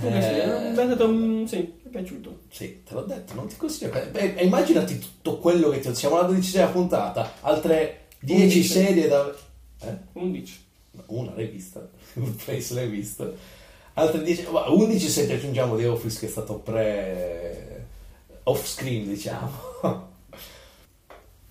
Eh, 0.01 0.09
Mi 0.09 0.17
è 0.17 0.71
stato, 0.73 1.07
mm, 1.07 1.45
sì, 1.45 1.57
mi 1.57 1.81
è 1.85 1.89
piaciuto. 1.89 2.39
Sì, 2.49 2.83
te 2.83 2.93
l'ho 2.93 3.01
detto, 3.01 3.33
non 3.33 3.47
ti 3.47 3.55
consiglio. 3.57 3.91
Beh, 4.11 4.35
immaginati 4.41 4.99
tutto 4.99 5.37
quello 5.39 5.69
che 5.69 5.79
ti 5.79 5.93
siamo 5.95 6.17
alla 6.17 6.27
dodicesima 6.27 6.67
puntata, 6.67 7.33
altre 7.41 8.07
10 8.19 8.41
Undici. 8.41 8.63
serie 8.63 9.07
da. 9.07 9.33
Eh? 9.81 9.97
11. 10.13 10.63
Una 11.07 11.33
l'hai 11.35 11.47
vista, 11.47 11.87
Place 12.45 12.73
l'hai 12.73 12.87
vista. 12.87 13.29
Altre 13.93 14.21
10, 14.23 14.47
ma 14.51 14.69
11 14.69 15.07
se 15.09 15.25
ti 15.25 15.33
aggiungiamo 15.33 15.75
The 15.77 15.87
Office 15.87 16.19
che 16.19 16.25
è 16.25 16.29
stato 16.29 16.55
pre 16.55 17.85
off 18.43 18.65
screen, 18.65 19.07
diciamo. 19.07 20.13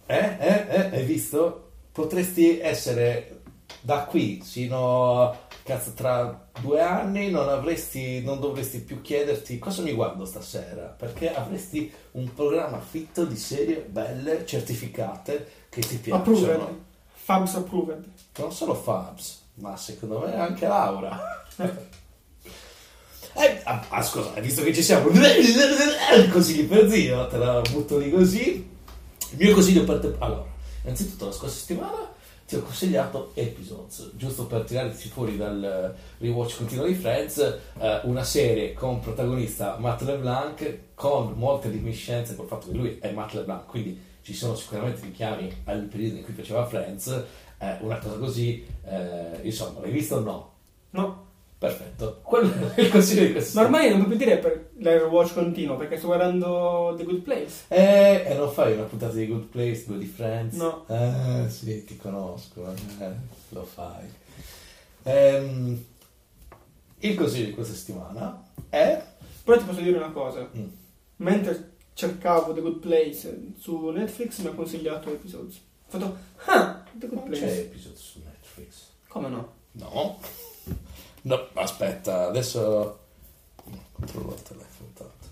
Eh? 0.06 0.36
Eh? 0.38 0.66
Eh? 0.68 0.90
Hai 0.96 1.04
visto? 1.04 1.70
Potresti 1.90 2.58
essere 2.58 3.40
da 3.80 4.04
qui 4.04 4.42
fino 4.44 5.22
a 5.22 5.43
cazzo 5.64 5.92
tra 5.94 6.46
due 6.60 6.80
anni 6.80 7.30
non 7.30 7.48
avresti 7.48 8.22
non 8.22 8.38
dovresti 8.38 8.80
più 8.80 9.00
chiederti 9.00 9.58
cosa 9.58 9.80
mi 9.80 9.92
guardo 9.92 10.26
stasera 10.26 10.84
perché 10.84 11.34
avresti 11.34 11.90
un 12.12 12.32
programma 12.34 12.78
fitto 12.80 13.24
di 13.24 13.36
serie 13.36 13.80
belle 13.80 14.44
certificate 14.44 15.48
che 15.70 15.80
ti 15.80 15.96
piacciono 15.96 16.42
Approved. 16.52 16.82
Fabs 17.14 17.54
approved. 17.54 18.04
non 18.36 18.52
solo 18.52 18.74
Fabs, 18.74 19.44
ma 19.54 19.76
secondo 19.76 20.20
me 20.20 20.36
anche 20.36 20.66
Laura. 20.66 21.18
Eh, 23.36 23.60
ah, 23.64 23.84
ah, 23.88 24.00
scusa, 24.00 24.30
visto 24.38 24.62
che 24.62 24.72
ci 24.72 24.80
siamo, 24.80 25.08
consigli 26.30 26.68
per 26.68 26.88
zio, 26.88 27.26
te 27.26 27.36
la 27.36 27.60
butto 27.68 27.98
lì 27.98 28.08
così. 28.08 28.70
Il 29.30 29.36
mio 29.36 29.52
consiglio 29.52 29.82
per 29.82 29.98
te. 29.98 30.14
Allora, 30.20 30.46
innanzitutto 30.82 31.24
la 31.24 31.32
scorsa 31.32 31.56
settimana 31.56 32.13
ti 32.46 32.56
ho 32.56 32.62
consigliato 32.62 33.30
Episodes, 33.34 34.10
giusto 34.16 34.46
per 34.46 34.64
tirarti 34.64 35.08
fuori 35.08 35.36
dal 35.36 35.62
eh, 35.62 36.24
rewatch 36.24 36.58
continuo 36.58 36.86
di 36.86 36.94
Friends, 36.94 37.38
eh, 37.78 38.00
una 38.04 38.22
serie 38.22 38.74
con 38.74 39.00
protagonista 39.00 39.76
Matt 39.78 40.02
LeBlanc, 40.02 40.78
con 40.94 41.32
molte 41.36 41.68
reminiscenze 41.68 42.36
col 42.36 42.46
fatto 42.46 42.66
che 42.68 42.76
lui 42.76 42.98
è 43.00 43.10
Matt 43.12 43.32
LeBlanc, 43.32 43.66
quindi 43.66 43.98
ci 44.22 44.34
sono 44.34 44.54
sicuramente 44.54 45.02
richiami 45.02 45.62
al 45.64 45.82
periodo 45.82 46.16
in 46.16 46.24
cui 46.24 46.34
faceva 46.34 46.66
Friends, 46.66 47.08
eh, 47.58 47.76
una 47.80 47.98
cosa 47.98 48.16
così, 48.16 48.66
eh, 48.84 49.40
insomma, 49.42 49.80
l'hai 49.80 49.90
visto 49.90 50.16
o 50.16 50.20
no? 50.20 50.52
No. 50.90 51.32
Perfetto, 51.56 52.20
quello 52.22 52.74
è 52.74 52.80
il 52.82 52.90
consiglio 52.90 53.24
di 53.26 53.32
questo. 53.32 53.58
Ma 53.58 53.64
ormai 53.64 53.88
non 53.88 54.04
puoi 54.04 54.16
dire 54.16 54.36
per 54.38 54.72
l'Airwatch 54.78 55.32
continuo 55.32 55.76
perché 55.76 55.96
sto 55.96 56.08
guardando 56.08 56.94
The 56.96 57.04
Good 57.04 57.20
Place. 57.22 57.64
Eh, 57.68 58.24
e 58.26 58.34
non 58.34 58.50
fai 58.52 58.74
una 58.74 58.82
puntata 58.82 59.14
di 59.14 59.26
Good 59.26 59.44
Place, 59.44 59.84
due 59.86 59.98
di 59.98 60.04
Friends? 60.06 60.56
No. 60.56 60.84
Eh, 60.88 61.48
sì, 61.48 61.84
ti 61.84 61.96
conosco, 61.96 62.70
eh, 62.98 63.10
lo 63.50 63.62
fai. 63.64 64.04
Ehm, 65.04 65.84
il 66.98 67.14
consiglio 67.14 67.46
di 67.46 67.52
questa 67.52 67.74
settimana 67.74 68.42
è... 68.68 69.02
Però 69.44 69.58
ti 69.58 69.64
posso 69.64 69.80
dire 69.80 69.96
una 69.96 70.10
cosa. 70.10 70.48
Mm. 70.56 70.68
Mentre 71.16 71.72
cercavo 71.94 72.52
The 72.52 72.60
Good 72.60 72.78
Place 72.80 73.52
su 73.58 73.88
Netflix 73.90 74.38
mi 74.40 74.48
ha 74.48 74.52
consigliato 74.52 75.10
Episodes. 75.10 75.56
Ho 75.56 75.60
fatto, 75.86 76.16
ah, 76.46 76.82
The 76.92 77.06
Good 77.06 77.18
Non 77.18 77.30
c'è 77.30 77.38
Place. 77.38 77.60
episodio 77.60 77.98
su 77.98 78.20
Netflix. 78.24 78.88
Come 79.08 79.28
no? 79.28 79.52
No. 79.72 80.13
No, 81.26 81.48
aspetta, 81.54 82.26
adesso 82.28 82.98
controllo 83.92 84.34
il 84.34 84.42
telefono 84.42 84.90
tanto. 84.94 85.26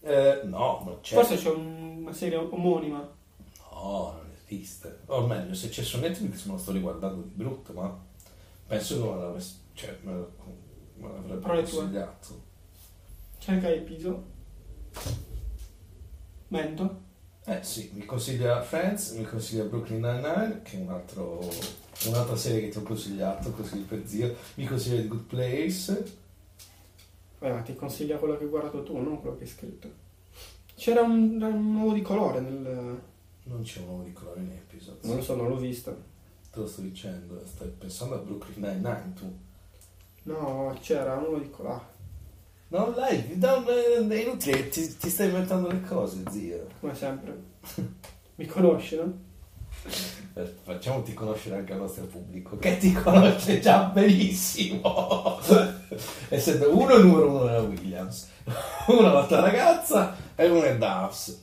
Eh, 0.00 0.40
no, 0.46 0.82
non 0.84 0.98
c'è. 1.00 1.14
Forse 1.14 1.36
c'è 1.36 1.50
un- 1.50 1.98
una 2.02 2.12
serie 2.12 2.36
omonima. 2.38 2.98
No, 3.70 4.12
non 4.16 4.30
esiste. 4.44 5.00
O 5.06 5.26
meglio, 5.26 5.54
se 5.54 5.68
c'è 5.68 5.82
su 5.82 5.98
Netflix 6.00 6.44
me 6.46 6.52
lo 6.52 6.58
sto 6.58 6.72
riguardando 6.72 7.22
di 7.22 7.30
brutto, 7.32 7.72
ma 7.72 7.96
penso 8.66 9.00
che 9.00 9.08
me 9.10 9.20
l'avesse- 9.20 9.54
cioè, 9.74 9.98
me 10.02 10.26
l'avrebbe 11.00 11.40
consigliato. 11.46 12.42
Cerca 13.38 13.68
episodio. 13.70 14.24
Mento. 16.48 17.00
Eh 17.44 17.62
sì, 17.62 17.90
mi 17.94 18.04
consiglia 18.04 18.60
Friends, 18.62 19.10
mi 19.12 19.24
consiglia 19.24 19.64
Brooklyn 19.64 20.00
Nine-Nine, 20.00 20.62
che 20.62 20.76
è 20.78 20.80
un 20.80 20.90
altro, 20.90 21.40
un'altra 22.06 22.36
serie 22.36 22.60
che 22.62 22.68
ti 22.68 22.78
ho 22.78 22.82
consigliato, 22.82 23.50
così 23.52 23.78
per 23.78 24.06
zio. 24.06 24.34
Mi 24.54 24.66
consiglia 24.66 25.02
The 25.02 25.08
Good 25.08 25.24
Place. 25.24 26.16
Ma 27.38 27.60
ti 27.60 27.74
consiglia 27.74 28.18
quello 28.18 28.36
che 28.36 28.44
hai 28.44 28.50
guardato 28.50 28.82
tu, 28.82 28.96
non 28.98 29.20
quello 29.20 29.36
che 29.36 29.44
hai 29.44 29.48
scritto. 29.48 29.90
C'era 30.74 31.02
un, 31.02 31.40
un 31.40 31.72
nuovo 31.72 31.92
di 31.92 32.02
colore 32.02 32.40
nel... 32.40 33.00
Non 33.44 33.62
c'è 33.62 33.80
un 33.80 33.88
uomo 33.88 34.02
di 34.04 34.12
colore 34.12 34.40
in 34.40 34.50
episode. 34.52 34.98
Non 35.02 35.16
lo 35.16 35.22
so, 35.22 35.34
non 35.34 35.48
l'ho 35.48 35.56
visto. 35.56 36.10
Te 36.52 36.60
lo 36.60 36.66
sto 36.66 36.80
dicendo, 36.82 37.42
stai 37.44 37.68
pensando 37.68 38.14
a 38.14 38.18
Brooklyn 38.18 38.60
Nine-Nine 38.60 39.12
tu. 39.14 39.38
No, 40.24 40.76
c'era 40.80 41.14
uno 41.16 41.38
di 41.38 41.50
colore. 41.50 41.90
Non 42.68 42.92
lei, 42.92 43.36
non, 43.36 43.64
è 44.10 44.22
inutile, 44.22 44.68
ti, 44.68 44.96
ti 44.96 45.10
stai 45.10 45.26
inventando 45.26 45.68
le 45.68 45.82
cose, 45.82 46.22
zio. 46.30 46.68
Come 46.80 46.94
sempre. 46.94 47.42
Mi 48.36 48.46
conosci, 48.46 48.96
no? 48.96 49.30
Eh, 50.34 50.54
Facciamoti 50.62 51.12
conoscere 51.12 51.56
anche 51.56 51.72
al 51.72 51.80
nostro 51.80 52.04
pubblico, 52.04 52.56
che 52.58 52.78
ti 52.78 52.92
conosce 52.92 53.60
già 53.60 53.84
benissimo. 53.84 55.38
Essendo 56.30 56.74
uno 56.76 56.94
il 56.94 57.04
numero 57.06 57.28
uno 57.30 57.44
della 57.44 57.60
Williams, 57.60 58.28
uno 58.88 59.12
la 59.12 59.26
tua 59.26 59.40
ragazza 59.40 60.16
e 60.34 60.48
uno 60.48 60.62
è 60.62 60.76
Duffs. 60.78 61.40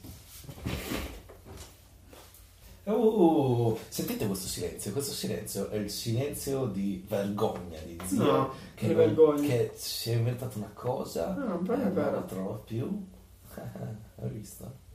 Uh, 2.85 3.77
sentite 3.87 4.25
questo 4.25 4.47
silenzio? 4.47 4.91
Questo 4.91 5.11
silenzio 5.13 5.69
è 5.69 5.75
il 5.75 5.91
silenzio 5.91 6.65
di 6.65 7.05
vergogna 7.07 7.77
di 7.85 7.99
zio. 8.05 8.23
No, 8.23 8.49
che, 8.73 8.87
che 8.87 8.93
non- 8.93 8.95
vergogna. 8.95 9.47
che 9.47 9.71
si 9.75 10.09
è 10.09 10.15
inventato 10.15 10.57
una 10.57 10.71
cosa 10.73 11.27
Ah, 11.35 11.55
beh, 11.57 11.73
e 11.73 11.77
non 11.77 11.93
vero. 11.93 12.11
la 12.11 12.21
trova 12.21 12.55
più. 12.55 13.05
Hai 13.53 14.29
visto? 14.29 14.87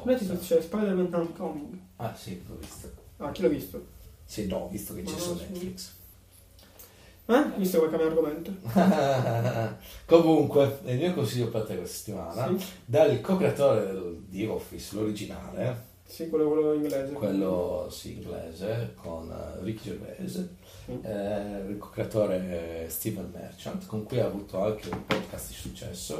Come 0.00 0.16
ti 0.16 0.26
dice 0.28 0.60
Spider-Man 0.62 1.12
Homecoming? 1.12 1.78
Ah 1.96 2.14
sì, 2.14 2.42
l'ho 2.46 2.56
visto. 2.56 2.90
Ah, 3.18 3.30
chi 3.32 3.42
l'ha 3.42 3.48
visto? 3.48 3.86
Sì, 4.24 4.46
no, 4.46 4.56
ho 4.58 4.68
visto 4.68 4.94
che 4.94 5.02
c'è 5.02 5.12
Ma 5.12 5.18
su 5.18 5.30
no, 5.32 5.36
sì. 5.38 5.44
Netflix. 5.50 5.92
Eh? 7.26 7.44
Visto 7.56 7.78
quel 7.78 7.90
cambio 7.90 8.08
argomento? 8.08 8.52
Comunque, 10.06 10.78
il 10.84 10.96
mio 10.96 11.12
consiglio 11.14 11.48
per 11.48 11.62
te 11.64 11.76
questa 11.76 11.96
settimana, 11.98 12.58
Sì. 12.58 12.64
dal 12.86 13.20
co-creatore 13.20 13.94
di 14.28 14.46
Office, 14.46 14.94
l'originale, 14.96 15.84
Sì, 16.06 16.28
quello, 16.30 16.48
quello 16.48 16.72
inglese. 16.72 17.12
quello 17.12 17.88
sì, 17.90 18.14
inglese, 18.14 18.94
con 18.96 19.30
eh, 19.30 19.62
Rick 19.62 19.82
Gervais, 19.82 20.48
Sì. 20.86 20.98
eh, 21.02 21.64
il 21.68 21.76
co-creatore 21.78 22.86
Steven 22.88 23.30
Merchant, 23.30 23.84
con 23.86 24.04
cui 24.04 24.20
ha 24.20 24.26
avuto 24.26 24.62
anche 24.62 24.88
un 24.88 25.04
podcast 25.04 25.48
di 25.48 25.54
successo, 25.54 26.18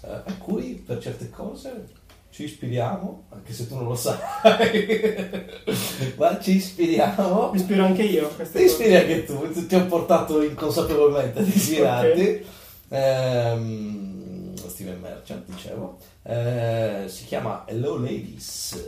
eh, 0.00 0.08
a 0.10 0.34
cui 0.38 0.74
per 0.74 0.98
certe 0.98 1.30
cose 1.30 1.88
ci 2.34 2.42
ispiriamo, 2.42 3.26
anche 3.28 3.52
se 3.52 3.68
tu 3.68 3.76
non 3.76 3.86
lo 3.86 3.94
sai, 3.94 4.18
ma 6.18 6.40
ci 6.40 6.56
ispiriamo. 6.56 7.52
Mi 7.52 7.60
ispiro 7.60 7.84
anche 7.84 8.02
io 8.02 8.28
Ti 8.28 8.60
ispiri 8.60 8.96
anche 8.96 9.24
tu, 9.24 9.66
ti 9.66 9.74
ho 9.76 9.86
portato 9.86 10.42
inconsapevolmente 10.42 11.38
ad 11.38 11.46
ispirarti. 11.46 12.44
Ehm, 12.88 14.56
Steven 14.56 14.98
Merchant, 14.98 15.46
dicevo. 15.46 15.98
Eh, 16.24 17.04
si 17.06 17.24
chiama 17.26 17.62
Hello 17.68 17.98
Ladies. 17.98 18.84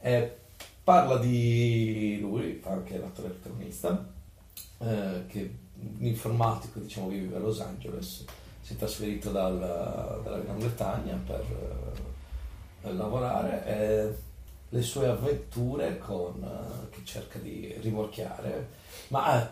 Eh, 0.00 0.36
parla 0.82 1.18
di 1.18 2.18
lui, 2.20 2.60
anche 2.64 2.98
l'attore 2.98 3.28
protagonista, 3.28 4.04
eh, 4.78 5.26
che 5.28 5.54
un 5.76 6.06
informatico 6.06 6.80
diciamo, 6.80 7.08
che 7.08 7.18
vive 7.18 7.36
a 7.36 7.38
Los 7.38 7.60
Angeles. 7.60 8.24
Si 8.62 8.72
è 8.72 8.76
trasferito 8.76 9.30
dal- 9.30 10.20
dalla 10.24 10.38
Gran 10.38 10.58
Bretagna 10.58 11.22
per 11.24 11.44
eh, 12.84 12.92
lavorare 12.92 13.66
e 13.66 14.14
le 14.68 14.82
sue 14.82 15.06
avventure 15.08 15.98
con, 15.98 16.42
eh, 16.42 16.88
che 16.94 17.00
cerca 17.04 17.38
di 17.38 17.74
rimorchiare, 17.80 18.68
ma 19.08 19.40
eh, 19.42 19.48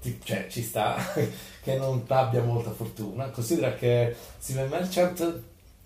ti- 0.00 0.20
cioè, 0.22 0.46
ci 0.48 0.62
sta 0.62 0.96
che 1.62 1.76
non 1.76 2.04
abbia 2.08 2.42
molta 2.42 2.70
fortuna. 2.70 3.28
Considera 3.30 3.74
che 3.74 4.14
Steven 4.38 4.68
Merchant 4.68 5.42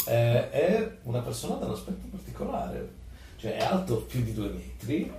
eh, 0.06 0.50
è 0.50 0.90
una 1.04 1.20
persona 1.20 1.54
da 1.56 1.66
un 1.66 1.72
aspetto 1.72 2.06
particolare, 2.10 2.88
cioè 3.36 3.56
è 3.56 3.62
alto 3.64 3.96
più 4.02 4.22
di 4.22 4.34
due 4.34 4.48
metri, 4.48 5.10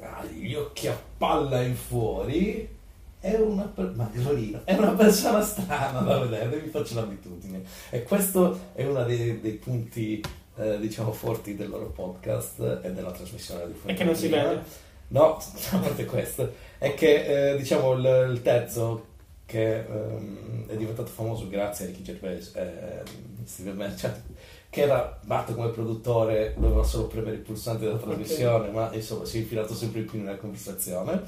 ha 0.00 0.24
gli 0.24 0.54
occhi 0.54 0.88
a 0.88 0.98
palla 1.18 1.62
in 1.62 1.74
fuori. 1.76 2.74
È 3.18 3.34
una, 3.34 3.64
per- 3.64 3.92
magrolino, 3.96 4.60
è 4.64 4.74
una 4.74 4.92
persona 4.92 5.42
strana 5.42 6.00
da 6.00 6.18
vedere, 6.20 6.60
mi 6.60 6.68
faccio 6.68 6.94
l'abitudine. 6.94 7.62
E 7.90 8.04
questo 8.04 8.68
è 8.74 8.84
uno 8.86 9.02
dei, 9.04 9.40
dei 9.40 9.52
punti, 9.54 10.22
eh, 10.56 10.78
diciamo, 10.78 11.12
forti 11.12 11.54
del 11.54 11.68
loro 11.68 11.86
podcast 11.86 12.80
e 12.82 12.92
della 12.92 13.10
trasmissione 13.10 13.66
di 13.66 13.74
E 13.84 13.94
che 13.94 14.04
non 14.04 14.14
si 14.14 14.28
vede. 14.28 14.62
No, 15.08 15.36
a 15.70 15.78
parte 15.78 16.04
questo, 16.04 16.52
è 16.78 16.94
che 16.94 17.52
eh, 17.52 17.56
diciamo 17.56 17.92
il, 17.92 18.30
il 18.32 18.42
terzo 18.42 19.14
che 19.46 19.76
ehm, 19.78 20.66
è 20.66 20.76
diventato 20.76 21.10
famoso 21.10 21.48
grazie 21.48 21.84
a 21.84 21.88
Ricky 21.88 22.02
Gervais, 22.02 22.52
eh, 22.56 23.02
Steven 23.44 23.76
Merchant, 23.76 24.20
che 24.68 24.82
era 24.82 25.20
nato 25.24 25.54
come 25.54 25.68
produttore, 25.68 26.54
doveva 26.58 26.82
solo 26.82 27.06
premere 27.06 27.36
il 27.36 27.42
pulsante 27.42 27.84
della 27.84 27.98
trasmissione, 27.98 28.70
ma 28.70 28.92
insomma 28.92 29.24
si 29.24 29.38
è 29.38 29.40
infilato 29.40 29.72
sempre 29.74 30.02
più 30.02 30.18
nella 30.18 30.36
conversazione. 30.36 31.22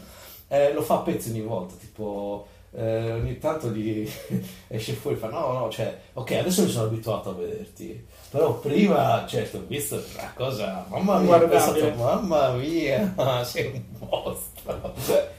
Eh, 0.48 0.72
lo 0.72 0.82
fa 0.82 0.96
a 0.96 1.02
pezzi 1.02 1.30
ogni 1.30 1.42
volta, 1.42 1.74
tipo 1.76 2.48
eh, 2.72 3.12
ogni 3.12 3.38
tanto 3.38 3.70
gli 3.70 4.08
esce 4.68 4.92
fuori 4.92 5.16
e 5.16 5.20
fa 5.20 5.28
no, 5.28 5.52
no, 5.52 5.70
cioè, 5.70 5.98
ok, 6.12 6.30
adesso 6.32 6.62
mi 6.64 6.70
sono 6.70 6.86
abituato 6.86 7.30
a 7.30 7.34
vederti, 7.34 8.06
però 8.30 8.58
prima, 8.58 9.24
cioè, 9.26 9.48
ti 9.48 9.56
ho 9.56 9.64
visto 9.66 10.02
una 10.14 10.32
cosa, 10.34 10.86
mamma 10.88 11.18
mia, 11.20 11.36
ho 11.36 11.48
pensato, 11.48 11.94
mamma 11.94 12.52
mia, 12.52 13.44
sei 13.44 13.66
un 13.72 13.84
mostro. 14.08 14.94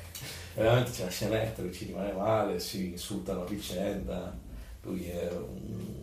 Veramente 0.55 0.91
c'è 0.91 1.03
la 1.05 1.09
scenetta, 1.09 1.61
lui 1.61 1.71
ci 1.73 1.85
rimane 1.85 2.11
male, 2.11 2.59
si 2.59 2.87
insultano 2.91 3.43
a 3.43 3.45
vicenda, 3.45 4.35
lui 4.81 5.05
è 5.07 5.29
un- 5.31 5.97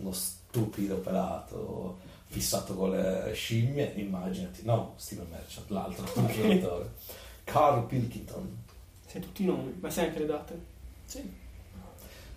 uno 0.00 0.12
stupido 0.12 0.96
pelato, 0.96 1.98
fissato 2.26 2.74
con 2.74 2.90
le 2.90 3.30
scimmie, 3.34 3.92
immaginati, 3.96 4.62
no, 4.64 4.94
Steven 4.96 5.26
Merchant, 5.30 5.70
l'altro, 5.70 6.04
il. 6.28 6.88
Carl 7.44 7.86
Pilkington. 7.86 8.61
Sai 9.12 9.20
tutti 9.20 9.42
i 9.42 9.44
nomi, 9.44 9.76
ma 9.78 9.90
sai 9.90 10.06
anche 10.06 10.20
le 10.20 10.26
date? 10.26 10.58
Sì. 11.04 11.30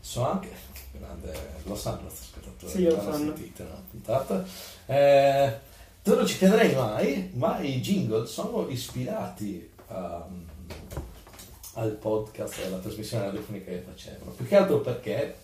So 0.01 0.27
anche, 0.27 0.49
grande, 0.91 1.33
lo 1.63 1.73
sanno 1.73 2.01
i 2.01 2.03
nostri 2.03 2.25
ascoltatori, 2.27 2.71
Sì, 2.73 2.83
lo 2.83 2.99
sanno. 2.99 3.33
sentita 3.33 3.63
la 3.63 3.81
puntata. 3.89 4.45
Eh, 4.85 5.59
tu 6.03 6.15
non 6.15 6.27
ci 6.27 6.37
crederai 6.37 6.75
mai, 6.75 7.31
ma 7.35 7.59
i 7.61 7.79
jingle 7.79 8.25
sono 8.27 8.67
ispirati 8.67 9.71
um, 9.87 10.45
al 11.75 11.91
podcast 11.91 12.59
e 12.59 12.65
alla 12.65 12.79
trasmissione 12.79 13.23
radiofonica 13.23 13.71
che 13.71 13.79
facevano. 13.79 14.31
Più 14.31 14.45
che 14.45 14.55
altro 14.57 14.81
perché, 14.81 15.37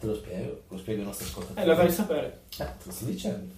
te 0.00 0.06
lo 0.06 0.14
spiego, 0.14 0.62
lo 0.66 0.78
spiego 0.78 1.00
ai 1.02 1.06
nostri 1.08 1.26
ascoltatori. 1.26 1.60
Eh, 1.60 1.66
lo 1.66 1.76
fai 1.76 1.90
sapere. 1.92 2.40
Eh, 2.52 2.56
te 2.56 2.84
lo 2.84 2.90
sto 2.90 3.04
dicendo. 3.04 3.52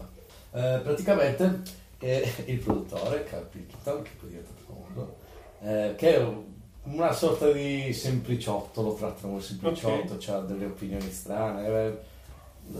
Eh, 0.55 0.81
praticamente 0.83 1.63
è 1.99 2.35
il 2.47 2.59
produttore, 2.59 3.23
Carl 3.23 3.47
Pilkington, 3.47 4.03
che 4.03 4.11
poi 4.19 4.29
è 4.29 4.31
diventato 4.33 4.61
famoso, 4.67 5.17
eh, 5.61 5.95
che 5.97 6.17
è 6.17 6.21
una 6.85 7.13
sorta 7.13 7.51
di 7.51 7.93
sempliciotto, 7.93 8.83
lo 8.83 8.95
trattano 8.95 9.35
come 9.35 9.41
sempliciotto, 9.43 10.19
ha 10.33 10.41
delle 10.41 10.67
opinioni 10.67 11.11
strane, 11.11 11.67
eh, 11.67 11.99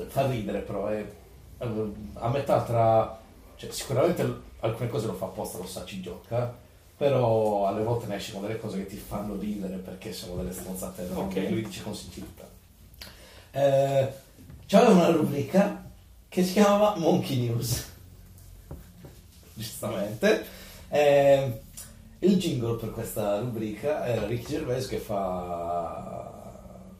fa 0.09 0.27
ridere 0.27 0.61
però, 0.61 0.87
è 0.89 1.05
eh, 1.59 1.93
a 2.15 2.29
metà 2.29 2.63
tra... 2.63 3.21
Cioè, 3.57 3.71
sicuramente 3.71 4.51
alcune 4.61 4.89
cose 4.89 5.07
lo 5.07 5.15
fa 5.15 5.27
apposta, 5.27 5.59
lo 5.59 5.67
sa, 5.67 5.85
ci 5.85 6.01
gioca, 6.01 6.53
però 6.97 7.67
alle 7.69 7.85
volte 7.85 8.07
ne 8.07 8.17
esce 8.17 8.33
con 8.33 8.43
delle 8.43 8.59
cose 8.59 8.79
che 8.79 8.87
ti 8.87 8.97
fanno 8.97 9.37
ridere 9.39 9.77
perché 9.77 10.13
sono 10.13 10.37
delle 10.37 10.53
stronzate 10.53 11.05
enormi, 11.05 11.39
Ok. 11.39 11.51
lui 11.51 11.65
dice 11.65 11.83
con 11.83 11.95
sincerità. 11.95 12.49
Eh, 13.53 14.13
c'aveva 14.67 14.93
una 14.93 15.11
rubrica 15.11 15.85
che 16.29 16.43
si 16.43 16.55
chiamava 16.55 16.97
Monkey 16.97 17.39
News, 17.49 17.91
giustamente. 19.55 20.45
Eh, 20.89 21.61
il 22.25 22.37
jingle 22.37 22.77
per 22.77 22.91
questa 22.91 23.39
rubrica 23.41 24.07
era 24.07 24.27
Ricky 24.27 24.53
Gervais 24.53 24.87
che 24.87 24.99
fa 24.99 26.41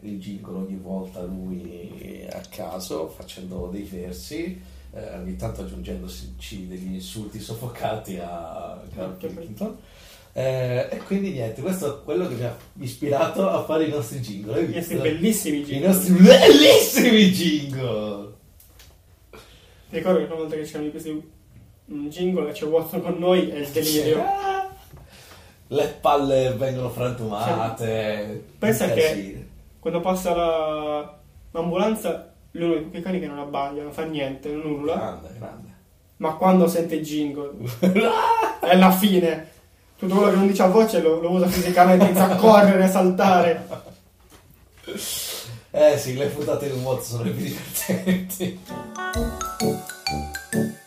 il 0.01 0.19
jingle 0.19 0.57
ogni 0.57 0.77
volta 0.77 1.23
lui 1.23 2.27
a 2.29 2.41
caso 2.49 3.09
facendo 3.09 3.69
dei 3.71 3.83
versi 3.83 4.61
eh, 4.95 5.17
ogni 5.17 5.37
tanto 5.37 5.63
aggiungendoci 5.63 6.67
degli 6.67 6.95
insulti 6.95 7.41
soffocati 7.41 8.19
a 8.19 8.83
Carl 8.95 9.17
Pilkington. 9.17 9.77
Eh, 10.35 10.89
e 10.91 10.97
quindi 11.07 11.31
niente, 11.31 11.61
questo 11.61 12.01
è 12.01 12.05
quello 12.05 12.27
che 12.27 12.35
mi 12.35 12.45
ha 12.45 12.57
ispirato 12.81 13.49
a 13.49 13.65
fare 13.65 13.85
i 13.85 13.91
nostri 13.91 14.19
jingle. 14.21 14.63
I 14.63 14.75
nostri 14.75 14.97
bellissimi 14.97 15.59
I 15.59 15.65
jingle. 15.65 15.87
nostri 15.89 16.13
bellissimi 16.15 17.31
jingle! 17.31 18.33
Ti 19.31 19.99
ricordo 19.99 20.19
che 20.19 20.25
una 20.25 20.35
volta 20.35 20.57
che 20.57 20.63
c'erano 20.63 20.91
questi 20.91 21.31
un 21.85 22.09
jingle 22.09 22.49
e 22.49 22.53
c'è 22.53 22.65
Watson 22.65 23.03
con 23.03 23.19
noi 23.19 23.51
è 23.51 23.59
il 23.59 23.69
delirio. 23.69 24.25
Le 25.73 25.89
palle 26.01 26.51
vengono 26.53 26.91
frantumate. 26.91 28.45
Pensa 28.59 28.85
un 28.85 28.93
che-. 28.93 29.47
Quando 29.79 30.01
passa 30.01 30.35
la- 30.35 31.19
l'ambulanza, 31.51 32.31
lui 32.53 32.63
è 32.63 32.67
uno 32.67 32.83
di 32.83 32.91
quei 32.91 33.03
cani 33.03 33.19
che 33.19 33.27
non 33.27 33.39
abbaglia, 33.39 33.83
non 33.83 33.93
fa 33.93 34.05
niente, 34.05 34.51
non 34.51 34.71
urla. 34.71 34.95
Grande, 34.97 35.29
grande. 35.39 35.69
Ma 36.19 36.35
quando 36.35 36.69
sente 36.69 36.97
il 36.97 37.03
jingle, 37.05 37.53
è 38.61 38.77
la 38.77 38.91
fine. 38.93 39.49
Tutto 39.99 40.15
quello 40.15 40.31
che 40.31 40.37
non 40.37 40.47
dice 40.47 40.63
a 40.63 40.67
voce 40.69 41.01
lo, 41.01 41.21
lo 41.21 41.31
usa 41.31 41.47
fisicamente, 41.47 42.05
inizia 42.05 42.29
a 42.31 42.37
correre, 42.37 42.85
a 42.85 42.89
saltare. 42.89 43.67
Eh 45.71 45.97
sì, 45.97 46.17
le 46.17 46.27
puntate 46.27 46.67
di 46.71 46.77
un 46.77 46.83
mod 46.83 47.01
sono 47.01 47.23
le 47.23 47.31
più 47.31 47.45
divertenti. 47.45 48.61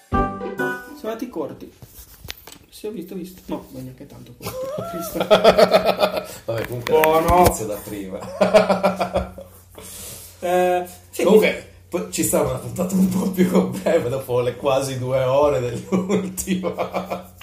Sono 0.10 1.00
andati 1.02 1.28
corti. 1.30 1.74
Sì, 2.76 2.88
ho 2.88 2.92
visto, 2.92 3.14
ho 3.14 3.18
visto. 3.18 3.42
No, 3.46 3.66
ma 3.70 3.80
neanche 3.80 4.06
tanto. 4.06 4.36
Cristo. 4.38 5.18
Vabbè, 5.26 6.66
comunque 6.68 7.00
Buono. 7.00 7.46
inizio 7.46 7.66
da 7.68 7.76
prima. 7.76 8.20
Eh, 10.40 10.86
sì, 11.10 11.24
comunque, 11.24 11.72
poi 11.90 12.12
ci 12.12 12.22
sta 12.22 12.42
una 12.42 12.60
puntata 12.60 12.94
un 12.94 13.10
po' 13.10 13.32
più 13.32 13.70
breve 13.70 14.10
dopo 14.10 14.42
le 14.42 14.56
quasi 14.58 15.00
due 15.00 15.24
ore 15.24 15.60
dell'ultima. 15.60 17.34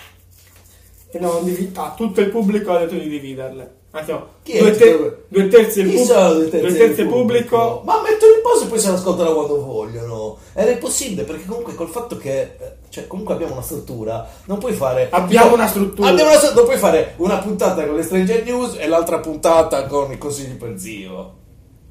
E 1.11 1.19
no, 1.19 1.43
ah, 1.75 1.95
tutto 1.97 2.21
il 2.21 2.31
pubblico 2.31 2.73
ha 2.73 2.79
detto 2.79 2.95
di 2.95 3.09
dividerle. 3.09 3.81
Anzi, 3.95 4.11
no, 4.11 4.27
Chi 4.43 4.53
è 4.53 4.61
due, 4.61 4.71
te- 4.77 4.91
pubblico? 4.93 5.17
due 5.29 5.49
terzi 5.49 5.83
pub- 5.85 6.05
sono 6.05 6.33
due 6.33 6.49
terzi, 6.49 6.67
due 6.67 6.79
terzi 6.79 6.95
del 6.97 7.07
pubblico. 7.09 7.83
Ma 7.85 8.01
mettono 8.01 8.33
in 8.33 8.43
pausa 8.43 8.65
e 8.65 8.69
poi 8.69 8.79
se 8.79 8.91
l'ascoltano 8.91 9.35
quando 9.35 9.65
vogliono. 9.65 10.39
Ed 10.55 10.69
è 10.69 10.79
possibile 10.79 11.25
perché 11.25 11.45
comunque 11.45 11.75
col 11.75 11.89
fatto 11.89 12.17
che 12.17 12.41
eh, 12.41 12.57
cioè, 12.89 13.07
comunque 13.07 13.35
abbiamo 13.35 13.53
una 13.53 13.63
struttura, 13.63 14.27
non 14.47 14.59
puoi 14.59 14.73
fare 14.73 15.09
Abbiamo 15.11 15.55
una 15.55 15.67
struttura. 15.67 16.09
Abbiamo 16.09 16.31
una 16.31 16.53
non 16.55 16.65
puoi 16.65 16.79
fare 16.79 17.15
una 17.19 17.39
puntata 17.39 17.87
con 17.87 17.97
le 17.97 18.03
Stranger 18.03 18.45
News 18.45 18.77
e 18.79 18.87
l'altra 18.89 19.19
puntata 19.19 19.85
con 19.87 20.11
i 20.11 20.17
consigli 20.17 20.57
per 20.57 20.79
zio. 20.79 21.41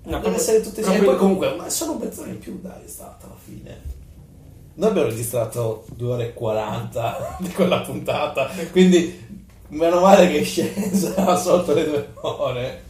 No, 0.03 0.19
Deve 0.19 0.35
essere 0.35 0.61
tutte 0.61 0.79
insieme. 0.79 1.03
E 1.03 1.05
poi 1.05 1.17
comunque, 1.17 1.53
ma 1.55 1.69
solo 1.69 1.99
mezz'ora 1.99 2.29
in 2.29 2.39
più 2.39 2.59
dai 2.59 2.83
è 2.83 2.87
stata 2.87 3.25
alla 3.25 3.35
fine. 3.43 3.99
Noi 4.73 4.89
abbiamo 4.89 5.09
registrato 5.09 5.85
2 5.95 6.11
ore 6.11 6.25
e 6.29 6.33
40 6.33 7.37
di 7.41 7.49
quella 7.49 7.81
puntata, 7.81 8.49
quindi 8.71 9.40
meno 9.71 9.99
male 9.99 10.29
che 10.29 10.39
è 10.39 10.43
scesa 10.43 11.35
sotto 11.37 11.73
le 11.73 11.85
due 11.85 12.07
ore. 12.21 12.89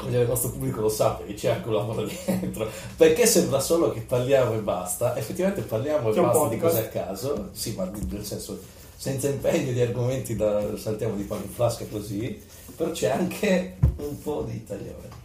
Voglio 0.00 0.16
che 0.16 0.22
il 0.22 0.28
nostro 0.28 0.50
pubblico 0.50 0.80
lo 0.80 0.88
sappia 0.88 1.26
che 1.26 1.34
c'è 1.34 1.50
anche 1.50 1.68
un 1.68 1.74
lavoro 1.74 2.04
dietro. 2.04 2.68
Perché 2.96 3.26
sembra 3.26 3.60
solo 3.60 3.92
che 3.92 4.00
parliamo 4.00 4.54
e 4.54 4.58
basta. 4.58 5.16
Effettivamente 5.16 5.62
parliamo 5.62 6.10
e 6.10 6.12
C'è 6.12 6.20
basta 6.20 6.48
di 6.48 6.58
cose 6.58 6.78
a 6.80 6.88
caso. 6.88 7.50
Sì, 7.52 7.74
ma 7.76 7.84
nel 7.84 8.24
senso 8.24 8.60
senza 8.96 9.28
impegno 9.28 9.72
di 9.72 9.80
argomenti 9.80 10.36
da 10.36 10.76
saltiamo 10.76 11.14
di 11.14 11.24
pane 11.24 11.44
in 11.44 11.50
flasca 11.50 11.86
così. 11.86 12.42
Però 12.74 12.90
c'è 12.90 13.10
anche 13.10 13.76
un 13.98 14.20
po' 14.20 14.42
di 14.42 14.64
tagliamento. 14.64 15.20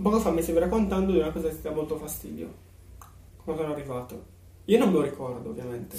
Poco 0.00 0.20
fa 0.20 0.30
mi 0.30 0.42
stavi 0.42 0.58
raccontando 0.58 1.12
di 1.12 1.18
una 1.18 1.30
cosa 1.30 1.48
che 1.48 1.56
ti 1.56 1.62
dà 1.62 1.70
molto 1.70 1.96
fastidio. 1.96 2.52
Come 3.44 3.56
sono 3.56 3.72
arrivato. 3.72 4.36
Io 4.68 4.78
non 4.78 4.88
me 4.88 4.94
lo 4.98 5.02
ricordo, 5.02 5.48
ovviamente. 5.48 5.96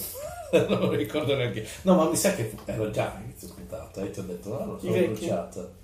non 0.70 0.80
lo 0.80 0.92
ricordo 0.92 1.36
neanche. 1.36 1.68
No, 1.84 1.96
ma 1.96 2.08
mi 2.08 2.16
sa 2.16 2.34
che 2.36 2.54
ero 2.66 2.92
già 2.92 3.20
ascoltato 3.36 4.00
e 4.02 4.12
ti 4.12 4.20
ho 4.20 4.24
detto, 4.24 4.50
no, 4.50 4.66
lo 4.74 4.80
sono 4.80 4.92
bruciato. 4.94 5.78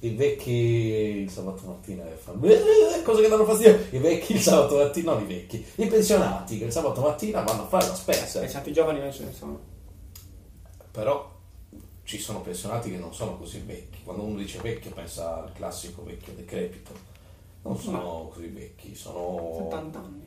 I 0.00 0.10
vecchi 0.10 0.50
il 0.50 1.30
sabato 1.30 1.62
mattina 1.66 2.02
che 2.04 2.16
fanno 2.16 2.44
"Eh, 2.44 3.02
cose 3.04 3.22
che 3.22 3.28
danno 3.28 3.44
fastidio. 3.46 3.78
I 3.90 3.98
vecchi 3.98 4.34
il 4.34 4.40
sabato 4.40 4.76
mattina, 4.78 5.12
non 5.12 5.22
i 5.22 5.26
vecchi, 5.26 5.64
i 5.76 5.86
pensionati 5.86 6.58
che 6.58 6.64
il 6.64 6.72
sabato 6.72 7.00
mattina 7.00 7.40
vanno 7.42 7.62
a 7.62 7.66
fare 7.66 7.86
la 7.86 7.94
spesa. 7.94 8.40
Pensate, 8.40 8.70
i 8.70 8.72
giovani 8.72 8.98
non 8.98 9.12
ce 9.12 9.24
ne 9.24 9.32
sono. 9.32 9.60
Però 10.90 11.32
ci 12.02 12.18
sono 12.18 12.40
pensionati 12.42 12.90
che 12.90 12.98
non 12.98 13.14
sono 13.14 13.38
così 13.38 13.60
vecchi. 13.60 14.02
Quando 14.02 14.24
uno 14.24 14.36
dice 14.38 14.58
vecchio 14.60 14.90
pensa 14.90 15.42
al 15.44 15.52
classico 15.52 16.02
vecchio 16.02 16.32
decrepito. 16.34 16.92
Non 17.62 17.78
sono 17.78 18.28
così 18.34 18.48
vecchi, 18.48 18.94
sono 18.94 19.54
70 19.70 19.98
anni. 19.98 20.22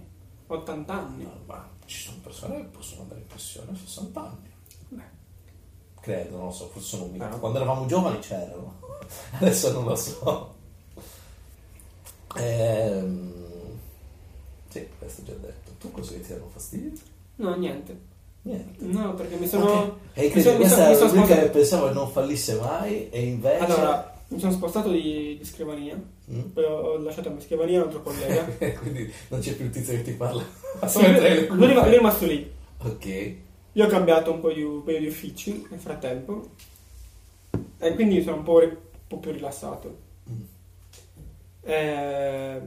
80 0.47 0.93
anni. 0.93 1.23
No, 1.23 1.33
ma 1.45 1.69
ci 1.87 1.99
sono 2.01 2.17
persone 2.21 2.57
che 2.57 2.63
possono 2.65 3.01
andare 3.01 3.21
in 3.21 3.27
pensione 3.27 3.71
a 3.71 3.75
60 3.75 4.19
anni. 4.21 4.51
Beh, 4.89 5.03
Credo, 6.01 6.37
non 6.37 6.45
lo 6.47 6.51
so, 6.51 6.67
forse 6.67 6.87
sono 6.89 7.03
un 7.05 7.11
mito. 7.11 7.23
Ah. 7.23 7.29
Quando 7.39 7.57
eravamo 7.59 7.85
giovani 7.87 8.19
c'erano, 8.19 8.79
adesso 9.39 9.71
non 9.71 9.85
lo 9.85 9.95
so. 9.95 10.55
Ehm, 12.35 13.33
sì, 14.69 14.87
questo 14.97 15.23
già 15.23 15.33
detto. 15.33 15.71
Tu 15.79 15.91
cosa 15.91 16.13
ti 16.13 16.21
danno 16.27 16.49
fastidio? 16.51 16.91
no, 17.37 17.55
niente. 17.55 18.15
Niente. 18.43 18.85
No, 18.85 19.13
perché 19.13 19.35
mi 19.35 19.47
sono... 19.47 19.71
Ok. 19.81 19.91
E 20.13 20.31
mi 20.33 20.41
sono- 20.41 20.57
mi 20.57 20.67
sono- 20.69 20.87
mi 20.89 20.95
sono 20.95 21.25
che 21.25 21.35
pensavo 21.49 21.87
che 21.87 21.93
non 21.93 22.09
fallisse 22.09 22.55
mai 22.55 23.09
e 23.09 23.25
invece... 23.27 23.57
Allora, 23.65 24.16
mi 24.29 24.39
sono 24.39 24.51
spostato 24.51 24.89
di, 24.91 25.37
di 25.37 25.45
scrivania. 25.45 25.95
Mm? 26.31 26.41
Poi 26.53 26.63
ho 26.63 26.75
ho 26.75 26.97
lasciato 26.97 27.29
la 27.29 27.35
mia 27.35 27.43
scrivania 27.43 27.79
a 27.79 27.83
un 27.83 27.87
altro 27.87 28.03
collega. 28.03 28.43
Quindi 28.79 29.11
non 29.29 29.39
c'è 29.39 29.55
più 29.55 29.65
il 29.65 29.71
tizio 29.71 29.93
che 29.93 30.01
ti 30.01 30.11
parla. 30.11 30.43
Sì, 30.85 30.99
lui, 31.07 31.25
è 31.25 31.47
lui 31.49 31.71
è 31.71 31.89
rimasto 31.89 32.25
lì. 32.25 32.51
Ok. 32.79 33.35
Io 33.73 33.85
ho 33.85 33.87
cambiato 33.87 34.31
un 34.31 34.39
po' 34.39 34.51
di, 34.51 34.61
un 34.61 34.83
paio 34.83 34.99
di 34.99 35.07
uffici 35.07 35.65
nel 35.69 35.79
frattempo. 35.79 36.49
E 37.79 37.93
quindi 37.93 38.21
sono 38.21 38.37
un 38.37 38.43
po', 38.43 38.57
un 38.57 38.77
po' 39.07 39.17
più 39.17 39.31
rilassato. 39.31 39.97
Mm. 40.29 40.41
Eh, 41.61 42.61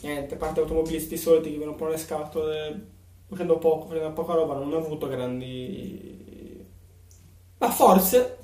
niente, 0.00 0.34
a 0.34 0.36
parte 0.36 0.60
automobilisti 0.60 1.16
soliti 1.16 1.44
che 1.44 1.58
vengono 1.58 1.72
un 1.72 1.76
po' 1.76 1.86
le 1.86 1.96
scatole, 1.96 2.86
facendo 3.28 3.58
poco, 3.58 3.86
facendo 3.86 4.12
poca 4.12 4.34
roba, 4.34 4.54
non 4.54 4.72
ho 4.72 4.78
avuto 4.78 5.08
grandi... 5.08 6.16
Ma 7.58 7.70
forse 7.70 8.38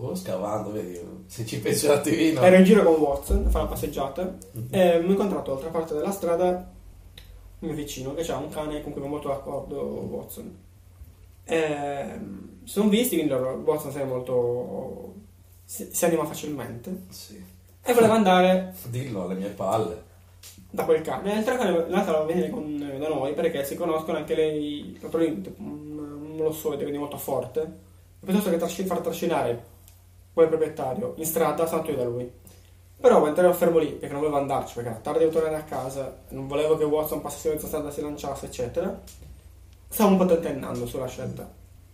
Oh, 0.00 0.14
scavando, 0.14 0.72
vedi, 0.72 1.00
se 1.26 1.46
ci 1.46 1.60
pensi 1.60 1.86
un 1.86 1.92
attimino. 1.92 2.40
ero 2.42 2.56
in 2.56 2.64
giro 2.64 2.82
con 2.82 2.94
Watson 3.00 3.44
a 3.46 3.50
fare 3.50 3.64
una 3.64 3.72
passeggiata 3.72 4.36
e 4.70 4.98
mi 5.00 5.08
ho 5.08 5.10
incontrato 5.10 5.44
dall'altra 5.54 5.70
parte 5.70 5.94
della 5.94 6.10
strada 6.10 6.72
un 7.60 7.68
mio 7.68 7.74
vicino 7.74 8.12
che 8.14 8.30
ha 8.30 8.36
un 8.36 8.48
cane 8.48 8.82
con 8.82 8.92
cui 8.92 9.00
va 9.00 9.06
molto 9.06 9.28
d'accordo 9.28 9.80
Watson. 9.80 10.58
E, 11.44 12.04
si 12.64 12.72
sono 12.72 12.88
visti, 12.88 13.16
quindi 13.16 13.32
loro- 13.32 13.62
Watson 13.64 13.92
si 13.92 13.98
è 13.98 14.04
molto... 14.04 15.14
si, 15.64 15.88
si 15.92 16.04
anima 16.04 16.24
facilmente 16.24 17.02
Sì. 17.10 17.42
e 17.82 17.92
voleva 17.94 18.14
andare 18.14 18.74
Dillo 18.88 19.24
alle 19.24 19.34
mie 19.34 19.48
palle. 19.50 20.02
da 20.70 20.84
quel 20.84 21.02
cane. 21.02 21.34
L'altra 21.34 21.56
cane 21.56 21.88
l'altra 21.88 22.12
voleva 22.18 22.24
venire 22.24 22.50
con- 22.50 22.96
da 22.98 23.08
noi 23.08 23.32
perché 23.34 23.64
si 23.64 23.76
conoscono 23.76 24.18
anche 24.18 24.34
lei, 24.34 24.96
probabilmente 24.98 25.54
un, 25.58 25.98
un 26.32 26.36
lossoide, 26.38 26.82
quindi 26.82 26.98
molto 26.98 27.16
forte. 27.18 27.60
E 27.62 28.24
piuttosto 28.26 28.50
che 28.50 28.56
trasci- 28.56 28.84
far 28.84 28.98
trascinare 29.00 29.72
quel 30.34 30.48
proprietario 30.48 31.14
in 31.16 31.24
strada, 31.24 31.66
sono 31.66 31.86
io 31.86 31.96
da 31.96 32.04
lui. 32.04 32.30
Però 33.00 33.22
mentre 33.22 33.44
ero 33.44 33.54
fermo 33.54 33.78
lì, 33.78 33.88
perché 33.88 34.12
non 34.12 34.20
volevo 34.20 34.38
andarci, 34.38 34.74
perché 34.74 34.90
era 34.90 34.98
tardi 34.98 35.20
devo 35.20 35.30
tornare 35.30 35.56
a 35.56 35.62
casa, 35.64 36.14
non 36.30 36.46
volevo 36.46 36.76
che 36.76 36.84
Watson 36.84 37.22
passasse 37.22 37.50
mezza 37.50 37.66
strada, 37.66 37.90
si 37.90 38.02
lanciasse, 38.02 38.46
eccetera, 38.46 39.00
stavo 39.88 40.10
un 40.10 40.16
po' 40.18 40.26
tentennando 40.26 40.86
sulla 40.86 41.06
scelta. 41.06 41.50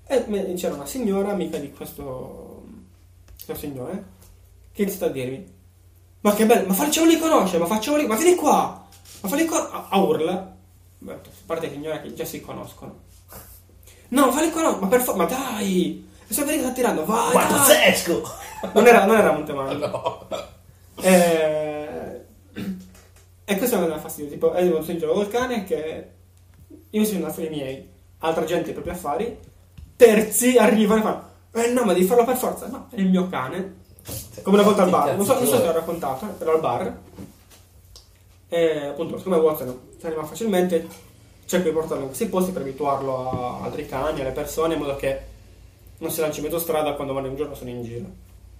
E 0.06 0.54
c'era 0.54 0.74
una 0.74 0.86
signora, 0.86 1.30
amica 1.30 1.58
di 1.58 1.72
questo, 1.72 2.64
questo 3.44 3.54
signore, 3.54 4.04
che 4.72 4.82
iniziò 4.82 5.06
a 5.06 5.10
dirmi 5.10 5.58
ma 6.22 6.34
che 6.34 6.44
bello, 6.44 6.66
ma 6.66 6.74
facciamoli 6.74 7.18
conoscere, 7.18 7.58
ma 7.58 7.66
facciamoli, 7.66 8.06
ma 8.06 8.16
vieni 8.16 8.36
qua, 8.36 8.86
ma 9.22 9.28
falli 9.28 9.46
qua, 9.46 9.70
a, 9.70 9.86
a 9.88 9.98
urla. 9.98 10.56
Beh, 10.98 11.12
a 11.12 11.20
parte 11.46 11.68
che 11.70 11.76
ignora 11.76 12.00
che 12.00 12.12
già 12.12 12.26
si 12.26 12.42
conoscono. 12.42 13.08
No, 14.08 14.30
falli 14.30 14.50
conoscere, 14.50 14.80
ma 14.80 14.88
per 14.88 15.00
favore, 15.00 15.24
ma 15.24 15.30
dai, 15.30 16.06
e 16.30 16.44
che 16.44 16.58
sta 16.60 16.70
tirando, 16.72 17.04
vai, 17.04 17.34
Ma 17.34 17.42
dai. 17.44 17.50
pazzesco! 17.52 18.22
Non 18.72 18.86
era, 18.86 19.04
non 19.04 19.16
era 19.16 19.32
Montemagno. 19.32 20.28
No. 21.00 21.04
Eh, 21.06 22.24
E 23.44 23.56
questo 23.58 23.78
mi 23.78 23.86
dà 23.88 23.98
fastidio, 23.98 24.30
tipo, 24.30 24.52
è 24.52 24.62
un 24.62 24.82
giro 24.84 25.12
col 25.12 25.28
cane 25.28 25.64
che 25.64 26.10
io 26.90 27.04
sono 27.04 27.26
affari 27.26 27.48
miei, 27.48 27.88
altra 28.18 28.44
gente 28.44 28.70
i 28.70 28.72
propri 28.72 28.90
affari, 28.92 29.38
terzi 29.96 30.56
arrivano 30.56 31.00
e 31.00 31.02
fanno, 31.02 31.24
eh 31.52 31.72
no, 31.72 31.82
ma 31.84 31.92
devi 31.92 32.04
farlo 32.06 32.24
per 32.24 32.36
forza. 32.36 32.66
No, 32.68 32.86
è 32.90 33.00
il 33.00 33.08
mio 33.08 33.28
cane, 33.28 33.76
come 34.42 34.56
una 34.58 34.66
volta 34.66 34.82
al 34.84 34.90
bar, 34.90 35.16
non 35.16 35.24
so, 35.26 35.34
non 35.34 35.46
so 35.46 35.56
se 35.56 35.64
l'ho 35.64 35.72
raccontato, 35.72 36.26
eh, 36.26 36.42
ero 36.42 36.52
al 36.54 36.60
bar, 36.60 36.98
e 38.48 38.86
appunto, 38.86 39.16
siccome 39.18 39.36
Watson 39.38 39.80
si 39.98 40.06
anima 40.06 40.24
facilmente, 40.24 40.86
cerco 41.46 41.68
di 41.68 41.74
portarlo 41.74 42.02
in 42.02 42.06
questi 42.08 42.26
posti 42.26 42.52
per 42.52 42.62
abituarlo 42.62 43.30
a 43.30 43.64
altri 43.64 43.86
cani, 43.86 44.20
alle 44.20 44.30
persone, 44.30 44.74
in 44.74 44.80
modo 44.80 44.94
che 44.96 45.20
non 46.00 46.10
si 46.10 46.20
lanci 46.20 46.38
in 46.38 46.44
mezzo 46.44 46.58
strada 46.58 46.94
quando 46.94 47.12
vanno 47.12 47.28
in 47.28 47.36
giro 47.36 47.54
sono 47.54 47.70
in 47.70 47.82
giro. 47.82 48.06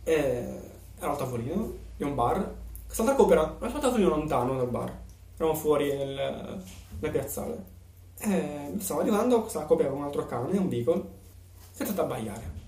E 0.04 0.60
ero 0.98 1.10
al 1.10 1.16
tavolino 1.16 1.72
di 1.96 2.04
un 2.04 2.14
bar, 2.14 2.54
quest'altra 2.84 3.14
coppia 3.14 3.34
era 3.34 3.56
al 3.58 3.70
suo 3.70 3.78
tavolino 3.78 4.08
lontano 4.10 4.56
dal 4.56 4.68
bar. 4.68 4.92
eravamo 5.36 5.58
fuori 5.58 5.96
nel, 5.96 6.62
nel 6.98 7.10
piazzale. 7.10 7.64
E 8.18 8.74
stavo 8.78 9.00
arrivando, 9.00 9.40
questa 9.40 9.64
coppia 9.64 9.86
aveva 9.86 10.00
un 10.00 10.06
altro 10.06 10.26
cane, 10.26 10.58
un 10.58 10.68
beagle, 10.68 11.02
si 11.72 11.82
è 11.82 11.84
stato 11.86 12.02
a 12.02 12.04
abbaiare. 12.04 12.58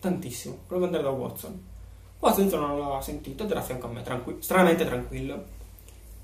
Tantissimo, 0.00 0.58
volevo 0.68 0.86
andare 0.86 1.02
da 1.02 1.10
Watson. 1.10 1.66
Watson 2.20 2.46
non 2.46 2.78
l'ha 2.78 3.00
sentito 3.00 3.42
ed 3.42 3.50
era 3.50 3.60
a 3.60 3.62
fianco 3.62 3.86
a 3.86 3.90
me, 3.90 4.02
tranqui- 4.02 4.40
stranamente 4.40 4.84
tranquillo. 4.84 5.42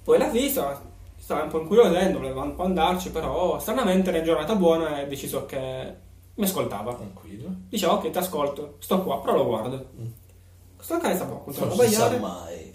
Poi 0.04 0.16
l'ha 0.16 0.28
visto, 0.28 0.80
stava 1.16 1.42
un 1.42 1.50
po' 1.50 1.60
incuriosendo, 1.60 2.18
voleva 2.18 2.42
un 2.42 2.54
po' 2.54 2.62
andarci, 2.62 3.10
però 3.10 3.58
stranamente 3.58 4.10
era 4.10 4.18
in 4.18 4.24
giornata 4.24 4.54
buona 4.54 4.98
e 4.98 5.02
ha 5.02 5.06
deciso 5.06 5.44
che 5.46 6.08
mi 6.34 6.44
ascoltava. 6.44 6.94
Tranquillo. 6.94 7.48
Diceva 7.68 7.94
ok 7.94 8.10
ti 8.10 8.18
ascolto, 8.18 8.76
sto 8.78 9.02
qua, 9.02 9.20
però 9.20 9.36
lo 9.36 9.46
guardo. 9.46 9.86
Mm. 10.00 10.06
Questo 10.76 10.98
cane 10.98 11.14
stava 11.14 11.34
continuando 11.36 11.74
a 11.74 11.76
Non 11.76 11.86
si 11.86 11.94
sa 11.94 12.18
mai. 12.18 12.72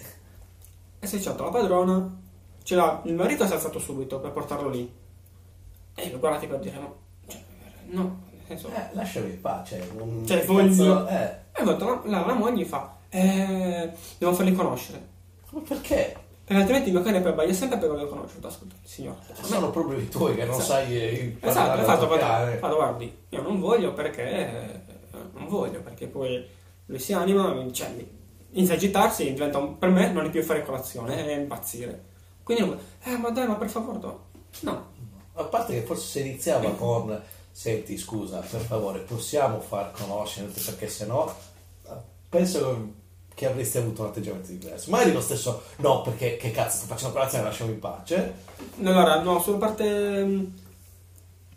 e 0.99 1.07
si 1.07 1.15
è 1.15 1.19
cercato 1.19 1.43
la 1.45 1.49
padrona. 1.51 2.21
Ce 2.63 2.75
l'ha- 2.75 3.01
il 3.05 3.13
marito 3.13 3.45
si 3.45 3.51
è 3.51 3.55
alzato 3.55 3.79
subito 3.79 4.19
per 4.19 4.31
portarlo 4.31 4.69
lì. 4.69 4.91
E 5.95 6.11
l'ho 6.11 6.19
guardato 6.19 6.47
per 6.47 6.59
dire 6.59 6.77
no. 6.79 6.95
Cioè, 7.27 7.41
no, 7.87 8.23
senso... 8.47 8.67
Eh, 8.69 8.89
lasciami 8.93 9.29
in 9.29 9.41
pace. 9.41 9.89
non- 9.95 10.23
Cioè, 10.25 10.45
voglio- 10.45 11.07
Eh, 11.07 11.43
E 11.57 11.61
ho 11.61 11.65
detto, 11.65 11.85
la, 11.85 12.01
la, 12.05 12.25
la 12.25 12.33
moglie 12.33 12.65
fa, 12.65 12.97
eh, 13.09 13.91
devo 14.17 14.33
farli 14.33 14.53
conoscere. 14.53 15.07
ma 15.51 15.61
perché? 15.61 16.15
Perché 16.45 16.61
altrimenti 16.61 16.91
mio 16.91 17.01
cane 17.01 17.21
poi 17.21 17.31
abbaia 17.31 17.53
sempre 17.53 17.77
perché 17.79 17.95
lo 17.95 18.07
conosciuto. 18.07 18.47
Ascolta, 18.47 18.75
signore. 18.83 19.17
a 19.27 19.33
me- 19.41 19.47
Sono 19.47 19.71
problemi 19.71 20.07
tuoi 20.09 20.35
che 20.35 20.45
non 20.45 20.55
Esatto. 20.59 20.71
sai 20.71 20.95
eh, 20.97 21.37
Esatto, 21.41 21.81
ho 21.81 21.83
fatto, 21.83 22.07
fatto, 22.07 22.75
guardi, 22.75 23.17
io 23.29 23.41
non 23.41 23.59
voglio 23.59 23.93
perché 23.93 24.21
eh, 24.29 24.79
non 25.33 25.47
voglio 25.47 25.79
perché 25.81 26.05
poi 26.07 26.45
lui 26.85 26.99
si 26.99 27.13
anima, 27.13 27.51
cioè, 27.71 27.91
inizia 28.51 28.75
a 28.75 28.77
agitarsi, 28.77 29.33
diventa 29.33 29.57
un- 29.57 29.77
per 29.79 29.89
me 29.89 30.11
non 30.11 30.25
è 30.25 30.29
più 30.29 30.43
fare 30.43 30.63
colazione, 30.63 31.25
è 31.25 31.35
impazzire. 31.35 32.03
Quindi, 32.43 32.63
non- 32.65 32.79
eh, 33.03 33.17
ma 33.17 33.31
dai, 33.31 33.47
ma 33.47 33.55
per 33.55 33.69
favore, 33.69 33.97
no. 33.99 34.19
No, 34.61 34.85
A 35.33 35.43
parte 35.45 35.73
che 35.73 35.81
forse 35.81 36.05
se 36.07 36.19
iniziava 36.27 36.69
con 36.75 37.19
senti 37.51 37.97
scusa, 37.97 38.37
per 38.39 38.61
favore, 38.61 38.99
possiamo 38.99 39.59
far 39.61 39.91
conoscere 39.91 40.47
perché 40.47 40.87
sennò 40.87 41.35
eh, 41.87 41.89
penso 42.29 42.59
che 42.59 43.03
avresti 43.43 43.77
avuto 43.77 44.03
un 44.03 44.07
atteggiamento 44.07 44.49
diverso. 44.51 44.89
Magari 44.89 45.11
lo 45.11 45.19
stesso 45.19 45.63
no, 45.79 46.01
perché 46.01 46.37
che 46.37 46.51
cazzo 46.51 46.77
sto 46.77 46.85
facendo 46.85 47.13
colazione, 47.13 47.43
lasciamo 47.43 47.71
in 47.71 47.79
pace. 47.79 48.33
allora, 48.81 49.21
no, 49.21 49.41
sulla 49.41 49.57
parte 49.57 50.23
mm, 50.23 50.45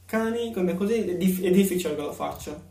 cani, 0.06 0.52
come 0.52 0.74
così, 0.74 1.08
è, 1.10 1.14
dif- 1.16 1.42
è 1.44 1.50
difficile 1.50 1.94
che 1.94 2.00
lo 2.02 2.12
faccia. 2.12 2.66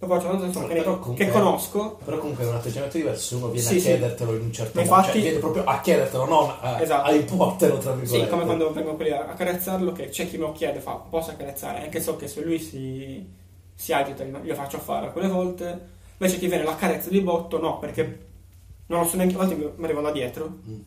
Lo 0.00 0.06
faccio 0.06 0.28
tanto 0.28 0.52
sono 0.52 0.66
cani 0.68 0.78
che- 0.78 0.84
comunque- 0.84 1.24
che 1.24 1.28
conosco. 1.32 1.98
Però 2.04 2.18
comunque 2.18 2.44
è 2.44 2.46
un 2.48 2.54
atteggiamento 2.54 2.96
diverso 2.98 3.20
se 3.30 3.34
uno 3.34 3.48
viene 3.48 3.66
Sì, 3.66 3.76
a 3.76 3.80
sì. 3.80 3.86
chiedertelo 3.86 4.34
in 4.36 4.42
un 4.42 4.52
certo 4.52 4.78
Ma 4.78 4.84
modo, 4.86 4.94
infatti- 4.96 5.12
cioè 5.18 5.22
viene 5.22 5.38
proprio 5.40 5.64
a 5.64 5.80
chiedertelo, 5.80 6.24
non 6.26 6.54
a, 6.60 6.80
Esatto. 6.80 7.08
a 7.08 7.12
importelo 7.14 7.78
tra 7.78 7.92
virgolette. 7.94 8.24
Sì, 8.26 8.30
come 8.30 8.44
quando 8.44 8.72
vengono 8.72 8.94
quelli 8.94 9.10
a 9.10 9.26
accarezzarlo, 9.26 9.90
che 9.90 10.08
c'è 10.10 10.28
chi 10.28 10.36
me 10.38 10.44
lo 10.46 10.52
chiede, 10.52 10.78
fa, 10.78 10.92
posso 10.92 11.30
accarezzare? 11.32 11.80
Anche 11.82 12.00
so 12.00 12.14
che 12.14 12.28
se 12.28 12.42
lui 12.42 12.60
si, 12.60 13.28
si 13.74 13.92
agita, 13.92 14.22
io 14.22 14.38
lo 14.40 14.54
faccio 14.54 14.78
fare 14.78 15.06
alcune 15.06 15.26
volte. 15.26 15.96
Invece 16.20 16.38
chi 16.38 16.46
viene 16.46 16.62
l'accarezza 16.62 17.08
di 17.10 17.20
botto, 17.20 17.58
no, 17.60 17.78
perché 17.80 18.26
non 18.88 19.00
lo 19.02 19.06
so 19.08 19.16
neanche, 19.16 19.34
a 19.34 19.38
volte 19.38 19.54
mi- 19.54 19.84
arrivano 19.84 20.08
da 20.08 20.12
dietro. 20.12 20.48
Mm. 20.68 20.80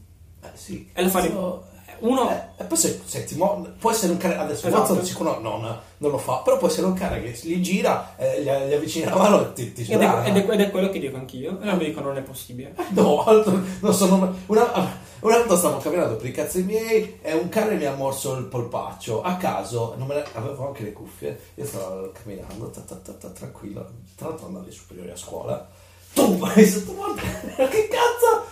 Eh, 0.44 0.49
sì. 0.53 0.90
E 0.94 1.02
lo 1.03 1.10
fa 1.10 1.22
di- 1.22 1.28
Cazzo- 1.30 1.69
Uno, 2.02 2.32
Eh, 2.32 2.44
e 2.57 2.64
poi 2.64 2.78
se, 2.80 2.99
senti, 3.06 3.36
mo- 3.36 3.64
può 3.78 3.91
essere 3.91 4.11
un 4.14 4.18
cane, 4.18 4.36
adesso 4.36 4.65
Esatto. 4.65 4.94
Watson 4.94 5.06
sicuro 5.06 5.40
non, 5.40 5.61
non 5.98 6.10
lo 6.10 6.18
fa, 6.18 6.38
però 6.38 6.57
può 6.57 6.68
essere 6.68 6.88
un 6.88 6.94
cane 6.95 7.22
che 7.22 7.40
li 7.44 7.61
gira, 7.61 8.15
eh, 8.18 8.41
gli, 8.41 8.45
gli 8.45 8.73
avvicina 8.73 9.11
la 9.11 9.18
mano 9.18 9.41
e 9.49 9.53
ti, 9.53 9.72
ti 9.72 9.82
ed 9.84 10.02
è, 10.02 10.22
ed, 10.26 10.36
è, 10.38 10.49
ed 10.52 10.61
è 10.61 10.72
quello 10.72 10.90
che 10.90 10.98
dico 10.98 11.18
anch'io, 11.18 11.52
e 11.60 11.61
allora 11.61 11.76
mi 11.78 11.86
dico 11.86 11.99
non 12.02 12.18
è 12.18 12.23
possibile. 12.23 12.73
No, 12.90 13.23
altro- 13.23 13.61
non 13.82 13.94
sono, 13.94 14.15
una, 14.48 14.72
una 15.19 15.38
volta 15.38 15.56
stavo 15.56 15.78
camminando 15.78 16.15
per 16.15 16.26
i 16.26 16.32
cazzi 16.32 16.64
miei 16.64 17.19
e 17.22 17.34
un 17.34 17.49
cane 17.49 17.76
mi 17.76 17.86
ha 17.86 17.94
morso 17.94 18.36
il 18.36 18.45
polpaccio 18.45 19.22
a 19.22 19.36
caso, 19.36 19.94
non 19.95 20.07
me 20.07 20.15
ne- 20.15 20.26
avevo 20.34 20.65
anche 20.65 20.82
le 20.82 20.94
cuffie, 20.94 21.40
io 21.53 21.65
stavo 21.68 22.11
camminando, 22.14 22.68
ta, 22.72 22.82
ta, 22.82 22.95
ta, 22.95 23.11
ta, 23.14 23.28
tranquillo, 23.30 23.88
tra 24.15 24.30
l'altro 24.30 24.48
andavo 24.48 24.64
alle 24.64 24.73
superiori 24.73 25.11
a 25.11 25.15
scuola, 25.15 25.69
tu 26.14 26.38
vai 26.38 26.66
sotto 26.66 26.94
morte, 26.94 27.22
che 27.56 27.88
cazzo 27.88 28.46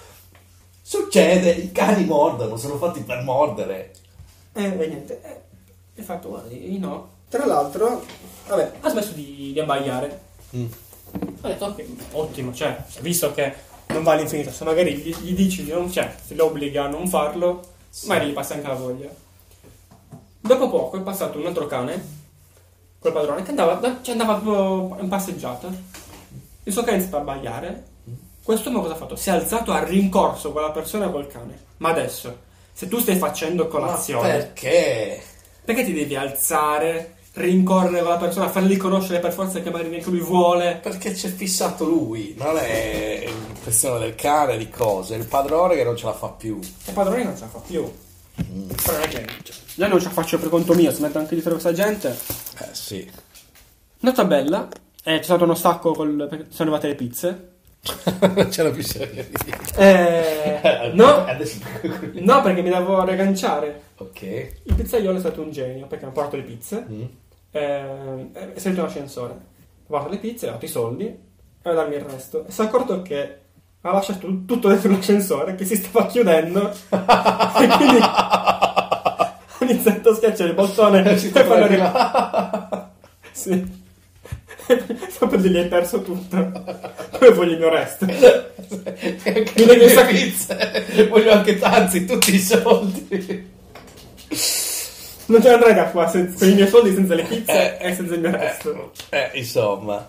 succede? 0.81 1.52
I 1.52 1.72
cani 1.72 2.06
mordono, 2.06 2.57
sono 2.57 2.77
fatti 2.77 3.02
per 3.02 3.22
mordere. 3.23 3.94
E 4.53 4.64
e 4.64 4.88
niente, 4.88 5.22
eh, 5.23 5.41
e 5.99 6.02
fatto, 6.02 6.30
guardi, 6.30 6.77
no. 6.80 7.18
Tra 7.30 7.45
l'altro, 7.45 8.03
vabbè, 8.48 8.72
ha 8.81 8.90
smesso 8.90 9.11
di, 9.11 9.52
di 9.53 9.60
abbaiare. 9.60 10.22
Ho 10.52 11.48
detto, 11.48 11.65
ok, 11.65 11.86
ottimo, 12.14 12.53
cioè, 12.53 12.84
visto 13.02 13.31
che 13.34 13.53
non 13.88 14.03
va 14.03 14.14
all'infinito, 14.14 14.52
se 14.52 14.64
magari 14.64 14.95
gli, 14.95 15.15
gli 15.15 15.34
dici 15.36 15.64
di 15.64 15.72
non, 15.72 15.91
cioè, 15.91 16.15
se 16.26 16.36
lo 16.36 16.45
obblighi 16.45 16.77
a 16.77 16.88
non 16.88 17.07
farlo, 17.07 17.61
magari 18.06 18.30
gli 18.30 18.34
passa 18.34 18.53
anche 18.56 18.68
la 18.68 18.73
voglia. 18.76 19.10
Dopo 20.41 20.69
poco 20.69 20.98
è 20.98 21.02
passato 21.02 21.38
un 21.38 21.45
altro 21.45 21.68
cane, 21.68 22.18
col 22.99 23.11
padrone, 23.14 23.44
che 23.44 23.49
andava, 23.49 23.73
da- 23.73 23.99
cioè 24.02 24.14
andava 24.19 24.36
proprio 24.36 25.02
in 25.02 25.07
passeggiata. 25.10 25.69
Il 26.69 26.75
suo 26.75 26.83
cane 26.83 26.97
è 26.97 26.99
iniziato 26.99 27.17
a 27.17 27.31
abbaiare. 27.31 27.83
Quest'uomo 28.43 28.81
cosa 28.81 28.93
ha 28.93 28.97
fatto? 28.97 29.15
Si 29.15 29.29
è 29.29 29.31
alzato 29.31 29.71
a 29.71 29.83
rincorso 29.83 30.51
quella 30.51 30.69
persona 30.69 31.09
col 31.09 31.25
cane. 31.25 31.57
Ma 31.77 31.89
adesso, 31.89 32.41
se 32.71 32.87
tu 32.87 32.99
stai 32.99 33.17
facendo 33.17 33.63
Ma 33.63 33.69
colazione, 33.69 34.29
perché? 34.29 35.19
perché 35.65 35.83
ti 35.83 35.93
devi 35.93 36.15
alzare, 36.15 37.15
rincorrere 37.33 38.01
quella 38.01 38.17
persona, 38.17 38.49
fargli 38.49 38.77
conoscere 38.77 39.17
per 39.17 39.33
forza 39.33 39.61
che 39.61 39.71
magari 39.71 39.89
neanche 39.89 40.11
lui 40.11 40.19
vuole? 40.19 40.79
Perché 40.79 41.11
c'è 41.11 41.29
fissato 41.29 41.85
lui, 41.85 42.35
non 42.37 42.55
è 42.57 43.27
questione 43.63 43.97
del 43.97 44.13
cane, 44.13 44.55
di 44.55 44.69
cose, 44.69 45.15
è 45.15 45.17
il 45.17 45.25
padrone 45.25 45.75
che 45.75 45.83
non 45.83 45.97
ce 45.97 46.05
la 46.05 46.13
fa 46.13 46.27
più. 46.27 46.59
E 46.85 46.91
padrone 46.91 47.23
non 47.23 47.35
ce 47.35 47.41
la 47.41 47.47
fa 47.47 47.59
più. 47.65 47.91
Però 48.35 48.93
non 48.93 49.01
è 49.01 49.07
che. 49.07 49.25
Io 49.73 49.87
non 49.87 49.99
ce 49.99 50.05
la 50.05 50.11
faccio 50.11 50.37
per 50.37 50.49
conto 50.49 50.75
mio, 50.75 50.91
si 50.93 51.01
mette 51.01 51.17
anche 51.17 51.33
dietro 51.33 51.53
questa 51.53 51.73
gente. 51.73 52.15
Eh 52.59 52.69
sì. 52.73 53.09
Nota 54.01 54.23
bella, 54.23 54.67
eh, 55.03 55.17
c'è 55.17 55.23
stato 55.23 55.43
uno 55.43 55.55
stacco 55.55 55.93
col, 55.93 56.27
perché 56.30 56.45
sono 56.49 56.69
arrivate 56.69 56.88
le 56.88 56.95
pizze. 56.95 57.49
non 58.19 58.71
più 58.73 58.84
seria 58.84 59.23
di 59.23 59.35
Eh, 59.77 60.91
no, 60.95 61.26
no, 62.13 62.41
perché 62.41 62.61
mi 62.61 62.69
devo 62.69 63.03
riagganciare. 63.03 63.81
ok. 63.97 64.21
Il 64.63 64.73
pizzaiolo 64.76 65.17
è 65.17 65.19
stato 65.19 65.41
un 65.41 65.51
genio 65.51 65.88
perché 65.88 66.03
mi 66.05 66.11
ha 66.11 66.13
portato 66.13 66.35
le 66.35 66.43
pizze. 66.43 66.85
Mm. 66.89 67.03
eh, 67.51 68.31
è 68.53 68.59
salito 68.59 68.84
ascensore. 68.84 69.31
Ha 69.34 69.38
portato 69.88 70.11
le 70.11 70.17
pizze, 70.19 70.47
ha 70.49 70.51
dato 70.51 70.65
i 70.65 70.67
soldi 70.67 71.05
e 71.05 71.69
a 71.69 71.73
darmi 71.73 71.95
il 71.95 72.01
resto. 72.01 72.45
E 72.45 72.51
si 72.51 72.61
è 72.61 72.65
accorto 72.65 73.01
che 73.01 73.38
ha 73.81 73.91
lasciato 73.93 74.19
tu- 74.27 74.43
tutto 74.45 74.67
dentro 74.67 74.91
l'ascensore 74.91 75.55
che 75.55 75.63
si 75.63 75.76
stava 75.77 76.05
chiudendo. 76.07 76.69
e 76.89 77.67
quindi 77.77 77.97
ha 78.03 79.38
iniziato 79.61 80.09
a 80.09 80.15
schiacciare 80.15 80.49
il 80.49 80.55
bottone 80.55 81.17
Ci 81.17 81.30
per 81.31 81.45
farlo 81.45 81.63
arriva. 81.63 81.91
arrivare. 81.93 82.88
Sì. 83.31 83.78
Dopo 85.19 85.35
gli 85.37 85.57
hai 85.57 85.67
perso 85.67 86.01
tutto. 86.01 86.51
Poi 87.17 87.33
voglio 87.33 87.53
il 87.53 87.57
mio 87.57 87.69
resto. 87.69 88.05
Mi 88.05 89.65
le 89.65 89.89
sac- 89.89 90.09
pizze. 90.11 91.07
Voglio 91.09 91.31
anche 91.31 91.57
tanti, 91.57 92.05
tutti 92.05 92.35
i 92.35 92.39
soldi. 92.39 93.57
Non 95.25 95.41
ce 95.41 95.49
l'andrei 95.49 95.73
da 95.73 95.85
qua 95.85 96.07
senza, 96.07 96.37
con 96.37 96.49
i 96.49 96.53
miei 96.53 96.67
soldi 96.67 96.93
senza 96.93 97.13
le 97.15 97.23
pizze 97.23 97.77
e 97.79 97.93
senza 97.95 98.13
il 98.13 98.19
mio 98.19 98.31
resto. 98.31 98.91
Eh, 99.09 99.29
insomma. 99.33 100.07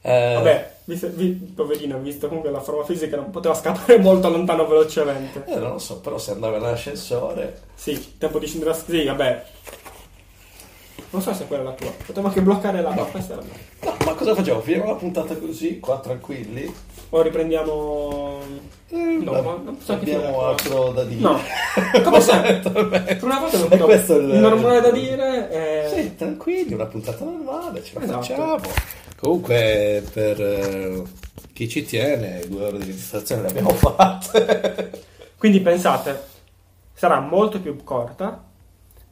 Eh, 0.00 0.32
Vabbè, 0.34 0.72
visto, 0.84 1.10
vi, 1.12 1.30
poverino, 1.30 1.98
visto 1.98 2.28
comunque 2.28 2.50
la 2.50 2.60
forma 2.60 2.84
fisica 2.84 3.16
non 3.16 3.30
poteva 3.30 3.54
scappare 3.54 3.98
molto 4.02 4.28
lontano 4.28 4.66
velocemente. 4.66 5.44
eh, 5.46 5.56
non 5.56 5.72
lo 5.72 5.78
so, 5.78 6.00
però 6.00 6.18
se 6.18 6.30
andava 6.32 6.58
nell'ascensore... 6.58 7.62
Sì, 7.74 8.14
tempo 8.16 8.38
di 8.38 8.46
scendere 8.46 8.70
a 8.70 8.74
Sì, 8.74 9.04
vabbè. 9.04 9.44
Non 11.10 11.22
so 11.22 11.32
se 11.32 11.46
quella 11.46 11.62
è 11.62 11.64
la 11.66 11.72
tua. 11.72 11.90
Potevo 12.04 12.26
anche 12.28 12.42
bloccare 12.42 12.82
la. 12.82 12.92
No. 12.92 13.06
Questa 13.06 13.32
è 13.32 13.36
la 13.36 13.42
mia. 13.42 13.52
No, 13.84 13.96
ma 14.04 14.14
cosa 14.14 14.34
facciamo? 14.34 14.60
Finiamo 14.60 14.90
la 14.90 14.94
puntata 14.96 15.36
così, 15.36 15.80
qua 15.80 15.98
tranquilli? 16.00 16.72
O 17.10 17.22
riprendiamo. 17.22 18.38
No, 18.90 19.36
Eh, 19.36 19.42
ma 19.42 19.60
non 19.62 19.78
so 19.82 19.92
abbiamo 19.94 20.42
altro 20.46 20.90
da 20.92 21.04
dire. 21.04 21.20
No, 21.20 21.38
come 22.02 22.20
sempre. 22.20 23.00
Per 23.16 23.24
una 23.24 23.38
volta 23.38 23.58
non 23.58 23.78
questo 23.78 24.16
il- 24.16 24.24
normale 24.26 24.80
da 24.80 24.90
dire 24.90 25.48
è. 25.48 25.90
Sì, 25.94 26.14
tranquilli, 26.16 26.74
una 26.74 26.86
puntata 26.86 27.24
normale, 27.24 27.82
ce 27.82 27.94
la 27.98 28.04
Esatto. 28.04 28.20
facciamo. 28.20 28.60
Comunque, 29.18 30.04
per 30.12 30.40
eh, 30.40 31.02
chi 31.52 31.68
ci 31.68 31.84
tiene, 31.84 32.40
due 32.46 32.66
ore 32.66 32.78
di 32.78 32.84
registrazione 32.84 33.42
le 33.42 33.48
abbiamo 33.48 33.70
fatte. 33.74 34.90
Quindi 35.38 35.60
pensate, 35.60 36.22
sarà 36.92 37.18
molto 37.20 37.60
più 37.60 37.82
corta. 37.82 38.44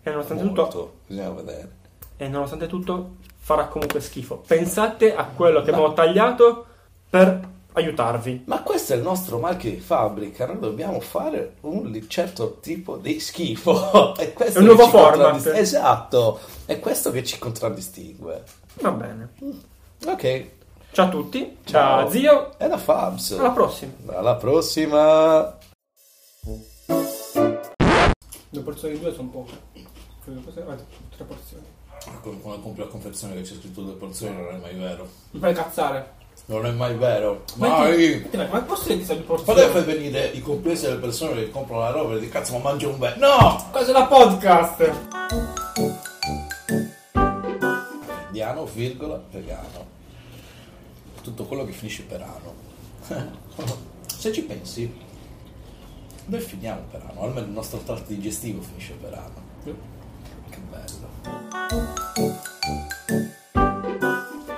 E 0.03 0.11
nonostante 0.11 0.43
tutto. 0.45 0.61
Molto, 0.63 0.93
bisogna 1.07 1.31
vedere. 1.31 1.69
E 2.17 2.29
nonostante 2.29 2.67
tutto 2.67 3.17
farà 3.39 3.67
comunque 3.67 4.01
schifo. 4.01 4.43
Pensate 4.47 5.15
a 5.15 5.25
quello 5.25 5.63
che 5.63 5.71
abbiamo 5.71 5.93
tagliato 5.93 6.67
per 7.11 7.55
aiutarvi. 7.75 8.45
Ma 8.47 8.63
questo 8.63 8.95
è 8.95 8.97
il 8.97 9.03
nostro 9.03 9.39
marchio 9.39 9.71
di 9.71 9.81
fabbrica, 9.81 10.47
noi 10.47 10.59
dobbiamo 10.59 10.99
fare 11.01 11.57
un 11.61 12.05
certo 12.09 12.59
tipo 12.61 12.97
di 12.97 13.21
schifo. 13.21 14.15
È, 14.17 14.33
questo 14.33 14.59
È 14.59 14.63
un 14.63 14.67
nuovo 14.69 14.89
format. 14.89 15.31
contraddist- 15.31 15.55
Esatto, 15.55 16.41
è 16.65 16.81
questo 16.81 17.11
che 17.11 17.23
ci 17.23 17.39
contraddistingue. 17.39 18.43
Va 18.81 18.91
bene. 18.91 19.33
Ok, 20.07 20.55
Ciao 20.97 21.07
a 21.07 21.11
tutti. 21.11 21.59
Ciao. 21.65 22.05
Da 22.05 22.11
zio. 22.11 22.59
è 22.59 22.67
da 22.69 22.79
Fabs. 22.79 23.33
Alla 23.33 23.51
prossima. 23.51 23.93
Alla 24.17 24.37
prossima. 24.37 25.59
Due 28.49 28.63
porzioni 28.63 28.99
due 28.99 29.13
sono 29.13 29.29
poche. 29.29 29.53
Ah, 29.75 30.77
tre 31.15 31.25
porzioni. 31.25 31.76
Quando 32.23 32.39
quando 32.41 32.63
compri 32.63 32.83
la 32.83 32.89
confezione 32.89 33.35
che 33.35 33.43
c'è 33.43 33.55
scritto 33.55 33.83
due 33.83 33.95
porzioni 33.95 34.37
non 34.37 34.55
è 34.55 34.59
mai 34.59 34.75
vero. 34.75 35.09
Mi 35.33 35.41
fai 35.41 35.55
cazzare. 35.55 36.15
Non 36.47 36.65
è 36.67 36.71
mai 36.71 36.95
vero. 36.97 37.43
Ma 37.55 37.69
Mai! 37.69 38.29
Ma 38.51 38.61
posso 38.63 38.93
dire 38.95 39.05
due 39.05 39.17
Poi 39.25 39.43
porzioni? 39.45 39.71
fai 39.73 39.83
venire 39.85 40.27
i 40.27 40.41
complessi 40.41 40.85
delle 40.85 40.99
persone 40.99 41.35
che 41.35 41.51
comprano 41.51 41.83
la 41.83 41.91
roba 41.91 42.15
e 42.15 42.21
dici 42.21 42.31
cazzo 42.31 42.53
ma 42.53 42.71
mangio 42.71 42.91
un 42.91 42.99
bel... 42.99 43.19
No! 43.19 43.69
Cosa 43.73 43.91
è 43.91 43.93
la 43.93 44.07
podcast? 44.07 44.93
Indiano, 48.29 48.65
virgola, 48.67 49.21
vegano. 49.31 49.95
Tutto 51.23 51.45
quello 51.45 51.65
che 51.65 51.73
finisce 51.73 52.03
per 52.05 52.21
ano. 52.23 52.55
Se 54.17 54.33
ci 54.33 54.43
pensi, 54.43 54.93
noi 56.27 56.41
finiamo 56.41 56.83
per 56.91 57.03
ano, 57.11 57.23
almeno 57.23 57.47
il 57.47 57.53
nostro 57.53 57.79
tratto 57.79 58.05
digestivo 58.13 58.61
finisce 58.63 58.93
per 58.93 59.13
ano. 59.15 59.45
Che 59.65 60.59
bello. 60.71 61.56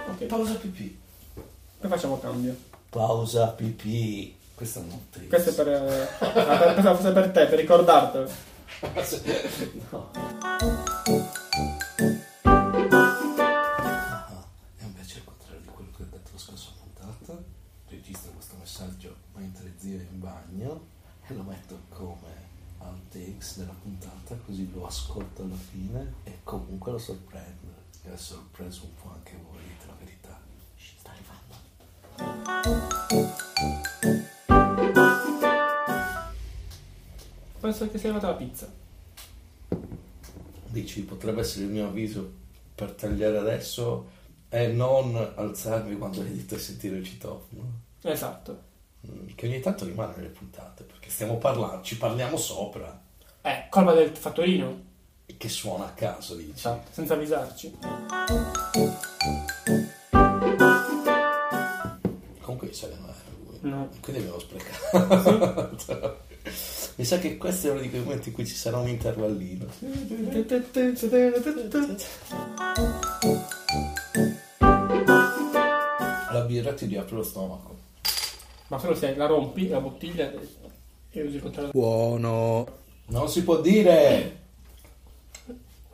Ok, 0.08 0.24
Pausa 0.26 0.54
pipì. 0.54 0.98
poi 1.80 1.90
facciamo 1.90 2.18
cambio. 2.18 2.56
Pausa 2.90 3.48
pipì. 3.48 4.36
Questa 4.54 4.80
non 4.80 5.08
te. 5.10 5.26
Questo 5.28 5.50
è 5.50 5.54
per, 5.54 5.68
eh, 5.68 6.08
per, 6.18 6.82
fosse 6.82 7.12
per 7.12 7.30
te, 7.30 7.46
per 7.46 7.58
ricordartelo. 7.58 8.28
no. 9.90 10.10
Ah, 12.42 14.26
e 14.78 14.84
invece 14.84 15.18
al 15.18 15.24
contrario 15.24 15.60
di 15.60 15.68
quello 15.72 15.90
che 15.96 16.02
ho 16.02 16.06
detto 16.10 16.30
la 16.32 16.38
scorsa 16.38 16.70
puntata, 16.78 17.42
registro 17.88 18.32
questo 18.32 18.56
messaggio 18.58 19.14
mentre 19.34 19.72
zio 19.78 19.98
è 19.98 20.06
in 20.10 20.20
bagno 20.20 20.86
e 21.26 21.34
lo 21.34 21.42
metto 21.42 21.78
come 21.90 22.46
outtakes 22.78 23.58
della 23.58 23.74
puntata 23.82 24.36
così 24.44 24.70
lo 24.72 24.86
ascolto 24.86 25.42
alla 25.42 25.54
fine 25.54 26.14
e 26.24 26.38
comunque 26.44 26.92
lo 26.92 26.98
sorprendo. 26.98 27.76
E 28.02 28.10
ha 28.10 28.16
sorpreso 28.16 28.84
un 28.84 28.94
po' 28.94 29.10
anche 29.12 29.36
voi, 29.48 29.60
dite 29.62 29.86
la 29.86 29.96
verità. 29.98 30.40
Ci 30.76 30.94
sta 30.98 31.10
arrivando. 31.10 31.56
Penso 37.60 37.90
che 37.90 37.98
sia 37.98 38.10
arrivata 38.10 38.32
la 38.32 38.36
pizza. 38.36 38.72
Dici, 40.66 41.02
potrebbe 41.02 41.40
essere 41.40 41.64
il 41.64 41.70
mio 41.70 41.88
avviso 41.88 42.32
per 42.74 42.92
tagliare 42.92 43.38
adesso 43.38 44.16
e 44.48 44.68
non 44.68 45.16
alzarmi 45.16 45.96
quando 45.98 46.22
edito 46.22 46.54
e 46.54 46.58
sentire 46.58 46.96
il 46.96 47.04
citofono. 47.04 47.80
Esatto. 48.02 48.67
Mm, 49.06 49.28
Che 49.34 49.46
ogni 49.46 49.60
tanto 49.60 49.84
rimane 49.84 50.14
nelle 50.16 50.28
puntate, 50.28 50.82
perché 50.84 51.08
stiamo 51.10 51.36
parlando, 51.38 51.82
ci 51.82 51.96
parliamo 51.96 52.36
sopra, 52.36 53.00
Eh, 53.42 53.66
colpa 53.70 53.92
del 53.92 54.14
fattorino. 54.16 54.86
che 55.36 55.48
suona 55.48 55.84
a 55.86 55.92
caso, 55.92 56.34
dici. 56.34 56.52
Esatto, 56.54 56.88
senza 56.90 57.14
avvisarci. 57.14 57.76
Comunque 62.40 62.72
sa 62.72 62.88
che 62.88 62.94
non 62.98 63.04
era 63.08 63.16
lui. 63.38 63.58
No. 63.70 63.88
Quindi 64.00 64.22
abbiamo 64.22 64.38
sprecato. 64.40 66.26
mi 66.96 67.04
sa 67.04 67.18
che 67.18 67.36
questo 67.36 67.68
è 67.68 67.70
uno 67.70 67.80
di 67.80 67.90
quei 67.90 68.02
momenti 68.02 68.28
in 68.30 68.34
cui 68.34 68.46
ci 68.46 68.54
sarà 68.54 68.78
un 68.78 68.88
intervallino. 68.88 69.66
La 76.30 76.40
birra 76.46 76.74
ti 76.74 76.86
riapre 76.86 77.16
lo 77.16 77.22
stomaco. 77.22 77.76
Ma 78.68 78.78
solo 78.78 78.94
se 78.94 79.14
la 79.16 79.26
rompi, 79.26 79.68
la 79.68 79.80
bottiglia, 79.80 80.30
e 81.10 81.22
usi 81.22 81.36
il 81.36 81.42
contrario. 81.42 81.70
Buono. 81.72 82.66
Non 83.06 83.28
si 83.28 83.42
può 83.42 83.60
dire! 83.60 84.36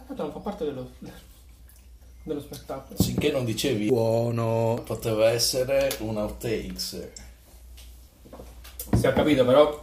Tanto 0.06 0.22
non 0.22 0.32
fa 0.32 0.38
parte 0.40 0.64
dello, 0.64 0.90
dello 2.24 2.40
spettacolo. 2.40 3.00
Finché 3.00 3.30
non 3.30 3.44
dicevi 3.44 3.86
buono, 3.86 4.82
poteva 4.84 5.30
essere 5.30 5.96
un 6.00 6.16
outtakes. 6.16 7.08
Si 8.92 9.06
è 9.06 9.12
capito, 9.12 9.44
però. 9.44 9.82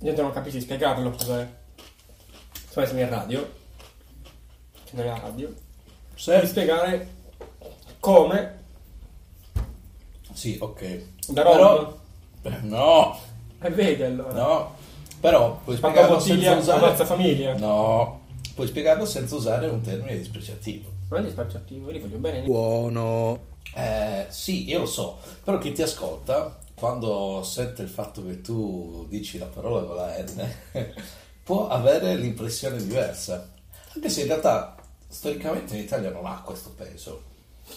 Io 0.00 0.14
non 0.14 0.32
capisci 0.32 0.60
spiegarlo 0.60 1.10
cos'è. 1.10 1.48
Se 2.68 2.84
siamo 2.86 3.00
in 3.00 3.08
radio, 3.08 3.50
che 4.84 4.90
non 4.92 5.04
è 5.04 5.08
la 5.08 5.18
radio, 5.18 5.48
devi 5.48 5.60
Se... 6.14 6.46
spiegare 6.46 7.14
come 8.00 8.64
Sì, 10.32 10.58
ok. 10.60 11.14
Da 11.28 11.42
Però-. 11.42 11.98
Eh, 12.42 12.60
No, 12.62 13.18
E 13.60 13.70
vedi 13.70 14.02
allora. 14.02 14.32
no. 14.32 14.74
Però 15.20 15.58
puoi 15.64 15.78
Quanta 15.78 16.02
spiegarlo 16.02 16.16
bottiglia 16.16 16.52
senza 16.52 16.74
usare... 16.76 17.04
famiglia. 17.04 17.56
No, 17.56 18.20
puoi 18.54 18.66
spiegarlo 18.68 19.04
senza 19.06 19.34
usare 19.34 19.66
un 19.66 19.80
termine 19.80 20.16
dispregiativo. 20.18 20.90
Non 21.10 21.20
è 21.20 21.24
dispregiativo, 21.24 21.90
li 21.90 21.98
voglio 21.98 22.18
bene. 22.18 22.42
Buono. 22.42 23.38
Eh, 23.74 24.26
sì, 24.28 24.68
io 24.68 24.80
lo 24.80 24.86
so, 24.86 25.18
però 25.42 25.58
chi 25.58 25.72
ti 25.72 25.82
ascolta, 25.82 26.58
quando 26.74 27.42
sente 27.42 27.82
il 27.82 27.88
fatto 27.88 28.24
che 28.24 28.40
tu 28.40 29.06
dici 29.08 29.38
la 29.38 29.46
parola 29.46 29.82
con 29.82 29.96
la 29.96 30.16
N, 30.18 30.54
può 31.42 31.68
avere 31.68 32.14
l'impressione 32.16 32.76
diversa. 32.76 33.48
Anche 33.94 34.08
se 34.08 34.20
in 34.22 34.26
realtà, 34.28 34.76
storicamente 35.08 35.74
in 35.76 35.82
Italia 35.82 36.10
non 36.10 36.26
ha 36.26 36.40
questo 36.44 36.70
peso. 36.76 37.22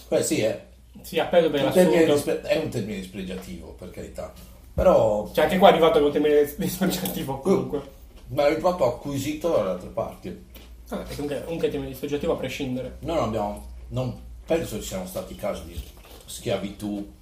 Beh, 0.08 0.22
sì, 0.22 0.40
è 0.42 0.66
Si 1.02 1.16
è 1.16 1.20
appeso 1.20 1.50
per 1.50 1.72
termine, 1.72 2.04
dispre- 2.04 2.40
è 2.42 2.58
un 2.58 2.68
termine 2.68 2.98
dispregiativo, 3.00 3.68
per 3.72 3.90
carità. 3.90 4.32
Però, 4.74 5.30
Cioè, 5.32 5.44
anche 5.44 5.58
qua 5.58 5.68
è 5.68 5.72
arrivato 5.72 6.00
con 6.00 6.12
termine 6.12 6.44
dispregiativo 6.56 7.38
comunque. 7.40 7.82
ma 8.28 8.46
è 8.48 8.56
proprio 8.58 8.86
acquisito 8.94 9.50
dalle 9.50 9.70
altre 9.70 9.88
parti. 9.88 10.44
Ah, 10.88 11.04
e 11.08 11.14
comunque, 11.14 11.42
comunque 11.44 11.68
è 11.68 11.70
termine 11.70 11.90
dispregiativo 11.92 12.32
a 12.32 12.36
prescindere. 12.36 12.96
Noi 13.00 13.16
non 13.16 13.24
abbiamo, 13.28 13.66
non 13.88 14.20
penso 14.44 14.76
ci 14.80 14.86
siano 14.88 15.06
stati 15.06 15.34
casi 15.36 15.64
di 15.64 15.80
schiavitù 16.26 17.12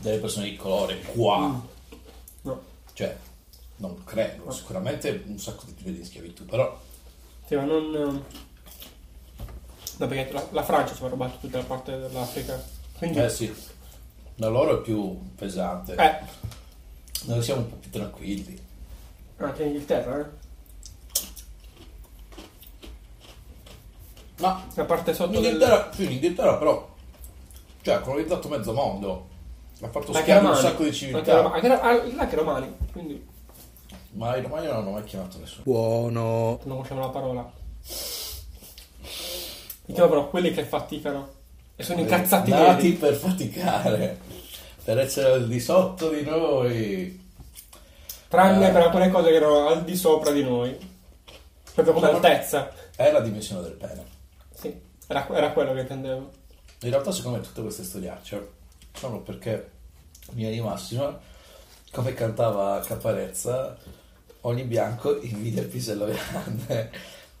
delle 0.00 0.18
persone 0.18 0.50
di 0.50 0.56
colore 0.56 1.00
qua. 1.00 1.62
No. 2.42 2.62
Cioè, 2.92 3.16
non 3.76 4.02
credo, 4.04 4.50
sicuramente 4.50 5.22
un 5.26 5.38
sacco 5.38 5.62
di 5.66 5.74
tipi 5.74 5.92
di 5.92 6.04
schiavitù, 6.04 6.44
però 6.44 6.78
Sì, 7.46 7.54
ma 7.56 7.64
non. 7.64 8.24
No, 9.96 10.06
perché 10.08 10.32
la, 10.32 10.44
la 10.50 10.62
Francia 10.62 10.94
ci 10.94 11.04
ha 11.04 11.08
rubato 11.08 11.36
tutta 11.40 11.58
la 11.58 11.64
parte 11.64 11.98
dell'Africa. 11.98 12.62
Quindi. 12.98 13.18
eh 13.18 13.28
sì, 13.28 13.54
da 14.34 14.48
loro 14.48 14.78
è 14.78 14.82
più 14.82 15.18
pesante. 15.34 15.94
Eh, 15.94 16.18
Noi 17.26 17.42
siamo 17.42 17.60
un 17.62 17.68
po' 17.70 17.76
più 17.76 17.90
tranquilli. 17.90 18.60
anche 19.38 19.62
in 19.62 19.68
Inghilterra, 19.68 20.18
eh. 20.20 20.42
Ma 24.40 24.64
La 24.74 24.84
parte 24.84 25.14
sotto 25.14 25.34
in 25.36 25.42
del. 25.42 25.52
Inghilterra, 25.52 25.92
sì, 25.92 26.04
in 26.04 26.12
Inghilterra 26.12 26.56
però, 26.56 26.88
cioè 27.82 27.94
ha 27.94 28.00
colonizzato 28.00 28.48
mezzo 28.48 28.72
mondo, 28.72 29.28
ha 29.80 29.88
fatto 29.88 30.08
Anche 30.08 30.20
schiavi 30.22 30.46
un 30.46 30.54
sacco 30.56 30.78
di 30.82 30.84
Anche, 30.88 30.92
civiltà. 30.92 31.40
Roma- 31.40 31.54
anche, 31.54 31.68
ah, 31.68 32.20
anche 32.20 32.36
romani. 32.36 32.76
Quindi 32.92 33.26
Ma 34.12 34.36
i 34.36 34.42
romani 34.42 34.66
non 34.66 34.76
hanno 34.76 34.90
mai 34.90 35.04
chiamato 35.04 35.38
nessuno. 35.38 35.62
Buono. 35.64 36.20
non 36.64 36.76
conosciamo 36.76 37.00
la 37.00 37.08
parola. 37.10 37.52
Diciamo 39.86 40.08
però 40.08 40.28
quelli 40.30 40.52
che 40.52 40.64
faticano 40.64 41.32
e 41.76 41.82
sono 41.82 42.00
incazzati 42.00 42.50
Nati 42.50 42.92
per 42.92 43.14
faticare, 43.14 44.18
per 44.84 44.98
essere 44.98 45.32
al 45.32 45.46
di 45.48 45.60
sotto 45.60 46.08
di 46.10 46.22
noi. 46.22 47.22
Tranne 48.28 48.68
Eh. 48.68 48.72
per 48.72 48.82
alcune 48.82 49.10
cose 49.10 49.28
che 49.30 49.34
erano 49.36 49.66
al 49.68 49.84
di 49.84 49.96
sopra 49.96 50.30
di 50.30 50.42
noi. 50.42 50.76
Proprio 51.74 51.94
come 51.94 52.06
Sono- 52.06 52.16
altezza. 52.18 52.70
È 52.96 53.10
la 53.10 53.20
dimensione 53.20 53.62
del 53.62 53.72
pene. 53.72 54.04
Sì, 54.54 54.74
era, 55.08 55.28
era 55.32 55.50
quello 55.52 55.72
che 55.74 55.80
intendevo. 55.80 56.30
In 56.82 56.90
realtà, 56.90 57.10
secondo 57.10 57.38
me, 57.38 57.44
tutte 57.44 57.62
queste 57.62 57.82
storiacce 57.84 58.48
sono 58.92 59.20
perché 59.20 59.70
mia 60.32 60.50
di 60.50 60.60
Massima, 60.60 61.18
come 61.90 62.14
cantava 62.14 62.80
Caparezza, 62.80 63.76
ogni 64.42 64.62
bianco 64.64 65.20
invidia 65.20 65.62
il 65.62 65.68
pisello 65.68 66.06
grande. 66.06 66.90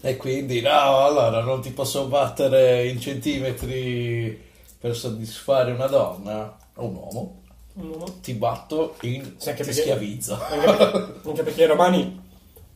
E 0.06 0.18
quindi, 0.18 0.60
no, 0.60 0.70
allora 1.06 1.40
non 1.40 1.62
ti 1.62 1.70
posso 1.70 2.06
battere 2.08 2.86
in 2.88 3.00
centimetri 3.00 4.38
per 4.78 4.94
soddisfare 4.94 5.72
una 5.72 5.86
donna 5.86 6.54
o 6.74 6.84
un 6.84 6.94
uomo, 6.94 7.40
Un 7.72 7.88
uomo. 7.88 8.04
ti 8.20 8.34
batto 8.34 8.96
in 9.00 9.36
Sì, 9.38 9.48
anche 9.48 9.62
ti 9.62 9.68
perché- 9.68 9.80
schiavizzo. 9.80 10.38
Anche 10.42 10.64
perché, 10.66 11.20
anche 11.28 11.42
perché 11.42 11.62
i 11.62 11.66
romani 11.66 12.22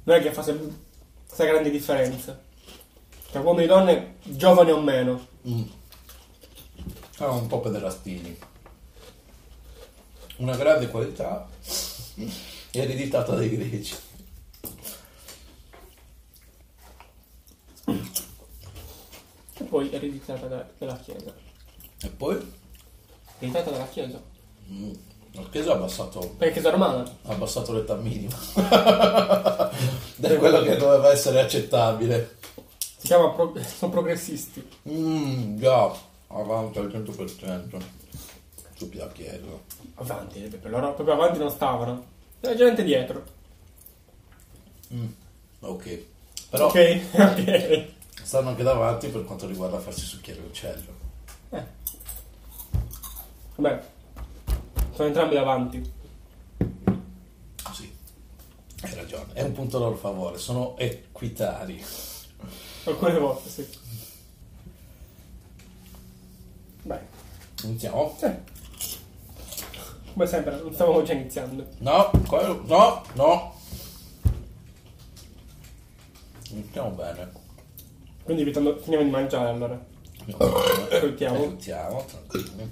non 0.05 0.17
è 0.17 0.23
che 0.23 0.33
fa 0.33 0.43
questa 0.43 1.45
grande 1.45 1.71
differenza. 1.71 2.41
Tra 3.31 3.41
uomini 3.43 3.65
e 3.65 3.67
donne, 3.69 4.15
giovani 4.23 4.71
o 4.71 4.81
meno. 4.81 5.27
Mm. 5.47 5.63
Sono 7.15 7.35
un 7.35 7.47
po' 7.47 7.61
pederastini. 7.61 8.39
Una 10.37 10.57
grande 10.57 10.89
qualità 10.89 11.47
ereditata 12.71 13.35
dai 13.35 13.51
greci. 13.55 13.95
E 19.61 19.65
poi 19.65 19.93
ereditata 19.93 20.47
da- 20.47 20.67
dalla 20.79 20.97
Chiesa. 20.99 21.33
E 22.01 22.09
poi 22.09 22.53
Ereditata 23.39 23.71
dalla 23.71 23.89
Chiesa. 23.89 24.21
mm, 24.71 24.93
la 25.33 25.43
Chiesa 25.51 25.73
ha 25.73 25.75
abbassato, 25.75 26.21
Perché 26.39 26.55
Chiesa 26.55 26.71
romana. 26.71 26.99
ha 27.03 27.33
abbassato 27.33 27.73
l'età 27.73 27.95
minima. 27.97 28.37
da 30.17 30.37
quello 30.39 30.63
che 30.63 30.77
doveva 30.77 31.11
essere 31.13 31.41
accettabile. 31.41 32.37
Si 32.99 33.07
chiama 33.07 33.31
pro- 33.31 33.55
sono 33.63 33.93
progressisti. 33.93 34.67
Mmm, 34.89 35.59
già, 35.59 35.93
avanti 36.29 36.79
al 36.79 36.89
100%. 36.89 37.81
Su 38.75 38.89
Piacchiello. 38.89 39.63
Avanti, 39.97 40.41
per 40.41 40.71
loro 40.71 40.95
proprio 40.95 41.15
avanti 41.15 41.39
non 41.39 41.51
stavano. 41.51 42.05
C'era 42.41 42.55
gente 42.55 42.83
dietro. 42.85 43.25
Ok. 45.61 46.05
Però 46.51 46.67
Ok, 46.69 47.01
ok. 47.13 47.87
Stanno 48.29 48.51
anche 48.51 48.63
davanti 48.63 49.09
per 49.09 49.25
quanto 49.25 49.47
riguarda 49.47 49.79
farsi 49.81 50.03
succhiare 50.05 50.41
l'uccello. 50.41 50.93
Vabbè, 53.57 53.83
sono 54.93 55.09
entrambi 55.09 55.35
davanti. 55.35 55.93
Sì, 57.73 57.91
hai 58.83 58.95
ragione. 58.95 59.33
È 59.33 59.41
un 59.41 59.53
punto 59.53 59.79
a 59.79 59.81
loro 59.81 59.97
favore, 59.97 60.37
sono 60.37 60.77
equitari. 60.77 61.83
Alcune 62.85 63.19
volte, 63.19 63.49
sì. 63.49 63.67
Beh, 66.83 67.01
Iniziamo? 67.65 68.15
sì. 68.19 68.31
Come 70.13 70.27
sempre, 70.27 70.61
non 70.61 70.75
stavamo 70.75 71.03
già 71.03 71.15
iniziando. 71.15 71.67
No, 71.79 72.11
quello- 72.29 72.63
no, 72.67 73.03
no. 73.15 73.55
Iniziamo 76.51 76.91
bene. 76.91 77.47
Quindi 78.29 78.45
evitando, 78.45 78.77
finiamo 78.77 79.05
di 79.05 79.11
mangiare 79.11 79.49
allora. 79.49 79.83
Ascoltiamo. 80.91 81.37
Ascoltiamo, 81.37 82.05
tranquilli. 82.05 82.69